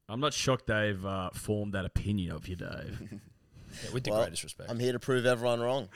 I'm 0.09 0.19
not 0.19 0.33
shocked 0.33 0.67
they've 0.67 1.05
uh, 1.05 1.29
formed 1.33 1.73
that 1.73 1.85
opinion 1.85 2.31
of 2.35 2.47
you, 2.47 2.55
Dave. 2.55 3.19
Yeah, 3.83 3.89
with 3.91 4.03
the 4.03 4.11
Well, 4.11 4.21
greatest 4.21 4.43
respect. 4.43 4.69
I'm 4.69 4.79
here 4.79 4.91
to 4.91 4.99
prove 4.99 5.25
everyone 5.25 5.59
wrong. 5.59 5.89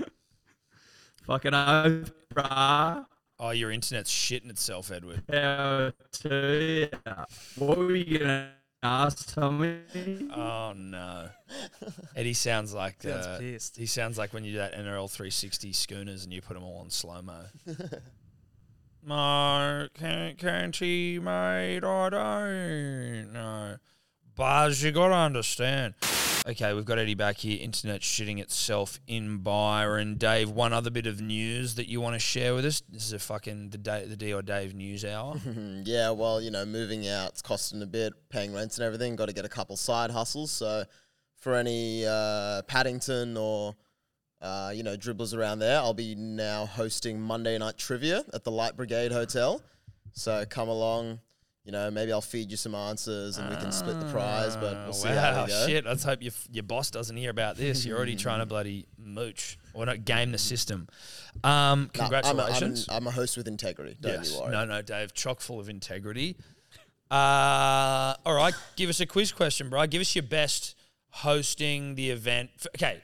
Fucking 1.28 1.54
oath, 1.54 2.12
brah. 2.34 3.06
Oh, 3.40 3.52
your 3.52 3.72
internet's 3.72 4.12
shitting 4.12 4.50
itself, 4.50 4.92
Edward. 4.92 5.24
How 5.32 5.92
to 6.24 6.90
ya. 7.06 7.26
What 7.58 7.78
were 7.78 7.96
you 7.96 8.20
gonna 8.20 8.52
ask 8.84 9.34
Tommy? 9.34 9.80
Oh 10.36 10.74
no, 10.76 11.30
Eddie 12.16 12.34
sounds 12.34 12.74
like 12.74 13.02
Sounds 13.02 13.26
uh, 13.26 13.38
pissed. 13.40 13.78
he 13.78 13.86
sounds 13.86 14.18
like 14.18 14.34
when 14.34 14.44
you 14.44 14.54
do 14.54 14.58
that 14.60 14.74
NRL 14.74 15.10
360 15.10 15.74
schooners 15.74 16.24
and 16.24 16.34
you 16.34 16.42
put 16.42 16.54
them 16.54 16.64
all 16.64 16.80
on 16.80 16.90
slow 16.90 17.22
mo. 17.22 17.46
no, 19.06 19.88
can't 19.94 20.38
can't 20.38 20.76
he, 20.76 21.20
mate? 21.20 21.84
I 21.84 22.10
don't 22.10 23.34
know. 23.34 23.78
Buzz, 24.38 24.84
you 24.84 24.92
gotta 24.92 25.16
understand. 25.16 25.96
Okay, 26.48 26.72
we've 26.72 26.86
got 26.86 27.00
Eddie 27.00 27.16
back 27.16 27.38
here. 27.38 27.58
Internet 27.60 28.02
shitting 28.02 28.40
itself 28.40 29.00
in 29.08 29.40
Byron. 29.40 30.14
Dave, 30.16 30.52
one 30.52 30.74
other 30.74 30.92
bit 30.92 31.08
of 31.08 31.20
news 31.20 31.74
that 31.74 31.90
you 31.90 32.00
want 32.02 32.14
to 32.14 32.20
share 32.20 32.54
with 32.54 32.64
us? 32.64 32.84
This 32.88 33.08
is 33.08 33.14
a 33.14 33.20
fucking 33.20 33.72
the 33.72 33.80
day, 33.80 34.06
the 34.06 34.16
D 34.16 34.32
or 34.32 34.44
Dave 34.44 34.76
news 34.76 35.04
hour. 35.04 35.38
Yeah, 35.84 36.12
well, 36.12 36.40
you 36.40 36.52
know, 36.52 36.66
moving 36.66 37.08
out, 37.08 37.30
it's 37.30 37.42
costing 37.42 37.82
a 37.82 37.88
bit, 37.88 38.14
paying 38.30 38.54
rents 38.54 38.78
and 38.78 38.86
everything. 38.86 39.16
Got 39.16 39.30
to 39.30 39.34
get 39.34 39.44
a 39.44 39.50
couple 39.50 39.76
side 39.76 40.12
hustles. 40.12 40.52
So, 40.52 40.84
for 41.36 41.56
any 41.56 42.06
uh, 42.06 42.62
Paddington 42.68 43.38
or 43.38 43.76
uh, 44.40 44.72
you 44.72 44.84
know 44.84 44.96
dribblers 44.96 45.36
around 45.36 45.60
there, 45.60 45.80
I'll 45.80 45.96
be 45.96 46.14
now 46.14 46.68
hosting 46.68 47.20
Monday 47.20 47.58
night 47.58 47.78
trivia 47.78 48.24
at 48.36 48.44
the 48.44 48.52
Light 48.52 48.78
Brigade 48.78 49.12
Hotel. 49.12 49.64
So 50.14 50.46
come 50.48 50.70
along. 50.70 51.22
You 51.68 51.74
know, 51.74 51.92
maybe 51.92 52.14
I'll 52.14 52.22
feed 52.22 52.50
you 52.50 52.56
some 52.56 52.74
answers 52.74 53.38
and 53.38 53.50
we 53.50 53.58
can 53.58 53.74
split 53.74 54.00
the 54.00 54.06
prize. 54.10 54.56
But 54.56 54.86
we'll 54.86 54.94
see 54.94 55.10
wow, 55.10 55.34
how 55.34 55.44
we 55.44 55.50
go. 55.50 55.68
shit. 55.68 55.84
Let's 55.86 56.02
hope 56.02 56.22
your, 56.24 56.32
your 56.50 56.64
boss 56.64 56.90
doesn't 56.92 57.18
hear 57.18 57.30
about 57.30 57.58
this. 57.58 57.86
You're 57.86 57.98
already 57.98 58.16
trying 58.16 58.40
to 58.40 58.46
bloody 58.54 58.86
mooch 58.98 59.60
or 59.74 59.86
not 59.86 60.06
game 60.06 60.32
the 60.32 60.38
system. 60.38 60.88
Um, 61.44 61.44
No, 61.44 61.52
I'm 61.52 61.60
a- 61.60 61.76
I'm, 61.76 61.90
congratulations. 61.90 62.88
a, 62.88 62.94
I'm 62.94 63.06
a 63.06 63.12
host 63.12 63.36
with 63.36 63.50
integrity. 63.50 63.98
Don't 64.00 64.14
yes. 64.14 64.32
you 64.32 64.40
worry. 64.40 64.52
No, 64.54 64.64
no, 64.64 64.82
Dave. 64.82 65.14
Chock 65.14 65.42
full 65.42 65.60
of 65.60 65.68
integrity. 65.68 66.38
Uh, 67.12 68.14
all 68.26 68.34
right. 68.34 68.54
Give 68.78 68.90
us 68.90 69.02
a 69.02 69.06
quiz 69.06 69.34
question, 69.34 69.70
bro. 69.70 69.86
Give 69.88 70.00
us 70.00 70.16
your 70.16 70.24
best 70.24 70.76
hosting 71.10 71.96
the 71.96 72.12
event. 72.12 72.50
F- 72.60 72.68
Okay. 72.76 73.02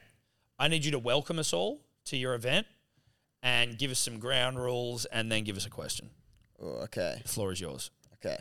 I 0.58 0.68
need 0.68 0.86
you 0.86 0.92
to 0.92 0.98
welcome 0.98 1.38
us 1.38 1.52
all 1.52 1.80
to 2.06 2.16
your 2.16 2.32
event 2.34 2.66
and 3.42 3.76
give 3.76 3.90
us 3.90 3.98
some 3.98 4.18
ground 4.18 4.58
rules 4.58 5.04
and 5.04 5.30
then 5.30 5.44
give 5.44 5.56
us 5.58 5.66
a 5.66 5.70
question. 5.70 6.08
Oh, 6.62 6.84
okay, 6.84 7.18
The 7.22 7.28
floor 7.28 7.52
is 7.52 7.60
yours. 7.60 7.90
okay. 8.14 8.38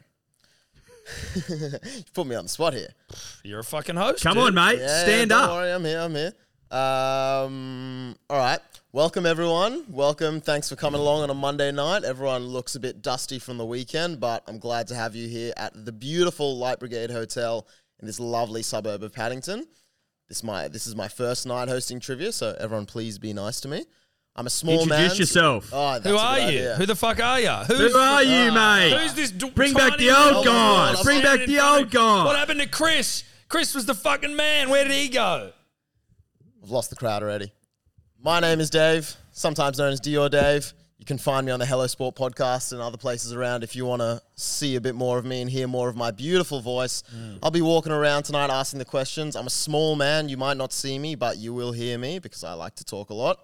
you 1.49 2.03
put 2.13 2.27
me 2.27 2.35
on 2.35 2.45
the 2.45 2.49
spot 2.49 2.73
here. 2.73 2.89
You're 3.43 3.59
a 3.59 3.63
fucking 3.63 3.95
host. 3.95 4.23
Come 4.23 4.35
dude. 4.35 4.43
on, 4.43 4.53
mate. 4.53 4.79
Yeah, 4.79 5.03
Stand 5.03 5.29
don't 5.29 5.43
up. 5.43 5.49
worry, 5.51 5.71
I'm 5.71 5.83
here. 5.83 5.99
I'm 5.99 6.15
here. 6.15 6.33
Um, 6.71 8.15
all 8.29 8.37
right. 8.37 8.59
Welcome, 8.91 9.25
everyone. 9.25 9.85
Welcome. 9.89 10.41
Thanks 10.41 10.69
for 10.69 10.75
coming 10.75 10.99
along 11.01 11.23
on 11.23 11.29
a 11.29 11.33
Monday 11.33 11.71
night. 11.71 12.03
Everyone 12.03 12.45
looks 12.45 12.75
a 12.75 12.79
bit 12.79 13.01
dusty 13.01 13.39
from 13.39 13.57
the 13.57 13.65
weekend, 13.65 14.19
but 14.19 14.43
I'm 14.47 14.59
glad 14.59 14.87
to 14.87 14.95
have 14.95 15.15
you 15.15 15.27
here 15.27 15.53
at 15.57 15.85
the 15.85 15.91
beautiful 15.91 16.57
Light 16.57 16.79
Brigade 16.79 17.11
Hotel 17.11 17.67
in 17.99 18.07
this 18.07 18.19
lovely 18.19 18.63
suburb 18.63 19.03
of 19.03 19.13
Paddington. 19.13 19.67
This 20.29 20.43
my 20.43 20.67
this 20.67 20.87
is 20.87 20.95
my 20.95 21.07
first 21.07 21.45
night 21.45 21.69
hosting 21.69 21.99
trivia, 21.99 22.31
so 22.31 22.55
everyone 22.59 22.85
please 22.85 23.19
be 23.19 23.33
nice 23.33 23.59
to 23.61 23.67
me. 23.67 23.85
I'm 24.35 24.47
a 24.47 24.49
small 24.49 24.85
man. 24.87 25.03
Introduce 25.03 25.19
yourself. 25.19 25.69
Oh, 25.71 25.93
that's 25.93 26.07
Who 26.07 26.17
are 26.17 26.39
you? 26.39 26.45
idea. 26.47 26.75
Who 26.75 26.85
the 26.87 26.95
fuck 26.95 27.19
are 27.21 27.39
you? 27.39 27.49
Who 27.49 27.95
are 27.97 28.23
you, 28.23 28.49
ah. 28.51 28.77
mate? 28.79 28.97
Who's 28.97 29.13
this? 29.13 29.29
d- 29.31 29.49
Bring 29.51 29.73
back 29.73 29.97
the 29.97 30.09
old 30.09 30.27
little- 30.37 30.43
guy. 30.43 30.95
Bring 31.03 31.21
back 31.21 31.45
the 31.45 31.59
old 31.59 31.83
of- 31.83 31.91
guy. 31.91 32.25
What 32.25 32.35
happened 32.35 32.59
to 32.61 32.67
Chris? 32.67 33.23
Chris 33.47 33.75
was 33.75 33.85
the 33.85 33.93
fucking 33.93 34.35
man. 34.35 34.69
Where 34.69 34.83
did 34.83 34.93
he 34.93 35.09
go? 35.09 35.51
I've 36.63 36.71
lost 36.71 36.89
the 36.89 36.95
crowd 36.95 37.21
already. 37.21 37.51
My 38.19 38.39
name 38.39 38.59
is 38.59 38.69
Dave, 38.71 39.15
sometimes 39.33 39.77
known 39.77 39.91
as 39.93 40.01
Dior 40.01 40.31
Dave. 40.31 40.73
You 40.97 41.05
can 41.05 41.17
find 41.17 41.45
me 41.45 41.51
on 41.51 41.59
the 41.59 41.65
Hello 41.65 41.85
Sport 41.85 42.15
podcast 42.15 42.71
and 42.71 42.81
other 42.81 42.97
places 42.97 43.33
around 43.33 43.63
if 43.63 43.75
you 43.75 43.85
want 43.85 44.01
to 44.01 44.21
see 44.35 44.77
a 44.77 44.81
bit 44.81 44.95
more 44.95 45.17
of 45.19 45.25
me 45.25 45.41
and 45.41 45.51
hear 45.51 45.67
more 45.67 45.89
of 45.89 45.97
my 45.97 46.09
beautiful 46.11 46.61
voice. 46.61 47.03
Mm. 47.13 47.39
I'll 47.43 47.51
be 47.51 47.61
walking 47.61 47.91
around 47.91 48.23
tonight 48.23 48.49
asking 48.49 48.79
the 48.79 48.85
questions. 48.85 49.35
I'm 49.35 49.45
a 49.45 49.49
small 49.51 49.97
man. 49.97 50.29
You 50.29 50.37
might 50.37 50.55
not 50.55 50.71
see 50.71 50.97
me, 50.97 51.15
but 51.15 51.37
you 51.37 51.53
will 51.53 51.73
hear 51.73 51.97
me 51.97 52.19
because 52.19 52.43
I 52.45 52.53
like 52.53 52.75
to 52.75 52.85
talk 52.85 53.09
a 53.09 53.13
lot. 53.13 53.39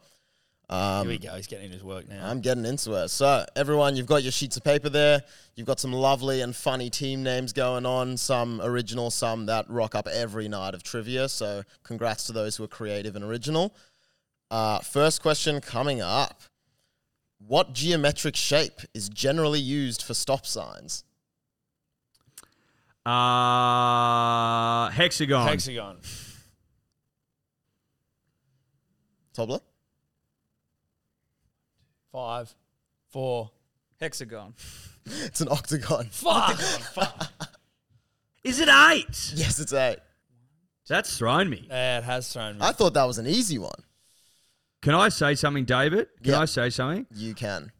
Here 0.70 1.04
we 1.06 1.18
go. 1.18 1.34
He's 1.36 1.48
getting 1.48 1.68
in 1.68 1.72
his 1.72 1.84
work 1.84 2.08
now. 2.08 2.30
I'm 2.30 2.42
getting 2.42 2.64
into 2.64 2.94
it. 2.94 3.10
So, 3.10 3.44
everyone, 3.56 3.96
you've 3.96 4.06
got 4.06 4.22
your 4.22 4.32
sheets 4.32 4.56
of 4.56 4.64
paper 4.64 4.90
there. 4.90 5.24
You've 5.56 5.66
got 5.66 5.80
some 5.80 5.92
lovely 5.92 6.42
and 6.42 6.56
funny 6.56 6.92
team 6.92 7.24
names 7.24 7.54
going 7.54 7.88
on, 7.88 8.18
some 8.18 8.62
original, 8.62 9.10
some 9.10 9.48
that 9.48 9.68
rock 9.68 9.96
up 9.96 10.08
every 10.08 10.48
night 10.48 10.76
of 10.76 10.84
trivia. 10.84 11.28
So, 11.28 11.64
congrats 11.84 12.26
to 12.26 12.34
those 12.34 12.56
who 12.56 12.64
are 12.64 12.68
creative 12.68 13.16
and 13.16 13.26
original. 13.26 13.76
Uh, 14.52 14.80
first 14.80 15.22
question 15.22 15.60
coming 15.62 16.02
up 16.02 16.42
What 17.40 17.74
geometric 17.74 18.36
shape 18.36 18.82
is 18.94 19.10
generally 19.10 19.60
used 19.60 20.04
for 20.04 20.14
stop 20.14 20.46
signs? 20.46 21.04
Uh, 23.06 24.90
hexagon. 24.90 25.48
Hexagon. 25.48 25.98
Tobler? 29.36 29.62
Five, 32.12 32.53
four. 33.12 33.51
Hexagon. 33.99 34.53
It's 35.26 35.41
an 35.41 35.47
octagon. 35.49 36.07
Fuck. 36.12 36.60
Is 38.43 38.60
it 38.60 38.70
eight? 38.70 39.32
Yes, 39.34 39.60
it's 39.60 39.74
eight. 39.74 39.97
That's 40.88 41.18
thrown 41.18 41.49
me. 41.49 41.66
yeah, 41.68 41.97
it 41.97 42.03
has 42.03 42.32
thrown 42.32 42.55
me. 42.60 42.62
I 42.62 42.74
thought 42.74 42.93
that 42.93 43.05
was 43.05 43.18
an 43.18 43.26
easy 43.26 43.57
one. 43.57 43.72
Can 44.84 44.93
I 44.93 45.10
say 45.10 45.34
something, 45.34 45.66
David? 45.66 46.07
Can 46.24 46.34
Yeah. 46.34 46.41
I 46.41 46.45
say 46.45 46.70
something? 46.70 47.07
You 47.16 47.34
can. 47.34 47.72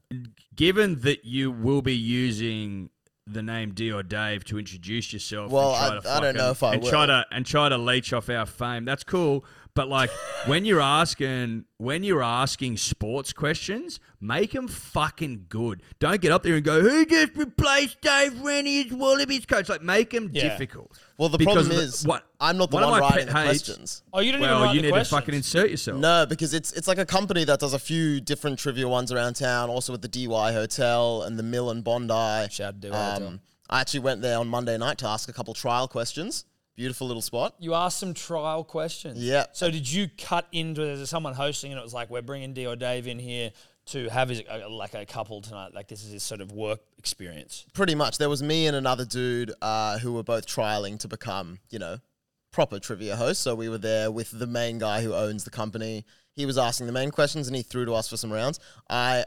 Given 0.56 1.02
that 1.02 1.24
you 1.24 1.52
will 1.52 1.84
be 1.84 1.96
using 1.96 2.90
the 3.28 3.44
name 3.44 3.74
D 3.76 3.92
or 3.92 4.02
Dave 4.02 4.44
to 4.46 4.58
introduce 4.58 5.14
yourself, 5.14 5.52
Well, 5.52 5.76
and 5.76 5.78
try 5.78 5.98
I- 5.98 6.00
to 6.02 6.10
I 6.10 6.20
don't 6.20 6.36
know 6.36 6.50
if 6.50 6.64
I 6.64 6.74
and 6.74 6.82
will. 6.84 6.90
try 6.90 7.06
to 7.06 7.26
and 7.32 7.46
try 7.46 7.70
to 7.70 7.78
leech 7.78 8.12
off 8.12 8.28
our 8.30 8.48
fame. 8.48 8.86
That's 8.86 9.04
cool, 9.04 9.46
But 9.80 9.88
like 9.88 10.10
when 10.46 10.66
you're 10.66 10.82
asking 10.82 11.64
when 11.78 12.04
you're 12.04 12.22
asking 12.22 12.76
sports 12.76 13.32
questions, 13.32 14.02
make 14.20 14.52
them 14.52 14.68
fucking 14.68 15.46
good. 15.48 15.82
Don't 16.00 16.20
get 16.20 16.34
up 16.34 16.44
there 16.44 16.56
and 16.56 16.66
go, 16.66 16.82
"Who 16.82 17.06
just 17.06 17.32
replaced 17.38 18.02
Dave 18.02 18.38
Rennie 18.42 18.86
as 18.86 18.92
Wallabies 18.92 19.46
coach?" 19.46 19.70
Like 19.70 19.82
make 19.82 20.10
them 20.10 20.32
Yeah. 20.34 20.50
difficult. 20.50 21.00
Well, 21.18 21.30
the 21.30 21.38
Because 21.38 21.54
problem 21.54 21.72
of 21.72 21.78
the- 21.78 21.84
is, 21.84 22.06
what- 22.06 22.26
I'm 22.42 22.58
not 22.58 22.72
the 22.72 22.76
one 22.76 22.90
one 22.90 23.00
writing 23.00 23.28
pet 23.28 23.28
the 23.28 23.32
hates- 23.40 23.64
questions. 23.64 24.04
Oh, 24.12 24.20
you 24.20 24.34
don't 24.34 24.42
even 24.42 24.52
Well, 24.54 24.64
write 24.66 24.76
you 24.76 24.82
the 24.82 24.88
need 24.88 24.92
questions. 24.92 25.10
to 25.12 25.16
fucking 25.16 25.34
insert 25.36 25.70
yourself. 25.70 25.98
No, 25.98 26.26
because 26.26 26.54
it's 26.54 26.74
it's 26.74 26.90
like 26.90 26.98
a 26.98 27.06
company 27.06 27.46
that 27.46 27.62
does 27.62 27.74
a 27.74 27.80
few 27.80 28.20
different 28.20 28.60
trivia 28.60 28.90
ones 28.90 29.14
around 29.14 29.36
town, 29.36 29.70
also 29.70 29.94
at 29.94 30.02
the 30.02 30.10
DY 30.10 30.52
Hotel 30.52 31.22
and 31.22 31.40
the 31.40 31.44
Mill 31.44 31.70
and 31.70 31.86
Bondi. 31.86 32.50
Shout 32.52 32.68
out 32.76 32.82
to 32.82 32.90
DY 32.90 33.12
Hotel. 33.14 33.28
Um, 33.30 33.40
I 33.70 33.80
actually 33.80 34.02
went 34.02 34.22
there 34.22 34.40
on 34.40 34.50
Monday 34.50 34.78
night 34.78 34.98
to 34.98 35.08
ask 35.08 35.30
a 35.30 35.34
couple 35.34 35.54
trial 35.54 35.88
questions. 35.88 36.44
Beautiful 36.80 37.08
little 37.08 37.22
spot. 37.22 37.56
You 37.60 37.74
asked 37.74 38.00
some 38.00 38.14
trial 38.14 38.64
questions. 38.64 39.22
Yeah. 39.22 39.48
So 39.52 39.70
did 39.70 39.92
you 39.92 40.08
cut 40.18 40.48
into 40.54 40.80
there's 40.80 41.10
someone 41.10 41.34
hosting 41.34 41.74
and 41.74 41.78
it 41.78 41.84
was 41.84 41.94
like 41.94 42.10
we're 42.10 42.22
bringing 42.22 42.54
D 42.54 42.66
or 42.68 42.78
Dave 42.78 43.06
in 43.06 43.20
here 43.20 43.52
to 43.88 44.08
have 44.08 44.30
his 44.30 44.42
uh, 44.50 44.70
like 44.70 44.94
a 44.94 45.06
couple 45.06 45.42
tonight 45.42 45.74
like 45.74 45.90
this 45.90 46.06
is 46.06 46.14
his 46.14 46.24
sort 46.24 46.40
of 46.40 46.54
work 46.54 46.80
experience. 46.98 47.66
Pretty 47.74 47.96
much. 47.96 48.18
There 48.18 48.30
was 48.30 48.42
me 48.42 48.66
and 48.66 48.78
another 48.78 49.04
dude 49.04 49.52
uh, 49.62 50.00
who 50.00 50.14
were 50.14 50.24
both 50.24 50.48
trialing 50.48 50.98
to 51.00 51.10
become, 51.10 51.60
you 51.70 51.80
know, 51.80 51.98
proper 52.54 52.80
trivia 52.80 53.18
hosts. 53.18 53.44
So 53.44 53.56
we 53.56 53.68
were 53.68 53.78
there 53.78 54.10
with 54.10 54.32
the 54.32 54.48
main 54.48 54.78
guy 54.78 55.02
who 55.02 55.14
owns 55.14 55.44
the 55.44 55.50
company. 55.50 56.06
He 56.38 56.46
was 56.46 56.58
asking 56.58 56.88
the 56.88 56.94
main 56.94 57.12
questions 57.12 57.48
and 57.48 57.58
he 57.58 57.62
threw 57.62 57.84
to 57.84 57.94
us 57.94 58.08
for 58.08 58.16
some 58.16 58.32
rounds. 58.32 58.58
I 58.90 59.26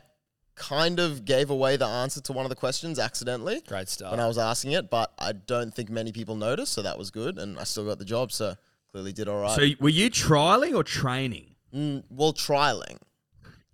kind 0.54 0.98
of 1.00 1.24
gave 1.24 1.50
away 1.50 1.76
the 1.76 1.86
answer 1.86 2.20
to 2.20 2.32
one 2.32 2.44
of 2.44 2.50
the 2.50 2.56
questions 2.56 2.98
accidentally. 2.98 3.60
Great 3.66 3.88
stuff. 3.88 4.10
when 4.10 4.20
I 4.20 4.26
was 4.26 4.38
asking 4.38 4.72
it, 4.72 4.90
but 4.90 5.12
I 5.18 5.32
don't 5.32 5.74
think 5.74 5.88
many 5.90 6.12
people 6.12 6.36
noticed, 6.36 6.72
so 6.72 6.82
that 6.82 6.98
was 6.98 7.10
good, 7.10 7.38
and 7.38 7.58
I 7.58 7.64
still 7.64 7.84
got 7.86 7.98
the 7.98 8.04
job, 8.04 8.32
so 8.32 8.54
clearly 8.90 9.12
did 9.12 9.28
all 9.28 9.40
right. 9.40 9.56
So 9.56 9.66
were 9.80 9.88
you 9.88 10.10
trialing 10.10 10.74
or 10.74 10.84
training? 10.84 11.54
mm, 11.74 12.02
well, 12.10 12.32
trialing, 12.34 12.98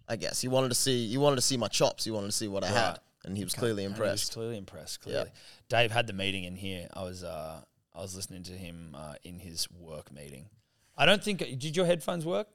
I 0.09 0.17
guess. 0.17 0.41
He 0.41 0.49
wanted 0.49 0.69
to 0.69 0.75
see, 0.77 1.09
he 1.09 1.19
wanted 1.19 1.37
to 1.37 1.43
see 1.43 1.57
my 1.57 1.69
chops. 1.69 2.05
He 2.05 2.11
wanted 2.13 2.29
to 2.29 2.33
see 2.33 2.47
what 2.49 2.63
I 2.63 2.69
Right. 2.69 2.77
had, 2.77 3.01
and 3.25 3.37
he 3.37 3.43
was 3.45 3.55
clearly 3.55 3.85
And 3.85 3.95
he 3.95 4.01
was 4.01 4.09
impressed. 4.11 4.33
clearly 4.33 4.57
impressed. 4.57 5.01
Clearly, 5.01 5.31
Dave 5.69 5.91
had 5.91 6.07
the 6.07 6.13
meeting 6.13 6.45
in 6.45 6.55
here. 6.57 6.89
I 6.95 7.03
was 7.03 7.25
uh, 7.25 7.61
I 7.95 8.01
was 8.01 8.15
listening 8.15 8.45
to 8.45 8.53
him 8.53 8.95
uh, 8.97 9.15
in 9.25 9.41
his 9.41 9.69
work 9.73 10.13
meeting. 10.13 10.49
I 10.97 11.05
don't 11.07 11.23
think 11.25 11.41
did 11.59 11.77
your 11.77 11.87
headphones 11.87 12.25
work? 12.25 12.47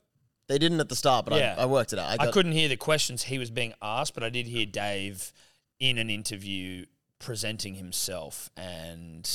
They 0.48 0.58
didn't 0.58 0.80
at 0.80 0.90
the 0.90 0.96
start, 0.96 1.26
but 1.26 1.38
Yeah. 1.40 1.56
I, 1.58 1.64
I 1.64 1.66
worked 1.66 1.94
it 1.94 2.00
out. 2.00 2.20
I, 2.20 2.28
I 2.28 2.32
couldn't 2.32 2.52
hear 2.52 2.68
the 2.68 2.78
questions 2.78 3.24
he 3.24 3.38
was 3.38 3.50
being 3.50 3.74
asked, 3.82 4.14
but 4.14 4.24
I 4.24 4.30
did 4.30 4.48
hear 4.48 4.66
Dave 4.66 5.32
in 5.80 5.98
an 5.98 6.10
interview 6.10 6.86
presenting 7.20 7.76
himself, 7.76 8.50
and 8.58 9.30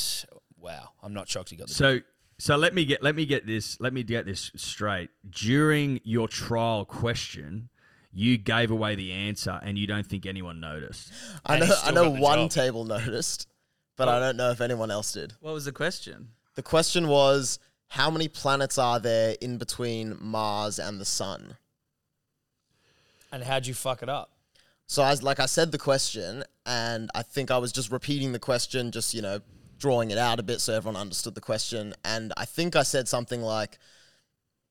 wow, 0.59 0.91
I'm 1.03 1.15
not 1.15 1.29
shocked 1.29 1.51
he 1.51 1.57
got 1.57 1.69
the. 1.69 1.75
So 1.75 2.01
so 2.39 2.57
let 2.57 2.75
me 2.75 2.85
get 2.85 3.03
let 3.03 3.17
me 3.17 3.27
get 3.27 3.47
this 3.47 3.81
let 3.81 3.93
me 3.93 4.03
get 4.03 4.27
this 4.27 4.51
straight. 4.55 5.11
During 5.29 6.01
your 6.05 6.29
trial 6.29 6.85
question, 6.85 7.71
you 8.13 8.39
gave 8.39 8.71
away 8.71 8.95
the 8.95 9.13
answer 9.13 9.59
and 9.63 9.79
you 9.79 9.87
don't 9.87 10.07
think 10.07 10.27
anyone 10.27 10.61
noticed. 10.61 11.11
I 11.45 11.55
and 11.55 11.65
he 11.65 11.69
know, 11.69 11.75
still 11.75 11.89
I 11.89 11.93
know 11.93 12.11
got 12.11 12.15
the 12.17 12.21
one 12.21 12.39
job. 12.39 12.51
table 12.51 12.85
noticed, 12.85 13.49
but 13.97 14.09
I 14.09 14.21
don't 14.21 14.37
know 14.37 14.51
if 14.51 14.61
anyone 14.61 14.91
else 14.91 15.13
did. 15.13 15.33
What 15.41 15.55
was 15.55 15.65
the 15.65 15.73
question? 15.73 16.29
The 16.55 16.63
question 16.63 17.09
was, 17.09 17.59
how 17.89 18.11
many 18.11 18.28
planets 18.28 18.78
are 18.78 19.01
there 19.01 19.36
in 19.41 19.59
between 19.59 20.16
Mars 20.20 20.78
and 20.78 21.01
the 21.01 21.05
Sun? 21.05 21.57
and 23.32 23.45
how'd 23.45 23.66
you 23.66 23.74
fuck 23.74 24.03
it 24.03 24.09
up? 24.09 24.30
So 24.86 25.03
I 25.03 25.11
was 25.11 25.22
like 25.22 25.41
I 25.41 25.47
said 25.47 25.72
the 25.72 25.78
question, 25.78 26.45
and 26.64 27.11
I 27.14 27.22
think 27.22 27.51
I 27.51 27.59
was 27.59 27.72
just 27.72 27.93
repeating 27.93 28.32
the 28.32 28.39
question, 28.39 28.91
just 28.91 29.14
you 29.14 29.22
know, 29.22 29.41
drawing 29.78 30.11
it 30.11 30.18
out 30.18 30.41
a 30.41 30.43
bit 30.43 30.61
so 30.61 30.74
everyone 30.74 31.01
understood 31.01 31.34
the 31.34 31.41
question. 31.41 31.95
And 32.05 32.32
I 32.36 32.45
think 32.45 32.74
I 32.74 32.82
said 32.82 33.07
something 33.07 33.43
like, 33.43 33.78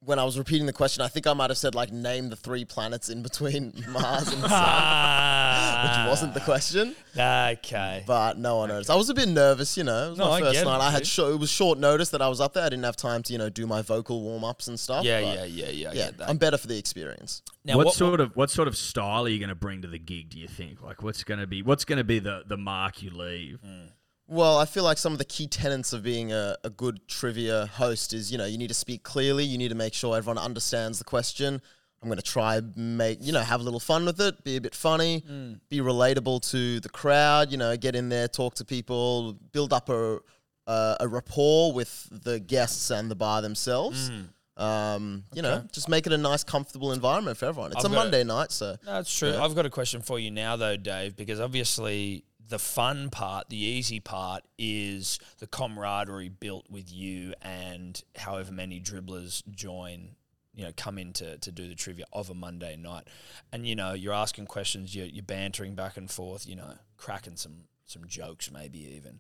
when 0.05 0.19
I 0.19 0.23
was 0.23 0.37
repeating 0.37 0.67
the 0.67 0.73
question, 0.73 1.03
I 1.03 1.07
think 1.07 1.25
I 1.27 1.33
might 1.33 1.49
have 1.49 1.57
said 1.57 1.73
like, 1.75 1.91
name 1.91 2.29
the 2.29 2.35
three 2.35 2.63
planets 2.65 3.09
in 3.09 3.23
between 3.23 3.73
Mars 3.89 4.31
and 4.31 4.43
the 4.43 4.47
Sun, 4.47 5.83
which 5.83 6.09
wasn't 6.09 6.33
the 6.33 6.39
question. 6.39 6.95
Ah, 7.19 7.49
okay. 7.49 8.03
But 8.05 8.37
no 8.37 8.57
one 8.57 8.69
noticed. 8.69 8.89
I 8.91 8.95
was 8.95 9.09
a 9.09 9.13
bit 9.13 9.27
nervous, 9.27 9.75
you 9.75 9.83
know. 9.83 10.07
It 10.07 10.09
was 10.11 10.19
No, 10.19 10.25
I 10.25 10.29
my 10.29 10.39
first 10.41 10.53
get 10.53 10.61
it, 10.61 10.65
night. 10.65 10.81
I 10.81 10.91
had 10.91 10.99
dude. 10.99 11.07
sh- 11.07 11.19
it 11.19 11.39
was 11.39 11.49
short 11.49 11.79
notice 11.79 12.09
that 12.09 12.21
I 12.21 12.29
was 12.29 12.39
up 12.39 12.53
there. 12.53 12.63
I 12.63 12.69
didn't 12.69 12.85
have 12.85 12.95
time 12.95 13.23
to 13.23 13.33
you 13.33 13.39
know 13.39 13.49
do 13.49 13.65
my 13.65 13.81
vocal 13.81 14.21
warm 14.21 14.43
ups 14.43 14.67
and 14.67 14.79
stuff. 14.79 15.03
yeah, 15.03 15.19
but 15.21 15.35
yeah, 15.35 15.45
yeah, 15.45 15.69
yeah. 15.69 15.89
I 15.89 15.93
yeah. 15.93 16.05
get 16.05 16.17
that. 16.19 16.29
I'm 16.29 16.37
better 16.37 16.57
for 16.57 16.67
the 16.67 16.77
experience. 16.77 17.41
now, 17.65 17.77
what, 17.77 17.87
what, 17.87 17.95
sort 17.95 18.21
of 18.21 18.35
what 18.35 18.49
sort 18.51 18.67
of 18.67 18.77
style 18.77 19.25
are 19.25 19.29
you 19.29 19.39
going 19.39 19.49
to 19.49 19.55
bring 19.55 19.81
to 19.81 19.87
the 19.87 19.99
gig? 19.99 20.29
Do 20.29 20.39
you 20.39 20.47
think? 20.47 20.81
Like, 20.81 21.01
what's 21.01 21.23
going 21.23 21.39
to 21.39 21.47
be 21.47 21.63
what's 21.63 21.85
going 21.85 21.97
to 21.97 22.03
be 22.03 22.19
the 22.19 22.43
the 22.45 22.57
mark 22.57 23.01
you 23.01 23.09
leave? 23.09 23.59
Mm. 23.65 23.89
Well, 24.29 24.57
I 24.57 24.65
feel 24.65 24.83
like 24.83 24.97
some 24.97 25.13
of 25.13 25.19
the 25.19 25.25
key 25.25 25.47
tenets 25.47 25.93
of 25.93 26.03
being 26.03 26.33
a, 26.33 26.57
a 26.63 26.69
good 26.69 27.07
trivia 27.07 27.67
host 27.67 28.13
is, 28.13 28.31
you 28.31 28.37
know, 28.37 28.45
you 28.45 28.57
need 28.57 28.67
to 28.67 28.73
speak 28.73 29.03
clearly. 29.03 29.45
You 29.45 29.57
need 29.57 29.69
to 29.69 29.75
make 29.75 29.93
sure 29.93 30.17
everyone 30.17 30.37
understands 30.37 30.99
the 30.99 31.05
question. 31.05 31.61
I'm 32.01 32.09
going 32.09 32.17
to 32.17 32.23
try 32.23 32.61
make, 32.75 33.19
you 33.21 33.31
know, 33.31 33.39
have 33.41 33.59
a 33.61 33.63
little 33.63 33.79
fun 33.79 34.05
with 34.05 34.19
it, 34.21 34.43
be 34.43 34.57
a 34.57 34.61
bit 34.61 34.75
funny, 34.75 35.23
be 35.69 35.79
relatable 35.79 36.47
to 36.51 36.79
the 36.79 36.89
crowd, 36.89 37.51
you 37.51 37.57
know, 37.57 37.75
get 37.75 37.95
in 37.95 38.09
there, 38.09 38.27
talk 38.27 38.53
to 38.55 38.65
people, 38.65 39.33
build 39.51 39.73
up 39.73 39.89
a, 39.89 40.19
uh, 40.67 40.95
a 40.99 41.07
rapport 41.07 41.73
with 41.73 42.07
the 42.11 42.39
guests 42.39 42.91
and 42.91 43.09
the 43.09 43.15
bar 43.15 43.41
themselves. 43.41 44.11
Um, 44.57 45.23
you 45.33 45.41
know, 45.41 45.63
just 45.71 45.87
make 45.87 46.05
it 46.07 46.13
a 46.13 46.17
nice, 46.17 46.43
comfortable 46.43 46.91
environment 46.91 47.37
for 47.37 47.45
everyone. 47.45 47.71
It's 47.71 47.83
I've 47.83 47.91
a 47.91 47.95
got 47.95 48.01
a- 48.01 48.03
Monday 48.03 48.23
night, 48.23 48.51
so 48.51 48.75
That's 48.85 49.15
true. 49.15 49.31
Yeah. 49.31 49.43
I've 49.43 49.55
got 49.55 49.65
a 49.65 49.69
question 49.69 50.01
for 50.01 50.19
you 50.19 50.29
now, 50.31 50.55
though, 50.55 50.77
Dave, 50.77 51.15
because 51.15 51.39
obviously 51.39 52.25
the 52.49 52.59
fun 52.59 53.09
part, 53.09 53.49
the 53.49 53.57
easy 53.57 53.99
part, 53.99 54.43
is 54.57 55.19
the 55.39 55.47
camaraderie 55.47 56.29
built 56.29 56.69
with 56.69 56.91
you 56.91 57.33
and 57.41 58.01
however 58.15 58.51
many 58.51 58.79
dribblers 58.79 59.43
join. 59.49 60.15
You 60.53 60.63
know, 60.63 60.71
come 60.75 60.97
in 60.97 61.13
to, 61.13 61.37
to 61.37 61.51
do 61.51 61.67
the 61.67 61.75
trivia 61.75 62.05
of 62.11 62.31
a 62.31 62.33
Monday 62.33 62.75
night, 62.77 63.07
and 63.51 63.67
you 63.67 63.75
know 63.75 63.93
you're 63.93 64.13
asking 64.13 64.47
questions, 64.47 64.95
you're, 64.95 65.05
you're 65.05 65.21
bantering 65.21 65.75
back 65.75 65.97
and 65.97 66.09
forth, 66.09 66.47
you 66.47 66.55
know, 66.55 66.73
cracking 66.97 67.35
some 67.35 67.65
some 67.85 68.05
jokes, 68.07 68.51
maybe 68.51 68.79
even. 68.95 69.19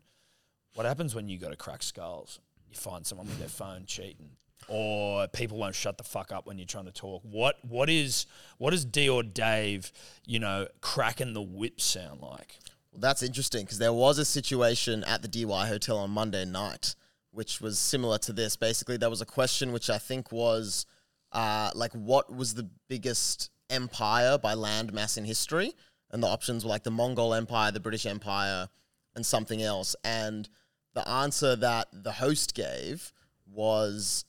What 0.73 0.87
happens 0.87 1.13
when 1.13 1.29
you 1.29 1.37
got 1.37 1.49
to 1.49 1.55
crack 1.55 1.83
skulls? 1.83 2.39
You 2.67 2.75
find 2.75 3.05
someone 3.05 3.27
with 3.27 3.37
their 3.37 3.49
phone 3.49 3.85
cheating, 3.85 4.31
or 4.67 5.27
people 5.27 5.59
won't 5.59 5.75
shut 5.75 5.99
the 5.99 6.03
fuck 6.03 6.31
up 6.31 6.47
when 6.47 6.57
you're 6.57 6.65
trying 6.65 6.85
to 6.85 6.91
talk. 6.91 7.21
What 7.23 7.57
what 7.63 7.87
is 7.87 8.25
what 8.57 8.71
does 8.71 8.83
D 8.83 9.07
or 9.07 9.21
Dave, 9.21 9.91
you 10.25 10.39
know, 10.39 10.67
cracking 10.81 11.33
the 11.33 11.41
whip 11.41 11.79
sound 11.79 12.21
like? 12.21 12.57
That's 12.99 13.21
interesting 13.21 13.63
because 13.63 13.77
there 13.77 13.93
was 13.93 14.17
a 14.17 14.25
situation 14.25 15.03
at 15.03 15.21
the 15.21 15.27
DY 15.27 15.67
Hotel 15.67 15.97
on 15.97 16.09
Monday 16.09 16.45
night, 16.45 16.95
which 17.31 17.61
was 17.61 17.77
similar 17.77 18.17
to 18.19 18.33
this. 18.33 18.55
Basically, 18.55 18.97
there 18.97 19.09
was 19.09 19.21
a 19.21 19.25
question 19.25 19.71
which 19.71 19.89
I 19.89 19.99
think 19.99 20.31
was 20.31 20.87
uh, 21.31 21.69
like, 21.75 21.93
what 21.93 22.35
was 22.35 22.55
the 22.55 22.67
biggest 22.89 23.51
empire 23.69 24.39
by 24.39 24.55
land 24.55 24.93
mass 24.93 25.15
in 25.15 25.25
history? 25.25 25.73
And 26.09 26.23
the 26.23 26.27
options 26.27 26.63
were 26.63 26.69
like 26.69 26.83
the 26.83 26.91
Mongol 26.91 27.35
Empire, 27.35 27.71
the 27.71 27.79
British 27.79 28.07
Empire, 28.07 28.67
and 29.15 29.23
something 29.23 29.61
else. 29.61 29.95
And 30.03 30.49
the 30.95 31.07
answer 31.07 31.55
that 31.55 31.89
the 31.93 32.13
host 32.13 32.55
gave 32.55 33.13
was 33.45 34.25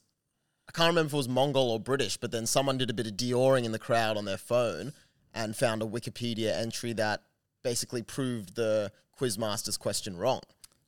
I 0.69 0.73
can't 0.73 0.89
remember 0.89 1.09
if 1.09 1.15
it 1.15 1.17
was 1.17 1.29
Mongol 1.29 1.71
or 1.71 1.81
British, 1.81 2.19
but 2.19 2.31
then 2.31 2.45
someone 2.45 2.77
did 2.77 2.91
a 2.91 2.95
bit 2.95 3.07
of 3.07 3.15
Dioring 3.15 3.65
in 3.65 3.73
the 3.73 3.79
crowd 3.79 4.19
on 4.19 4.27
their 4.27 4.37
phone 4.37 4.93
and 5.33 5.57
found 5.57 5.83
a 5.83 5.87
Wikipedia 5.87 6.55
entry 6.55 6.93
that 6.95 7.23
basically 7.63 8.03
proved 8.03 8.55
the 8.55 8.93
quizmaster's 9.19 9.77
question 9.77 10.17
wrong 10.17 10.41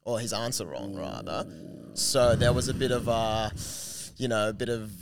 or 0.04 0.20
his 0.20 0.32
answer 0.32 0.64
wrong 0.66 0.94
rather. 0.94 1.46
So 1.94 2.36
there 2.36 2.52
was 2.52 2.68
a 2.68 2.74
bit 2.74 2.90
of 2.92 3.08
uh 3.08 3.50
you 4.16 4.28
know, 4.28 4.50
a 4.50 4.52
bit 4.52 4.68
of 4.68 4.92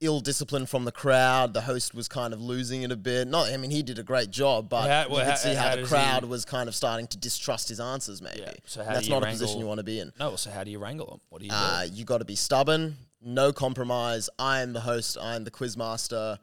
ill 0.00 0.18
discipline 0.20 0.66
from 0.66 0.84
the 0.84 0.90
crowd. 0.90 1.54
The 1.54 1.60
host 1.60 1.94
was 1.94 2.08
kind 2.08 2.32
of 2.34 2.40
losing 2.40 2.82
it 2.82 2.90
a 2.90 2.96
bit. 2.96 3.28
Not 3.28 3.52
I 3.52 3.56
mean 3.56 3.70
he 3.70 3.82
did 3.82 3.98
a 3.98 4.02
great 4.02 4.30
job, 4.30 4.68
but 4.68 4.88
How- 4.88 5.02
you 5.08 5.16
could 5.16 5.26
how- 5.26 5.34
see 5.36 5.54
how, 5.54 5.68
how 5.70 5.76
the 5.76 5.84
crowd 5.84 6.24
he- 6.24 6.28
was 6.28 6.44
kind 6.44 6.68
of 6.68 6.74
starting 6.74 7.06
to 7.08 7.16
distrust 7.16 7.68
his 7.68 7.78
answers 7.80 8.20
maybe. 8.20 8.40
Yeah, 8.40 8.52
so 8.66 8.82
how 8.82 8.92
That's 8.94 9.08
not 9.08 9.22
a 9.22 9.26
position 9.26 9.60
you 9.60 9.66
want 9.66 9.78
to 9.78 9.84
be 9.84 10.00
in. 10.00 10.12
No, 10.18 10.34
so 10.36 10.50
how 10.50 10.64
do 10.64 10.70
you 10.70 10.78
wrangle 10.78 11.06
them? 11.06 11.20
What 11.28 11.38
do 11.40 11.44
you 11.46 11.50
do? 11.52 11.56
Uh, 11.56 11.86
you 11.92 12.04
got 12.04 12.18
to 12.18 12.24
be 12.24 12.34
stubborn, 12.34 12.96
no 13.20 13.52
compromise. 13.52 14.28
I 14.38 14.60
am 14.62 14.72
the 14.72 14.80
host. 14.80 15.16
I 15.20 15.36
am 15.36 15.44
the 15.44 15.50
quizmaster. 15.52 16.38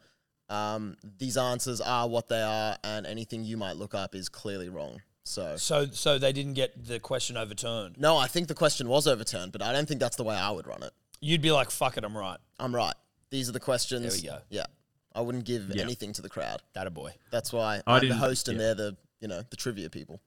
Um, 0.50 0.96
these 1.18 1.36
answers 1.36 1.80
are 1.80 2.08
what 2.08 2.28
they 2.28 2.42
are, 2.42 2.76
and 2.84 3.06
anything 3.06 3.44
you 3.44 3.56
might 3.56 3.76
look 3.76 3.94
up 3.94 4.14
is 4.14 4.28
clearly 4.28 4.68
wrong. 4.68 5.00
So, 5.24 5.56
so 5.56 5.86
so 5.92 6.18
they 6.18 6.32
didn't 6.32 6.54
get 6.54 6.86
the 6.86 6.98
question 6.98 7.36
overturned. 7.36 7.96
no, 7.98 8.16
I 8.16 8.26
think 8.26 8.48
the 8.48 8.54
question 8.54 8.88
was 8.88 9.06
overturned, 9.06 9.52
but 9.52 9.62
I 9.62 9.72
don't 9.72 9.86
think 9.86 10.00
that's 10.00 10.16
the 10.16 10.24
way 10.24 10.34
I 10.34 10.50
would 10.50 10.66
run 10.66 10.82
it. 10.82 10.92
You'd 11.20 11.42
be 11.42 11.52
like, 11.52 11.70
"Fuck 11.70 11.96
it, 11.98 12.04
I'm 12.04 12.16
right." 12.16 12.38
I'm 12.58 12.74
right. 12.74 12.94
These 13.30 13.48
are 13.48 13.52
the 13.52 13.60
questions. 13.60 14.02
There 14.22 14.32
we 14.32 14.38
go. 14.38 14.42
Yeah, 14.50 14.66
I 15.14 15.20
wouldn't 15.20 15.44
give 15.44 15.70
Yeah. 15.72 15.82
anything 15.82 16.12
to 16.14 16.22
the 16.22 16.28
crowd. 16.28 16.62
That 16.72 16.86
a 16.86 16.90
boy. 16.90 17.14
That's 17.30 17.52
why 17.52 17.76
I 17.86 17.94
I'm 17.94 18.00
the 18.00 18.06
didn't- 18.08 18.18
host, 18.18 18.48
and 18.48 18.58
yeah. 18.58 18.64
they're 18.66 18.74
the 18.74 18.96
you 19.20 19.28
know 19.28 19.42
the 19.50 19.56
trivia 19.56 19.88
people. 19.88 20.20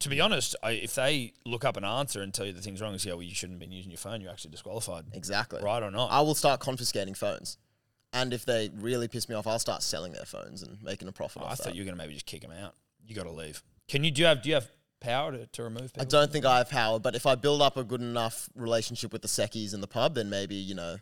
To 0.00 0.08
be 0.08 0.20
honest, 0.20 0.56
I, 0.62 0.72
if 0.72 0.96
they 0.96 1.32
look 1.46 1.64
up 1.64 1.76
an 1.76 1.84
answer 1.84 2.20
and 2.20 2.34
tell 2.34 2.44
you 2.44 2.52
the 2.52 2.60
thing's 2.60 2.80
wrong, 2.82 2.92
and 2.92 3.00
say, 3.00 3.10
"Oh, 3.10 3.16
well, 3.16 3.22
you 3.22 3.34
shouldn't 3.34 3.54
have 3.60 3.60
been 3.70 3.72
using 3.74 3.92
your 3.92 3.98
phone. 3.98 4.20
You're 4.20 4.32
actually 4.32 4.50
disqualified." 4.50 5.04
Exactly. 5.14 5.62
Right 5.62 5.82
or 5.82 5.92
not? 5.92 6.10
I 6.10 6.20
will 6.20 6.34
start 6.34 6.58
confiscating 6.60 7.14
phones, 7.14 7.56
and 8.14 8.32
if 8.32 8.46
they 8.46 8.70
really 8.74 9.08
piss 9.08 9.28
me 9.28 9.34
off, 9.34 9.46
I'll 9.46 9.58
start 9.58 9.82
selling 9.82 10.12
their 10.12 10.24
phones 10.24 10.62
and 10.62 10.82
making 10.82 11.08
a 11.08 11.12
profit 11.12 11.42
Oh, 11.42 11.46
off 11.46 11.52
I 11.52 11.54
that. 11.56 11.62
thought 11.64 11.74
you 11.74 11.82
were 11.82 11.86
gonna 11.86 11.98
maybe 11.98 12.14
just 12.14 12.24
kick 12.26 12.40
them 12.40 12.52
out. 12.52 12.74
You 13.06 13.14
got 13.14 13.24
to 13.24 13.30
leave. 13.30 13.62
Can 13.88 14.02
you 14.04 14.10
do 14.10 14.22
you 14.22 14.26
have 14.28 14.40
do 14.42 14.48
you 14.48 14.54
have 14.54 14.68
power 15.00 15.32
to, 15.32 15.46
to 15.46 15.62
remove 15.62 15.92
people? 15.92 16.02
I 16.02 16.04
don't 16.06 16.32
think 16.32 16.46
I 16.46 16.56
have 16.58 16.70
power, 16.70 16.98
but 16.98 17.14
if 17.14 17.26
I 17.26 17.34
build 17.34 17.60
up 17.60 17.76
a 17.76 17.84
good 17.84 18.00
enough 18.00 18.48
relationship 18.54 19.12
with 19.12 19.20
the 19.20 19.28
Sekis 19.28 19.74
in 19.74 19.82
the 19.82 19.86
pub, 19.86 20.14
then 20.14 20.30
maybe, 20.30 20.54
you 20.54 20.74
know, 20.74 20.96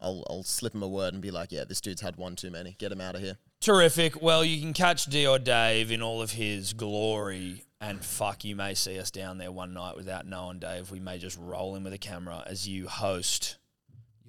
I'll 0.00 0.24
I'll 0.30 0.42
slip 0.42 0.74
him 0.74 0.82
a 0.82 0.88
word 0.88 1.12
and 1.12 1.22
be 1.22 1.30
like, 1.30 1.52
yeah, 1.52 1.64
this 1.64 1.80
dude's 1.82 2.00
had 2.00 2.16
one 2.16 2.36
too 2.36 2.50
many. 2.50 2.74
Get 2.78 2.90
him 2.90 3.00
out 3.02 3.14
of 3.16 3.20
here. 3.20 3.36
Terrific. 3.60 4.20
Well, 4.22 4.44
you 4.44 4.60
can 4.60 4.72
catch 4.72 5.04
D 5.06 5.26
or 5.26 5.38
Dave 5.38 5.92
in 5.92 6.00
all 6.02 6.22
of 6.22 6.32
his 6.32 6.72
glory. 6.72 7.64
And 7.80 8.04
fuck, 8.04 8.44
you 8.44 8.56
may 8.56 8.74
see 8.74 8.98
us 8.98 9.10
down 9.10 9.38
there 9.38 9.52
one 9.52 9.74
night 9.74 9.96
without 9.96 10.24
knowing 10.26 10.58
Dave. 10.60 10.90
We 10.90 11.00
may 11.00 11.18
just 11.18 11.36
roll 11.36 11.74
in 11.76 11.84
with 11.84 11.92
a 11.92 11.98
camera 11.98 12.42
as 12.46 12.66
you 12.68 12.86
host 12.88 13.56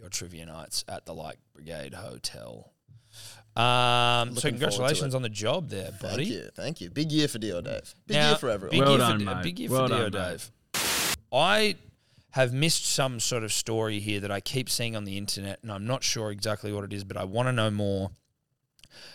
your 0.04 0.10
trivia 0.10 0.46
nights 0.46 0.84
at 0.90 1.06
the 1.06 1.14
Like 1.14 1.38
Brigade 1.54 1.94
Hotel. 1.94 2.74
Um, 3.56 3.64
so 4.30 4.36
Looking 4.36 4.36
forward 4.36 4.42
congratulations 4.42 5.16
on 5.16 5.22
the 5.22 5.30
job 5.30 5.70
there, 5.70 5.92
buddy. 6.02 6.26
Thank 6.26 6.30
you, 6.30 6.50
thank 6.56 6.82
you. 6.82 6.90
Big 6.90 7.12
year 7.12 7.28
for 7.28 7.40
Dio 7.40 7.62
Dave. 7.62 7.96
Big 8.06 8.16
Now, 8.18 8.30
year 8.30 8.38
for 8.38 8.50
everyone. 8.50 8.72
Big 8.72 8.82
Well 8.82 8.90
year 8.90 8.98
done, 8.98 9.20
for, 9.20 9.26
mate. 9.36 9.44
Big 9.44 9.60
year 9.60 9.70
Well 9.70 9.88
for 9.88 9.96
Dio 9.96 10.10
done, 10.10 10.32
mate. 10.32 10.52
Dave. 10.74 11.18
I 11.32 11.76
have 12.32 12.52
missed 12.52 12.86
some 12.86 13.20
sort 13.20 13.44
of 13.44 13.54
story 13.54 14.00
here 14.00 14.20
that 14.20 14.32
I 14.32 14.42
keep 14.42 14.70
seeing 14.70 14.96
on 14.96 15.06
the 15.06 15.18
internet, 15.18 15.60
and 15.62 15.72
I'm 15.72 15.86
not 15.86 16.04
sure 16.04 16.32
exactly 16.32 16.74
what 16.74 16.84
it 16.84 16.92
is, 16.92 17.04
but 17.04 17.16
I 17.16 17.24
want 17.24 17.48
to 17.48 17.54
know 17.54 17.72
more 17.72 18.12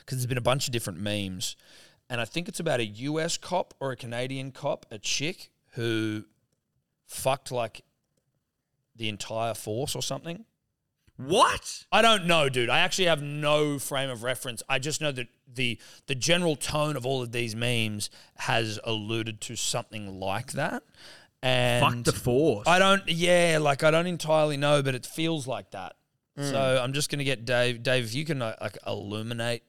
because 0.00 0.18
there's 0.18 0.26
been 0.26 0.38
a 0.38 0.40
bunch 0.40 0.68
of 0.68 0.72
different 0.72 1.00
memes, 1.00 1.54
and 2.08 2.20
I 2.20 2.24
think 2.24 2.48
it's 2.48 2.60
about 2.60 2.80
a 2.80 2.86
U.S. 2.86 3.36
cop 3.36 3.74
or 3.78 3.92
a 3.92 3.96
Canadian 3.96 4.52
cop, 4.52 4.86
a 4.90 4.98
chick 4.98 5.50
who 5.72 6.24
fucked 7.06 7.52
like 7.52 7.82
the 8.96 9.08
entire 9.08 9.54
force 9.54 9.94
or 9.94 10.02
something. 10.02 10.44
What? 11.18 11.84
I 11.90 12.00
don't 12.00 12.26
know, 12.26 12.48
dude. 12.48 12.70
I 12.70 12.78
actually 12.78 13.06
have 13.06 13.20
no 13.20 13.78
frame 13.80 14.08
of 14.08 14.22
reference. 14.22 14.62
I 14.68 14.78
just 14.78 15.00
know 15.00 15.10
that 15.12 15.26
the 15.52 15.78
the 16.06 16.14
general 16.14 16.54
tone 16.54 16.96
of 16.96 17.04
all 17.04 17.22
of 17.22 17.32
these 17.32 17.56
memes 17.56 18.08
has 18.36 18.78
alluded 18.84 19.40
to 19.42 19.56
something 19.56 20.20
like 20.20 20.52
that. 20.52 20.84
And 21.42 22.04
Fuck 22.06 22.14
the 22.14 22.20
force. 22.20 22.68
I 22.68 22.78
don't 22.78 23.02
yeah, 23.08 23.58
like 23.60 23.82
I 23.82 23.90
don't 23.90 24.06
entirely 24.06 24.56
know, 24.56 24.80
but 24.80 24.94
it 24.94 25.04
feels 25.04 25.46
like 25.48 25.72
that. 25.72 25.96
Hmm. 26.36 26.44
So 26.44 26.80
I'm 26.82 26.92
just 26.92 27.10
gonna 27.10 27.24
get 27.24 27.44
Dave 27.44 27.82
Dave, 27.82 28.04
if 28.04 28.14
you 28.14 28.24
can 28.24 28.40
uh, 28.40 28.54
like 28.60 28.78
illuminate 28.86 29.64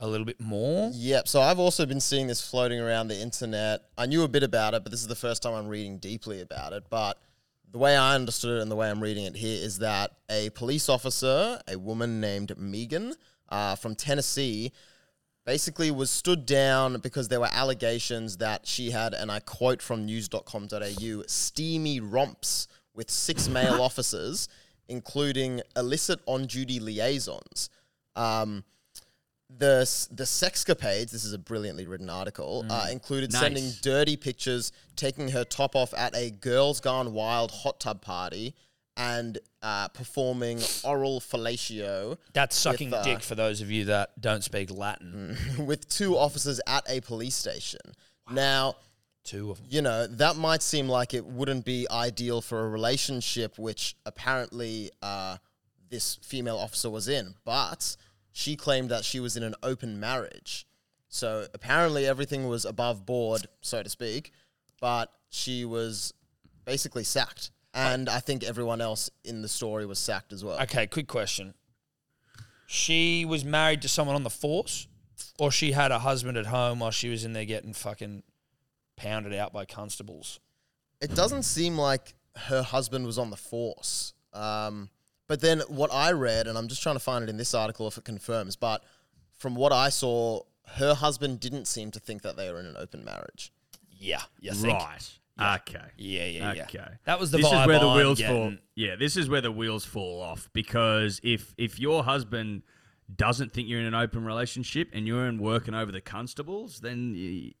a 0.00 0.08
little 0.08 0.24
bit 0.24 0.40
more. 0.40 0.90
Yep. 0.94 1.28
So 1.28 1.42
I've 1.42 1.58
also 1.58 1.84
been 1.84 2.00
seeing 2.00 2.26
this 2.26 2.46
floating 2.46 2.80
around 2.80 3.08
the 3.08 3.20
internet. 3.20 3.82
I 3.98 4.06
knew 4.06 4.22
a 4.22 4.28
bit 4.28 4.42
about 4.42 4.72
it, 4.74 4.82
but 4.82 4.90
this 4.90 5.00
is 5.00 5.08
the 5.08 5.14
first 5.14 5.42
time 5.42 5.52
I'm 5.52 5.68
reading 5.68 5.98
deeply 5.98 6.40
about 6.40 6.72
it. 6.72 6.84
But 6.88 7.18
the 7.74 7.78
way 7.78 7.96
I 7.96 8.14
understood 8.14 8.58
it 8.58 8.62
and 8.62 8.70
the 8.70 8.76
way 8.76 8.88
I'm 8.88 9.02
reading 9.02 9.24
it 9.24 9.34
here 9.34 9.60
is 9.60 9.80
that 9.80 10.12
a 10.30 10.50
police 10.50 10.88
officer, 10.88 11.58
a 11.66 11.76
woman 11.76 12.20
named 12.20 12.56
Megan 12.56 13.14
uh, 13.48 13.74
from 13.74 13.96
Tennessee, 13.96 14.70
basically 15.44 15.90
was 15.90 16.08
stood 16.08 16.46
down 16.46 17.00
because 17.00 17.26
there 17.26 17.40
were 17.40 17.48
allegations 17.50 18.36
that 18.36 18.64
she 18.64 18.92
had, 18.92 19.12
and 19.12 19.28
I 19.28 19.40
quote 19.40 19.82
from 19.82 20.06
news.com.au, 20.06 21.22
steamy 21.26 21.98
romps 21.98 22.68
with 22.94 23.10
six 23.10 23.48
male 23.58 23.82
officers, 23.82 24.48
including 24.86 25.60
illicit 25.74 26.20
on 26.26 26.46
duty 26.46 26.78
liaisons. 26.78 27.70
Um, 28.14 28.62
the 29.50 29.80
the 30.10 30.24
sexcapades. 30.24 31.10
This 31.10 31.24
is 31.24 31.32
a 31.32 31.38
brilliantly 31.38 31.86
written 31.86 32.10
article. 32.10 32.64
Uh, 32.68 32.88
included 32.90 33.32
Nice. 33.32 33.40
sending 33.42 33.70
dirty 33.82 34.16
pictures, 34.16 34.72
taking 34.96 35.28
her 35.28 35.44
top 35.44 35.76
off 35.76 35.94
at 35.94 36.14
a 36.16 36.30
girls 36.30 36.80
gone 36.80 37.12
wild 37.12 37.50
hot 37.50 37.78
tub 37.80 38.00
party, 38.00 38.54
and 38.96 39.38
uh, 39.62 39.88
performing 39.88 40.60
oral 40.84 41.20
fellatio 41.20 42.16
That's 42.32 42.56
sucking 42.56 42.92
uh, 42.92 43.02
dick 43.02 43.22
for 43.22 43.34
those 43.34 43.60
of 43.60 43.70
you 43.70 43.86
that 43.86 44.20
don't 44.20 44.42
speak 44.44 44.70
Latin. 44.70 45.36
with 45.58 45.88
two 45.88 46.16
officers 46.16 46.60
at 46.66 46.84
a 46.88 47.00
police 47.00 47.34
station. 47.34 47.80
Now, 48.30 48.76
Two 49.24 49.50
of 49.50 49.56
them. 49.58 49.66
you 49.70 49.82
know, 49.82 50.06
that 50.06 50.36
might 50.36 50.62
seem 50.62 50.88
like 50.88 51.14
it 51.14 51.24
wouldn't 51.24 51.64
be 51.64 51.86
ideal 51.90 52.40
for 52.42 52.64
a 52.64 52.68
relationship, 52.68 53.58
which 53.58 53.96
apparently 54.04 54.90
uh, 55.02 55.38
this 55.88 56.16
female 56.16 56.56
officer 56.58 56.90
was 56.90 57.08
in, 57.08 57.34
but 57.44 57.96
she 58.36 58.56
claimed 58.56 58.90
that 58.90 59.04
she 59.04 59.20
was 59.20 59.36
in 59.36 59.44
an 59.44 59.54
open 59.62 60.00
marriage. 60.00 60.66
So 61.08 61.46
apparently 61.54 62.04
everything 62.04 62.48
was 62.48 62.64
above 62.64 63.06
board, 63.06 63.46
so 63.60 63.80
to 63.80 63.88
speak, 63.88 64.32
but 64.80 65.08
she 65.30 65.64
was 65.64 66.12
basically 66.64 67.04
sacked. 67.04 67.52
And 67.72 68.08
I 68.08 68.18
think 68.18 68.42
everyone 68.42 68.80
else 68.80 69.08
in 69.24 69.40
the 69.40 69.48
story 69.48 69.86
was 69.86 70.00
sacked 70.00 70.32
as 70.32 70.44
well. 70.44 70.60
Okay, 70.62 70.88
quick 70.88 71.06
question. 71.06 71.54
She 72.66 73.24
was 73.24 73.44
married 73.44 73.82
to 73.82 73.88
someone 73.88 74.16
on 74.16 74.24
the 74.24 74.30
force, 74.30 74.88
or 75.38 75.52
she 75.52 75.70
had 75.70 75.92
a 75.92 76.00
husband 76.00 76.36
at 76.36 76.46
home 76.46 76.80
while 76.80 76.90
she 76.90 77.08
was 77.10 77.24
in 77.24 77.34
there 77.34 77.44
getting 77.44 77.72
fucking 77.72 78.24
pounded 78.96 79.32
out 79.32 79.52
by 79.52 79.64
constables. 79.64 80.40
it 81.00 81.14
doesn't 81.14 81.44
seem 81.44 81.78
like 81.78 82.14
her 82.36 82.62
husband 82.62 83.06
was 83.06 83.16
on 83.16 83.30
the 83.30 83.36
force. 83.36 84.12
Um, 84.32 84.90
but 85.26 85.40
then 85.40 85.60
what 85.68 85.92
I 85.92 86.12
read, 86.12 86.46
and 86.46 86.58
I'm 86.58 86.68
just 86.68 86.82
trying 86.82 86.96
to 86.96 87.00
find 87.00 87.22
it 87.22 87.30
in 87.30 87.36
this 87.36 87.54
article 87.54 87.86
if 87.88 87.98
it 87.98 88.04
confirms, 88.04 88.56
but 88.56 88.82
from 89.36 89.54
what 89.54 89.72
I 89.72 89.88
saw, 89.88 90.42
her 90.66 90.94
husband 90.94 91.40
didn't 91.40 91.66
seem 91.66 91.90
to 91.92 92.00
think 92.00 92.22
that 92.22 92.36
they 92.36 92.50
were 92.50 92.60
in 92.60 92.66
an 92.66 92.76
open 92.78 93.04
marriage. 93.04 93.52
Yeah, 93.90 94.22
you 94.40 94.52
think? 94.52 94.78
Right. 94.78 95.18
Okay. 95.40 95.84
Yeah, 95.96 96.26
yeah, 96.26 96.52
yeah. 96.52 96.62
Okay. 96.64 96.86
That 97.06 97.18
was 97.18 97.30
the 97.30 97.38
this 97.38 97.46
vibe 97.46 97.62
is 97.62 97.66
where 97.66 97.78
the 97.80 97.88
I'm 97.88 97.96
wheels 97.96 98.20
fall. 98.20 98.28
getting. 98.28 98.58
Yeah, 98.76 98.96
this 98.96 99.16
is 99.16 99.28
where 99.28 99.40
the 99.40 99.50
wheels 99.50 99.84
fall 99.84 100.20
off 100.20 100.48
because 100.52 101.20
if 101.24 101.54
if 101.58 101.80
your 101.80 102.04
husband 102.04 102.62
doesn't 103.14 103.52
think 103.52 103.68
you're 103.68 103.80
in 103.80 103.86
an 103.86 103.94
open 103.94 104.24
relationship 104.24 104.90
and 104.92 105.06
you're 105.06 105.26
in 105.26 105.38
working 105.38 105.74
over 105.74 105.90
the 105.90 106.00
constables, 106.00 106.80
then 106.80 107.14
you, 107.14 107.52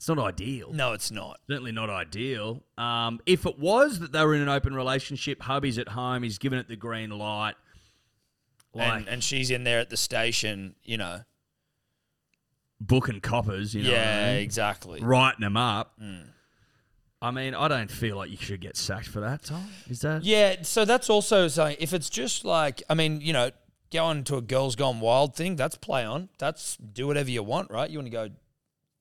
it's 0.00 0.08
not 0.08 0.18
ideal. 0.18 0.72
No, 0.72 0.94
it's 0.94 1.10
not. 1.10 1.40
Certainly 1.46 1.72
not 1.72 1.90
ideal. 1.90 2.62
Um, 2.78 3.20
if 3.26 3.44
it 3.44 3.58
was 3.58 3.98
that 3.98 4.12
they 4.12 4.24
were 4.24 4.34
in 4.34 4.40
an 4.40 4.48
open 4.48 4.74
relationship, 4.74 5.42
hubby's 5.42 5.76
at 5.76 5.88
home, 5.88 6.22
he's 6.22 6.38
given 6.38 6.58
it 6.58 6.68
the 6.68 6.76
green 6.76 7.10
light. 7.10 7.54
Like 8.72 9.00
and, 9.00 9.08
and 9.08 9.22
she's 9.22 9.50
in 9.50 9.64
there 9.64 9.78
at 9.78 9.90
the 9.90 9.98
station, 9.98 10.74
you 10.84 10.96
know. 10.96 11.18
booking 12.80 13.20
coppers, 13.20 13.74
you 13.74 13.82
know, 13.82 13.90
what 13.90 13.98
I 13.98 14.02
yeah, 14.02 14.32
mean? 14.32 14.42
exactly. 14.42 15.00
writing 15.02 15.42
them 15.42 15.56
up. 15.56 16.00
I 17.22 17.30
mean, 17.30 17.54
I 17.54 17.68
don't 17.68 17.90
feel 17.90 18.16
like 18.16 18.30
you 18.30 18.38
should 18.38 18.62
get 18.62 18.78
sacked 18.78 19.08
for 19.08 19.20
that, 19.20 19.42
Tom. 19.44 19.68
Is 19.90 20.00
that? 20.00 20.24
Yeah, 20.24 20.62
so 20.62 20.86
that's 20.86 21.10
also 21.10 21.48
saying 21.48 21.76
if 21.78 21.92
it's 21.92 22.08
just 22.08 22.46
like, 22.46 22.82
I 22.88 22.94
mean, 22.94 23.20
you 23.20 23.34
know, 23.34 23.50
going 23.92 24.24
to 24.24 24.36
a 24.36 24.40
girls 24.40 24.76
gone 24.76 25.00
wild 25.00 25.36
thing, 25.36 25.56
that's 25.56 25.76
play 25.76 26.04
on. 26.06 26.30
That's 26.38 26.76
do 26.78 27.06
whatever 27.06 27.28
you 27.28 27.42
want, 27.42 27.70
right? 27.70 27.90
You 27.90 27.98
want 27.98 28.06
to 28.06 28.10
go. 28.10 28.28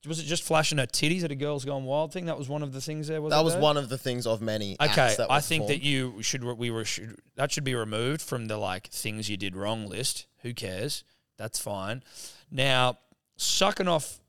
Was 0.08 0.20
it 0.20 0.24
just 0.24 0.44
flashing 0.44 0.78
her 0.78 0.86
titties 0.86 1.24
at 1.24 1.32
a 1.32 1.36
girls 1.36 1.66
gone 1.66 1.84
wild 1.84 2.14
thing? 2.14 2.28
That 2.28 2.38
was 2.38 2.48
one 2.48 2.64
of 2.64 2.72
the 2.72 2.80
things 2.80 3.08
there. 3.08 3.22
Was 3.22 3.32
That 3.32 3.44
was 3.44 3.54
there? 3.54 3.62
one 3.62 3.76
of 3.76 3.90
the 3.90 3.98
things 3.98 4.26
of 4.26 4.42
many. 4.42 4.78
Okay, 4.80 5.14
that 5.18 5.30
I 5.30 5.42
think 5.42 5.68
that 5.68 5.82
you 5.82 6.22
should 6.22 6.44
we 6.44 6.72
were 6.72 6.86
should, 6.86 7.18
that 7.36 7.52
should 7.52 7.66
be 7.66 7.76
removed 7.76 8.22
from 8.22 8.48
the 8.48 8.58
like 8.58 8.88
things 8.88 9.30
you 9.30 9.36
did 9.36 9.58
wrong 9.58 9.88
list. 9.88 10.28
Who 10.42 10.54
cares? 10.54 11.04
That's 11.38 11.60
fine. 11.60 12.04
Now, 12.50 12.98
sucking 13.36 13.90
off 13.90 14.20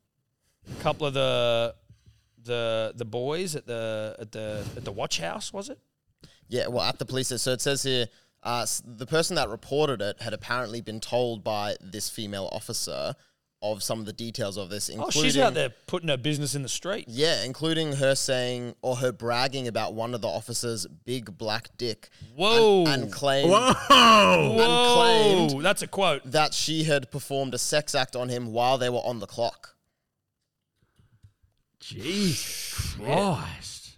a 0.69 0.83
couple 0.83 1.07
of 1.07 1.15
the 1.15 1.75
the 2.43 2.93
the 2.97 3.05
boys 3.05 3.55
at 3.55 3.67
the 3.67 4.17
at 4.19 4.33
the 4.33 4.65
at 4.77 4.85
the 4.85 4.93
watch 4.93 5.21
house 5.21 5.53
was 5.53 5.69
it? 5.69 5.79
Yeah, 6.49 6.67
well, 6.67 6.83
at 6.83 6.99
the 6.99 7.05
police. 7.05 7.29
So 7.29 7.53
it 7.53 7.61
says 7.61 7.85
here, 7.85 8.09
uh, 8.43 8.67
the 8.85 9.07
person 9.07 9.37
that 9.37 9.49
reported 9.49 10.03
it 10.03 10.21
had 10.21 10.33
apparently 10.33 10.81
been 10.81 10.99
told 10.99 11.45
by 11.45 11.77
this 11.81 12.11
female 12.11 12.49
officer 12.51 13.15
of 13.63 13.83
some 13.83 14.01
of 14.01 14.07
the 14.07 14.13
details 14.13 14.57
of 14.57 14.71
this, 14.71 14.89
including 14.89 15.21
Oh, 15.21 15.23
she's 15.25 15.37
out 15.39 15.53
there 15.55 15.69
putting 15.87 16.09
her 16.09 16.17
business 16.17 16.55
in 16.55 16.63
the 16.63 16.69
street. 16.69 17.05
Yeah, 17.09 17.45
including 17.45 17.93
her 17.95 18.15
saying 18.15 18.75
or 18.81 18.97
her 18.97 19.13
bragging 19.13 19.69
about 19.69 19.93
one 19.95 20.15
of 20.15 20.23
the 20.23 20.29
officers' 20.29 20.87
big 21.05 21.37
black 21.37 21.69
dick. 21.77 22.09
Whoa. 22.35 22.85
And, 22.87 23.03
and 23.05 23.13
claimed 23.13 23.51
Whoa! 23.51 23.75
Whoa, 24.57 24.95
claimed- 25.49 25.65
that's 25.65 25.83
a 25.83 25.87
quote. 25.87 26.23
that 26.31 26.55
she 26.55 26.85
had 26.85 27.11
performed 27.11 27.53
a 27.53 27.59
sex 27.59 27.95
act 27.95 28.17
on 28.17 28.31
him 28.31 28.53
while 28.53 28.79
they 28.79 28.89
were 28.89 28.99
on 29.05 29.19
the 29.19 29.27
clock. 29.27 29.75
Jesus 31.81 32.95
Christ. 32.97 33.97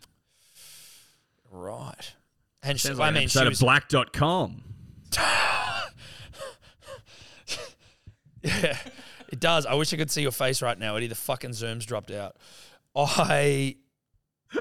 Right. 1.51 2.15
And 2.63 2.81
she, 2.81 2.89
Sounds 2.89 2.99
I 3.01 3.07
like 3.07 3.15
mean, 3.15 3.23
an 3.25 3.29
she 3.29 3.39
episode 3.41 3.49
was, 3.49 3.61
of 3.61 3.65
Blacked.com. 3.67 4.63
Yeah, 8.45 8.77
it 9.33 9.41
does. 9.41 9.65
I 9.65 9.75
wish 9.75 9.93
I 9.93 9.97
could 9.97 10.11
see 10.11 10.23
your 10.23 10.31
face 10.31 10.61
right 10.61 10.79
now, 10.79 10.95
Eddie. 10.95 11.09
The 11.09 11.15
fucking 11.15 11.55
Zoom's 11.55 11.87
dropped 11.87 12.11
out. 12.11 12.37
I, 12.95 13.77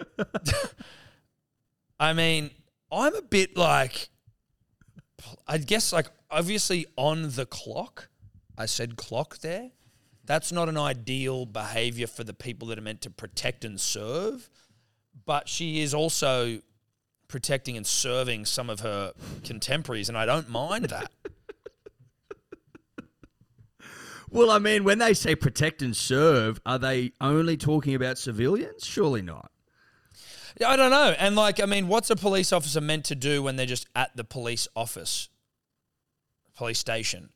I 1.99 2.13
mean, 2.13 2.51
I'm 2.89 3.13
a 3.13 3.21
bit 3.21 3.57
like, 3.57 4.09
I 5.45 5.57
guess, 5.57 5.91
like 5.91 6.07
obviously 6.31 6.85
on 6.95 7.31
the 7.31 7.45
clock. 7.45 8.07
I 8.57 8.65
said 8.65 8.95
clock 8.95 9.39
there. 9.39 9.71
That's 10.23 10.53
not 10.53 10.69
an 10.69 10.77
ideal 10.77 11.45
behavior 11.45 12.07
for 12.07 12.23
the 12.23 12.33
people 12.33 12.69
that 12.69 12.77
are 12.77 12.81
meant 12.81 13.01
to 13.01 13.09
protect 13.09 13.65
and 13.65 13.79
serve. 13.79 14.49
But 15.25 15.49
she 15.49 15.81
is 15.81 15.93
also 15.93 16.61
protecting 17.27 17.75
and 17.75 17.85
serving 17.85 18.45
some 18.45 18.69
of 18.69 18.81
her 18.81 19.13
contemporaries, 19.43 20.07
and 20.07 20.17
I 20.17 20.25
don't 20.25 20.49
mind 20.49 20.85
that. 20.85 21.11
Well, 24.31 24.49
I 24.49 24.59
mean, 24.59 24.83
when 24.85 24.97
they 24.99 25.13
say 25.13 25.35
protect 25.35 25.81
and 25.81 25.95
serve, 25.95 26.61
are 26.65 26.79
they 26.79 27.11
only 27.19 27.57
talking 27.57 27.95
about 27.95 28.17
civilians? 28.17 28.85
Surely 28.85 29.21
not. 29.21 29.51
Yeah, 30.59 30.69
I 30.69 30.75
don't 30.77 30.91
know. 30.91 31.13
And 31.19 31.35
like, 31.35 31.61
I 31.61 31.65
mean, 31.65 31.87
what's 31.87 32.09
a 32.09 32.15
police 32.15 32.51
officer 32.53 32.81
meant 32.81 33.05
to 33.05 33.15
do 33.15 33.43
when 33.43 33.55
they're 33.57 33.65
just 33.65 33.87
at 33.95 34.15
the 34.15 34.23
police 34.23 34.67
office? 34.75 35.29
police 36.55 36.77
station. 36.79 37.29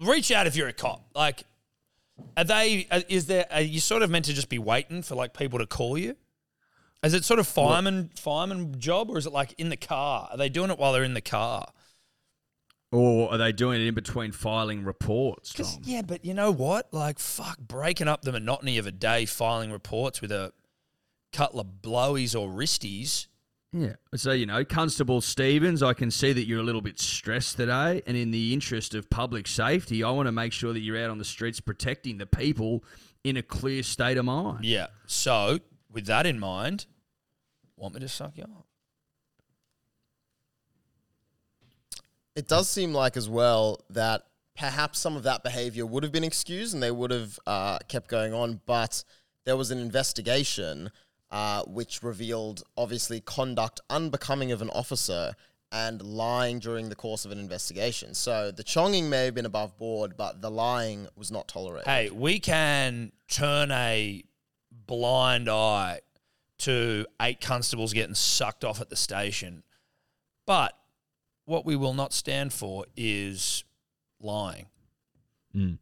Reach 0.00 0.30
out 0.30 0.46
if 0.46 0.54
you're 0.54 0.68
a 0.68 0.72
cop. 0.72 1.02
Like, 1.14 1.44
are 2.36 2.44
they? 2.44 2.86
uh, 2.90 3.00
Is 3.08 3.26
there? 3.26 3.46
Are 3.50 3.60
you 3.62 3.80
sort 3.80 4.02
of 4.02 4.10
meant 4.10 4.26
to 4.26 4.34
just 4.34 4.50
be 4.50 4.58
waiting 4.58 5.00
for 5.02 5.14
like 5.14 5.32
people 5.32 5.58
to 5.60 5.66
call 5.66 5.96
you? 5.96 6.14
Is 7.02 7.14
it 7.14 7.24
sort 7.24 7.40
of 7.40 7.46
fireman 7.46 8.10
fireman 8.16 8.78
job, 8.78 9.08
or 9.08 9.16
is 9.16 9.24
it 9.26 9.32
like 9.32 9.54
in 9.56 9.70
the 9.70 9.76
car? 9.76 10.28
Are 10.30 10.36
they 10.36 10.48
doing 10.50 10.70
it 10.70 10.78
while 10.78 10.92
they're 10.92 11.04
in 11.04 11.14
the 11.14 11.20
car? 11.22 11.68
Or 12.92 13.32
are 13.32 13.38
they 13.38 13.52
doing 13.52 13.80
it 13.80 13.86
in 13.86 13.94
between 13.94 14.32
filing 14.32 14.84
reports, 14.84 15.52
'Cause- 15.52 15.74
Tom? 15.74 15.82
yeah, 15.84 16.02
but 16.02 16.24
you 16.24 16.32
know 16.34 16.50
what? 16.52 16.92
Like, 16.94 17.18
fuck, 17.18 17.58
breaking 17.58 18.06
up 18.08 18.22
the 18.22 18.32
monotony 18.32 18.78
of 18.78 18.86
a 18.86 18.92
day 18.92 19.26
filing 19.26 19.72
reports 19.72 20.20
with 20.20 20.30
a 20.30 20.52
couple 21.32 21.58
of 21.60 21.66
blowies 21.82 22.38
or 22.38 22.48
wristies. 22.48 23.26
Yeah. 23.72 23.96
So, 24.14 24.30
you 24.32 24.46
know, 24.46 24.64
Constable 24.64 25.20
Stevens, 25.20 25.82
I 25.82 25.92
can 25.92 26.10
see 26.10 26.32
that 26.32 26.46
you're 26.46 26.60
a 26.60 26.62
little 26.62 26.80
bit 26.80 26.98
stressed 27.00 27.56
today. 27.56 28.00
And 28.06 28.16
in 28.16 28.30
the 28.30 28.54
interest 28.54 28.94
of 28.94 29.10
public 29.10 29.46
safety, 29.48 30.02
I 30.04 30.10
want 30.12 30.28
to 30.28 30.32
make 30.32 30.52
sure 30.52 30.72
that 30.72 30.80
you're 30.80 30.96
out 31.02 31.10
on 31.10 31.18
the 31.18 31.24
streets 31.24 31.60
protecting 31.60 32.16
the 32.18 32.26
people 32.26 32.84
in 33.24 33.36
a 33.36 33.42
clear 33.42 33.82
state 33.82 34.16
of 34.16 34.24
mind. 34.24 34.64
Yeah. 34.64 34.86
So, 35.06 35.58
with 35.90 36.06
that 36.06 36.24
in 36.24 36.38
mind, 36.38 36.86
want 37.76 37.94
me 37.94 38.00
to 38.00 38.08
suck 38.08 38.38
you 38.38 38.44
up? 38.44 38.66
It 42.36 42.48
does 42.48 42.68
seem 42.68 42.92
like 42.92 43.16
as 43.16 43.28
well 43.28 43.80
that 43.90 44.26
perhaps 44.56 44.98
some 44.98 45.16
of 45.16 45.22
that 45.24 45.42
behavior 45.42 45.84
would 45.86 46.02
have 46.02 46.12
been 46.12 46.24
excused 46.24 46.74
and 46.74 46.82
they 46.82 46.90
would 46.90 47.10
have 47.10 47.38
uh, 47.46 47.78
kept 47.88 48.08
going 48.08 48.32
on, 48.32 48.60
but 48.66 49.02
there 49.44 49.56
was 49.56 49.70
an 49.70 49.78
investigation 49.78 50.90
uh, 51.30 51.62
which 51.64 52.02
revealed 52.02 52.62
obviously 52.76 53.20
conduct 53.20 53.80
unbecoming 53.90 54.52
of 54.52 54.62
an 54.62 54.70
officer 54.70 55.34
and 55.72 56.00
lying 56.02 56.58
during 56.58 56.88
the 56.88 56.94
course 56.94 57.24
of 57.24 57.32
an 57.32 57.38
investigation. 57.38 58.14
So 58.14 58.50
the 58.50 58.62
chonging 58.62 59.10
may 59.10 59.24
have 59.24 59.34
been 59.34 59.46
above 59.46 59.76
board, 59.78 60.16
but 60.16 60.40
the 60.40 60.50
lying 60.50 61.08
was 61.16 61.32
not 61.32 61.48
tolerated. 61.48 61.88
Hey, 61.88 62.10
we 62.10 62.38
can 62.38 63.12
turn 63.28 63.70
a 63.70 64.22
blind 64.70 65.48
eye 65.48 66.00
to 66.58 67.06
eight 67.20 67.40
constables 67.40 67.92
getting 67.92 68.14
sucked 68.14 68.64
off 68.64 68.80
at 68.80 68.90
the 68.90 68.96
station. 68.96 69.62
But 70.46 70.74
what 71.46 71.64
we 71.64 71.74
will 71.76 71.94
not 71.94 72.12
stand 72.12 72.52
for 72.52 72.84
is 72.96 73.64
lying. 74.20 74.66
Mm. 75.54 75.78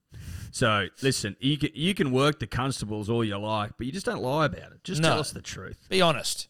So, 0.52 0.86
listen, 1.02 1.36
you 1.40 1.58
can, 1.58 1.70
you 1.74 1.94
can 1.94 2.12
work 2.12 2.38
the 2.38 2.46
constables 2.46 3.10
all 3.10 3.24
you 3.24 3.36
like, 3.36 3.72
but 3.76 3.86
you 3.86 3.92
just 3.92 4.06
don't 4.06 4.22
lie 4.22 4.46
about 4.46 4.70
it. 4.72 4.84
Just 4.84 5.02
No. 5.02 5.08
tell 5.08 5.18
us 5.18 5.32
the 5.32 5.42
truth. 5.42 5.86
Be 5.88 6.00
honest. 6.00 6.48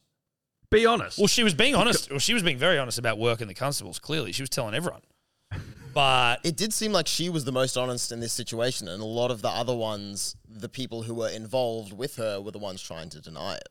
Be 0.70 0.84
honest. 0.84 1.16
Well, 1.18 1.26
she 1.28 1.42
was 1.42 1.54
being 1.54 1.74
honest. 1.74 2.10
Well, 2.10 2.18
she 2.18 2.34
was 2.34 2.42
being 2.42 2.58
very 2.58 2.78
honest 2.78 2.98
about 2.98 3.18
working 3.18 3.48
the 3.48 3.54
constables. 3.54 3.98
Clearly, 3.98 4.32
she 4.32 4.42
was 4.42 4.50
telling 4.50 4.74
everyone. 4.74 5.02
But 5.94 6.40
It 6.42 6.56
did 6.56 6.72
seem 6.74 6.90
like 6.90 7.06
she 7.06 7.28
was 7.28 7.44
the 7.44 7.52
most 7.52 7.76
honest 7.76 8.10
in 8.10 8.18
this 8.18 8.32
situation, 8.32 8.88
and 8.88 9.00
a 9.00 9.06
lot 9.06 9.30
of 9.30 9.42
the 9.42 9.48
other 9.48 9.76
ones, 9.76 10.34
the 10.48 10.68
people 10.68 11.04
who 11.04 11.14
were 11.14 11.28
involved 11.28 11.92
with 11.96 12.16
her, 12.16 12.40
were 12.40 12.50
the 12.50 12.58
ones 12.58 12.82
trying 12.82 13.10
to 13.10 13.20
deny 13.20 13.54
it. 13.54 13.68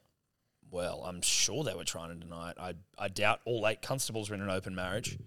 well, 0.72 1.04
I'm 1.06 1.22
sure 1.22 1.64
they 1.66 1.76
were 1.76 1.84
trying 1.84 2.10
to 2.10 2.16
deny 2.16 2.52
it. 2.52 2.58
I 2.58 2.74
I 2.98 3.10
doubt 3.10 3.42
all 3.46 3.68
eight 3.68 3.82
constables 3.82 4.30
were 4.30 4.36
in 4.36 4.42
an 4.42 4.50
open 4.50 4.74
marriage. 4.74 5.18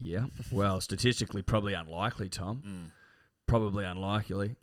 Yeah. 0.00 0.26
Well, 0.50 0.80
statistically, 0.80 1.42
probably 1.42 1.74
unlikely, 1.74 2.28
Tom. 2.28 2.62
Mm. 2.66 2.90
Probably 3.46 3.84
unlikely. 3.84 4.56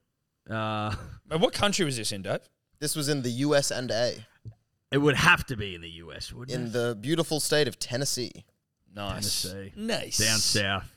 Uh, 0.49 0.95
And 1.31 1.41
what 1.41 1.53
country 1.53 1.85
was 1.85 1.97
this 1.97 2.11
in, 2.11 2.21
Dave? 2.21 2.39
This 2.79 2.95
was 2.95 3.09
in 3.09 3.21
the 3.23 3.31
US 3.31 3.71
and 3.71 3.89
A, 3.91 4.25
it 4.91 4.97
would 4.99 5.15
have 5.15 5.45
to 5.47 5.57
be 5.57 5.73
in 5.75 5.81
the 5.81 5.89
US, 5.89 6.31
wouldn't 6.31 6.51
it? 6.51 6.61
in 6.61 6.67
it? 6.67 6.73
the 6.73 6.97
beautiful 6.99 7.39
state 7.39 7.67
of 7.67 7.79
Tennessee. 7.79 8.45
Nice, 8.93 9.41
Tennessee. 9.43 9.73
nice, 9.75 10.17
Down 10.17 10.37
south. 10.37 10.91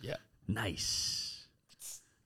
Yeah. 0.00 0.16
Nice. 0.48 1.46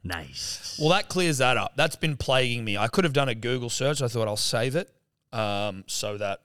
Nice. 0.05 0.79
Well, 0.81 0.91
that 0.91 1.09
clears 1.09 1.39
that 1.39 1.57
up. 1.57 1.73
That's 1.77 1.97
been 1.97 2.17
plaguing 2.17 2.65
me. 2.65 2.77
I 2.77 2.89
could 2.89 3.05
have 3.05 3.13
done 3.13 3.29
a 3.29 3.35
Google 3.35 3.69
search. 3.71 4.01
I 4.01 4.09
thought 4.09 4.29
I'll 4.29 4.37
save 4.37 4.77
it 4.77 4.91
um, 5.33 5.85
so 5.87 6.17
that 6.19 6.41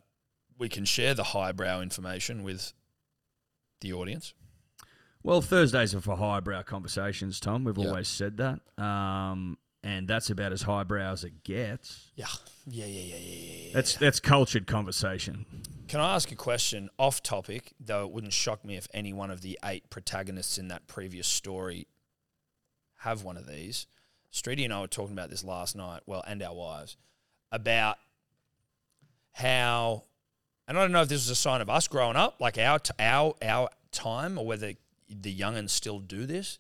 we 0.58 0.70
can 0.70 0.86
share 0.86 1.14
the 1.14 1.24
highbrow 1.24 1.82
information 1.82 2.44
with 2.44 2.74
the 3.82 3.94
audience. 3.94 4.34
Well, 5.24 5.42
Thursdays 5.42 5.96
are 5.96 6.02
for 6.02 6.18
highbrow 6.18 6.64
conversations, 6.64 7.40
Tom. 7.40 7.64
We've 7.64 7.78
Yeah. 7.78 7.88
always 7.88 8.08
said 8.10 8.38
that. 8.38 8.60
Um, 8.82 9.58
and 9.82 10.08
that's 10.08 10.30
about 10.30 10.52
as 10.54 10.64
highbrow 10.64 11.12
as 11.14 11.24
it 11.24 11.44
gets. 11.44 12.12
Yeah, 12.16 12.26
yeah, 12.66 12.86
yeah, 12.86 13.02
yeah, 13.02 13.16
yeah, 13.18 13.68
yeah. 13.68 13.74
That's 13.74 13.96
that's 13.96 14.20
cultured 14.20 14.68
conversation. 14.68 15.46
Can 15.88 16.00
I 16.00 16.16
ask 16.16 16.32
a 16.32 16.36
question 16.36 16.90
off 16.98 17.22
topic, 17.22 17.74
though 17.80 18.06
it 18.06 18.12
wouldn't 18.12 18.34
shock 18.34 18.64
me 18.66 18.76
if 18.78 18.88
any 18.94 19.12
one 19.14 19.30
of 19.32 19.42
the 19.42 19.60
eight 19.64 19.90
protagonists 19.90 20.58
in 20.58 20.68
that 20.70 20.88
previous 20.88 21.28
story 21.28 21.88
have 23.00 23.24
one 23.24 23.38
of 23.38 23.46
these? 23.48 23.88
Streety 24.32 24.64
and 24.64 24.74
I 24.74 24.82
were 24.82 24.88
talking 24.88 25.14
about 25.14 25.30
this 25.30 25.44
last 25.44 25.76
night, 25.76 26.02
well, 26.06 26.24
and 26.26 26.42
our 26.42 26.56
wives, 26.56 26.98
about 27.52 27.98
how, 29.34 30.04
and 30.68 30.78
I 30.78 30.82
don't 30.82 30.92
know 30.92 31.02
if 31.02 31.10
this 31.10 31.22
was 31.22 31.30
a 31.30 31.36
sign 31.36 31.62
of 31.62 31.70
us 31.70 31.88
growing 31.88 32.16
up, 32.16 32.40
like 32.40 32.58
our 32.58 32.80
our 33.00 33.36
our 33.42 33.70
time, 33.92 34.38
or 34.38 34.46
whether 34.46 34.74
the 35.10 35.36
youngins 35.36 35.72
still 35.72 36.00
do 36.00 36.26
this, 36.26 36.60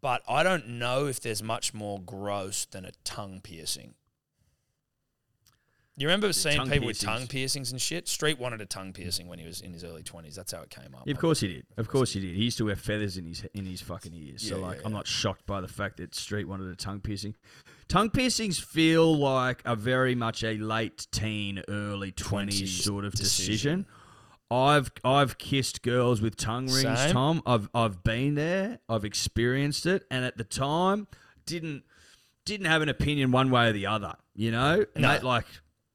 but 0.00 0.22
I 0.28 0.42
don't 0.42 0.68
know 0.68 1.06
if 1.06 1.20
there's 1.20 1.42
much 1.42 1.72
more 1.72 2.00
gross 2.00 2.64
than 2.66 2.84
a 2.84 2.92
tongue 3.04 3.40
piercing. 3.42 3.94
You 5.96 6.08
remember 6.08 6.32
seeing 6.32 6.68
people 6.68 6.88
with 6.88 6.98
tongue 6.98 7.28
piercings 7.28 7.70
and 7.70 7.80
shit? 7.80 8.08
Street 8.08 8.40
wanted 8.40 8.60
a 8.60 8.66
tongue 8.66 8.92
piercing 8.92 9.28
when 9.28 9.38
he 9.38 9.46
was 9.46 9.60
in 9.60 9.72
his 9.72 9.84
early 9.84 10.02
twenties. 10.02 10.34
That's 10.34 10.50
how 10.50 10.62
it 10.62 10.70
came 10.70 10.92
up. 10.92 11.02
Yeah, 11.06 11.12
of 11.12 11.20
course 11.20 11.38
he 11.38 11.46
did. 11.46 11.66
Of 11.76 11.86
course 11.86 12.12
he 12.12 12.20
did. 12.20 12.34
He 12.34 12.42
used 12.42 12.58
to 12.58 12.64
wear 12.64 12.74
feathers 12.74 13.16
in 13.16 13.26
his 13.26 13.46
in 13.54 13.64
his 13.64 13.80
fucking 13.80 14.12
ears. 14.12 14.42
so 14.42 14.56
Yeah, 14.56 14.60
yeah, 14.60 14.66
like, 14.66 14.78
yeah. 14.80 14.86
I'm 14.86 14.92
not 14.92 15.06
shocked 15.06 15.46
by 15.46 15.60
the 15.60 15.68
fact 15.68 15.98
that 15.98 16.14
Street 16.16 16.48
wanted 16.48 16.66
a 16.68 16.74
tongue 16.74 17.00
piercing. 17.00 17.36
Tongue 17.86 18.10
piercings 18.10 18.58
feel 18.58 19.16
like 19.16 19.62
a 19.64 19.76
very 19.76 20.16
much 20.16 20.42
a 20.42 20.56
late 20.56 21.06
teen, 21.12 21.62
early 21.68 22.10
20s 22.10 22.16
twenties 22.16 22.84
sort 22.84 23.04
of 23.04 23.12
decision. 23.12 23.52
decision. 23.52 23.86
I've 24.54 24.92
I've 25.04 25.38
kissed 25.38 25.82
girls 25.82 26.20
with 26.20 26.36
tongue 26.36 26.66
rings, 26.66 26.82
Same. 26.98 27.12
Tom. 27.12 27.42
I've 27.46 27.68
I've 27.74 28.02
been 28.04 28.34
there. 28.34 28.78
I've 28.88 29.04
experienced 29.04 29.86
it, 29.86 30.04
and 30.10 30.24
at 30.24 30.36
the 30.36 30.44
time, 30.44 31.06
didn't 31.46 31.82
didn't 32.44 32.66
have 32.66 32.82
an 32.82 32.88
opinion 32.88 33.32
one 33.32 33.50
way 33.50 33.68
or 33.68 33.72
the 33.72 33.86
other. 33.86 34.14
You 34.34 34.50
know, 34.50 34.84
and 34.94 35.02
No. 35.02 35.08
that, 35.08 35.24
like 35.24 35.46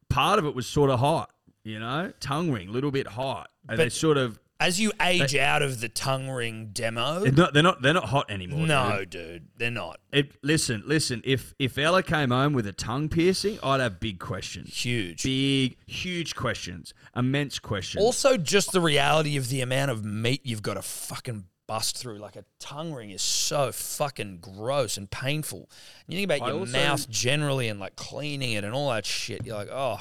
part 0.09 0.39
of 0.39 0.45
it 0.45 0.55
was 0.55 0.65
sort 0.67 0.89
of 0.89 0.99
hot. 0.99 1.31
You 1.63 1.79
know, 1.79 2.11
tongue 2.19 2.51
ring, 2.51 2.69
a 2.69 2.71
little 2.71 2.91
bit 2.91 3.07
hot, 3.07 3.49
and 3.67 3.77
they 3.77 3.89
sort 3.89 4.17
of 4.17 4.39
As 4.61 4.77
you 4.79 4.91
age 5.01 5.35
out 5.37 5.61
of 5.61 5.79
the 5.79 5.87
tongue 5.87 6.29
ring 6.29 6.71
demo, 6.73 7.21
they're 7.21 7.31
not 7.31 7.53
they're 7.53 7.63
not, 7.63 7.81
they're 7.81 7.93
not 7.93 8.09
hot 8.09 8.29
anymore. 8.29 8.67
no, 8.67 8.99
dude. 8.99 9.09
dude, 9.09 9.47
they're 9.55 9.71
not 9.71 9.99
It, 10.11 10.33
listen, 10.43 10.83
listen. 10.85 11.21
If 11.23 11.53
if 11.59 11.77
Ella 11.77 12.03
came 12.03 12.31
home 12.31 12.51
with 12.51 12.67
a 12.67 12.73
tongue 12.73 13.07
piercing, 13.07 13.57
I'd 13.63 13.79
have 13.79 13.99
big 14.01 14.19
questions. 14.19 14.75
huge. 14.75 15.23
Big, 15.23 15.77
huge 15.87 16.35
questions. 16.35 16.93
Immense 17.15 17.57
questions. 17.59 18.03
Also, 18.03 18.35
just 18.35 18.73
the 18.73 18.81
reality 18.81 19.37
of 19.37 19.47
the 19.47 19.61
amount 19.61 19.91
of 19.91 20.03
meat 20.03 20.41
you've 20.43 20.61
got 20.61 20.73
to 20.73 20.81
fucking 20.81 21.45
bust 21.65 21.97
through. 21.97 22.17
Like 22.17 22.35
a 22.35 22.43
tongue 22.59 22.91
ring 22.91 23.11
is 23.11 23.21
so 23.21 23.71
fucking 23.71 24.39
gross 24.41 24.97
and 24.97 25.09
painful. 25.09 25.69
And 26.05 26.13
you 26.13 26.17
think 26.19 26.25
about 26.31 26.47
I 26.47 26.51
your 26.51 26.59
also- 26.61 26.73
mouth 26.73 27.07
generally 27.09 27.69
and 27.69 27.79
like 27.79 27.95
cleaning 27.95 28.51
it 28.53 28.65
and 28.65 28.73
all 28.73 28.89
that 28.89 29.05
shit. 29.05 29.45
You're 29.45 29.55
like, 29.55 29.69
oh, 29.71 29.99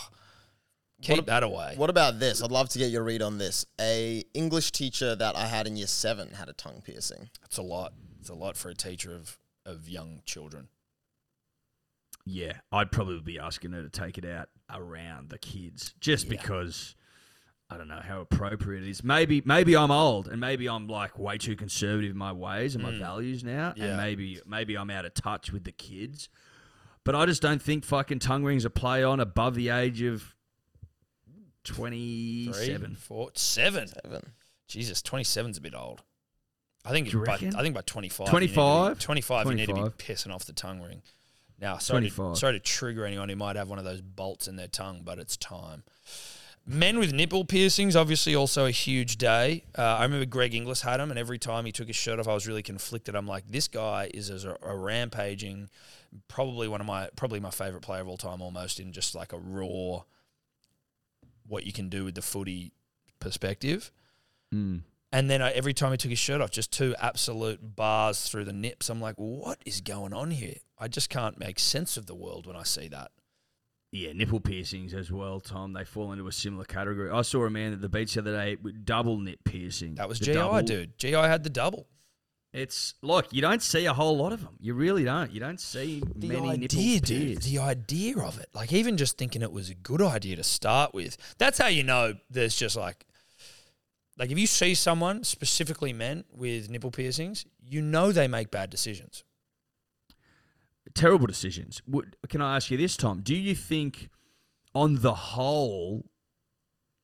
keep 1.02 1.18
ab- 1.18 1.26
that 1.26 1.42
away. 1.42 1.74
What 1.76 1.90
about 1.90 2.18
this? 2.18 2.42
I'd 2.42 2.50
love 2.50 2.68
to 2.70 2.78
get 2.78 2.90
your 2.90 3.02
read 3.04 3.22
on 3.22 3.38
this. 3.38 3.64
A 3.80 4.24
English 4.34 4.72
teacher 4.72 5.14
that 5.16 5.36
I 5.36 5.46
had 5.46 5.66
in 5.66 5.76
year 5.76 5.86
seven 5.86 6.30
had 6.32 6.48
a 6.48 6.52
tongue 6.52 6.82
piercing. 6.84 7.30
It's 7.44 7.58
a 7.58 7.62
lot. 7.62 7.92
It's 8.20 8.28
a 8.30 8.34
lot 8.34 8.56
for 8.56 8.68
a 8.68 8.74
teacher 8.74 9.14
of 9.14 9.38
of 9.66 9.88
young 9.88 10.22
children. 10.24 10.68
yeah, 12.24 12.54
I'd 12.72 12.90
probably 12.92 13.20
be 13.20 13.38
asking 13.38 13.72
her 13.72 13.82
to 13.82 13.88
take 13.88 14.18
it 14.18 14.24
out 14.24 14.48
around 14.70 15.30
the 15.30 15.38
kids, 15.38 15.94
just 16.00 16.24
Yeah. 16.26 16.30
because 16.30 16.94
I 17.70 17.76
don't 17.76 17.88
know 17.88 18.00
how 18.02 18.20
appropriate 18.20 18.82
it 18.82 18.88
is. 18.90 19.04
Maybe 19.04 19.42
maybe 19.44 19.76
I'm 19.76 19.90
old 19.90 20.28
and 20.28 20.40
maybe 20.40 20.68
I'm 20.68 20.88
like 20.88 21.18
way 21.18 21.38
too 21.38 21.56
conservative 21.56 22.10
in 22.12 22.16
my 22.16 22.32
ways 22.32 22.74
and 22.74 22.82
my 22.82 22.92
hmm. 22.92 22.98
values 22.98 23.44
now, 23.44 23.74
Yeah. 23.76 23.86
and 23.86 23.96
maybe 23.96 24.40
maybe 24.46 24.76
I'm 24.76 24.90
out 24.90 25.04
of 25.04 25.14
touch 25.14 25.52
with 25.52 25.64
the 25.64 25.72
kids. 25.72 26.28
But 27.04 27.14
I 27.14 27.24
just 27.26 27.40
don't 27.40 27.62
think 27.62 27.84
fucking 27.84 28.18
tongue 28.18 28.44
rings 28.44 28.66
are 28.66 28.70
play 28.70 29.02
on 29.02 29.20
above 29.20 29.54
the 29.54 29.68
age 29.70 30.02
of 30.02 30.34
twenty 31.64 32.50
Three, 32.52 32.66
seven. 32.66 32.94
four, 32.96 33.30
seven. 33.34 33.88
Seven. 33.88 34.32
Jesus, 34.68 35.00
27's 35.00 35.56
a 35.58 35.60
bit 35.62 35.74
old. 35.74 36.02
I 36.84 36.90
think 36.90 37.12
you 37.12 37.24
by. 37.24 37.34
I 37.34 37.38
think 37.62 37.74
by 37.74 37.80
25. 37.82 38.28
25? 38.28 38.98
25, 38.98 39.46
you 39.46 39.54
need 39.54 39.66
to 39.66 39.74
be 39.74 39.80
pissing 39.80 40.32
off 40.32 40.44
the 40.44 40.52
tongue 40.52 40.80
ring. 40.80 41.02
Now, 41.60 41.78
sorry 41.78 42.08
to, 42.08 42.36
sorry 42.36 42.52
to 42.52 42.60
trigger 42.60 43.04
anyone 43.04 43.28
who 43.28 43.36
might 43.36 43.56
have 43.56 43.68
one 43.68 43.78
of 43.78 43.84
those 43.84 44.00
bolts 44.00 44.46
in 44.46 44.56
their 44.56 44.68
tongue, 44.68 45.02
but 45.04 45.18
it's 45.18 45.36
time. 45.36 45.82
Men 46.64 46.98
with 46.98 47.12
nipple 47.12 47.44
piercings, 47.44 47.96
obviously, 47.96 48.34
also 48.34 48.66
a 48.66 48.70
huge 48.70 49.16
day. 49.16 49.64
Uh, 49.76 49.82
I 49.82 50.02
remember 50.04 50.26
Greg 50.26 50.54
Inglis 50.54 50.82
had 50.82 50.98
them, 50.98 51.10
and 51.10 51.18
every 51.18 51.38
time 51.38 51.64
he 51.64 51.72
took 51.72 51.88
his 51.88 51.96
shirt 51.96 52.20
off, 52.20 52.28
I 52.28 52.34
was 52.34 52.46
really 52.46 52.62
conflicted. 52.62 53.16
I'm 53.16 53.26
like, 53.26 53.48
this 53.48 53.68
guy 53.68 54.10
is 54.12 54.30
as 54.30 54.44
a, 54.44 54.56
a 54.62 54.76
rampaging, 54.76 55.70
probably 56.28 56.68
one 56.68 56.80
of 56.80 56.86
my, 56.86 57.08
probably 57.16 57.40
my 57.40 57.50
favorite 57.50 57.82
player 57.82 58.02
of 58.02 58.08
all 58.08 58.18
time, 58.18 58.40
almost 58.42 58.78
in 58.80 58.92
just 58.92 59.14
like 59.14 59.32
a 59.32 59.38
raw, 59.38 60.02
what 61.48 61.64
you 61.64 61.72
can 61.72 61.88
do 61.88 62.04
with 62.04 62.14
the 62.14 62.22
footy 62.22 62.72
perspective. 63.20 63.90
Mm. 64.54 64.82
And 65.10 65.30
then 65.30 65.40
I, 65.40 65.50
every 65.52 65.72
time 65.72 65.90
he 65.92 65.96
took 65.96 66.10
his 66.10 66.18
shirt 66.18 66.40
off, 66.40 66.50
just 66.50 66.70
two 66.70 66.94
absolute 67.00 67.74
bars 67.76 68.28
through 68.28 68.44
the 68.44 68.52
nips. 68.52 68.90
I'm 68.90 69.00
like, 69.00 69.14
what 69.16 69.58
is 69.64 69.80
going 69.80 70.12
on 70.12 70.30
here? 70.30 70.56
I 70.78 70.88
just 70.88 71.08
can't 71.10 71.38
make 71.38 71.58
sense 71.58 71.96
of 71.96 72.06
the 72.06 72.14
world 72.14 72.46
when 72.46 72.56
I 72.56 72.62
see 72.62 72.88
that. 72.88 73.10
Yeah, 73.90 74.12
nipple 74.12 74.40
piercings 74.40 74.92
as 74.92 75.10
well, 75.10 75.40
Tom. 75.40 75.72
They 75.72 75.84
fall 75.84 76.12
into 76.12 76.26
a 76.28 76.32
similar 76.32 76.64
category. 76.64 77.10
I 77.10 77.22
saw 77.22 77.46
a 77.46 77.50
man 77.50 77.72
at 77.72 77.80
the 77.80 77.88
beach 77.88 78.14
the 78.14 78.20
other 78.20 78.36
day 78.36 78.56
with 78.62 78.84
double 78.84 79.16
nip 79.18 79.38
piercing. 79.44 79.94
That 79.94 80.10
was 80.10 80.18
The 80.18 80.26
GI, 80.26 80.32
double- 80.34 80.62
dude. 80.62 80.98
GI 80.98 81.12
had 81.12 81.42
the 81.42 81.48
double. 81.50 81.86
It's 82.58 82.94
look, 83.02 83.32
you 83.32 83.40
don't 83.40 83.62
see 83.62 83.86
a 83.86 83.94
whole 83.94 84.16
lot 84.16 84.32
of 84.32 84.42
them. 84.42 84.56
You 84.58 84.74
really 84.74 85.04
don't. 85.04 85.30
You 85.30 85.38
don't 85.38 85.60
see 85.60 86.02
The 86.16 86.28
many 86.28 86.50
idea, 86.50 87.00
dude. 87.00 87.42
The 87.42 87.60
idea 87.60 88.18
of 88.18 88.40
it. 88.40 88.48
Like, 88.52 88.72
even 88.72 88.96
just 88.96 89.16
thinking 89.16 89.42
it 89.42 89.52
was 89.52 89.70
a 89.70 89.74
good 89.74 90.02
idea 90.02 90.34
to 90.36 90.42
start 90.42 90.92
with. 90.92 91.16
That's 91.38 91.58
how 91.58 91.68
you 91.68 91.84
know 91.84 92.14
there's 92.28 92.56
just 92.56 92.76
like, 92.76 93.06
like 94.18 94.32
if 94.32 94.38
you 94.38 94.48
see 94.48 94.74
someone, 94.74 95.22
specifically 95.22 95.92
men, 95.92 96.24
with 96.32 96.68
nipple 96.68 96.90
piercings, 96.90 97.46
you 97.64 97.80
know 97.80 98.10
they 98.10 98.26
make 98.26 98.50
bad 98.50 98.70
decisions. 98.70 99.22
Terrible 100.94 101.28
decisions. 101.28 101.80
Can 102.28 102.42
I 102.42 102.56
ask 102.56 102.72
you 102.72 102.76
this, 102.76 102.96
Tom? 102.96 103.20
Do 103.22 103.36
you 103.36 103.54
think, 103.54 104.08
on 104.74 104.96
the 105.00 105.14
whole, 105.14 106.10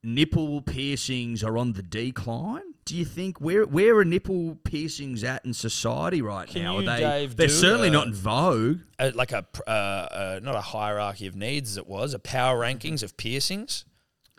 nipple 0.02 0.62
piercings 0.62 1.44
are 1.44 1.56
on 1.56 1.74
the 1.74 1.82
decline? 1.82 2.74
Do 2.85 2.94
you 2.97 3.05
think 3.06 3.40
where 3.40 3.65
where 3.65 3.97
are 3.97 4.05
nipple 4.05 4.56
piercings 4.65 5.24
at 5.24 5.44
in 5.47 5.55
society 5.55 6.20
right 6.20 6.47
Can 6.47 6.62
now? 6.65 6.78
you, 6.78 6.89
are 6.89 6.94
they? 6.97 7.01
Dave, 7.01 7.36
they're 7.36 7.48
certainly 7.48 7.89
a- 7.89 7.93
not 7.93 8.09
in 8.09 8.15
vogue. 8.15 8.81
Uh, 8.98 9.11
like 9.15 9.32
a, 9.32 9.47
uh, 9.66 9.70
uh, 9.70 10.40
not 10.43 10.55
a 10.55 10.61
hierarchy 10.61 11.27
of 11.27 11.35
needs 11.35 11.70
as 11.70 11.77
it 11.78 11.86
was, 11.86 12.12
a 12.12 12.19
power 12.19 12.59
rankings 12.61 13.02
of 13.02 13.16
piercings. 13.16 13.86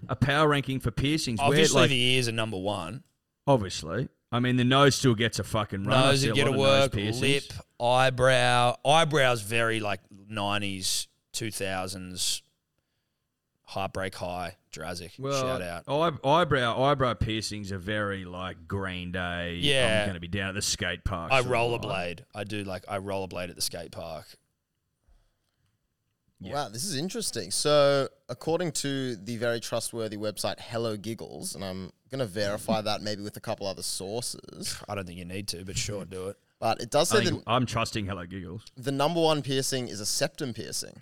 A 0.09 0.15
power 0.15 0.47
ranking 0.47 0.79
for 0.79 0.91
piercings. 0.91 1.39
where, 1.39 1.47
Obviously, 1.47 1.81
like, 1.81 1.89
the 1.89 1.99
ears 1.99 2.27
are 2.27 2.31
number 2.33 2.57
one. 2.57 3.03
obviously. 3.47 4.09
I 4.31 4.39
mean, 4.39 4.57
the 4.57 4.63
nose 4.65 4.95
still 4.95 5.15
gets 5.15 5.39
a 5.39 5.43
fucking 5.43 5.85
run. 5.85 5.99
Nose 6.07 6.23
a 6.23 6.31
get 6.33 6.47
a 6.47 6.51
work, 6.51 6.93
lip, 6.93 7.43
eyebrow. 7.79 8.75
Eyebrows 8.85 9.41
very 9.41 9.79
like 9.79 10.01
90s, 10.29 11.07
2000s, 11.33 12.41
Heartbreak 13.67 14.13
High, 14.15 14.57
Jurassic. 14.71 15.13
Well, 15.17 15.41
Shout 15.41 15.61
out. 15.61 15.83
eye- 15.87 16.27
eyebrow 16.41 16.81
eyebrow 16.83 17.13
piercings 17.15 17.71
are 17.71 17.79
very 17.79 18.23
like 18.25 18.67
Green 18.67 19.11
Day. 19.11 19.55
Yeah. 19.59 19.99
I'm 20.01 20.05
going 20.07 20.13
to 20.13 20.19
be 20.19 20.27
down 20.27 20.49
at 20.49 20.55
the 20.55 20.61
skate 20.61 21.03
park. 21.03 21.31
I 21.31 21.41
sort 21.41 21.55
of 21.55 21.81
rollerblade. 21.81 22.19
I 22.35 22.43
do 22.43 22.63
like, 22.63 22.85
I 22.87 22.99
rollerblade 22.99 23.49
at 23.49 23.55
the 23.55 23.61
skate 23.61 23.91
park. 23.91 24.27
Wow, 26.41 26.69
this 26.69 26.83
is 26.85 26.95
interesting. 26.95 27.49
So, 27.49 28.07
according 28.29 28.73
to 28.73 29.15
the 29.15 29.37
very 29.37 29.59
trustworthy 29.59 30.17
website 30.17 30.59
Hello 30.59 30.95
Giggles, 30.95 31.55
and 31.55 31.63
I'm 31.63 31.91
going 32.11 32.19
to 32.19 32.25
verify 32.27 32.81
that 32.81 33.01
maybe 33.01 33.23
with 33.23 33.35
a 33.35 33.39
couple 33.39 33.65
other 33.65 33.81
sources, 33.81 34.77
I 34.87 34.93
don't 34.93 35.07
think 35.07 35.17
you 35.17 35.25
need 35.25 35.47
to, 35.49 35.65
but 35.65 35.75
sure, 35.75 36.05
do 36.05 36.27
it. 36.27 36.37
but 36.59 36.81
it 36.81 36.91
does 36.91 37.09
say 37.09 37.23
that 37.23 37.41
I'm 37.47 37.65
trusting 37.65 38.05
Hello 38.05 38.25
Giggles. 38.27 38.63
the 38.77 38.91
number 38.91 39.19
one 39.21 39.41
piercing 39.41 39.87
is 39.87 39.99
a 39.99 40.05
septum 40.05 40.53
piercing. 40.53 41.01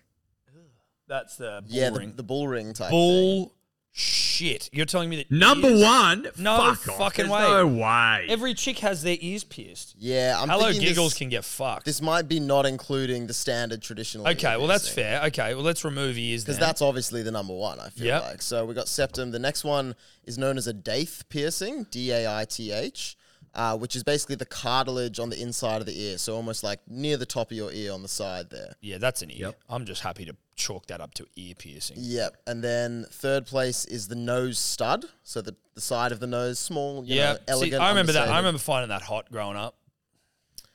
That's 1.13 1.35
the 1.37 1.61
bull 1.67 1.77
yeah, 1.77 1.89
the, 1.91 1.99
ring. 1.99 2.13
the 2.15 2.23
bull 2.23 2.47
ring 2.47 2.73
type. 2.73 2.89
thing. 2.89 2.97
bull 2.97 3.53
shit. 3.91 4.67
You're 4.73 4.87
telling 4.87 5.09
me 5.09 5.17
that 5.17 5.29
Number 5.29 5.69
ears- 5.69 5.81
one? 5.83 6.27
No 6.39 6.57
Fuck 6.57 6.87
off. 6.89 6.97
fucking 6.97 7.27
There's 7.27 7.31
way. 7.31 7.47
No 7.47 7.67
way. 7.67 8.25
Every 8.27 8.55
chick 8.55 8.79
has 8.79 9.03
their 9.03 9.17
ears 9.21 9.43
pierced. 9.43 9.95
Yeah, 9.99 10.35
I'm 10.39 10.49
Hello 10.49 10.65
thinking 10.71 10.81
Giggles 10.81 11.11
this, 11.11 11.19
can 11.19 11.29
get 11.29 11.45
fucked. 11.45 11.85
this 11.85 12.01
might 12.01 12.27
be 12.27 12.39
not 12.39 12.65
including 12.65 13.27
the 13.27 13.33
standard 13.35 13.83
traditional. 13.83 14.27
okay, 14.29 14.57
well 14.57 14.65
that's 14.65 14.89
fair. 14.89 15.21
Okay, 15.25 15.53
well 15.53 15.63
let's 15.63 15.85
remove 15.85 16.17
ears 16.17 16.43
Because 16.43 16.57
that's 16.57 16.81
obviously 16.81 17.21
the 17.21 17.31
number 17.31 17.53
one, 17.53 17.79
I 17.79 17.89
feel 17.89 18.07
Yep. 18.07 18.21
like. 18.23 18.41
So 18.41 18.65
we 18.65 18.73
got 18.73 18.87
septum. 18.87 19.29
The 19.29 19.37
next 19.39 19.63
one 19.63 19.93
is 20.25 20.39
known 20.39 20.57
as 20.57 20.65
a 20.65 20.73
daith 20.73 21.25
piercing, 21.29 21.85
D 21.91 22.11
A 22.11 22.27
I 22.39 22.45
T 22.45 22.71
H, 22.71 23.15
uh, 23.55 23.77
which 23.77 23.95
is 23.95 24.03
basically 24.03 24.35
the 24.35 24.45
cartilage 24.45 25.19
on 25.19 25.29
the 25.29 25.41
inside 25.41 25.79
of 25.81 25.85
the 25.85 25.99
ear. 25.99 26.17
So 26.17 26.35
almost 26.35 26.63
like 26.63 26.79
near 26.87 27.17
the 27.17 27.25
top 27.25 27.51
of 27.51 27.57
your 27.57 27.71
ear 27.71 27.91
on 27.93 28.01
the 28.01 28.07
side 28.07 28.49
there. 28.49 28.73
yeah, 28.81 28.97
that's 28.97 29.21
an 29.21 29.29
ear. 29.31 29.37
Yep. 29.47 29.59
I'm 29.69 29.85
just 29.85 30.01
happy 30.01 30.25
to 30.25 30.35
chalk 30.55 30.87
that 30.87 31.01
up 31.01 31.13
to 31.15 31.25
ear 31.35 31.53
piercing. 31.55 31.97
Yep. 31.99 32.37
And 32.47 32.63
then 32.63 33.05
third 33.11 33.45
place 33.45 33.85
is 33.85 34.07
the 34.07 34.15
nose 34.15 34.57
stud. 34.59 35.05
So 35.23 35.41
the, 35.41 35.55
the 35.75 35.81
side 35.81 36.11
of 36.11 36.19
the 36.19 36.27
nose, 36.27 36.59
small, 36.59 37.03
you 37.05 37.15
Yeah, 37.15 37.33
know, 37.33 37.37
See, 37.37 37.41
elegant. 37.49 37.81
I 37.83 37.89
remember 37.89 38.11
that. 38.13 38.29
I 38.29 38.37
remember 38.37 38.59
finding 38.59 38.89
that 38.89 39.01
hot 39.03 39.31
growing 39.31 39.57
up. 39.57 39.75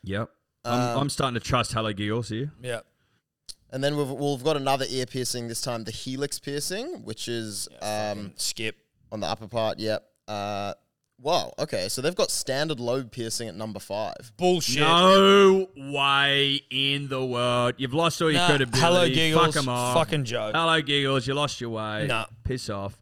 Yep. 0.05 0.31
I'm, 0.65 0.99
I'm 0.99 1.09
starting 1.11 1.35
to 1.41 1.45
trust 1.47 1.73
Hello 1.73 1.93
Giggles 1.93 2.29
here. 2.29 2.53
Yeah, 2.63 2.81
And 3.71 3.83
then 3.83 3.97
we've, 3.97 4.11
we've 4.11 4.43
got 4.45 4.57
another 4.57 4.85
ear 4.89 5.07
piercing, 5.07 5.49
this 5.49 5.61
time 5.63 5.85
the 5.85 5.91
helix 5.93 6.39
piercing, 6.39 7.05
which 7.05 7.27
is 7.29 7.69
um, 7.81 8.33
skip. 8.37 8.77
on 9.11 9.21
the 9.21 9.27
upper 9.27 9.49
part. 9.49 9.79
Yep. 9.79 10.05
Uh, 10.27 10.75
wow. 11.21 11.53
Okay. 11.59 11.89
So 11.89 12.01
they've 12.03 12.15
got 12.15 12.31
standard 12.31 12.81
lobe 12.81 13.11
piercing 13.11 13.49
at 13.49 13.55
number 13.57 13.79
five. 13.81 14.33
Bullshit. 14.37 14.81
No 14.81 15.69
way 15.77 16.61
in 16.71 17.09
the 17.09 17.25
world. 17.25 17.75
You've 17.79 17.95
lost 17.95 18.21
all 18.23 18.31
your 18.31 18.41
Nah, 18.41 18.47
credibility. 18.49 18.81
hello 18.81 19.09
giggles. 19.09 19.47
Fuck 19.47 19.57
'em 19.57 19.69
off. 19.69 19.95
Fucking 19.95 20.25
joke. 20.25 20.55
Hello 20.55 20.81
Giggles. 20.83 21.27
You 21.27 21.35
lost 21.35 21.61
your 21.61 21.71
way. 21.71 22.07
Nah. 22.07 22.27
Piss 22.45 22.69
off. 22.71 22.99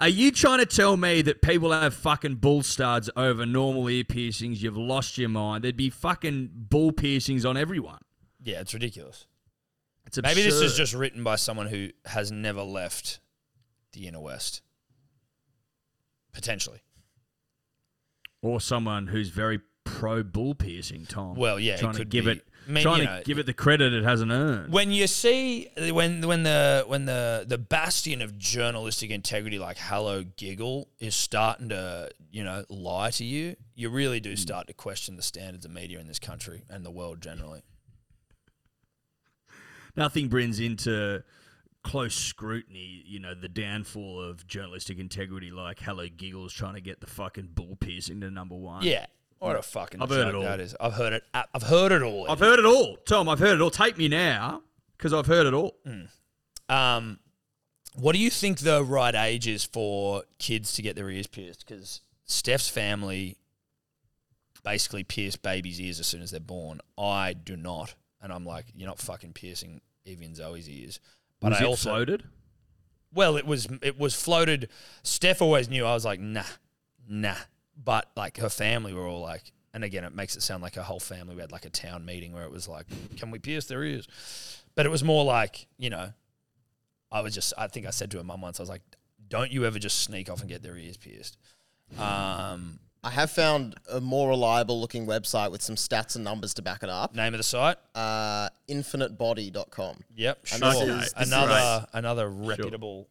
Are 0.00 0.08
you 0.08 0.32
trying 0.32 0.58
to 0.58 0.66
tell 0.66 0.96
me 0.96 1.22
that 1.22 1.42
people 1.42 1.70
have 1.70 1.94
fucking 1.94 2.36
bull 2.36 2.62
studs 2.64 3.08
over 3.16 3.46
normal 3.46 3.88
ear 3.88 4.02
piercings? 4.02 4.60
You've 4.60 4.76
lost 4.76 5.16
your 5.16 5.28
mind. 5.28 5.62
There'd 5.62 5.76
be 5.76 5.90
fucking 5.90 6.50
bull 6.54 6.90
piercings 6.90 7.44
on 7.44 7.56
everyone. 7.56 8.00
Yeah, 8.42 8.60
it's 8.60 8.74
ridiculous. 8.74 9.26
It's 10.04 10.18
absurd. 10.18 10.34
Maybe 10.34 10.42
this 10.42 10.60
is 10.60 10.76
just 10.76 10.92
written 10.92 11.22
by 11.22 11.36
someone 11.36 11.68
who 11.68 11.90
has 12.06 12.32
never 12.32 12.62
left 12.62 13.20
the 13.92 14.08
inner 14.08 14.18
west. 14.18 14.62
Potentially. 16.32 16.80
Or 18.42 18.60
someone 18.60 19.06
who's 19.06 19.28
very 19.30 19.60
pro 19.84 20.22
bull 20.22 20.54
piercing. 20.54 21.06
Tom. 21.06 21.36
Well, 21.36 21.58
yeah, 21.58 21.76
trying 21.76 21.94
to 21.94 22.04
give 22.04 22.26
be. 22.26 22.32
it, 22.32 22.46
I 22.68 22.70
mean, 22.70 22.82
trying 22.82 22.98
to 23.00 23.04
know, 23.06 23.22
give 23.24 23.38
it 23.38 23.46
the 23.46 23.52
credit 23.54 23.92
it 23.92 24.04
hasn't 24.04 24.30
earned. 24.30 24.72
when 24.72 24.92
you 24.92 25.06
see 25.08 25.68
when 25.90 26.26
when 26.28 26.42
the 26.44 26.84
when 26.86 27.06
the 27.06 27.44
the 27.48 27.58
bastion 27.58 28.22
of 28.22 28.38
journalistic 28.38 29.10
integrity 29.10 29.58
like 29.58 29.78
Hello 29.78 30.22
Giggle 30.36 30.88
is 31.00 31.16
starting 31.16 31.70
to 31.70 32.10
you 32.30 32.44
know 32.44 32.64
lie 32.68 33.10
to 33.12 33.24
you, 33.24 33.56
you 33.74 33.88
really 33.90 34.18
Hmm. 34.18 34.22
do 34.24 34.36
start 34.36 34.66
to 34.68 34.72
question 34.74 35.16
the 35.16 35.22
standards 35.22 35.64
of 35.64 35.70
media 35.72 35.98
in 35.98 36.06
this 36.06 36.18
country 36.20 36.62
and 36.70 36.84
the 36.84 36.90
world 36.90 37.20
generally. 37.20 37.62
Nothing 39.96 40.28
brings 40.28 40.58
into 40.58 41.22
close 41.82 42.14
scrutiny, 42.14 43.02
you 43.06 43.18
know, 43.18 43.34
the 43.34 43.48
downfall 43.48 44.20
of 44.22 44.46
journalistic 44.46 44.98
integrity 44.98 45.50
like 45.50 45.80
Hello 45.80 46.06
Giggles 46.08 46.52
trying 46.52 46.74
to 46.74 46.80
get 46.80 47.00
the 47.00 47.06
fucking 47.06 47.50
bull 47.54 47.76
piercing 47.80 48.20
to 48.20 48.30
number 48.30 48.54
one. 48.54 48.84
Yeah, 48.84 49.06
what 49.38 49.56
a 49.56 49.62
fucking 49.62 50.00
I've 50.00 50.08
heard 50.10 50.28
it 50.28 50.34
all. 50.34 50.42
that 50.42 50.60
is. 50.60 50.76
I've 50.80 50.94
heard 50.94 51.12
it. 51.12 51.24
I've 51.34 51.64
heard 51.64 51.92
it 51.92 52.02
all. 52.02 52.30
I've 52.30 52.38
heard 52.38 52.58
it 52.58 52.64
all. 52.64 52.96
Tom, 53.06 53.28
I've 53.28 53.40
heard 53.40 53.54
it 53.54 53.60
all. 53.60 53.70
Take 53.70 53.98
me 53.98 54.08
now 54.08 54.62
because 54.96 55.12
I've 55.12 55.26
heard 55.26 55.46
it 55.46 55.54
all. 55.54 55.76
Um, 56.68 57.18
what 57.94 58.12
do 58.12 58.18
you 58.18 58.30
think 58.30 58.58
the 58.60 58.82
right 58.84 59.14
age 59.14 59.46
is 59.46 59.64
for 59.64 60.22
kids 60.38 60.72
to 60.74 60.82
get 60.82 60.96
their 60.96 61.10
ears 61.10 61.26
pierced? 61.26 61.66
Because 61.66 62.00
Steph's 62.24 62.68
family 62.68 63.36
basically 64.64 65.02
pierce 65.04 65.36
babies' 65.36 65.80
ears 65.80 65.98
as 66.00 66.06
soon 66.06 66.22
as 66.22 66.30
they're 66.30 66.40
born. 66.40 66.80
I 66.96 67.32
do 67.32 67.56
not, 67.56 67.94
and 68.22 68.32
I'm 68.32 68.46
like, 68.46 68.66
you're 68.74 68.88
not 68.88 69.00
fucking 69.00 69.32
piercing 69.32 69.80
Evie 70.04 70.26
and 70.26 70.36
Zoe's 70.36 70.68
ears. 70.68 71.00
But 71.42 71.50
Was 71.50 71.60
I 71.60 71.64
it 71.64 71.66
also, 71.66 71.90
floated? 71.90 72.22
well, 73.14 73.36
it 73.36 73.44
was 73.46 73.68
it 73.82 73.98
was 73.98 74.14
floated. 74.14 74.68
Steph 75.02 75.42
always 75.42 75.68
knew. 75.68 75.84
I 75.84 75.92
was 75.92 76.04
like, 76.04 76.20
nah, 76.20 76.44
nah. 77.08 77.34
But 77.76 78.08
like 78.16 78.38
her 78.38 78.48
family 78.48 78.94
were 78.94 79.06
all 79.06 79.20
like, 79.20 79.52
and 79.74 79.82
again, 79.84 80.04
it 80.04 80.14
makes 80.14 80.36
it 80.36 80.42
sound 80.42 80.62
like 80.62 80.76
her 80.76 80.82
whole 80.82 81.00
family. 81.00 81.34
We 81.34 81.40
had 81.40 81.52
like 81.52 81.64
a 81.64 81.70
town 81.70 82.04
meeting 82.04 82.32
where 82.32 82.44
it 82.44 82.50
was 82.52 82.68
like, 82.68 82.86
can 83.16 83.30
we 83.30 83.38
pierce 83.38 83.66
their 83.66 83.82
ears? 83.82 84.06
But 84.74 84.86
it 84.86 84.90
was 84.90 85.02
more 85.04 85.24
like, 85.24 85.66
you 85.78 85.90
know, 85.90 86.12
I 87.10 87.20
was 87.20 87.34
just, 87.34 87.52
I 87.58 87.66
think 87.66 87.86
I 87.86 87.90
said 87.90 88.10
to 88.12 88.18
her 88.18 88.24
mum 88.24 88.40
once, 88.40 88.58
I 88.58 88.62
was 88.62 88.70
like, 88.70 88.82
don't 89.28 89.50
you 89.50 89.64
ever 89.66 89.78
just 89.78 89.98
sneak 90.02 90.30
off 90.30 90.40
and 90.40 90.48
get 90.48 90.62
their 90.62 90.76
ears 90.76 90.96
pierced. 90.96 91.36
Um, 91.98 92.78
I 93.04 93.10
have 93.10 93.30
found 93.32 93.74
a 93.90 94.00
more 94.00 94.28
reliable 94.28 94.80
looking 94.80 95.06
website 95.06 95.50
with 95.50 95.60
some 95.60 95.74
stats 95.74 96.14
and 96.14 96.24
numbers 96.24 96.54
to 96.54 96.62
back 96.62 96.82
it 96.84 96.88
up. 96.88 97.14
name 97.16 97.34
of 97.34 97.38
the 97.38 97.44
site? 97.44 97.76
Uh, 97.96 98.48
infinitebody.com. 98.68 100.04
Yep, 100.14 100.38
And 100.52 100.62
sure. 100.62 100.70
this 100.72 100.76
Okay. 100.76 100.90
is- 100.90 100.98
this 100.98 101.06
is- 101.26 101.32
another 101.32 101.86
another 101.92 102.28
reputable. 102.30 103.08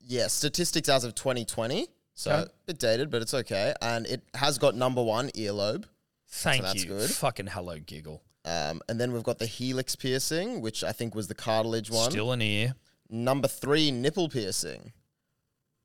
Yeah, 0.00 0.28
statistics 0.28 0.88
as 0.88 1.04
of 1.04 1.14
2020. 1.14 1.88
So 2.14 2.30
Okay. 2.30 2.42
a 2.42 2.54
bit 2.66 2.78
dated, 2.78 3.10
but 3.10 3.22
it's 3.22 3.34
okay. 3.34 3.74
And 3.80 4.06
it 4.06 4.22
has 4.34 4.58
got 4.58 4.74
number 4.76 5.02
one 5.02 5.30
earlobe. 5.30 5.84
Thank 6.28 6.62
that's 6.62 6.82
you. 6.84 6.88
good. 6.88 7.10
Fucking 7.10 7.48
hello, 7.48 7.78
giggle. 7.78 8.22
Um, 8.44 8.82
and 8.88 9.00
then 9.00 9.12
we've 9.12 9.22
got 9.22 9.38
the 9.38 9.46
helix 9.46 9.96
piercing, 9.96 10.60
which 10.60 10.82
I 10.84 10.92
think 10.92 11.14
was 11.14 11.28
the 11.28 11.34
cartilage 11.34 11.90
one. 11.90 12.10
Still 12.10 12.32
an 12.32 12.42
ear. 12.42 12.74
Number 13.08 13.48
three, 13.48 13.90
nipple 13.90 14.28
piercing. 14.28 14.92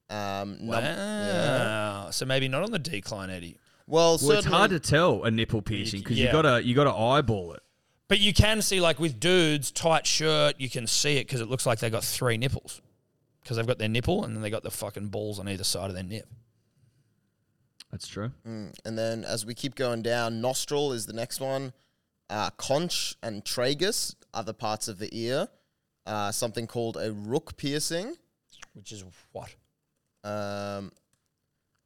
Um, 0.09 0.57
num- 0.59 0.67
Wow. 0.67 0.79
yeah. 0.81 2.09
So 2.11 2.25
maybe 2.25 2.47
not 2.47 2.63
on 2.63 2.71
the 2.71 2.79
decline, 2.79 3.29
Eddie. 3.29 3.57
Well, 3.87 4.17
Well, 4.21 4.37
it's 4.37 4.47
hard 4.47 4.71
to 4.71 4.79
tell 4.79 5.23
a 5.23 5.31
nipple 5.31 5.61
piercing 5.61 5.99
because 6.01 6.17
yeah. 6.17 6.25
you 6.27 6.31
gotta 6.31 6.63
you 6.63 6.75
gotta 6.75 6.93
eyeball 6.93 7.53
it. 7.53 7.63
But 8.09 8.19
you 8.19 8.33
can 8.33 8.61
see, 8.61 8.79
like 8.79 8.99
with 8.99 9.19
dudes, 9.19 9.69
tight 9.71 10.05
shirt, 10.07 10.55
you 10.59 10.69
can 10.69 10.87
see 10.87 11.17
it 11.17 11.27
because 11.27 11.41
it 11.41 11.49
looks 11.49 11.65
like 11.65 11.79
they 11.79 11.89
got 11.89 12.03
three 12.03 12.37
nipples. 12.37 12.81
Because 13.41 13.57
they've 13.57 13.67
got 13.67 13.77
their 13.79 13.89
nipple 13.89 14.23
and 14.25 14.35
then 14.35 14.41
they 14.41 14.49
got 14.49 14.63
the 14.63 14.71
fucking 14.71 15.07
balls 15.07 15.39
on 15.39 15.47
either 15.47 15.63
side 15.63 15.89
of 15.89 15.93
their 15.93 16.03
nip. 16.03 16.27
That's 17.91 18.07
true. 18.07 18.31
Mm. 18.45 18.73
And 18.85 18.97
then 18.97 19.23
as 19.23 19.45
we 19.45 19.53
keep 19.53 19.75
going 19.75 20.01
down, 20.01 20.41
nostril 20.41 20.91
is 20.91 21.05
the 21.05 21.13
next 21.13 21.39
one. 21.39 21.71
Uh, 22.29 22.49
conch 22.51 23.15
and 23.23 23.45
tragus, 23.45 24.15
other 24.33 24.51
parts 24.51 24.89
of 24.89 24.99
the 24.99 25.09
ear. 25.17 25.47
Uh, 26.05 26.31
something 26.31 26.67
called 26.67 26.97
a 26.97 27.13
rook 27.13 27.55
piercing. 27.55 28.15
Which 28.73 28.91
is 28.91 29.03
what? 29.31 29.55
Um, 30.23 30.91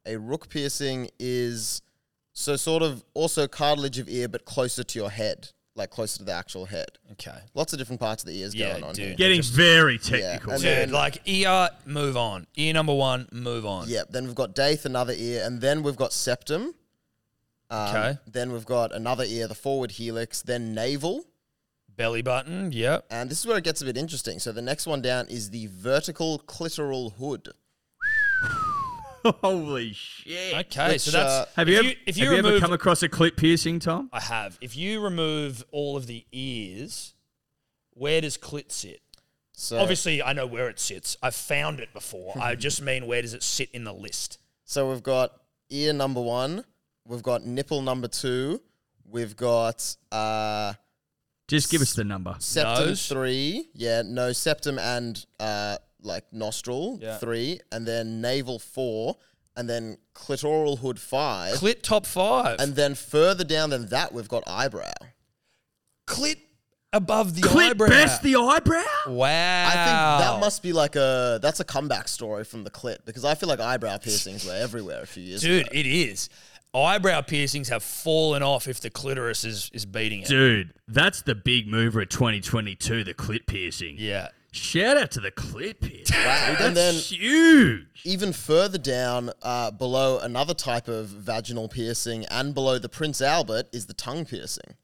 a 0.06 0.16
rook 0.16 0.48
piercing 0.48 1.08
is 1.18 1.82
so 2.32 2.56
sort 2.56 2.82
of 2.82 3.04
also 3.14 3.46
cartilage 3.46 3.98
of 3.98 4.08
ear, 4.08 4.28
but 4.28 4.44
closer 4.44 4.82
to 4.82 4.98
your 4.98 5.10
head, 5.10 5.50
like 5.76 5.90
closer 5.90 6.18
to 6.18 6.24
the 6.24 6.32
actual 6.32 6.64
head. 6.66 6.86
Okay. 7.12 7.38
Lots 7.54 7.72
of 7.72 7.78
different 7.78 8.00
parts 8.00 8.22
of 8.22 8.28
the 8.28 8.38
ears 8.40 8.54
Yeah, 8.54 8.72
going 8.72 8.84
on 8.84 8.94
dude. 8.94 9.06
here. 9.06 9.14
Getting 9.16 9.42
very 9.42 9.98
technical. 9.98 10.52
and 10.52 10.62
Dude, 10.62 10.70
then- 10.70 10.90
like 10.92 11.18
ear, 11.26 11.70
move 11.86 12.16
on. 12.16 12.46
Ear 12.56 12.72
number 12.74 12.94
one, 12.94 13.28
move 13.32 13.64
on. 13.66 13.88
Yeah. 13.88 14.02
Then 14.08 14.26
we've 14.26 14.34
got 14.34 14.54
daith, 14.54 14.84
another 14.84 15.12
ear, 15.16 15.44
and 15.44 15.60
then 15.60 15.82
we've 15.82 15.96
got 15.96 16.12
septum. 16.12 16.74
Um, 17.70 17.88
Okay. 17.96 18.18
Then 18.26 18.52
we've 18.52 18.66
got 18.66 18.92
another 18.92 19.24
ear, 19.24 19.46
the 19.48 19.54
forward 19.54 19.92
helix. 19.92 20.42
Then 20.42 20.74
navel. 20.74 21.24
Belly 21.94 22.22
button, 22.22 22.72
yep. 22.72 23.04
And 23.10 23.30
this 23.30 23.38
is 23.40 23.46
where 23.46 23.58
it 23.58 23.64
gets 23.64 23.82
a 23.82 23.84
bit 23.84 23.96
interesting. 23.98 24.38
So 24.38 24.50
the 24.50 24.62
next 24.62 24.86
one 24.86 25.02
down 25.02 25.26
is 25.28 25.50
the 25.50 25.66
vertical 25.68 26.38
clitoral 26.40 27.12
hood. 27.16 27.50
Holy 29.42 29.92
shit! 29.92 30.54
Okay, 30.54 30.88
Which, 30.92 31.02
so 31.02 31.10
that's 31.12 31.30
uh, 31.30 31.46
Have 31.56 31.68
you, 31.68 31.74
if 31.74 31.78
ever, 31.80 31.88
you, 31.88 31.94
if 32.06 32.16
have 32.16 32.24
you 32.24 32.32
you 32.32 32.36
ever 32.38 32.60
come 32.60 32.72
across 32.72 33.02
a 33.02 33.08
clit 33.08 33.36
piercing, 33.36 33.78
Tom? 33.78 34.08
I 34.12 34.20
have. 34.20 34.58
If 34.60 34.76
you 34.76 35.00
remove 35.00 35.64
all 35.70 35.96
of 35.96 36.06
the 36.06 36.24
ears, 36.32 37.14
where 37.94 38.20
does 38.20 38.36
clit 38.36 38.72
sit? 38.72 39.00
So 39.52 39.78
Obviously, 39.78 40.22
I 40.22 40.32
know 40.32 40.46
where 40.46 40.68
it 40.68 40.80
sits. 40.80 41.16
I've 41.22 41.34
found 41.34 41.78
it 41.78 41.92
before. 41.92 42.34
I 42.40 42.54
just 42.56 42.82
mean 42.82 43.06
where 43.06 43.22
does 43.22 43.34
it 43.34 43.42
sit 43.42 43.70
in 43.72 43.84
the 43.84 43.92
list? 43.92 44.38
So 44.64 44.90
we've 44.90 45.02
got 45.02 45.32
ear 45.70 45.92
number 45.92 46.20
one, 46.20 46.64
we've 47.06 47.22
got 47.22 47.44
nipple 47.44 47.82
number 47.82 48.08
two, 48.08 48.60
we've 49.08 49.36
got 49.36 49.94
uh, 50.10 50.72
Just 51.48 51.70
give 51.70 51.82
us 51.82 51.92
the 51.94 52.04
number. 52.04 52.34
septum 52.38 52.86
Nose? 52.86 53.06
three, 53.08 53.68
yeah, 53.74 54.02
no 54.04 54.32
septum 54.32 54.78
and 54.78 55.24
uh, 55.38 55.76
like 56.02 56.24
nostril 56.32 56.98
Yeah. 57.00 57.18
three, 57.18 57.60
and 57.70 57.86
then 57.86 58.20
navel 58.20 58.58
four, 58.58 59.16
and 59.56 59.68
then 59.68 59.98
clitoral 60.14 60.78
hood 60.78 60.98
five, 60.98 61.54
Clit 61.56 61.82
top 61.82 62.06
five. 62.06 62.58
and 62.60 62.74
then 62.76 62.94
further 62.94 63.44
down 63.44 63.70
than 63.70 63.86
that 63.88 64.12
we've 64.12 64.28
got 64.28 64.42
eyebrow. 64.46 64.92
clit 66.06 66.36
above 66.92 67.34
the 67.34 67.42
Clit 67.42 67.70
eyebrow. 67.70 67.88
best 67.88 68.22
the 68.22 68.36
eyebrow? 68.36 68.84
wow. 69.06 69.66
I 69.68 69.72
think 69.72 70.26
that 70.26 70.40
must 70.40 70.62
be 70.62 70.72
like 70.72 70.96
a 70.96 71.38
that's 71.42 71.60
a 71.60 71.64
comeback 71.64 72.08
story 72.08 72.44
from 72.44 72.64
the 72.64 72.70
clit 72.70 72.98
because 73.04 73.24
I 73.24 73.34
feel 73.34 73.48
like 73.48 73.60
eyebrow 73.60 73.96
piercings 73.98 74.44
were 74.46 74.54
everywhere 74.54 75.02
a 75.02 75.06
few 75.06 75.22
years 75.22 75.40
Dude, 75.40 75.66
ago. 75.66 75.70
it 75.78 75.86
is. 75.86 76.28
Eyebrow 76.74 77.20
piercings 77.20 77.68
have 77.68 77.82
fallen 77.82 78.42
off 78.42 78.66
if 78.66 78.80
the 78.80 78.88
clitoris 78.88 79.44
is, 79.44 79.70
is 79.74 79.84
beating 79.84 80.22
it. 80.22 80.28
Dude, 80.28 80.72
that's 80.88 81.20
the 81.20 81.34
big 81.34 81.68
mover 81.68 82.00
of 82.00 82.08
2022, 82.08 83.04
the 83.04 83.12
clit 83.12 83.46
piercing. 83.46 83.96
Yeah. 83.98 84.28
Shout 84.52 84.96
out 84.98 85.10
to 85.12 85.20
the 85.20 85.30
clit 85.30 85.80
piercing. 85.80 86.16
Wow. 86.24 86.50
Dude, 86.50 86.60
And 86.66 86.76
that's 86.76 87.08
then- 87.10 87.18
huge. 87.18 87.86
Even 88.04 88.32
further 88.32 88.78
down, 88.78 89.30
uh, 89.42 89.70
below 89.70 90.18
another 90.18 90.54
type 90.54 90.88
of 90.88 91.06
vaginal 91.06 91.68
piercing, 91.68 92.26
and 92.26 92.52
below 92.54 92.78
the 92.78 92.88
Prince 92.88 93.20
Albert 93.22 93.68
is 93.72 93.86
the 93.86 93.94
tongue 93.94 94.24
piercing. 94.26 94.76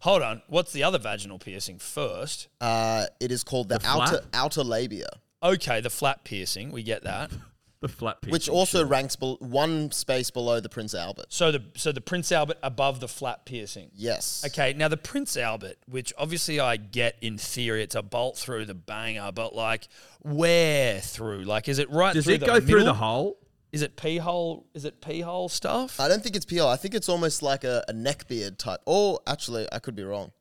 Hold 0.00 0.22
on. 0.22 0.42
What's 0.48 0.72
the 0.72 0.82
other 0.82 0.98
vaginal 0.98 1.38
piercing 1.38 1.78
first? 1.78 2.48
Uh, 2.60 3.06
it 3.20 3.30
is 3.32 3.44
called 3.44 3.68
the, 3.68 3.78
The 3.78 3.86
outer 3.86 4.10
flap? 4.18 4.24
outer 4.34 4.64
labia, 4.64 5.08
Okay, 5.42 5.80
the 5.80 5.90
flap 5.90 6.24
piercing. 6.24 6.70
We 6.72 6.82
get 6.82 7.04
that. 7.04 7.30
The 7.84 7.88
flat 7.88 8.22
piercing. 8.22 8.32
which 8.32 8.48
also 8.48 8.82
ranks 8.82 9.14
bel 9.14 9.36
one 9.40 9.92
space 9.92 10.30
below 10.30 10.58
the 10.58 10.70
Prince 10.70 10.94
Albert. 10.94 11.26
So 11.28 11.52
the 11.52 11.62
so 11.76 11.92
the 11.92 12.00
Prince 12.00 12.32
Albert 12.32 12.56
above 12.62 13.00
the 13.00 13.08
flat 13.08 13.44
piercing. 13.44 13.90
Yes. 13.94 14.42
Okay, 14.46 14.72
now 14.72 14.88
the 14.88 14.96
Prince 14.96 15.36
Albert, 15.36 15.76
which 15.86 16.10
obviously 16.16 16.58
I 16.58 16.78
get 16.78 17.18
in 17.20 17.36
theory, 17.36 17.82
it's 17.82 17.94
a 17.94 18.00
bolt 18.00 18.38
through 18.38 18.64
the 18.64 18.74
banger, 18.74 19.30
but 19.34 19.54
like 19.54 19.88
where 20.22 20.98
through? 20.98 21.42
Like, 21.42 21.68
is 21.68 21.78
it 21.78 21.90
right 21.90 22.14
Does 22.14 22.24
through 22.24 22.36
it 22.36 22.40
the 22.40 22.46
go 22.46 22.58
through 22.58 22.84
the 22.84 22.94
hole? 22.94 23.36
Is 23.70 23.82
it 23.82 23.96
pee 23.96 24.16
hole? 24.16 24.64
Is 24.72 24.86
it 24.86 25.02
pee 25.02 25.20
hole 25.20 25.50
stuff? 25.50 26.00
I 26.00 26.08
don't 26.08 26.22
think 26.22 26.36
it's 26.36 26.46
PL. 26.46 26.66
I 26.66 26.76
think 26.76 26.94
it's 26.94 27.10
almost 27.10 27.42
like 27.42 27.64
a, 27.64 27.84
a 27.86 27.92
neck 27.92 28.28
beard 28.28 28.58
type. 28.58 28.80
Or 28.86 29.20
actually, 29.26 29.68
I 29.70 29.78
could 29.78 29.94
be 29.94 30.04
wrong. 30.04 30.32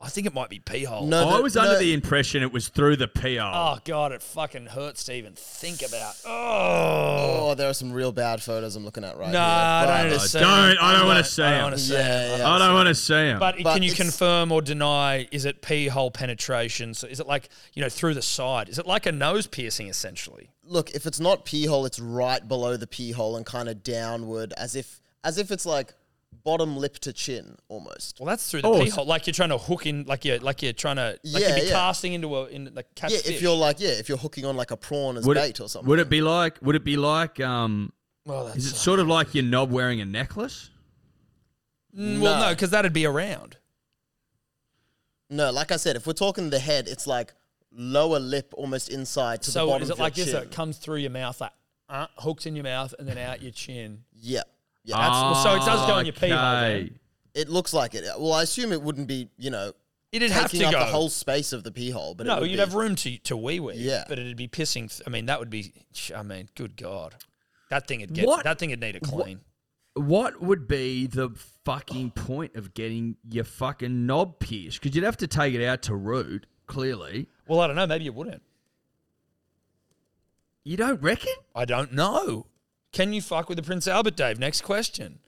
I 0.00 0.08
think 0.10 0.28
it 0.28 0.32
might 0.34 0.48
be 0.48 0.60
pee 0.60 0.84
hole. 0.84 1.06
No, 1.08 1.28
I 1.28 1.36
the- 1.38 1.42
was 1.42 1.56
no, 1.56 1.62
under 1.62 1.76
the 1.78 1.92
impression 1.92 2.40
it 2.44 2.52
was 2.52 2.68
through 2.68 2.96
the 2.98 3.08
pee 3.08 3.34
hole. 3.36 3.50
Oh 3.52 3.78
god, 3.84 4.12
it 4.12 4.22
fucking 4.22 4.66
hurts 4.66 5.02
to 5.04 5.12
even 5.14 5.32
think 5.34 5.82
about. 5.82 6.14
Oh, 6.24 7.48
Oh, 7.50 7.54
there 7.56 7.68
are 7.68 7.74
some 7.74 7.90
real 7.92 8.12
bad 8.12 8.40
photos 8.40 8.76
I'm 8.76 8.84
looking 8.84 9.02
at 9.02 9.16
right 9.18 9.32
no, 9.32 9.38
here. 9.40 9.40
I 9.40 9.86
don't 10.02 10.10
need 10.12 10.18
to 10.20 10.20
see 10.28 10.38
don't. 10.38 10.68
them. 10.68 10.76
I 10.80 10.92
don't 10.98 11.06
wanna 11.06 11.18
I 11.18 11.22
see 11.22 11.42
I 11.42 11.50
don't 11.54 11.62
want 11.64 11.74
to 11.74 11.80
see 11.80 11.92
Yeah, 11.94 12.02
them. 12.28 12.38
yeah. 12.40 12.48
I 12.48 12.58
don't 12.58 12.74
want 12.74 12.88
to 12.88 12.94
see 12.94 13.14
him. 13.14 13.38
But, 13.40 13.56
But 13.62 13.74
can 13.74 13.82
you 13.82 13.90
it's- 13.90 13.96
confirm 14.10 14.52
or 14.52 14.62
deny? 14.62 15.26
Is 15.32 15.44
it 15.44 15.62
pee 15.62 15.88
hole 15.88 16.12
penetration? 16.12 16.94
So 16.94 17.08
is 17.08 17.18
it 17.18 17.26
like 17.26 17.48
you 17.74 17.82
know 17.82 17.88
through 17.88 18.14
the 18.14 18.22
side? 18.22 18.68
Is 18.68 18.78
it 18.78 18.86
like 18.86 19.06
a 19.06 19.12
nose 19.12 19.48
piercing 19.48 19.88
essentially? 19.88 20.50
Look, 20.62 20.90
if 20.92 21.06
it's 21.06 21.18
not 21.18 21.44
pee 21.44 21.66
hole, 21.66 21.86
it's 21.86 21.98
right 21.98 22.46
below 22.46 22.76
the 22.76 22.86
pee 22.86 23.10
hole 23.10 23.36
and 23.36 23.44
kind 23.44 23.68
of 23.68 23.82
downward, 23.82 24.52
as 24.56 24.76
if 24.76 25.00
as 25.24 25.38
if 25.38 25.50
it's 25.50 25.66
like 25.66 25.94
bottom 26.44 26.76
lip 26.76 26.98
to 27.00 27.12
chin 27.12 27.56
almost. 27.68 28.18
Well, 28.20 28.26
that's 28.26 28.50
through 28.50 28.62
the 28.62 28.68
Oh, 28.68 28.80
pee 28.82 28.90
so- 28.90 28.96
hole. 28.96 29.06
Like 29.06 29.26
you're 29.26 29.34
trying 29.34 29.48
to 29.50 29.58
hook 29.58 29.86
in, 29.86 30.04
like 30.04 30.24
you're 30.24 30.38
like 30.38 30.62
you're 30.62 30.72
trying 30.72 30.96
to, 30.96 31.18
like 31.24 31.42
Yeah, 31.42 31.48
you'd 31.48 31.54
be 31.62 31.66
yeah. 31.68 31.72
casting 31.72 32.12
into 32.14 32.34
a 32.36 32.46
in 32.46 32.70
like 32.74 32.94
catch 32.94 33.12
Yeah, 33.12 33.18
fish. 33.18 33.36
if 33.36 33.42
you're 33.42 33.56
like 33.56 33.80
yeah, 33.80 33.90
if 33.90 34.08
you're 34.08 34.18
hooking 34.18 34.44
on 34.44 34.56
like 34.56 34.70
a 34.70 34.76
prawn 34.76 35.16
as 35.16 35.26
would 35.26 35.34
bait 35.36 35.50
it, 35.50 35.60
or 35.60 35.68
something. 35.68 35.88
would 35.88 35.98
it 35.98 36.08
be 36.08 36.20
like? 36.22 36.58
Would 36.62 36.76
it 36.76 36.84
be 36.84 36.96
like? 36.96 37.40
Um, 37.40 37.92
well, 38.26 38.44
that's, 38.46 38.58
is 38.58 38.72
it 38.72 38.76
sort 38.76 39.00
of 39.00 39.08
like 39.08 39.34
your 39.34 39.44
knob 39.44 39.70
wearing 39.70 40.00
a 40.00 40.04
necklace? 40.04 40.70
Mm, 41.96 42.20
well, 42.20 42.38
No. 42.40 42.46
no, 42.48 42.54
because 42.54 42.70
that'd 42.70 42.92
be 42.92 43.06
around. 43.06 43.56
No, 45.30 45.50
like 45.50 45.72
I 45.72 45.76
said, 45.76 45.96
if 45.96 46.06
we're 46.06 46.12
talking 46.14 46.50
the 46.50 46.58
head, 46.58 46.88
it's 46.88 47.06
like 47.06 47.34
lower 47.72 48.18
lip 48.18 48.52
almost 48.56 48.88
inside 48.88 49.42
to 49.42 49.48
the 49.48 49.52
So 49.52 49.66
bottom 49.66 49.82
is 49.82 49.90
of 49.90 49.98
like 49.98 50.16
your 50.16 50.24
this? 50.26 50.32
So 50.34 50.40
chin. 50.40 50.48
it 50.48 50.54
comes 50.54 50.78
through 50.78 50.96
your 50.98 51.10
mouth, 51.10 51.40
like 51.40 51.52
uh, 51.88 52.06
hooks 52.18 52.46
in 52.46 52.54
your 52.56 52.64
mouth, 52.64 52.94
and 52.98 53.06
then 53.08 53.18
out 53.18 53.42
your 53.42 53.52
chin. 53.52 54.04
Yeah. 54.14 54.42
Yeah. 54.88 54.96
That's- 54.96 55.22
well, 55.22 55.34
so 55.34 55.54
it 55.56 55.66
does 55.66 55.86
go 55.86 55.98
in 55.98 56.06
your 56.06 56.12
pee 56.14 56.28
hole 56.30 56.38
then. 56.38 56.74
Okay. 56.76 56.90
It 57.34 57.48
looks 57.48 57.72
like 57.74 57.94
it. 57.94 58.04
Well, 58.18 58.32
I 58.32 58.42
assume 58.42 58.72
it 58.72 58.82
wouldn't 58.82 59.06
be, 59.06 59.28
you 59.36 59.50
know, 59.50 59.72
It'd 60.12 60.30
have 60.30 60.50
to 60.50 60.64
up 60.64 60.72
go. 60.72 60.78
the 60.78 60.86
whole 60.86 61.10
space 61.10 61.52
of 61.52 61.62
the 61.62 61.70
pee 61.70 61.90
hole, 61.90 62.14
but 62.14 62.26
it 62.26 62.30
no, 62.30 62.40
would 62.40 62.50
you'd 62.50 62.56
be- 62.56 62.60
have 62.60 62.74
room 62.74 62.94
to 62.96 63.18
to 63.18 63.36
wee 63.36 63.60
wee. 63.60 63.74
Yeah. 63.76 64.04
but 64.08 64.18
it'd 64.18 64.36
be 64.36 64.48
pissing. 64.48 64.88
Th- 64.90 65.02
I 65.06 65.10
mean, 65.10 65.26
that 65.26 65.38
would 65.38 65.50
be. 65.50 65.72
I 66.16 66.22
mean, 66.22 66.48
good 66.54 66.76
god, 66.76 67.16
that 67.68 67.86
thing 67.86 68.00
would 68.00 68.14
get. 68.14 68.26
What- 68.26 68.44
That 68.44 68.58
thing 68.58 68.70
would 68.70 68.80
need 68.80 68.96
a 68.96 69.00
clean. 69.00 69.40
What 69.94 70.40
would 70.40 70.66
be 70.68 71.06
the 71.06 71.30
fucking 71.64 72.12
point 72.12 72.54
of 72.56 72.72
getting 72.72 73.16
your 73.28 73.44
fucking 73.44 74.06
knob 74.06 74.38
pierced? 74.38 74.80
Because 74.80 74.94
you'd 74.96 75.04
have 75.04 75.16
to 75.18 75.26
take 75.26 75.54
it 75.54 75.64
out 75.64 75.82
to 75.82 75.94
root. 75.94 76.46
Clearly, 76.66 77.26
Well, 77.46 77.60
I 77.60 77.66
don't 77.66 77.76
know. 77.76 77.86
Maybe 77.86 78.04
you 78.04 78.12
wouldn't. 78.12 78.42
you 80.64 80.76
don't 80.76 81.00
reckon? 81.02 81.32
I 81.54 81.64
don't 81.64 81.92
know. 81.92 82.46
Can 82.92 83.12
you 83.12 83.20
fuck 83.20 83.48
with 83.48 83.56
the 83.56 83.62
Prince 83.62 83.86
Albert, 83.86 84.16
Dave? 84.16 84.38
Next 84.38 84.62
question. 84.62 85.18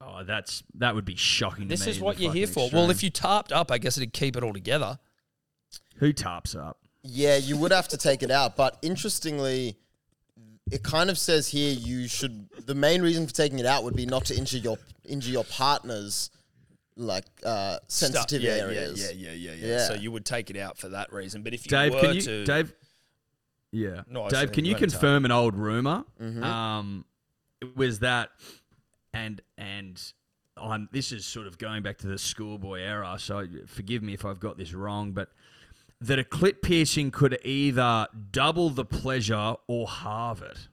Oh, 0.00 0.24
that's 0.24 0.62
that 0.74 0.94
would 0.94 1.04
be 1.04 1.14
shocking. 1.14 1.68
This 1.68 1.80
to 1.80 1.86
me 1.86 1.92
is 1.92 2.00
what 2.00 2.18
you're 2.18 2.32
here 2.32 2.46
fucking 2.46 2.70
for. 2.70 2.76
Well, 2.76 2.90
if 2.90 3.02
you 3.02 3.10
tarped 3.10 3.52
up, 3.52 3.70
I 3.70 3.78
guess 3.78 3.96
it'd 3.96 4.12
keep 4.12 4.36
it 4.36 4.42
all 4.42 4.52
together. 4.52 4.98
who 5.96 6.12
tarps 6.12 6.56
up? 6.56 6.78
Yeah, 7.02 7.36
you 7.36 7.56
would 7.56 7.72
have 7.72 7.88
to 7.88 7.96
take 7.96 8.22
it 8.22 8.30
out. 8.30 8.56
But 8.56 8.78
interestingly, 8.82 9.76
it 10.70 10.82
kind 10.82 11.10
of 11.10 11.18
says 11.18 11.48
here 11.48 11.72
you 11.72 12.08
should. 12.08 12.48
The 12.66 12.74
main 12.74 13.02
reason 13.02 13.26
for 13.26 13.34
taking 13.34 13.58
it 13.60 13.66
out 13.66 13.84
would 13.84 13.94
be 13.94 14.06
not 14.06 14.24
to 14.26 14.36
injure 14.36 14.58
your 14.58 14.78
injure 15.04 15.30
your 15.30 15.44
partner's 15.44 16.30
like 16.96 17.24
uh, 17.44 17.78
sensitive 17.88 18.42
Stuff. 18.42 18.56
yeah, 18.56 18.64
areas. 18.64 19.00
Yeah, 19.00 19.30
yeah, 19.30 19.32
yeah, 19.32 19.52
yeah, 19.54 19.66
Yeah. 19.66 19.86
So 19.86 19.94
you 19.94 20.10
would 20.12 20.24
take 20.24 20.50
it 20.50 20.56
out 20.56 20.78
for 20.78 20.88
that 20.90 21.12
reason. 21.12 21.42
But 21.42 21.54
if 21.54 21.64
you 21.64 21.70
Dave, 21.70 21.94
were 21.94 22.00
can 22.00 22.14
you? 22.14 22.20
to, 22.22 22.44
Dave. 22.44 22.72
Yeah, 23.72 24.02
No, 24.06 24.28
Dave, 24.28 24.52
can 24.52 24.64
you 24.66 24.72
you 24.72 24.76
confirm 24.76 25.24
an 25.24 25.32
old 25.32 25.56
rumor? 25.56 26.04
Mm-hmm. 26.20 26.44
Um, 26.44 27.06
it 27.60 27.74
was 27.74 28.00
that, 28.00 28.30
and 29.14 29.40
and 29.56 30.00
I'm. 30.58 30.88
This 30.92 31.10
is 31.10 31.24
sort 31.24 31.46
of 31.46 31.56
going 31.56 31.82
back 31.82 31.96
to 31.98 32.06
the 32.06 32.18
schoolboy 32.18 32.80
era. 32.80 33.16
So 33.18 33.46
forgive 33.66 34.02
me 34.02 34.12
if 34.12 34.24
I've 34.26 34.40
got 34.40 34.58
this 34.58 34.74
wrong, 34.74 35.12
but 35.12 35.30
that 36.02 36.18
a 36.18 36.24
clit 36.24 36.60
piercing 36.60 37.10
could 37.12 37.38
either 37.44 38.08
double 38.30 38.68
the 38.70 38.84
pleasure 38.84 39.54
or 39.66 39.88
halve 39.88 40.42
it. 40.42 40.68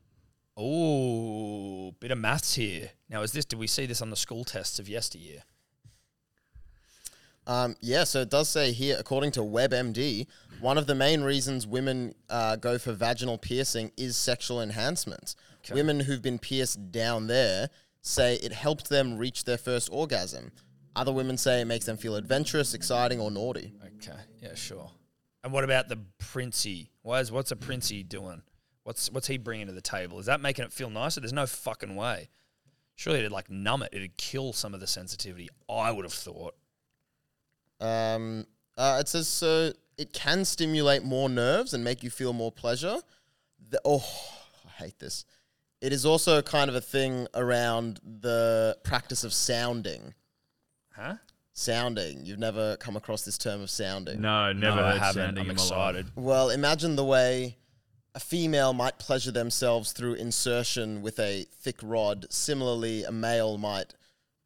oh, 0.57 1.91
bit 2.01 2.11
of 2.11 2.17
maths 2.17 2.55
here. 2.55 2.91
Now, 3.07 3.21
is 3.21 3.31
this? 3.31 3.45
Did 3.45 3.59
we 3.59 3.67
see 3.67 3.85
this 3.85 4.01
on 4.01 4.09
the 4.09 4.17
school 4.17 4.43
tests 4.43 4.77
of 4.77 4.89
yesteryear? 4.89 5.43
Um, 7.47 7.75
yeah, 7.81 8.03
so 8.03 8.21
it 8.21 8.29
does 8.29 8.49
say 8.49 8.71
here, 8.73 8.97
according 8.99 9.31
to 9.31 9.39
WebMD, 9.39 10.27
one 10.59 10.77
of 10.77 10.87
the 10.87 10.95
main 10.95 11.21
reasons 11.21 11.65
women 11.65 12.13
uh, 12.29 12.55
go 12.55 12.77
for 12.77 12.93
vaginal 12.93 13.37
piercing 13.37 13.91
is 13.97 14.17
sexual 14.17 14.61
enhancement. 14.61 15.35
Women 15.71 16.01
who've 16.01 16.21
been 16.21 16.39
pierced 16.39 16.91
down 16.91 17.27
there 17.27 17.69
say 18.01 18.35
it 18.35 18.53
helped 18.53 18.89
them 18.89 19.17
reach 19.17 19.43
their 19.43 19.57
first 19.57 19.89
orgasm. 19.91 20.51
Other 20.95 21.11
women 21.11 21.37
say 21.37 21.61
it 21.61 21.65
makes 21.65 21.85
them 21.85 21.97
feel 21.97 22.15
adventurous, 22.15 22.73
exciting, 22.73 23.19
or 23.19 23.29
naughty. 23.29 23.73
Okay, 23.97 24.17
yeah, 24.41 24.55
sure. 24.55 24.91
And 25.43 25.53
what 25.53 25.63
about 25.63 25.87
the 25.87 25.99
princey? 26.17 26.91
Why 27.01 27.19
is 27.19 27.31
what's 27.31 27.51
a 27.51 27.55
princey 27.55 28.03
doing? 28.03 28.41
What's 28.83 29.11
what's 29.11 29.27
he 29.27 29.37
bringing 29.37 29.67
to 29.67 29.73
the 29.73 29.81
table? 29.81 30.19
Is 30.19 30.25
that 30.25 30.41
making 30.41 30.65
it 30.65 30.73
feel 30.73 30.89
nicer? 30.89 31.21
There's 31.21 31.33
no 31.33 31.45
fucking 31.45 31.95
way. 31.95 32.29
Surely 32.95 33.19
it'd 33.19 33.31
like 33.31 33.49
numb 33.49 33.83
it. 33.83 33.89
It'd 33.93 34.17
kill 34.17 34.51
some 34.51 34.73
of 34.73 34.79
the 34.79 34.87
sensitivity. 34.87 35.47
I 35.69 35.91
would 35.91 36.05
have 36.05 36.13
thought. 36.13 36.55
Um, 37.79 38.45
uh, 38.77 38.97
it 38.99 39.07
says 39.07 39.27
so 39.27 39.71
it 39.99 40.13
can 40.13 40.45
stimulate 40.45 41.03
more 41.03 41.27
nerves 41.27 41.73
and 41.73 41.83
make 41.83 42.03
you 42.03 42.09
feel 42.09 42.31
more 42.31 42.53
pleasure. 42.53 42.99
The, 43.69 43.81
oh, 43.83 44.05
I 44.65 44.83
hate 44.83 44.97
this. 44.99 45.25
It 45.81 45.91
is 45.91 46.05
also 46.05 46.41
kind 46.41 46.69
of 46.69 46.75
a 46.75 46.81
thing 46.81 47.27
around 47.33 47.99
the 48.03 48.77
practice 48.83 49.25
of 49.25 49.33
sounding. 49.33 50.13
Huh? 50.95 51.15
Sounding. 51.53 52.25
You've 52.25 52.39
never 52.39 52.77
come 52.77 52.95
across 52.95 53.23
this 53.23 53.37
term 53.37 53.61
of 53.61 53.69
sounding. 53.69 54.21
No, 54.21 54.53
never 54.53 54.77
no, 54.77 54.85
I 54.85 54.91
heard 54.91 54.99
haven't. 55.01 55.21
sounding 55.21 55.43
I'm 55.43 55.49
in 55.51 55.55
my 55.57 55.61
life. 55.61 55.69
excited. 55.71 56.07
Well, 56.15 56.49
imagine 56.49 56.95
the 56.95 57.03
way 57.03 57.57
a 58.15 58.21
female 58.21 58.71
might 58.71 58.99
pleasure 58.99 59.31
themselves 59.31 59.91
through 59.91 60.13
insertion 60.13 61.01
with 61.01 61.19
a 61.19 61.45
thick 61.59 61.77
rod. 61.83 62.25
Similarly, 62.29 63.03
a 63.03 63.11
male 63.11 63.57
might 63.57 63.95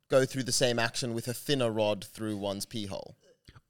go 0.10 0.26
through 0.26 0.44
the 0.44 0.52
same 0.52 0.80
action 0.80 1.14
with 1.14 1.28
a 1.28 1.34
thinner 1.34 1.70
rod 1.70 2.04
through 2.04 2.38
one's 2.38 2.66
pee 2.66 2.88
hole. 2.88 3.16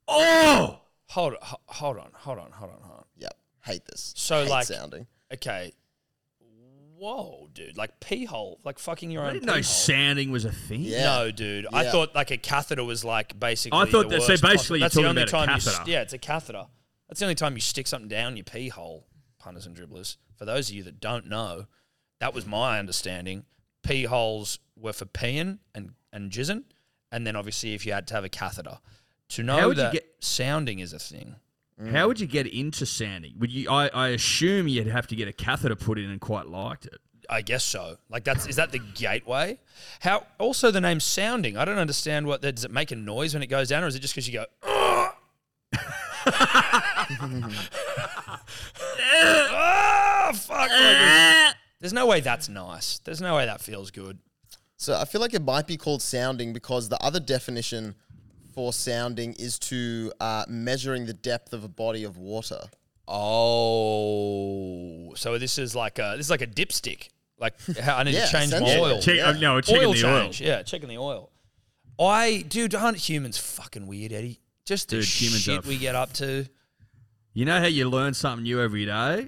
Oh, 0.08 0.83
Hold 1.14 1.36
ho- 1.42 1.62
hold 1.68 1.98
on, 1.98 2.10
hold 2.14 2.40
on, 2.40 2.52
hold 2.52 2.72
on, 2.72 2.82
hold 2.82 2.98
on. 3.00 3.06
Yep, 3.18 3.34
hate 3.66 3.86
this. 3.86 4.14
So, 4.16 4.42
Hate 4.44 4.50
like- 4.50 4.66
sounding. 4.68 5.08
Okay. 5.34 5.74
Whoa, 6.98 7.50
dude! 7.54 7.76
Like 7.76 8.00
pee 8.00 8.24
hole, 8.24 8.60
like 8.64 8.80
fucking 8.80 9.12
your 9.12 9.24
I 9.24 9.28
own. 9.28 9.34
didn't 9.34 9.44
pee 9.44 9.48
know 9.48 9.54
hole. 9.56 9.64
sounding 9.64 10.32
was 10.32 10.46
a 10.46 10.52
thing. 10.52 10.82
Yeah. 10.82 11.04
No, 11.04 11.32
dude. 11.32 11.68
I 11.74 11.84
Yeah. 11.84 11.92
thought 11.92 12.16
like 12.16 12.32
a 12.32 12.38
catheter 12.38 12.84
was 12.84 13.04
like 13.04 13.38
basically. 13.38 13.78
I 13.78 13.86
thought 13.86 14.04
the 14.10 14.18
that- 14.20 14.22
so 14.22 14.30
worst 14.34 14.42
basically 14.44 14.56
possible- 14.56 14.78
you're 14.78 14.80
That's 14.86 14.96
the 14.96 15.02
talking 15.02 15.10
only 15.10 15.22
about 15.24 15.28
a 15.28 15.32
time 15.46 15.50
you 15.50 15.56
s- 15.56 15.66
catheter. 15.66 15.92
yeah, 15.92 16.02
it's 16.02 16.14
a 16.14 16.18
catheter. 16.18 16.66
That's 17.10 17.20
the 17.20 17.26
only 17.26 17.36
time 17.36 17.56
you 17.56 17.62
stick 17.62 17.88
something 17.88 18.08
down 18.08 18.38
your 18.38 18.46
pee 18.46 18.70
hole, 18.70 19.06
punters 19.38 19.66
and 19.66 19.76
dribblers. 19.76 20.16
For 20.36 20.46
those 20.46 20.70
of 20.70 20.76
you 20.76 20.84
that 20.84 21.00
don't 21.02 21.28
know, 21.28 21.68
that 22.20 22.34
was 22.34 22.46
my 22.46 22.80
understanding. 22.80 23.46
Pee 23.82 24.04
holes 24.06 24.60
were 24.78 24.94
for 24.94 25.06
peeing 25.06 25.60
and 25.76 25.96
and 26.14 26.32
jizzing, 26.32 26.64
and 27.12 27.28
then 27.28 27.36
obviously 27.36 27.74
if 27.74 27.86
you 27.86 27.92
had 27.92 28.08
to 28.08 28.14
have 28.14 28.24
a 28.24 28.30
catheter. 28.30 28.80
To 29.34 29.42
How 29.44 29.46
know 29.60 29.68
would 29.70 29.78
you 29.78 29.84
that 29.84 29.94
get- 29.94 30.16
sounding 30.20 30.80
is 30.80 30.94
a 30.94 31.00
thing. 31.00 31.36
How 31.92 32.08
would 32.08 32.20
you 32.20 32.28
get 32.28 32.48
into 32.48 32.86
sounding? 32.86 33.34
Would 33.40 33.52
you? 33.52 33.70
I, 33.70 33.88
I 33.88 34.08
assume 34.10 34.68
you'd 34.70 34.88
have 34.88 35.08
to 35.08 35.16
get 35.16 35.28
a 35.28 35.34
catheter 35.34 35.76
put 35.76 35.98
in 36.00 36.10
and 36.10 36.22
quite 36.22 36.48
liked 36.48 36.86
it. 36.86 37.00
I 37.30 37.42
guess 37.42 37.64
so. 37.64 37.98
Like 38.10 38.24
that's 38.24 38.46
is 38.48 38.56
that 38.58 38.72
the 38.72 38.80
gateway? 38.80 39.60
How 40.02 40.26
also 40.40 40.72
the 40.72 40.80
name 40.82 41.00
sounding? 41.00 41.58
I 41.58 41.66
don't 41.66 41.78
understand 41.80 42.28
what 42.28 42.42
that 42.44 42.56
does 42.56 42.64
it 42.66 42.72
make 42.72 42.92
a 42.92 42.96
noise 42.96 43.34
when 43.34 43.44
it 43.44 43.48
goes 43.48 43.70
down, 43.70 43.84
or 43.84 43.88
is 43.88 43.96
it 43.96 44.00
just 44.00 44.14
because 44.14 44.30
you 44.30 44.34
go? 44.40 44.46
Ah, 49.16 50.32
fuck! 50.34 50.58
Like, 50.58 50.70
there's, 50.70 51.54
there's 51.80 51.94
no 51.94 52.06
way 52.06 52.22
that's 52.22 52.50
nice. 52.50 53.00
There's 53.00 53.22
no 53.22 53.36
way 53.36 53.46
that 53.46 53.62
feels 53.62 53.92
good. 53.92 54.20
So 54.78 54.96
I 55.00 55.06
feel 55.06 55.22
like 55.22 55.34
it 55.34 55.42
might 55.44 55.68
be 55.68 55.78
called 55.78 56.02
sounding 56.02 56.52
because 56.54 56.90
the 56.90 57.02
other 57.02 57.20
definition 57.20 57.96
for 58.54 58.72
sounding 58.74 59.34
is 59.34 59.58
to 59.60 60.12
uh, 60.20 60.46
measuring 60.48 61.06
the 61.06 61.14
depth 61.14 61.54
of 61.54 61.64
a 61.64 61.68
body 61.68 62.04
of 62.04 62.18
water. 62.18 62.62
Oh, 63.84 65.14
so 65.16 65.38
this 65.38 65.58
is 65.58 65.76
like 65.76 66.00
a 66.00 66.14
this 66.18 66.28
is 66.28 66.30
like 66.30 66.42
a 66.42 66.48
dipstick. 66.48 67.10
Like 67.40 67.54
how 67.82 67.98
I 67.98 68.04
need 68.04 68.14
Yeah, 68.14 68.26
to 68.26 68.32
change 68.32 68.52
my 68.52 68.58
essentially. 68.58 68.92
oil. 68.94 69.02
Check, 69.02 69.16
Yeah. 69.18 69.28
uh, 69.30 69.34
no, 69.34 69.62
checking 69.62 69.84
oil 69.88 69.94
the 69.94 70.06
oil. 70.06 70.22
change. 70.24 70.42
Yeah, 70.42 70.64
checking 70.64 70.90
the 70.90 70.98
oil. 70.98 71.30
I 72.00 72.44
dude, 72.48 72.74
aren't 72.76 72.98
humans 72.98 73.38
fucking 73.38 73.86
weird, 73.88 74.12
Eddie? 74.14 74.40
Just 74.66 74.90
the 74.90 74.98
Dude, 74.98 75.06
humans 75.06 75.42
shit 75.42 75.66
are 75.66 75.68
we 75.68 75.78
get 75.78 75.96
up 75.96 76.14
to. 76.14 76.46
You 77.34 77.46
know 77.46 77.60
how 77.60 77.66
you 77.66 77.90
learn 77.90 78.14
something 78.14 78.44
new 78.44 78.62
every 78.62 78.86
day? 78.86 79.28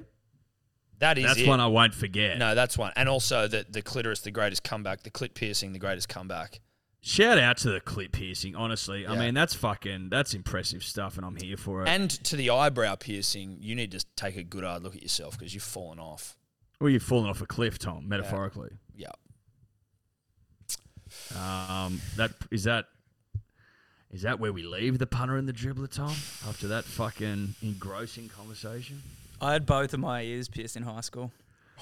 That 1.00 1.18
is 1.18 1.26
That's 1.26 1.40
it. 1.42 1.48
one 1.48 1.60
I 1.60 1.68
won't 1.68 1.94
forget. 1.94 2.38
no, 2.38 2.56
that's 2.56 2.78
one. 2.78 2.94
And 2.96 3.10
also 3.10 3.48
the 3.48 3.66
the 3.70 3.82
clitoris, 3.82 4.22
the 4.22 4.32
greatest 4.32 4.64
comeback. 4.64 5.04
The 5.04 5.12
clit 5.12 5.34
piercing, 5.34 5.74
the 5.74 5.80
greatest 5.80 6.08
comeback. 6.08 6.62
Shout 7.07 7.38
out 7.38 7.57
to 7.57 7.69
the 7.69 7.80
clit 7.80 8.11
piercing. 8.11 8.56
Honestly, 8.56 9.06
I 9.06 9.15
mean 9.15 9.36
that's 9.36 9.53
fucking 9.53 10.10
that's 10.10 10.34
impressive 10.34 10.84
stuff, 10.84 11.18
and 11.18 11.26
I'm 11.26 11.36
here 11.36 11.56
for 11.56 11.84
it. 11.84 11.88
And 11.88 12.10
to 12.26 12.36
the 12.36 12.49
eyebrow 12.49 12.95
piercing, 12.95 13.57
you 13.61 13.76
need 13.76 13.91
to 13.91 14.03
take 14.15 14.38
a 14.38 14.44
good 14.44 14.64
hard 14.64 14.82
look 14.82 14.95
at 14.95 15.03
yourself 15.03 15.38
because 15.38 15.53
you've 15.53 15.61
fallen 15.61 15.99
off. 15.99 16.36
well, 16.82 16.90
you've 16.90 17.03
fallen 17.03 17.30
off 17.30 17.41
a 17.41 17.45
cliff, 17.45 17.77
Tom, 17.77 18.10
metaphorically. 18.10 18.72
Yeah. 18.95 19.11
Um, 21.38 22.02
that 22.18 22.32
is 22.49 22.64
that. 22.64 22.86
Is 24.10 24.23
that 24.23 24.40
where 24.40 24.52
we 24.52 24.64
leave 24.64 24.98
the 24.98 25.06
punter 25.06 25.38
and 25.38 25.48
the 25.48 25.53
dribbler, 25.53 25.91
Tom? 25.91 26.15
After 26.49 26.69
that 26.69 26.86
fucking 26.86 27.53
engrossing 27.61 28.30
conversation. 28.30 29.03
I 29.40 29.53
had 29.53 29.68
both 29.68 29.94
of 29.94 29.99
my 29.99 30.23
ears 30.23 30.48
pierced 30.48 30.76
in 30.76 30.82
high 30.82 31.02
school, 31.02 31.32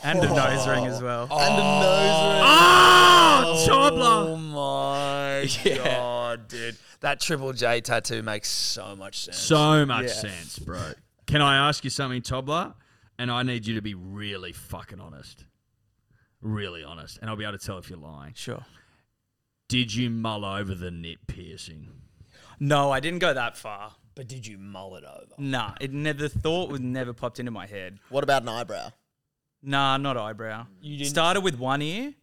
and 0.03 0.19
a 0.19 0.27
nose 0.27 0.67
oh. 0.67 0.71
ring 0.71 0.85
as 0.85 1.01
well. 1.01 1.23
And 1.23 1.53
a 1.53 1.57
nose 1.57 2.23
ring. 2.23 2.43
Ah, 2.45 3.43
oh, 3.45 3.65
Oh 3.65 3.67
Tobler! 3.69 4.39
my 4.51 5.41
Yeah. 5.69 5.83
god, 5.83 6.47
dude! 6.47 6.77
That 7.01 7.19
Triple 7.19 7.53
J 7.53 7.81
tattoo 7.81 8.21
makes 8.23 8.49
so 8.49 8.95
much 8.95 9.25
sense. 9.25 9.37
So 9.37 9.85
much 9.85 10.05
Yeah. 10.05 10.13
sense, 10.13 10.59
bro. 10.59 10.93
Can 11.27 11.41
I 11.41 11.67
ask 11.67 11.83
you 11.83 11.89
something, 11.89 12.21
Tobler? 12.21 12.73
And 13.19 13.29
I 13.31 13.43
need 13.43 13.67
you 13.67 13.75
to 13.75 13.81
be 13.81 13.93
really 13.93 14.53
fucking 14.53 14.99
honest. 14.99 15.45
Really 16.41 16.83
honest. 16.83 17.19
And 17.19 17.29
I'll 17.29 17.35
be 17.35 17.43
able 17.45 17.57
to 17.57 17.65
tell 17.65 17.77
if 17.77 17.89
you're 17.89 17.99
lying. 17.99 18.33
Sure. 18.35 18.65
Did 19.69 19.93
you 19.93 20.09
mull 20.09 20.43
over 20.43 20.73
the 20.75 20.91
nip 20.91 21.19
piercing? 21.27 21.89
No, 22.59 22.91
I 22.91 22.99
didn't 22.99 23.19
go 23.19 23.33
that 23.33 23.55
far. 23.57 23.93
but 24.15 24.27
did 24.27 24.45
you 24.45 24.57
mull 24.57 24.95
it 24.95 25.03
over? 25.03 25.33
Nah, 25.37 25.73
it 25.81 25.91
never. 25.91 26.19
The 26.19 26.29
thought 26.29 26.69
was 26.69 26.79
never 26.81 27.13
popped 27.13 27.39
into 27.39 27.51
my 27.51 27.65
head. 27.65 27.99
What 28.09 28.23
about 28.23 28.41
an 28.43 28.49
eyebrow? 28.49 28.91
Nah, 29.63 29.97
not 29.97 30.17
eyebrow. 30.17 30.67
You 30.81 30.97
didn't- 30.97 31.09
started 31.09 31.41
with 31.41 31.57
one 31.57 31.81
ear, 31.81 32.13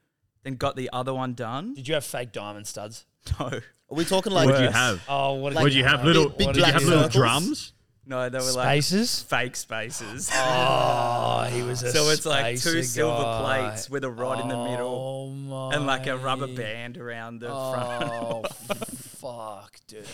then 0.45 0.57
got 0.57 0.77
the 0.77 0.91
other 0.93 1.15
one 1.15 1.33
done. 1.35 1.75
Did 1.75 1.89
you 1.89 1.95
have 1.95 2.05
fake 2.05 2.33
diamond 2.33 2.67
studs? 2.67 3.07
No, 3.39 3.47
Are 3.49 3.63
we 3.91 4.05
talking 4.05 4.33
like 4.33 4.47
What 4.47 4.53
did 4.59 4.65
you 4.65 4.71
have? 4.71 5.03
Oh, 5.09 5.35
what 5.35 5.53
Like- 5.55 5.65
Would 5.65 5.75
you 5.75 5.85
have 5.85 6.01
big- 6.01 6.07
little? 6.07 6.29
big 6.29 6.47
did 6.49 6.57
you 6.57 6.63
black 6.63 6.73
have 6.75 6.83
little 6.85 6.99
circles? 7.05 7.15
drums? 7.15 7.73
no, 8.07 8.29
they 8.29 8.39
were 8.39 8.45
like 8.53 8.83
spaces? 8.83 9.23
fake 9.23 9.55
spaces. 9.57 10.31
Oh, 10.35 11.47
he 11.53 11.63
was 11.63 11.83
a 11.83 11.93
so 11.93 12.09
it's 12.11 12.25
like 12.27 12.55
two 12.57 12.61
spacer 12.61 12.83
silver 12.83 13.23
guy. 13.23 13.69
plates 13.69 13.89
with 13.91 14.05
a 14.05 14.11
rod 14.11 14.41
in 14.41 14.49
the 14.49 14.55
oh, 14.57 14.71
middle 14.71 14.87
Oh 14.89 15.31
my 15.31 15.75
and 15.77 15.87
like 15.87 16.07
a 16.07 16.17
rubber 16.17 16.47
band 16.49 16.97
around 16.97 17.41
the 17.41 17.49
front. 17.49 18.03
Oh, 18.11 18.43
fuck, 19.21 19.77
dude. 19.87 20.07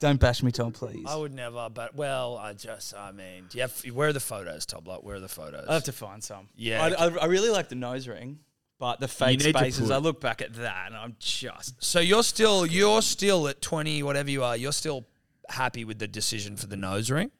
Don't 0.00 0.20
bash 0.20 0.42
me, 0.44 0.52
Tom, 0.52 0.70
please. 0.72 1.04
I 1.08 1.16
would 1.16 1.34
never, 1.34 1.68
but 1.68 1.94
well, 1.96 2.36
I 2.36 2.52
just, 2.52 2.94
I 2.94 3.10
mean, 3.10 3.46
do 3.50 3.58
you 3.58 3.62
have, 3.62 3.80
where 3.92 4.08
are 4.10 4.12
the 4.12 4.20
photos, 4.20 4.64
Tobler? 4.64 5.02
Where 5.02 5.16
are 5.16 5.20
the 5.20 5.28
photos? 5.28 5.64
I'll 5.66 5.74
have 5.74 5.84
to 5.84 5.92
find 5.92 6.22
some. 6.22 6.48
Yeah. 6.56 6.82
I, 6.82 7.06
I, 7.06 7.16
I 7.16 7.24
really 7.26 7.50
like 7.50 7.68
the 7.68 7.74
nose 7.74 8.06
ring, 8.06 8.38
but 8.78 9.00
the 9.00 9.08
fake 9.08 9.40
need 9.44 9.52
to 9.54 9.58
spaces. 9.58 9.88
put- 9.88 9.94
I 9.94 9.96
look 9.98 10.20
back 10.20 10.40
at 10.40 10.54
that 10.54 10.86
and 10.86 10.96
I'm 10.96 11.16
just 11.18 11.82
so 11.82 11.98
you're 11.98 12.22
still, 12.22 12.64
you're 12.64 13.02
still 13.02 13.48
at 13.48 13.60
20, 13.60 14.04
whatever 14.04 14.30
you 14.30 14.44
are, 14.44 14.56
you're 14.56 14.70
still 14.72 15.04
happy 15.48 15.84
with 15.84 15.98
the 15.98 16.06
decision 16.06 16.56
for 16.56 16.68
the 16.68 16.76
nose 16.76 17.10
ring? 17.10 17.32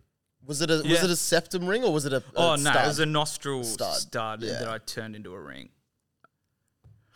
Was 0.45 0.61
it 0.63 0.71
a 0.71 0.77
was 0.77 0.85
Yeah. 0.87 1.05
it 1.05 1.11
a 1.11 1.17
septum 1.17 1.67
ring 1.67 1.85
or 1.85 1.93
was 1.93 2.07
it 2.07 2.13
a, 2.13 2.17
a 2.17 2.23
Oh 2.35 2.55
no, 2.57 2.71
stud? 2.71 2.85
it 2.85 2.89
was 2.89 2.99
a 3.01 3.07
nostril 3.07 3.63
Stud, 3.65 3.95
stud, 3.97 4.43
yeah. 4.43 4.59
that 4.61 4.69
I 4.69 4.79
turned 4.79 5.15
into 5.15 5.33
a 5.35 5.41
ring. 5.41 5.69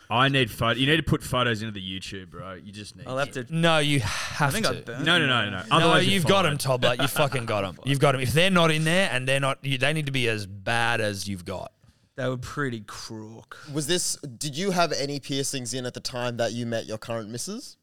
I 0.09 0.29
need 0.29 0.51
photo. 0.51 0.79
You 0.79 0.85
need 0.85 0.97
to 0.97 1.03
put 1.03 1.23
photos 1.23 1.61
into 1.61 1.73
the 1.73 1.81
YouTube, 1.81 2.29
bro. 2.29 2.53
You 2.53 2.71
just 2.71 2.95
need. 2.95 3.07
I'll 3.07 3.17
have 3.17 3.31
to. 3.31 3.43
to. 3.43 3.55
No, 3.55 3.79
you 3.79 3.97
I 3.97 4.07
have 4.07 4.53
think 4.53 4.65
to. 4.65 4.77
I 4.77 4.81
burned. 4.81 5.05
No, 5.05 5.17
no, 5.17 5.27
them 5.27 5.29
no, 5.29 5.35
all. 5.35 5.45
no. 5.45 5.57
No, 5.57 5.65
Otherwise, 5.71 6.05
you've 6.07 6.23
you're 6.23 6.29
got 6.29 6.45
fired. 6.45 6.59
them, 6.59 6.79
Tobler. 6.81 7.01
You 7.01 7.07
fucking 7.07 7.45
got 7.45 7.61
them. 7.61 7.79
You've 7.85 7.99
got 7.99 8.13
them. 8.13 8.21
If 8.21 8.33
they're 8.33 8.51
not 8.51 8.71
in 8.71 8.83
there 8.83 9.09
and 9.11 9.27
they're 9.27 9.39
not, 9.39 9.59
you, 9.63 9.77
they 9.77 9.93
need 9.93 10.05
to 10.05 10.11
be 10.11 10.27
as 10.29 10.45
bad 10.45 11.01
as 11.01 11.27
you've 11.27 11.45
got. 11.45 11.71
They 12.15 12.27
were 12.27 12.37
pretty 12.37 12.81
crook. 12.81 13.57
Was 13.73 13.87
this? 13.87 14.17
Did 14.17 14.55
you 14.55 14.71
have 14.71 14.91
any 14.91 15.19
piercings 15.19 15.73
in 15.73 15.85
at 15.85 15.93
the 15.93 15.99
time 15.99 16.37
that 16.37 16.53
you 16.53 16.65
met 16.65 16.85
your 16.85 16.97
current 16.99 17.29
missus? 17.29 17.77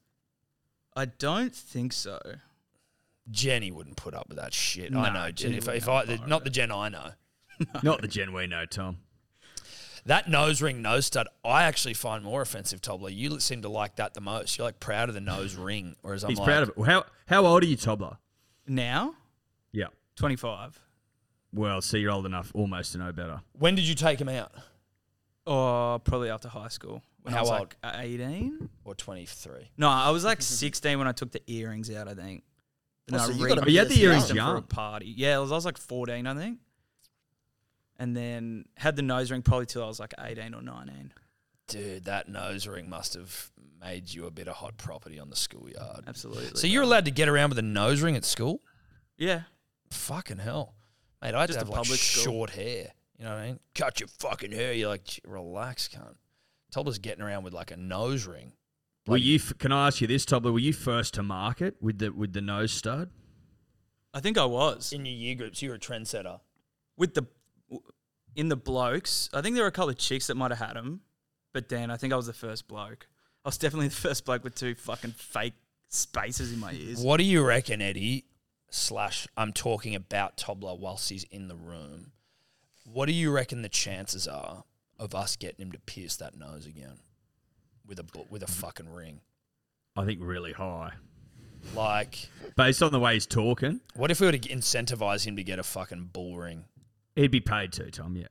I 0.95 1.07
don't 1.07 1.55
think 1.55 1.93
so. 1.93 2.21
Jenny 3.31 3.71
wouldn't 3.71 3.97
put 3.97 4.15
up 4.15 4.29
with 4.29 4.39
that 4.39 4.53
shit. 4.53 4.93
No, 4.93 5.01
I 5.01 5.13
know. 5.13 5.31
Jenny 5.31 5.57
if, 5.57 5.69
if 5.69 5.89
I, 5.89 6.05
have 6.05 6.29
not 6.29 6.45
the 6.45 6.51
Jen 6.51 6.71
I 6.73 6.89
know. 6.89 7.11
Not 7.83 8.01
the 8.01 8.09
Gen 8.09 8.33
we 8.33 8.47
know, 8.47 8.65
Tom. 8.67 8.99
That 10.07 10.29
nose 10.29 10.63
ring, 10.63 10.83
nose 10.83 11.07
stud, 11.07 11.29
I 11.45 11.65
actually 11.65 11.95
find 11.95 12.25
more 12.25 12.43
offensive, 12.43 12.81
Tobler. 12.81 13.15
You 13.15 13.39
seem 13.41 13.63
to 13.63 13.69
like 13.69 13.97
that 13.97 14.15
the 14.15 14.21
most. 14.21 14.57
You're 14.59 14.67
like 14.67 14.81
proud 14.81 15.09
of 15.09 15.15
the 15.15 15.21
nose 15.21 15.55
ring, 15.57 15.97
whereas 16.03 16.25
I'm 16.25 16.31
He's 16.31 16.39
like, 16.39 16.47
proud 16.47 16.63
of 16.65 16.69
it. 16.71 16.85
How 16.87 17.05
how 17.27 17.45
old 17.47 17.63
are 17.63 17.67
you, 17.67 17.77
Tobler? 17.77 18.17
Now, 18.67 19.15
Yeah. 19.73 19.87
25. 20.17 20.79
Well, 21.53 21.81
see, 21.81 21.99
you're 21.99 22.13
old 22.13 22.27
enough 22.27 22.53
almost 22.55 22.93
to 22.93 22.99
know 22.99 23.11
better. 23.13 23.41
when 23.59 23.75
did 23.75 23.85
you 23.89 23.95
take 23.95 24.21
him 24.21 24.29
out? 24.29 24.53
Or 25.47 25.99
probably 25.99 26.31
after 26.31 26.49
high 26.49 26.69
school. 26.69 27.03
When 27.23 27.35
I 27.35 27.39
How 27.39 27.43
was 27.43 27.51
old? 27.51 27.61
like 27.61 27.77
18? 27.99 28.69
Or 28.85 28.95
23? 28.95 29.71
No, 29.77 29.89
I 29.89 30.11
was 30.11 30.25
like 30.25 30.41
16 30.43 30.99
when 30.99 31.09
I 31.09 31.13
took 31.13 31.33
the 31.33 31.43
earrings 31.47 31.91
out, 31.91 32.09
I 32.09 32.15
think. 32.15 32.45
Oh, 33.13 33.17
And 33.17 33.23
so 33.23 33.33
you 33.33 33.49
got 33.49 33.57
re- 33.57 33.63
a 33.63 33.65
Oh, 33.65 33.69
you 33.69 33.79
had 33.81 33.89
the 33.89 34.01
earrings 34.03 34.29
them 34.29 34.37
for 34.37 34.57
a 34.57 34.63
party. 34.63 35.13
Yeah, 35.17 35.37
I 35.37 35.39
was, 35.41 35.51
I 35.51 35.55
was 35.57 35.65
like 35.65 35.79
14, 35.79 36.27
I 36.27 36.35
think. 36.35 36.59
And 38.01 38.17
then 38.17 38.65
had 38.77 38.97
the 38.97 39.03
nose 39.03 39.31
ring 39.31 39.43
probably 39.43 39.67
till 39.67 39.85
I 39.85 39.87
was 39.87 40.01
like 40.01 40.15
18 40.19 40.55
or 40.55 40.63
19. 40.63 41.13
Dude, 41.69 42.05
that 42.07 42.29
nose 42.29 42.67
ring 42.67 42.89
must 42.89 43.13
have 43.15 43.51
made 43.81 44.13
you 44.13 44.27
a 44.27 44.31
bit 44.31 44.49
of 44.49 44.57
hot 44.57 44.77
property 44.79 45.21
on 45.21 45.29
the 45.31 45.37
schoolyard. 45.37 46.05
Absolutely. 46.07 46.51
So 46.59 46.67
you're 46.67 46.83
allowed 46.83 47.05
to 47.05 47.11
get 47.11 47.29
around 47.29 47.51
with 47.51 47.59
a 47.59 47.63
nose 47.63 48.01
ring 48.01 48.17
at 48.17 48.25
school? 48.25 48.63
Yeah. 49.19 49.43
Fucking 49.91 50.39
hell. 50.39 50.75
Mate, 51.23 51.35
I 51.35 51.41
had 51.43 51.49
Just 51.51 51.59
to 51.61 51.67
have 51.67 51.69
like 51.69 51.77
public 51.83 52.01
school. 52.01 52.25
short 52.25 52.51
hair 52.51 52.93
You 53.19 53.25
know 53.27 53.35
what 53.35 53.39
I 53.41 53.47
mean? 53.49 53.61
Cut 53.75 54.01
your 54.01 54.09
fucking 54.09 54.53
hair. 54.53 54.73
You're 54.73 54.89
like, 54.89 55.05
"Gee, 55.05 55.21
relax, 55.27 55.87
cunt. 55.89 56.15
Tobler's 56.75 56.99
getting 56.99 57.23
around 57.23 57.45
with 57.45 57.53
like 57.53 57.71
a 57.71 57.77
nose 57.77 58.27
ring. 58.27 58.53
Were 59.07 59.19
you? 59.19 59.37
f- 59.37 59.53
Can 59.59 59.73
I 59.73 59.89
ask 59.89 60.01
you 60.01 60.07
this, 60.07 60.25
Tobler? 60.25 60.53
Were 60.53 60.59
you 60.59 60.73
first 60.73 61.13
to 61.15 61.23
market 61.23 61.77
with 61.83 61.99
the 61.99 62.11
with 62.13 62.33
the 62.33 62.41
nose 62.41 62.73
stud? 62.73 63.11
I 64.15 64.21
think 64.21 64.39
I 64.39 64.47
was 64.47 64.93
In 64.93 65.05
your 65.05 65.15
year 65.15 65.35
groups, 65.35 65.61
You 65.63 65.69
were 65.69 65.75
a 65.77 65.79
trendsetter. 65.79 66.41
with 66.97 67.13
the 67.15 67.27
in 68.41 68.49
the 68.49 68.57
blokes. 68.57 69.29
I 69.35 69.43
think 69.43 69.55
there 69.55 69.65
were 69.65 69.69
a 69.69 69.73
couple 69.73 69.91
of 69.91 69.99
chicks 69.99 70.27
that 70.29 70.35
might 70.37 70.51
have 70.51 70.59
had 70.67 70.75
them, 70.77 71.03
but 71.53 71.69
then 71.69 71.91
I 71.91 71.97
think 71.97 72.12
I 72.12 72.17
was 72.17 72.27
the 72.27 72.33
first 72.33 72.67
bloke. 72.67 73.07
I 73.45 73.49
was 73.49 73.59
definitely 73.59 73.89
the 73.89 73.95
first 74.09 74.25
bloke 74.25 74.43
with 74.45 74.55
two 74.55 74.75
fucking 74.75 75.12
fake 75.12 75.55
spaces 75.89 76.53
in 76.53 76.59
my 76.59 76.73
ears. 76.73 77.03
What 77.03 77.19
do 77.19 77.25
you 77.25 77.45
reckon, 77.45 77.83
Eddie? 77.83 78.25
Slash, 78.71 79.27
I'm 79.37 79.53
talking 79.53 79.95
about 79.95 80.37
Tobler 80.37 80.79
whilst 80.79 81.11
he's 81.11 81.25
in 81.25 81.49
the 81.49 81.57
room. 81.57 82.12
What 82.85 83.07
do 83.07 83.12
you 83.12 83.31
reckon 83.31 83.62
the 83.62 83.69
chances 83.69 84.27
are 84.29 84.65
of 84.99 85.15
us 85.15 85.37
getting 85.37 85.67
him 85.67 85.73
to 85.73 85.79
pierce 85.81 86.17
that 86.17 86.37
nose 86.39 86.67
again 86.67 86.99
with 87.87 87.99
a 87.99 88.05
with 88.31 88.43
a 88.43 88.47
fucking 88.47 88.89
ring? 88.93 89.21
I 89.97 90.05
think 90.05 90.21
really 90.23 90.53
high, 90.53 90.93
Like, 91.75 92.29
based 92.57 92.81
on 92.83 92.93
the 92.93 93.01
way 93.01 93.15
he's 93.15 93.27
talking. 93.27 93.81
what 93.95 94.11
if 94.12 94.21
we 94.21 94.27
were 94.27 94.33
to 94.33 94.39
incentivize 94.39 95.25
him 95.27 95.37
to 95.37 95.43
get 95.43 95.59
a 95.59 95.62
fucking 95.65 96.11
bull 96.12 96.37
ring? 96.37 96.65
He'd 97.21 97.31
be 97.31 97.41
paid 97.41 97.73
too, 97.73 97.91
Tom. 97.91 98.17
Yeah. 98.17 98.27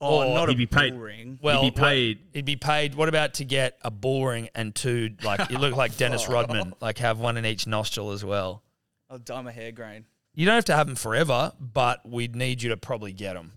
Oh, 0.00 0.18
Or 0.28 0.34
not 0.34 0.48
a 0.48 0.52
he'd 0.52 0.58
be 0.58 0.66
paid- 0.66 0.92
bull 0.92 1.00
ring. 1.00 1.38
Well, 1.40 1.62
He'd 1.62 1.74
be 1.74 1.80
what- 1.80 1.88
paid- 1.88 2.18
he'd 2.34 2.44
be 2.44 2.56
paid. 2.56 2.94
What 2.94 3.08
about 3.08 3.34
to 3.34 3.44
get 3.44 3.78
a 3.82 3.90
bull 3.90 4.26
ring 4.26 4.48
and 4.54 4.74
two? 4.74 5.16
Like, 5.22 5.50
you 5.50 5.58
look 5.58 5.74
like 5.76 5.96
Dennis 5.96 6.28
Rodman. 6.28 6.74
Like, 6.80 6.98
have 6.98 7.18
one 7.18 7.36
in 7.38 7.46
each 7.46 7.66
nostril 7.66 8.10
as 8.12 8.24
well. 8.24 8.62
I'll 9.08 9.18
dye 9.18 9.40
my 9.40 9.52
hair 9.52 9.72
green. 9.72 10.04
You 10.34 10.44
don't 10.46 10.56
have 10.56 10.64
to 10.66 10.74
have 10.76 10.86
them 10.88 10.96
forever, 10.96 11.52
but 11.58 12.06
we'd 12.08 12.34
need 12.36 12.62
you 12.62 12.70
to 12.70 12.76
probably 12.76 13.12
get 13.12 13.34
them. 13.34 13.52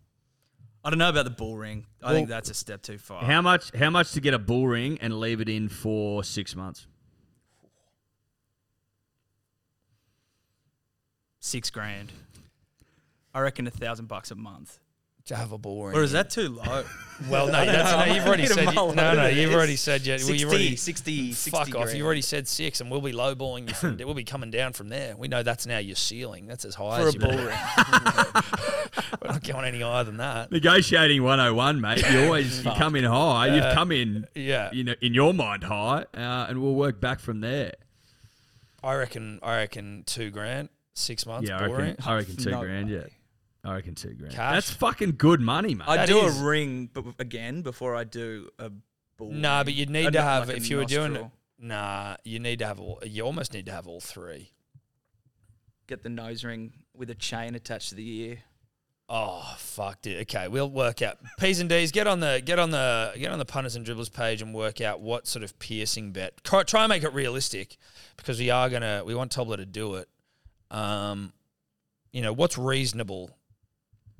I 0.84 0.90
don't 0.90 1.00
know 1.00 1.10
about 1.10 1.26
the 1.26 1.32
bull 1.32 1.58
ring. 1.58 1.86
I 2.02 2.14
think 2.14 2.30
that's 2.30 2.50
a 2.50 2.54
step 2.54 2.82
too 2.82 2.98
far. 2.98 3.24
How 3.24 3.42
much? 3.42 3.76
How 3.76 3.90
much 3.90 4.12
to 4.14 4.22
get 4.22 4.34
a 4.34 4.40
bull 4.40 4.68
ring 4.68 4.98
and 5.02 5.20
leave 5.20 5.42
it 5.42 5.50
in 5.50 5.68
for 5.68 6.24
six 6.24 6.56
months? 6.56 6.88
Six 11.40 11.70
grand. 11.70 12.12
I 13.38 13.42
reckon 13.42 13.68
a 13.68 13.72
thousand 13.72 14.08
bucks 14.08 14.32
a 14.32 14.36
month. 14.36 14.80
To 15.28 15.36
have 15.36 15.52
a 15.52 15.58
bull 15.58 15.84
ring, 15.84 15.96
Or 15.98 16.04
is 16.04 16.14
that 16.14 16.30
too 16.30 16.48
low? 16.48 16.86
Well, 17.30 17.48
no, 17.48 17.66
that's, 17.66 18.08
no 18.08 18.14
you've 18.14 18.26
already 18.26 18.46
said. 18.46 18.74
No, 18.76 18.92
no, 18.94 19.28
you've 19.28 19.52
already 19.54 19.76
said. 19.76 20.06
Yeah, 20.06 20.18
well, 20.24 20.36
you've 20.36 20.50
already 20.50 20.76
60, 20.76 21.34
60 21.34 21.50
fuck 21.52 21.76
off. 21.76 21.94
You've 21.94 22.06
already 22.06 22.22
said 22.22 22.48
six, 22.48 22.80
and 22.80 22.90
we'll 22.92 23.02
be 23.02 23.12
lowballing 23.12 23.68
you 23.68 23.74
from. 23.74 23.98
we'll 24.06 24.14
be 24.14 24.24
coming 24.24 24.52
down 24.52 24.74
from 24.74 24.90
there. 24.90 25.18
We 25.18 25.28
know 25.28 25.42
that's 25.44 25.66
now 25.66 25.80
your 25.80 25.96
ceiling. 25.96 26.46
That's 26.46 26.64
as 26.64 26.76
high 26.76 27.02
for 27.02 27.08
as 27.08 27.16
a 27.16 27.18
you 27.18 27.26
bull 27.26 27.32
ring. 27.38 27.58
We're 29.22 29.32
not 29.32 29.44
going 29.44 29.66
any 29.66 29.82
higher 29.82 30.04
than 30.04 30.18
that. 30.18 30.52
Negotiating 30.52 31.24
101, 31.24 31.82
mate. 31.82 32.10
You 32.10 32.24
always 32.26 32.64
you 32.64 32.72
come 32.72 32.96
in 32.96 33.04
high. 33.04 33.48
You've 33.56 33.64
Uh, 33.66 33.74
come 33.74 33.92
in, 33.92 34.28
Yeah, 34.36 34.70
you 34.72 34.84
know, 34.84 34.96
in 35.02 35.14
your 35.16 35.34
mind 35.34 35.64
high, 35.64 36.06
uh, 36.14 36.46
and 36.50 36.62
we'll 36.62 36.76
work 36.76 37.02
back 37.02 37.20
from 37.20 37.42
there. 37.42 37.74
I 38.84 38.94
reckon. 38.96 39.40
I 39.44 39.58
reckon 39.58 40.04
two 40.06 40.30
grand, 40.30 40.70
six 40.94 41.26
months. 41.26 41.50
yeah, 41.50 41.58
I 41.58 41.66
reckon. 41.66 41.96
I 42.06 42.16
reckon 42.16 42.38
two 42.38 42.52
No 42.52 42.62
grand. 42.62 42.90
Yeah, 42.90 43.00
way. 43.00 43.17
I 43.68 43.76
reckon 43.76 43.96
two 43.96 44.14
grand. 44.14 44.34
Cash? 44.34 44.54
That's 44.54 44.72
fucking 44.72 45.16
good 45.18 45.42
money, 45.42 45.76
mate. 45.76 45.88
I'd 45.88 46.00
That 46.02 46.08
do 46.08 46.20
is- 46.26 46.40
a 46.42 46.44
ring, 46.46 46.90
but 46.94 47.06
again 47.20 47.62
before 47.62 47.96
I 47.96 48.04
do 48.06 48.50
a 48.58 48.72
bull. 49.18 49.32
Nah, 49.32 49.58
ring. 49.58 49.66
but 49.66 49.74
you'd 49.74 49.90
need 49.90 50.08
I'd 50.08 50.14
to 50.14 50.22
have 50.22 50.48
like 50.48 50.58
if 50.58 50.70
you 50.70 50.78
were 50.78 50.86
doing 50.86 51.16
it. 51.16 51.26
Nah, 51.60 52.16
you 52.24 52.40
need 52.40 52.60
to 52.60 52.68
have 52.68 52.80
all. 52.80 53.02
You 53.06 53.24
almost 53.24 53.54
need 53.54 53.66
to 53.66 53.72
have 53.72 53.88
all 53.88 54.00
three. 54.00 54.52
Get 55.88 56.04
the 56.04 56.10
nose 56.10 56.44
ring 56.44 56.74
with 56.96 57.10
a 57.10 57.16
chain 57.16 57.56
attached 57.56 57.90
to 57.90 57.96
the 57.96 58.10
ear. 58.22 58.38
Oh 59.10 59.56
fuck, 59.58 60.02
dude. 60.02 60.22
Okay, 60.24 60.50
we'll 60.50 60.70
work 60.70 61.02
out 61.02 61.18
P's 61.40 61.62
and 61.62 61.70
D's. 61.70 61.92
Get 61.94 62.08
on 62.08 62.20
the 62.20 62.42
get 62.44 62.60
on 62.60 62.72
the 62.72 63.14
get 63.18 63.32
on 63.32 63.40
the 63.40 63.46
punters 63.46 63.76
and 63.78 63.86
dribblers 63.86 64.12
page 64.12 64.42
and 64.42 64.54
work 64.54 64.82
out 64.82 65.00
what 65.00 65.28
sort 65.28 65.44
of 65.44 65.58
piercing 65.60 66.12
bet. 66.12 66.44
Try, 66.44 66.64
try 66.64 66.84
and 66.84 66.90
make 66.90 67.04
it 67.04 67.14
realistic 67.14 67.78
because 68.18 68.38
we 68.38 68.50
are 68.50 68.70
gonna 68.70 69.04
we 69.06 69.16
want 69.16 69.32
Tobler 69.34 69.56
to 69.58 69.66
do 69.66 69.96
it. 69.96 70.10
Um, 70.72 71.32
you 72.12 72.22
know 72.22 72.34
what's 72.34 72.58
reasonable, 72.58 73.37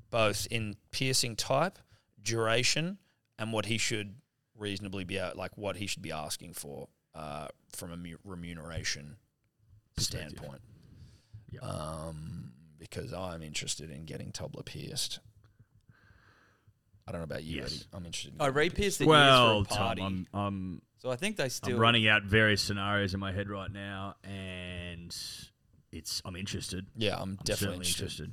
both 0.10 0.48
in 0.50 0.76
piercing 0.92 1.36
type, 1.36 1.80
duration, 2.22 2.98
and 3.38 3.52
what 3.54 3.66
he 3.66 3.78
should 3.78 4.16
reasonably 4.58 5.04
be 5.04 5.20
out 5.20 5.38
like 5.38 5.56
what 5.58 5.78
he 5.78 5.86
should 5.88 6.02
be 6.02 6.12
asking 6.12 6.54
for 6.54 6.88
uh, 7.14 7.48
from 7.76 7.92
a 7.92 8.16
remuneration 8.24 9.18
standpoint. 9.98 10.62
Yep. 11.52 11.64
Um, 11.64 12.52
because 12.78 13.14
I'm 13.14 13.42
interested 13.42 13.90
in 13.90 14.06
getting 14.06 14.32
Tobler 14.32 14.66
pierced. 14.66 15.20
I 17.08 17.12
don't 17.12 17.22
know 17.22 17.26
about 17.26 17.44
you, 17.44 17.62
Yes. 17.62 17.74
Eddie. 17.74 17.84
I'm 17.94 18.06
interested. 18.06 18.34
In 18.36 18.42
I 18.42 18.48
re-pierced 18.48 19.00
the 19.00 19.06
well, 19.08 19.60
ears 19.60 19.68
for 19.68 19.74
a 19.74 19.78
Tom, 19.78 19.86
party. 19.86 20.02
I'm, 20.02 20.28
I'm 20.34 20.82
so 20.98 21.10
I 21.10 21.16
think 21.16 21.38
they 21.38 21.48
still. 21.50 21.76
I'm 21.76 21.80
running 21.80 22.08
out 22.08 22.24
various 22.24 22.62
scenarios 22.62 23.14
in 23.14 23.20
my 23.20 23.32
head 23.32 23.50
right 23.50 23.72
now, 23.72 24.16
and 24.24 25.16
it's 25.92 26.22
I'm 26.26 26.36
interested. 26.36 26.86
Yeah, 26.98 27.16
I'm 27.16 27.22
I'm 27.22 27.40
definitely 27.44 27.86
certainly 27.86 27.88
interested. 27.88 28.32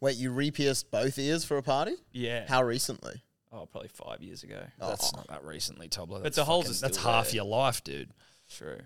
Wait, 0.00 0.16
you 0.16 0.30
re-pierced 0.30 0.90
both 0.90 1.18
ears 1.18 1.44
for 1.44 1.56
a 1.58 1.62
party? 1.62 1.94
Yeah. 2.12 2.46
How 2.48 2.62
recently? 2.62 3.22
Oh, 3.52 3.66
probably 3.66 3.88
five 3.88 4.22
years 4.22 4.42
ago. 4.42 4.62
That's 4.78 5.12
Oh. 5.12 5.16
not 5.18 5.28
that 5.28 5.44
recently, 5.44 5.88
Tobler. 5.88 6.14
But 6.14 6.22
That's 6.24 6.36
the 6.36 6.44
holes 6.44 6.66
fucking- 6.66 6.78
are 6.78 6.80
That's 6.80 6.98
still 6.98 7.10
half 7.12 7.26
there. 7.26 7.34
your 7.36 7.44
life, 7.44 7.82
dude. 7.84 8.10
True. 8.48 8.78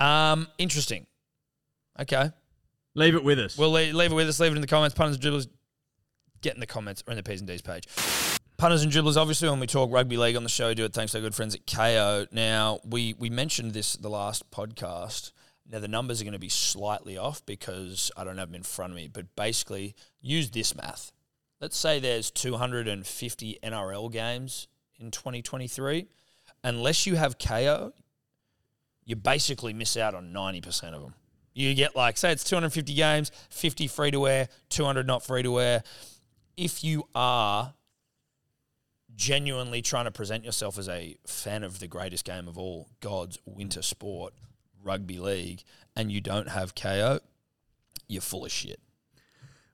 Um, 0.00 0.48
interesting. 0.58 1.06
Okay, 1.98 2.30
Leave 2.94 3.14
it 3.14 3.22
with 3.22 3.38
us. 3.38 3.58
we'll 3.58 3.70
leave, 3.70 3.94
leave 3.94 4.10
it 4.10 4.14
with 4.14 4.28
us. 4.28 4.40
Leave 4.40 4.52
it 4.52 4.54
in 4.56 4.60
the 4.62 4.66
comments. 4.66 4.94
Punters 4.94 5.16
and 5.16 5.24
dribblers, 5.24 5.48
get 6.40 6.54
in 6.54 6.60
the 6.60 6.66
comments 6.66 7.04
or 7.06 7.10
in 7.10 7.16
the 7.18 7.22
P's 7.22 7.40
and 7.40 7.46
D's 7.48 7.60
page. 7.60 7.86
Punters 8.56 8.82
and 8.82 8.90
dribblers, 8.90 9.16
obviously, 9.16 9.48
when 9.50 9.60
we 9.60 9.66
talk 9.66 9.90
rugby 9.92 10.16
league 10.16 10.36
on 10.36 10.42
the 10.42 10.48
show, 10.48 10.72
do 10.72 10.84
it 10.84 10.92
thanks 10.94 11.12
to 11.12 11.18
our 11.18 11.22
good 11.22 11.34
friends 11.34 11.54
at 11.54 11.66
Kayo. 11.66 12.26
Now, 12.32 12.80
we 12.84 13.14
we 13.14 13.28
mentioned 13.28 13.74
this 13.74 13.92
the 13.94 14.08
last 14.08 14.50
podcast. 14.50 15.32
Now, 15.70 15.78
the 15.78 15.88
numbers 15.88 16.20
are 16.20 16.24
going 16.24 16.32
to 16.32 16.38
be 16.40 16.48
slightly 16.48 17.16
off 17.16 17.46
because 17.46 18.10
I 18.16 18.24
don't 18.24 18.38
have 18.38 18.48
them 18.48 18.56
in 18.56 18.62
front 18.64 18.92
of 18.92 18.96
me, 18.96 19.08
but 19.08 19.36
basically, 19.36 19.94
use 20.20 20.50
this 20.50 20.74
math. 20.74 21.12
Let's 21.60 21.76
say 21.76 22.00
there's 22.00 22.30
250 22.32 23.58
NRL 23.62 24.10
games 24.10 24.66
in 24.98 25.10
2023. 25.12 26.08
Unless 26.64 27.06
you 27.06 27.14
have 27.14 27.38
Kayo, 27.38 27.92
you 29.04 29.14
basically 29.14 29.72
miss 29.72 29.96
out 29.96 30.14
on 30.14 30.32
90% 30.32 30.94
of 30.94 31.02
them. 31.02 31.14
You 31.54 31.74
get 31.74 31.94
like, 31.94 32.16
say 32.16 32.32
it's 32.32 32.44
250 32.44 32.94
games, 32.94 33.30
50 33.50 33.86
free 33.86 34.10
to 34.10 34.20
wear, 34.20 34.48
200 34.70 35.06
not 35.06 35.22
free 35.22 35.42
to 35.42 35.50
wear. 35.50 35.82
If 36.56 36.82
you 36.82 37.08
are 37.14 37.74
genuinely 39.14 39.82
trying 39.82 40.06
to 40.06 40.10
present 40.10 40.44
yourself 40.44 40.78
as 40.78 40.88
a 40.88 41.16
fan 41.26 41.62
of 41.62 41.78
the 41.78 41.86
greatest 41.86 42.24
game 42.24 42.48
of 42.48 42.58
all, 42.58 42.88
God's 43.00 43.38
winter 43.44 43.82
sport, 43.82 44.32
rugby 44.82 45.18
league, 45.18 45.62
and 45.96 46.10
you 46.10 46.20
don't 46.20 46.48
have 46.48 46.74
Kayo, 46.74 47.20
you're 48.08 48.22
full 48.22 48.44
of 48.44 48.52
shit. 48.52 48.80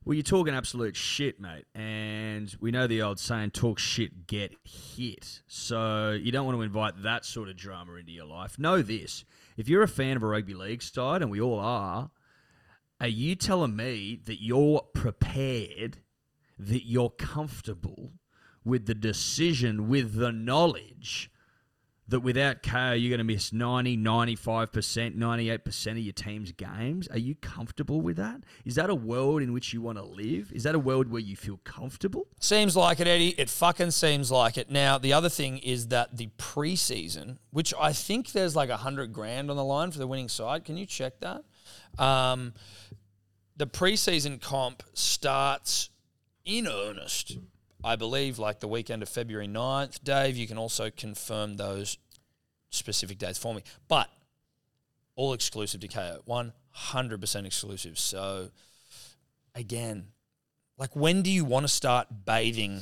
Well, 0.04 0.14
you're 0.14 0.22
talking 0.22 0.54
absolute 0.54 0.94
shit, 0.94 1.40
mate. 1.40 1.64
And 1.74 2.54
we 2.60 2.70
know 2.70 2.86
the 2.86 3.02
old 3.02 3.18
saying, 3.18 3.50
talk 3.50 3.80
shit, 3.80 4.28
get 4.28 4.54
hit. 4.62 5.42
So 5.48 6.12
you 6.12 6.30
don't 6.30 6.46
want 6.46 6.56
to 6.56 6.62
invite 6.62 7.02
that 7.02 7.24
sort 7.24 7.48
of 7.48 7.56
drama 7.56 7.94
into 7.94 8.12
your 8.12 8.26
life. 8.26 8.56
Know 8.56 8.82
this 8.82 9.24
if 9.56 9.68
you're 9.68 9.82
a 9.82 9.88
fan 9.88 10.16
of 10.16 10.22
a 10.22 10.26
rugby 10.26 10.54
league 10.54 10.82
side, 10.82 11.22
and 11.22 11.30
we 11.30 11.40
all 11.40 11.58
are, 11.58 12.10
are 13.00 13.08
you 13.08 13.34
telling 13.34 13.74
me 13.74 14.20
that 14.26 14.40
you're 14.40 14.82
prepared, 14.94 15.98
that 16.56 16.86
you're 16.86 17.10
comfortable 17.10 18.12
with 18.64 18.86
the 18.86 18.94
decision, 18.94 19.88
with 19.88 20.14
the 20.14 20.30
knowledge 20.30 21.32
that 22.08 22.20
without 22.20 22.62
Kayo 22.62 23.00
you're 23.00 23.10
going 23.10 23.18
to 23.18 23.24
miss 23.24 23.52
90, 23.52 23.96
95%, 23.98 25.16
98% 25.16 25.90
of 25.90 25.98
your 25.98 26.12
team's 26.12 26.52
games? 26.52 27.08
Are 27.08 27.18
you 27.18 27.34
comfortable 27.36 28.00
with 28.00 28.16
that? 28.16 28.42
Is 28.64 28.76
that 28.76 28.90
a 28.90 28.94
world 28.94 29.42
in 29.42 29.52
which 29.52 29.72
you 29.72 29.82
want 29.82 29.98
to 29.98 30.04
live? 30.04 30.52
Is 30.52 30.62
that 30.62 30.74
a 30.74 30.78
world 30.78 31.10
where 31.10 31.20
you 31.20 31.36
feel 31.36 31.58
comfortable? 31.64 32.28
Seems 32.38 32.76
like 32.76 33.00
it, 33.00 33.06
Eddie. 33.06 33.34
It 33.38 33.50
fucking 33.50 33.90
seems 33.90 34.30
like 34.30 34.56
it. 34.56 34.70
Now, 34.70 34.98
the 34.98 35.12
other 35.12 35.28
thing 35.28 35.58
is 35.58 35.88
that 35.88 36.16
the 36.16 36.28
preseason, 36.38 37.38
which 37.50 37.74
I 37.80 37.92
think 37.92 38.32
there's 38.32 38.54
like 38.54 38.70
a 38.70 38.78
hundred 38.78 39.12
grand 39.12 39.50
on 39.50 39.56
the 39.56 39.64
line 39.64 39.90
for 39.90 39.98
the 39.98 40.06
winning 40.06 40.28
side. 40.28 40.64
Can 40.64 40.76
you 40.76 40.86
check 40.86 41.20
that? 41.20 41.42
Um, 41.98 42.54
the 43.56 43.66
preseason 43.66 44.40
comp 44.40 44.82
starts 44.92 45.90
in 46.44 46.68
earnest, 46.68 47.38
I 47.86 47.94
believe, 47.94 48.40
like 48.40 48.58
the 48.58 48.66
weekend 48.66 49.04
of 49.04 49.08
February 49.08 49.46
9th. 49.46 50.02
Dave, 50.02 50.36
you 50.36 50.48
can 50.48 50.58
also 50.58 50.90
confirm 50.90 51.56
those 51.56 51.98
specific 52.70 53.16
dates 53.16 53.38
for 53.38 53.54
me. 53.54 53.62
But 53.86 54.10
all 55.14 55.32
exclusive 55.32 55.80
to 55.82 55.88
Kayo, 55.88 56.20
100% 56.26 57.46
exclusive. 57.46 57.96
So, 57.96 58.50
again, 59.54 60.08
like 60.76 60.96
when 60.96 61.22
do 61.22 61.30
you 61.30 61.44
want 61.44 61.62
to 61.62 61.68
start 61.68 62.08
bathing 62.24 62.80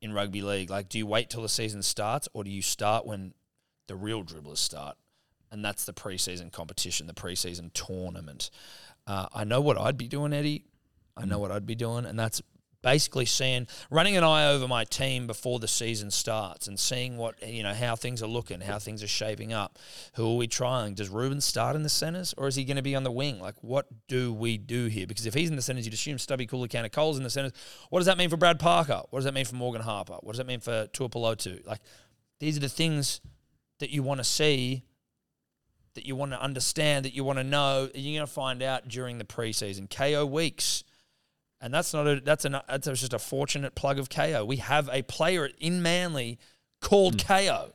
in 0.00 0.12
rugby 0.12 0.42
league? 0.42 0.70
Like, 0.70 0.88
do 0.88 0.98
you 0.98 1.06
wait 1.06 1.28
till 1.28 1.42
the 1.42 1.48
season 1.48 1.82
starts, 1.82 2.28
or 2.32 2.44
do 2.44 2.50
you 2.50 2.62
start 2.62 3.04
when 3.04 3.34
the 3.88 3.96
real 3.96 4.22
dribblers 4.22 4.58
start? 4.58 4.96
And 5.50 5.64
that's 5.64 5.86
the 5.86 5.92
preseason 5.92 6.52
competition, 6.52 7.08
the 7.08 7.14
preseason 7.14 7.72
tournament. 7.72 8.50
Uh, 9.08 9.26
I 9.34 9.42
know 9.42 9.60
what 9.60 9.76
I'd 9.76 9.98
be 9.98 10.06
doing, 10.06 10.32
Eddie. 10.32 10.66
I 11.16 11.24
know 11.24 11.40
what 11.40 11.50
I'd 11.50 11.66
be 11.66 11.74
doing, 11.74 12.04
and 12.04 12.16
that's 12.16 12.40
basically 12.82 13.24
seeing 13.24 13.66
running 13.90 14.16
an 14.16 14.24
eye 14.24 14.46
over 14.46 14.68
my 14.68 14.84
team 14.84 15.26
before 15.26 15.58
the 15.58 15.68
season 15.68 16.10
starts 16.10 16.68
and 16.68 16.78
seeing 16.78 17.16
what 17.16 17.34
you 17.46 17.62
know 17.62 17.74
how 17.74 17.96
things 17.96 18.22
are 18.22 18.28
looking, 18.28 18.60
how 18.60 18.78
things 18.78 19.02
are 19.02 19.08
shaping 19.08 19.52
up. 19.52 19.78
Who 20.14 20.32
are 20.32 20.36
we 20.36 20.46
trying? 20.46 20.94
Does 20.94 21.08
Ruben 21.08 21.40
start 21.40 21.76
in 21.76 21.82
the 21.82 21.88
centers 21.88 22.34
or 22.36 22.46
is 22.46 22.54
he 22.54 22.64
going 22.64 22.76
to 22.76 22.82
be 22.82 22.94
on 22.94 23.02
the 23.02 23.12
wing? 23.12 23.40
Like, 23.40 23.56
what 23.62 23.86
do 24.06 24.32
we 24.32 24.58
do 24.58 24.86
here? 24.86 25.06
Because 25.06 25.26
if 25.26 25.34
he's 25.34 25.50
in 25.50 25.56
the 25.56 25.62
centers, 25.62 25.84
you'd 25.84 25.94
assume 25.94 26.18
Stubby 26.18 26.46
Coolicanna 26.46 26.92
Cole's 26.92 27.18
in 27.18 27.24
the 27.24 27.30
centers. 27.30 27.52
What 27.90 27.98
does 27.98 28.06
that 28.06 28.18
mean 28.18 28.30
for 28.30 28.36
Brad 28.36 28.60
Parker? 28.60 29.02
What 29.10 29.18
does 29.18 29.24
that 29.24 29.34
mean 29.34 29.44
for 29.44 29.56
Morgan 29.56 29.82
Harper? 29.82 30.18
What 30.20 30.32
does 30.32 30.38
that 30.38 30.46
mean 30.46 30.60
for 30.60 30.86
Tuapelotu? 30.88 31.66
Like, 31.66 31.80
these 32.38 32.56
are 32.56 32.60
the 32.60 32.68
things 32.68 33.20
that 33.80 33.90
you 33.90 34.02
want 34.02 34.18
to 34.18 34.24
see 34.24 34.84
that 35.94 36.06
you 36.06 36.14
want 36.14 36.30
to 36.30 36.40
understand, 36.40 37.04
that 37.04 37.12
you 37.12 37.24
want 37.24 37.38
to 37.38 37.44
know, 37.44 37.88
you're 37.92 38.16
going 38.16 38.26
to 38.26 38.32
find 38.32 38.62
out 38.62 38.86
during 38.86 39.18
the 39.18 39.24
preseason. 39.24 39.88
Kayo 39.88 40.28
weeks. 40.30 40.84
And 41.60 41.74
that's 41.74 41.92
not 41.92 42.06
a 42.06 42.20
that's 42.20 42.44
a 42.44 42.62
that's 42.68 42.86
just 42.86 43.12
a 43.12 43.18
fortunate 43.18 43.74
plug 43.74 43.98
of 43.98 44.08
Kayo. 44.08 44.46
We 44.46 44.56
have 44.56 44.88
a 44.92 45.02
player 45.02 45.50
in 45.58 45.82
Manly 45.82 46.38
called 46.80 47.20
hmm. 47.20 47.32
Kayo. 47.32 47.72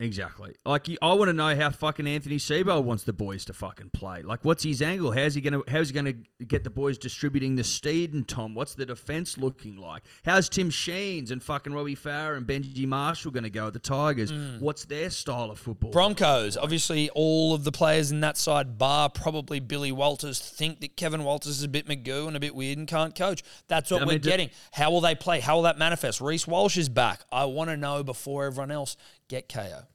Exactly. 0.00 0.54
Like 0.64 0.88
I 1.02 1.12
want 1.12 1.28
to 1.28 1.34
know 1.34 1.54
how 1.54 1.68
fucking 1.68 2.06
Anthony 2.06 2.38
Seibold 2.38 2.84
wants 2.84 3.04
the 3.04 3.12
boys 3.12 3.44
to 3.44 3.52
fucking 3.52 3.90
play. 3.90 4.22
Like, 4.22 4.42
what's 4.46 4.64
his 4.64 4.80
angle? 4.80 5.12
How's 5.12 5.34
he 5.34 5.42
gonna 5.42 5.60
How's 5.68 5.90
he 5.90 5.94
gonna 5.94 6.14
get 6.46 6.64
the 6.64 6.70
boys 6.70 6.96
distributing 6.96 7.56
the 7.56 7.64
steed 7.64 8.14
and 8.14 8.26
Tom? 8.26 8.54
What's 8.54 8.74
the 8.74 8.86
defense 8.86 9.36
looking 9.36 9.76
like? 9.76 10.02
How's 10.24 10.48
Tim 10.48 10.70
Sheens 10.70 11.30
and 11.30 11.42
fucking 11.42 11.74
Robbie 11.74 11.96
Farah 11.96 12.38
and 12.38 12.46
Benji 12.46 12.86
Marshall 12.86 13.30
gonna 13.30 13.50
go 13.50 13.66
at 13.66 13.74
the 13.74 13.78
Tigers? 13.78 14.32
Mm. 14.32 14.60
What's 14.60 14.86
their 14.86 15.10
style 15.10 15.50
of 15.50 15.58
football? 15.58 15.90
Broncos, 15.90 16.56
obviously, 16.56 17.10
all 17.10 17.52
of 17.52 17.64
the 17.64 17.72
players 17.72 18.10
in 18.10 18.20
that 18.20 18.38
side, 18.38 18.78
bar 18.78 19.10
probably 19.10 19.60
Billy 19.60 19.92
Walters, 19.92 20.40
think 20.40 20.80
that 20.80 20.96
Kevin 20.96 21.24
Walters 21.24 21.58
is 21.58 21.62
a 21.62 21.68
bit 21.68 21.86
Magoo 21.86 22.26
and 22.26 22.36
a 22.38 22.40
bit 22.40 22.54
weird 22.54 22.78
and 22.78 22.88
can't 22.88 23.14
coach. 23.14 23.42
That's 23.68 23.90
what 23.90 24.00
I 24.00 24.06
we're 24.06 24.12
mean, 24.12 24.20
do- 24.22 24.30
getting. 24.30 24.50
How 24.72 24.90
will 24.90 25.02
they 25.02 25.14
play? 25.14 25.40
How 25.40 25.56
will 25.56 25.62
that 25.64 25.76
manifest? 25.76 26.22
Reece 26.22 26.46
Walsh 26.46 26.78
is 26.78 26.88
back. 26.88 27.20
I 27.30 27.44
want 27.44 27.68
to 27.68 27.76
know 27.76 28.02
before 28.02 28.46
everyone 28.46 28.70
else. 28.70 28.96
Get 29.30 29.48
Kayo. 29.48 29.86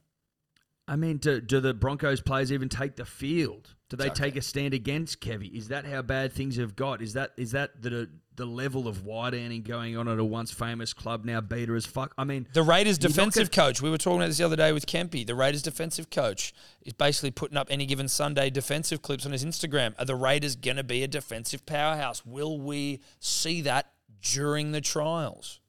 I 0.88 0.96
mean, 0.96 1.18
do, 1.18 1.40
do 1.40 1.60
the 1.60 1.74
Broncos 1.74 2.20
players 2.22 2.50
even 2.52 2.68
take 2.68 2.96
the 2.96 3.04
field? 3.04 3.74
Do 3.90 3.96
they 3.96 4.06
Exactly. 4.06 4.30
take 4.30 4.36
a 4.36 4.42
stand 4.42 4.72
against 4.72 5.20
Kevy? 5.20 5.52
Is 5.52 5.68
that 5.68 5.84
how 5.84 6.00
bad 6.00 6.32
things 6.32 6.56
have 6.56 6.74
got? 6.74 7.02
Is 7.02 7.12
that 7.12 7.32
is 7.36 7.50
that 7.52 7.82
the 7.82 8.08
the 8.34 8.46
level 8.46 8.88
of 8.88 9.04
wide 9.04 9.34
earning 9.34 9.62
going 9.62 9.96
on 9.96 10.08
at 10.08 10.18
a 10.18 10.24
once 10.24 10.50
famous 10.52 10.92
club 10.94 11.24
now 11.26 11.40
beater 11.42 11.76
as 11.76 11.84
fuck? 11.86 12.14
I 12.16 12.24
mean, 12.24 12.48
The 12.54 12.62
Raiders 12.62 12.98
defensive 12.98 13.50
coach, 13.50 13.82
we 13.82 13.90
were 13.90 13.98
talking 13.98 14.20
about 14.20 14.28
this 14.28 14.38
the 14.38 14.44
other 14.44 14.56
day 14.56 14.72
with 14.72 14.86
Kempy. 14.86 15.26
The 15.26 15.34
Raiders 15.34 15.62
defensive 15.62 16.08
coach 16.08 16.54
is 16.82 16.92
basically 16.94 17.30
putting 17.32 17.56
up 17.58 17.66
any 17.68 17.84
given 17.84 18.08
Sunday 18.08 18.48
defensive 18.48 19.02
clips 19.02 19.26
on 19.26 19.32
his 19.32 19.44
Instagram. 19.44 19.94
Are 19.98 20.04
the 20.06 20.16
Raiders 20.16 20.56
going 20.56 20.76
to 20.78 20.84
be 20.84 21.02
a 21.02 21.08
defensive 21.08 21.66
powerhouse? 21.66 22.24
Will 22.24 22.58
we 22.58 23.00
see 23.20 23.60
that 23.62 23.92
during 24.22 24.72
the 24.72 24.80
trials? 24.80 25.60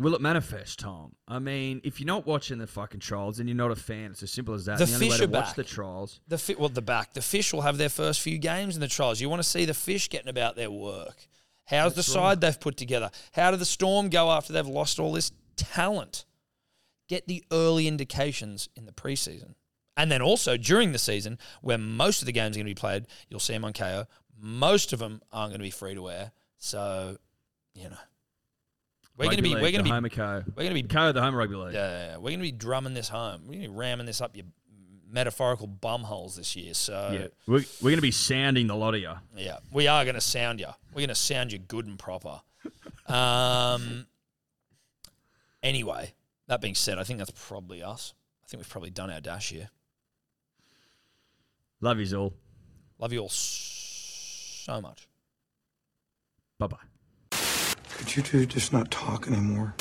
Will 0.00 0.14
it 0.14 0.22
manifest, 0.22 0.78
Tom? 0.78 1.14
I 1.28 1.38
mean, 1.38 1.82
if 1.84 2.00
you're 2.00 2.06
not 2.06 2.26
watching 2.26 2.56
the 2.56 2.66
fucking 2.66 3.00
trials 3.00 3.38
and 3.38 3.48
you're 3.48 3.56
not 3.56 3.70
a 3.70 3.76
fan, 3.76 4.12
it's 4.12 4.22
as 4.22 4.30
simple 4.32 4.54
as 4.54 4.64
that. 4.64 4.78
The 4.78 4.84
And 4.84 4.94
only 4.94 5.06
way 5.06 5.10
fish 5.10 5.18
to 5.18 5.24
are 5.26 5.28
watch 5.28 5.44
back. 5.48 5.54
the 5.56 5.64
trials. 5.64 6.20
The 6.26 6.38
fi- 6.38 6.54
well, 6.58 6.70
the 6.70 6.80
back. 6.80 7.12
The 7.12 7.20
fish 7.20 7.52
will 7.52 7.60
have 7.60 7.76
their 7.76 7.90
first 7.90 8.20
few 8.22 8.38
games 8.38 8.74
in 8.76 8.80
the 8.80 8.88
trials. 8.88 9.20
You 9.20 9.28
want 9.28 9.42
to 9.42 9.48
see 9.48 9.66
the 9.66 9.74
fish 9.74 10.08
getting 10.08 10.28
about 10.30 10.56
their 10.56 10.70
work. 10.70 11.28
How's 11.66 11.94
the 11.94 12.02
side 12.02 12.40
they've 12.40 12.58
put 12.58 12.78
together? 12.78 13.10
How 13.32 13.50
did 13.50 13.60
the 13.60 13.66
Storm 13.66 14.08
go 14.08 14.30
after 14.32 14.52
they've 14.54 14.66
lost 14.66 14.98
all 14.98 15.12
this 15.12 15.32
talent? 15.56 16.24
Get 17.06 17.28
the 17.28 17.44
early 17.52 17.86
indications 17.86 18.70
in 18.74 18.86
the 18.86 18.92
preseason. 18.92 19.54
And 19.96 20.10
then 20.10 20.22
also 20.22 20.56
during 20.56 20.92
the 20.92 20.98
season, 20.98 21.38
where 21.60 21.76
most 21.78 22.22
of 22.22 22.26
the 22.26 22.32
games 22.32 22.56
are 22.56 22.60
going 22.60 22.66
to 22.66 22.70
be 22.70 22.74
played, 22.74 23.06
you'll 23.28 23.38
see 23.38 23.52
them 23.52 23.66
on 23.66 23.74
Kayo. 23.74 24.06
Most 24.40 24.94
of 24.94 24.98
them 24.98 25.20
aren't 25.30 25.50
going 25.50 25.60
to 25.60 25.64
be 25.64 25.70
free 25.70 25.94
to 25.94 26.00
wear. 26.02 26.32
So, 26.56 27.18
you 27.74 27.90
know. 27.90 27.96
We're 29.20 29.26
going 29.26 29.36
to 29.36 29.42
be, 29.42 29.54
we're 29.54 29.60
going 29.60 29.74
to 29.76 29.82
be, 29.82 29.90
home 29.90 30.04
of 30.04 30.10
Kayo. 30.12 30.46
we're 30.48 30.64
going 30.64 30.74
to 30.74 30.82
be 30.82 30.82
Kayo, 30.82 31.12
the 31.12 31.20
home 31.22 31.34
rugby 31.34 31.54
league. 31.54 31.74
yeah. 31.74 32.16
We're 32.16 32.30
going 32.30 32.38
to 32.38 32.42
be 32.42 32.52
drumming 32.52 32.94
this 32.94 33.08
home. 33.08 33.42
We're 33.42 33.52
going 33.54 33.62
to 33.62 33.68
be 33.68 33.74
ramming 33.74 34.06
this 34.06 34.20
up 34.20 34.34
your 34.34 34.46
metaphorical 35.10 35.66
bum 35.66 36.02
holes 36.02 36.36
this 36.36 36.56
year. 36.56 36.72
So, 36.74 37.10
Yeah. 37.12 37.26
We're, 37.46 37.64
we're 37.82 37.90
going 37.90 37.96
to 37.96 38.02
be 38.02 38.10
sounding 38.10 38.66
the 38.66 38.76
lot 38.76 38.94
of 38.94 39.00
you. 39.00 39.12
yeah, 39.36 39.58
we 39.70 39.88
are 39.88 40.04
going 40.04 40.14
to 40.14 40.20
sound 40.20 40.58
you. 40.60 40.68
We're 40.92 41.00
going 41.00 41.08
to 41.08 41.14
sound 41.14 41.52
you 41.52 41.58
good 41.58 41.86
and 41.86 41.98
proper. 41.98 42.40
Um. 43.06 44.06
Anyway, 45.62 46.14
that 46.46 46.60
being 46.62 46.74
said, 46.74 46.98
I 46.98 47.04
think 47.04 47.18
that's 47.18 47.32
probably 47.48 47.82
us. 47.82 48.14
I 48.44 48.46
think 48.48 48.62
we've 48.62 48.68
probably 48.68 48.90
done 48.90 49.10
our 49.10 49.20
dash 49.20 49.50
here. 49.50 49.68
Love 51.82 51.98
yous 51.98 52.12
all. 52.14 52.32
Love 52.98 53.12
you 53.12 53.20
all 53.20 53.28
so 53.28 54.80
much. 54.80 55.06
Bye 56.58 56.66
bye. 56.68 56.89
Could 58.00 58.16
you 58.16 58.22
two 58.22 58.46
just 58.46 58.72
not 58.72 58.90
talk 58.90 59.28
anymore? 59.28 59.74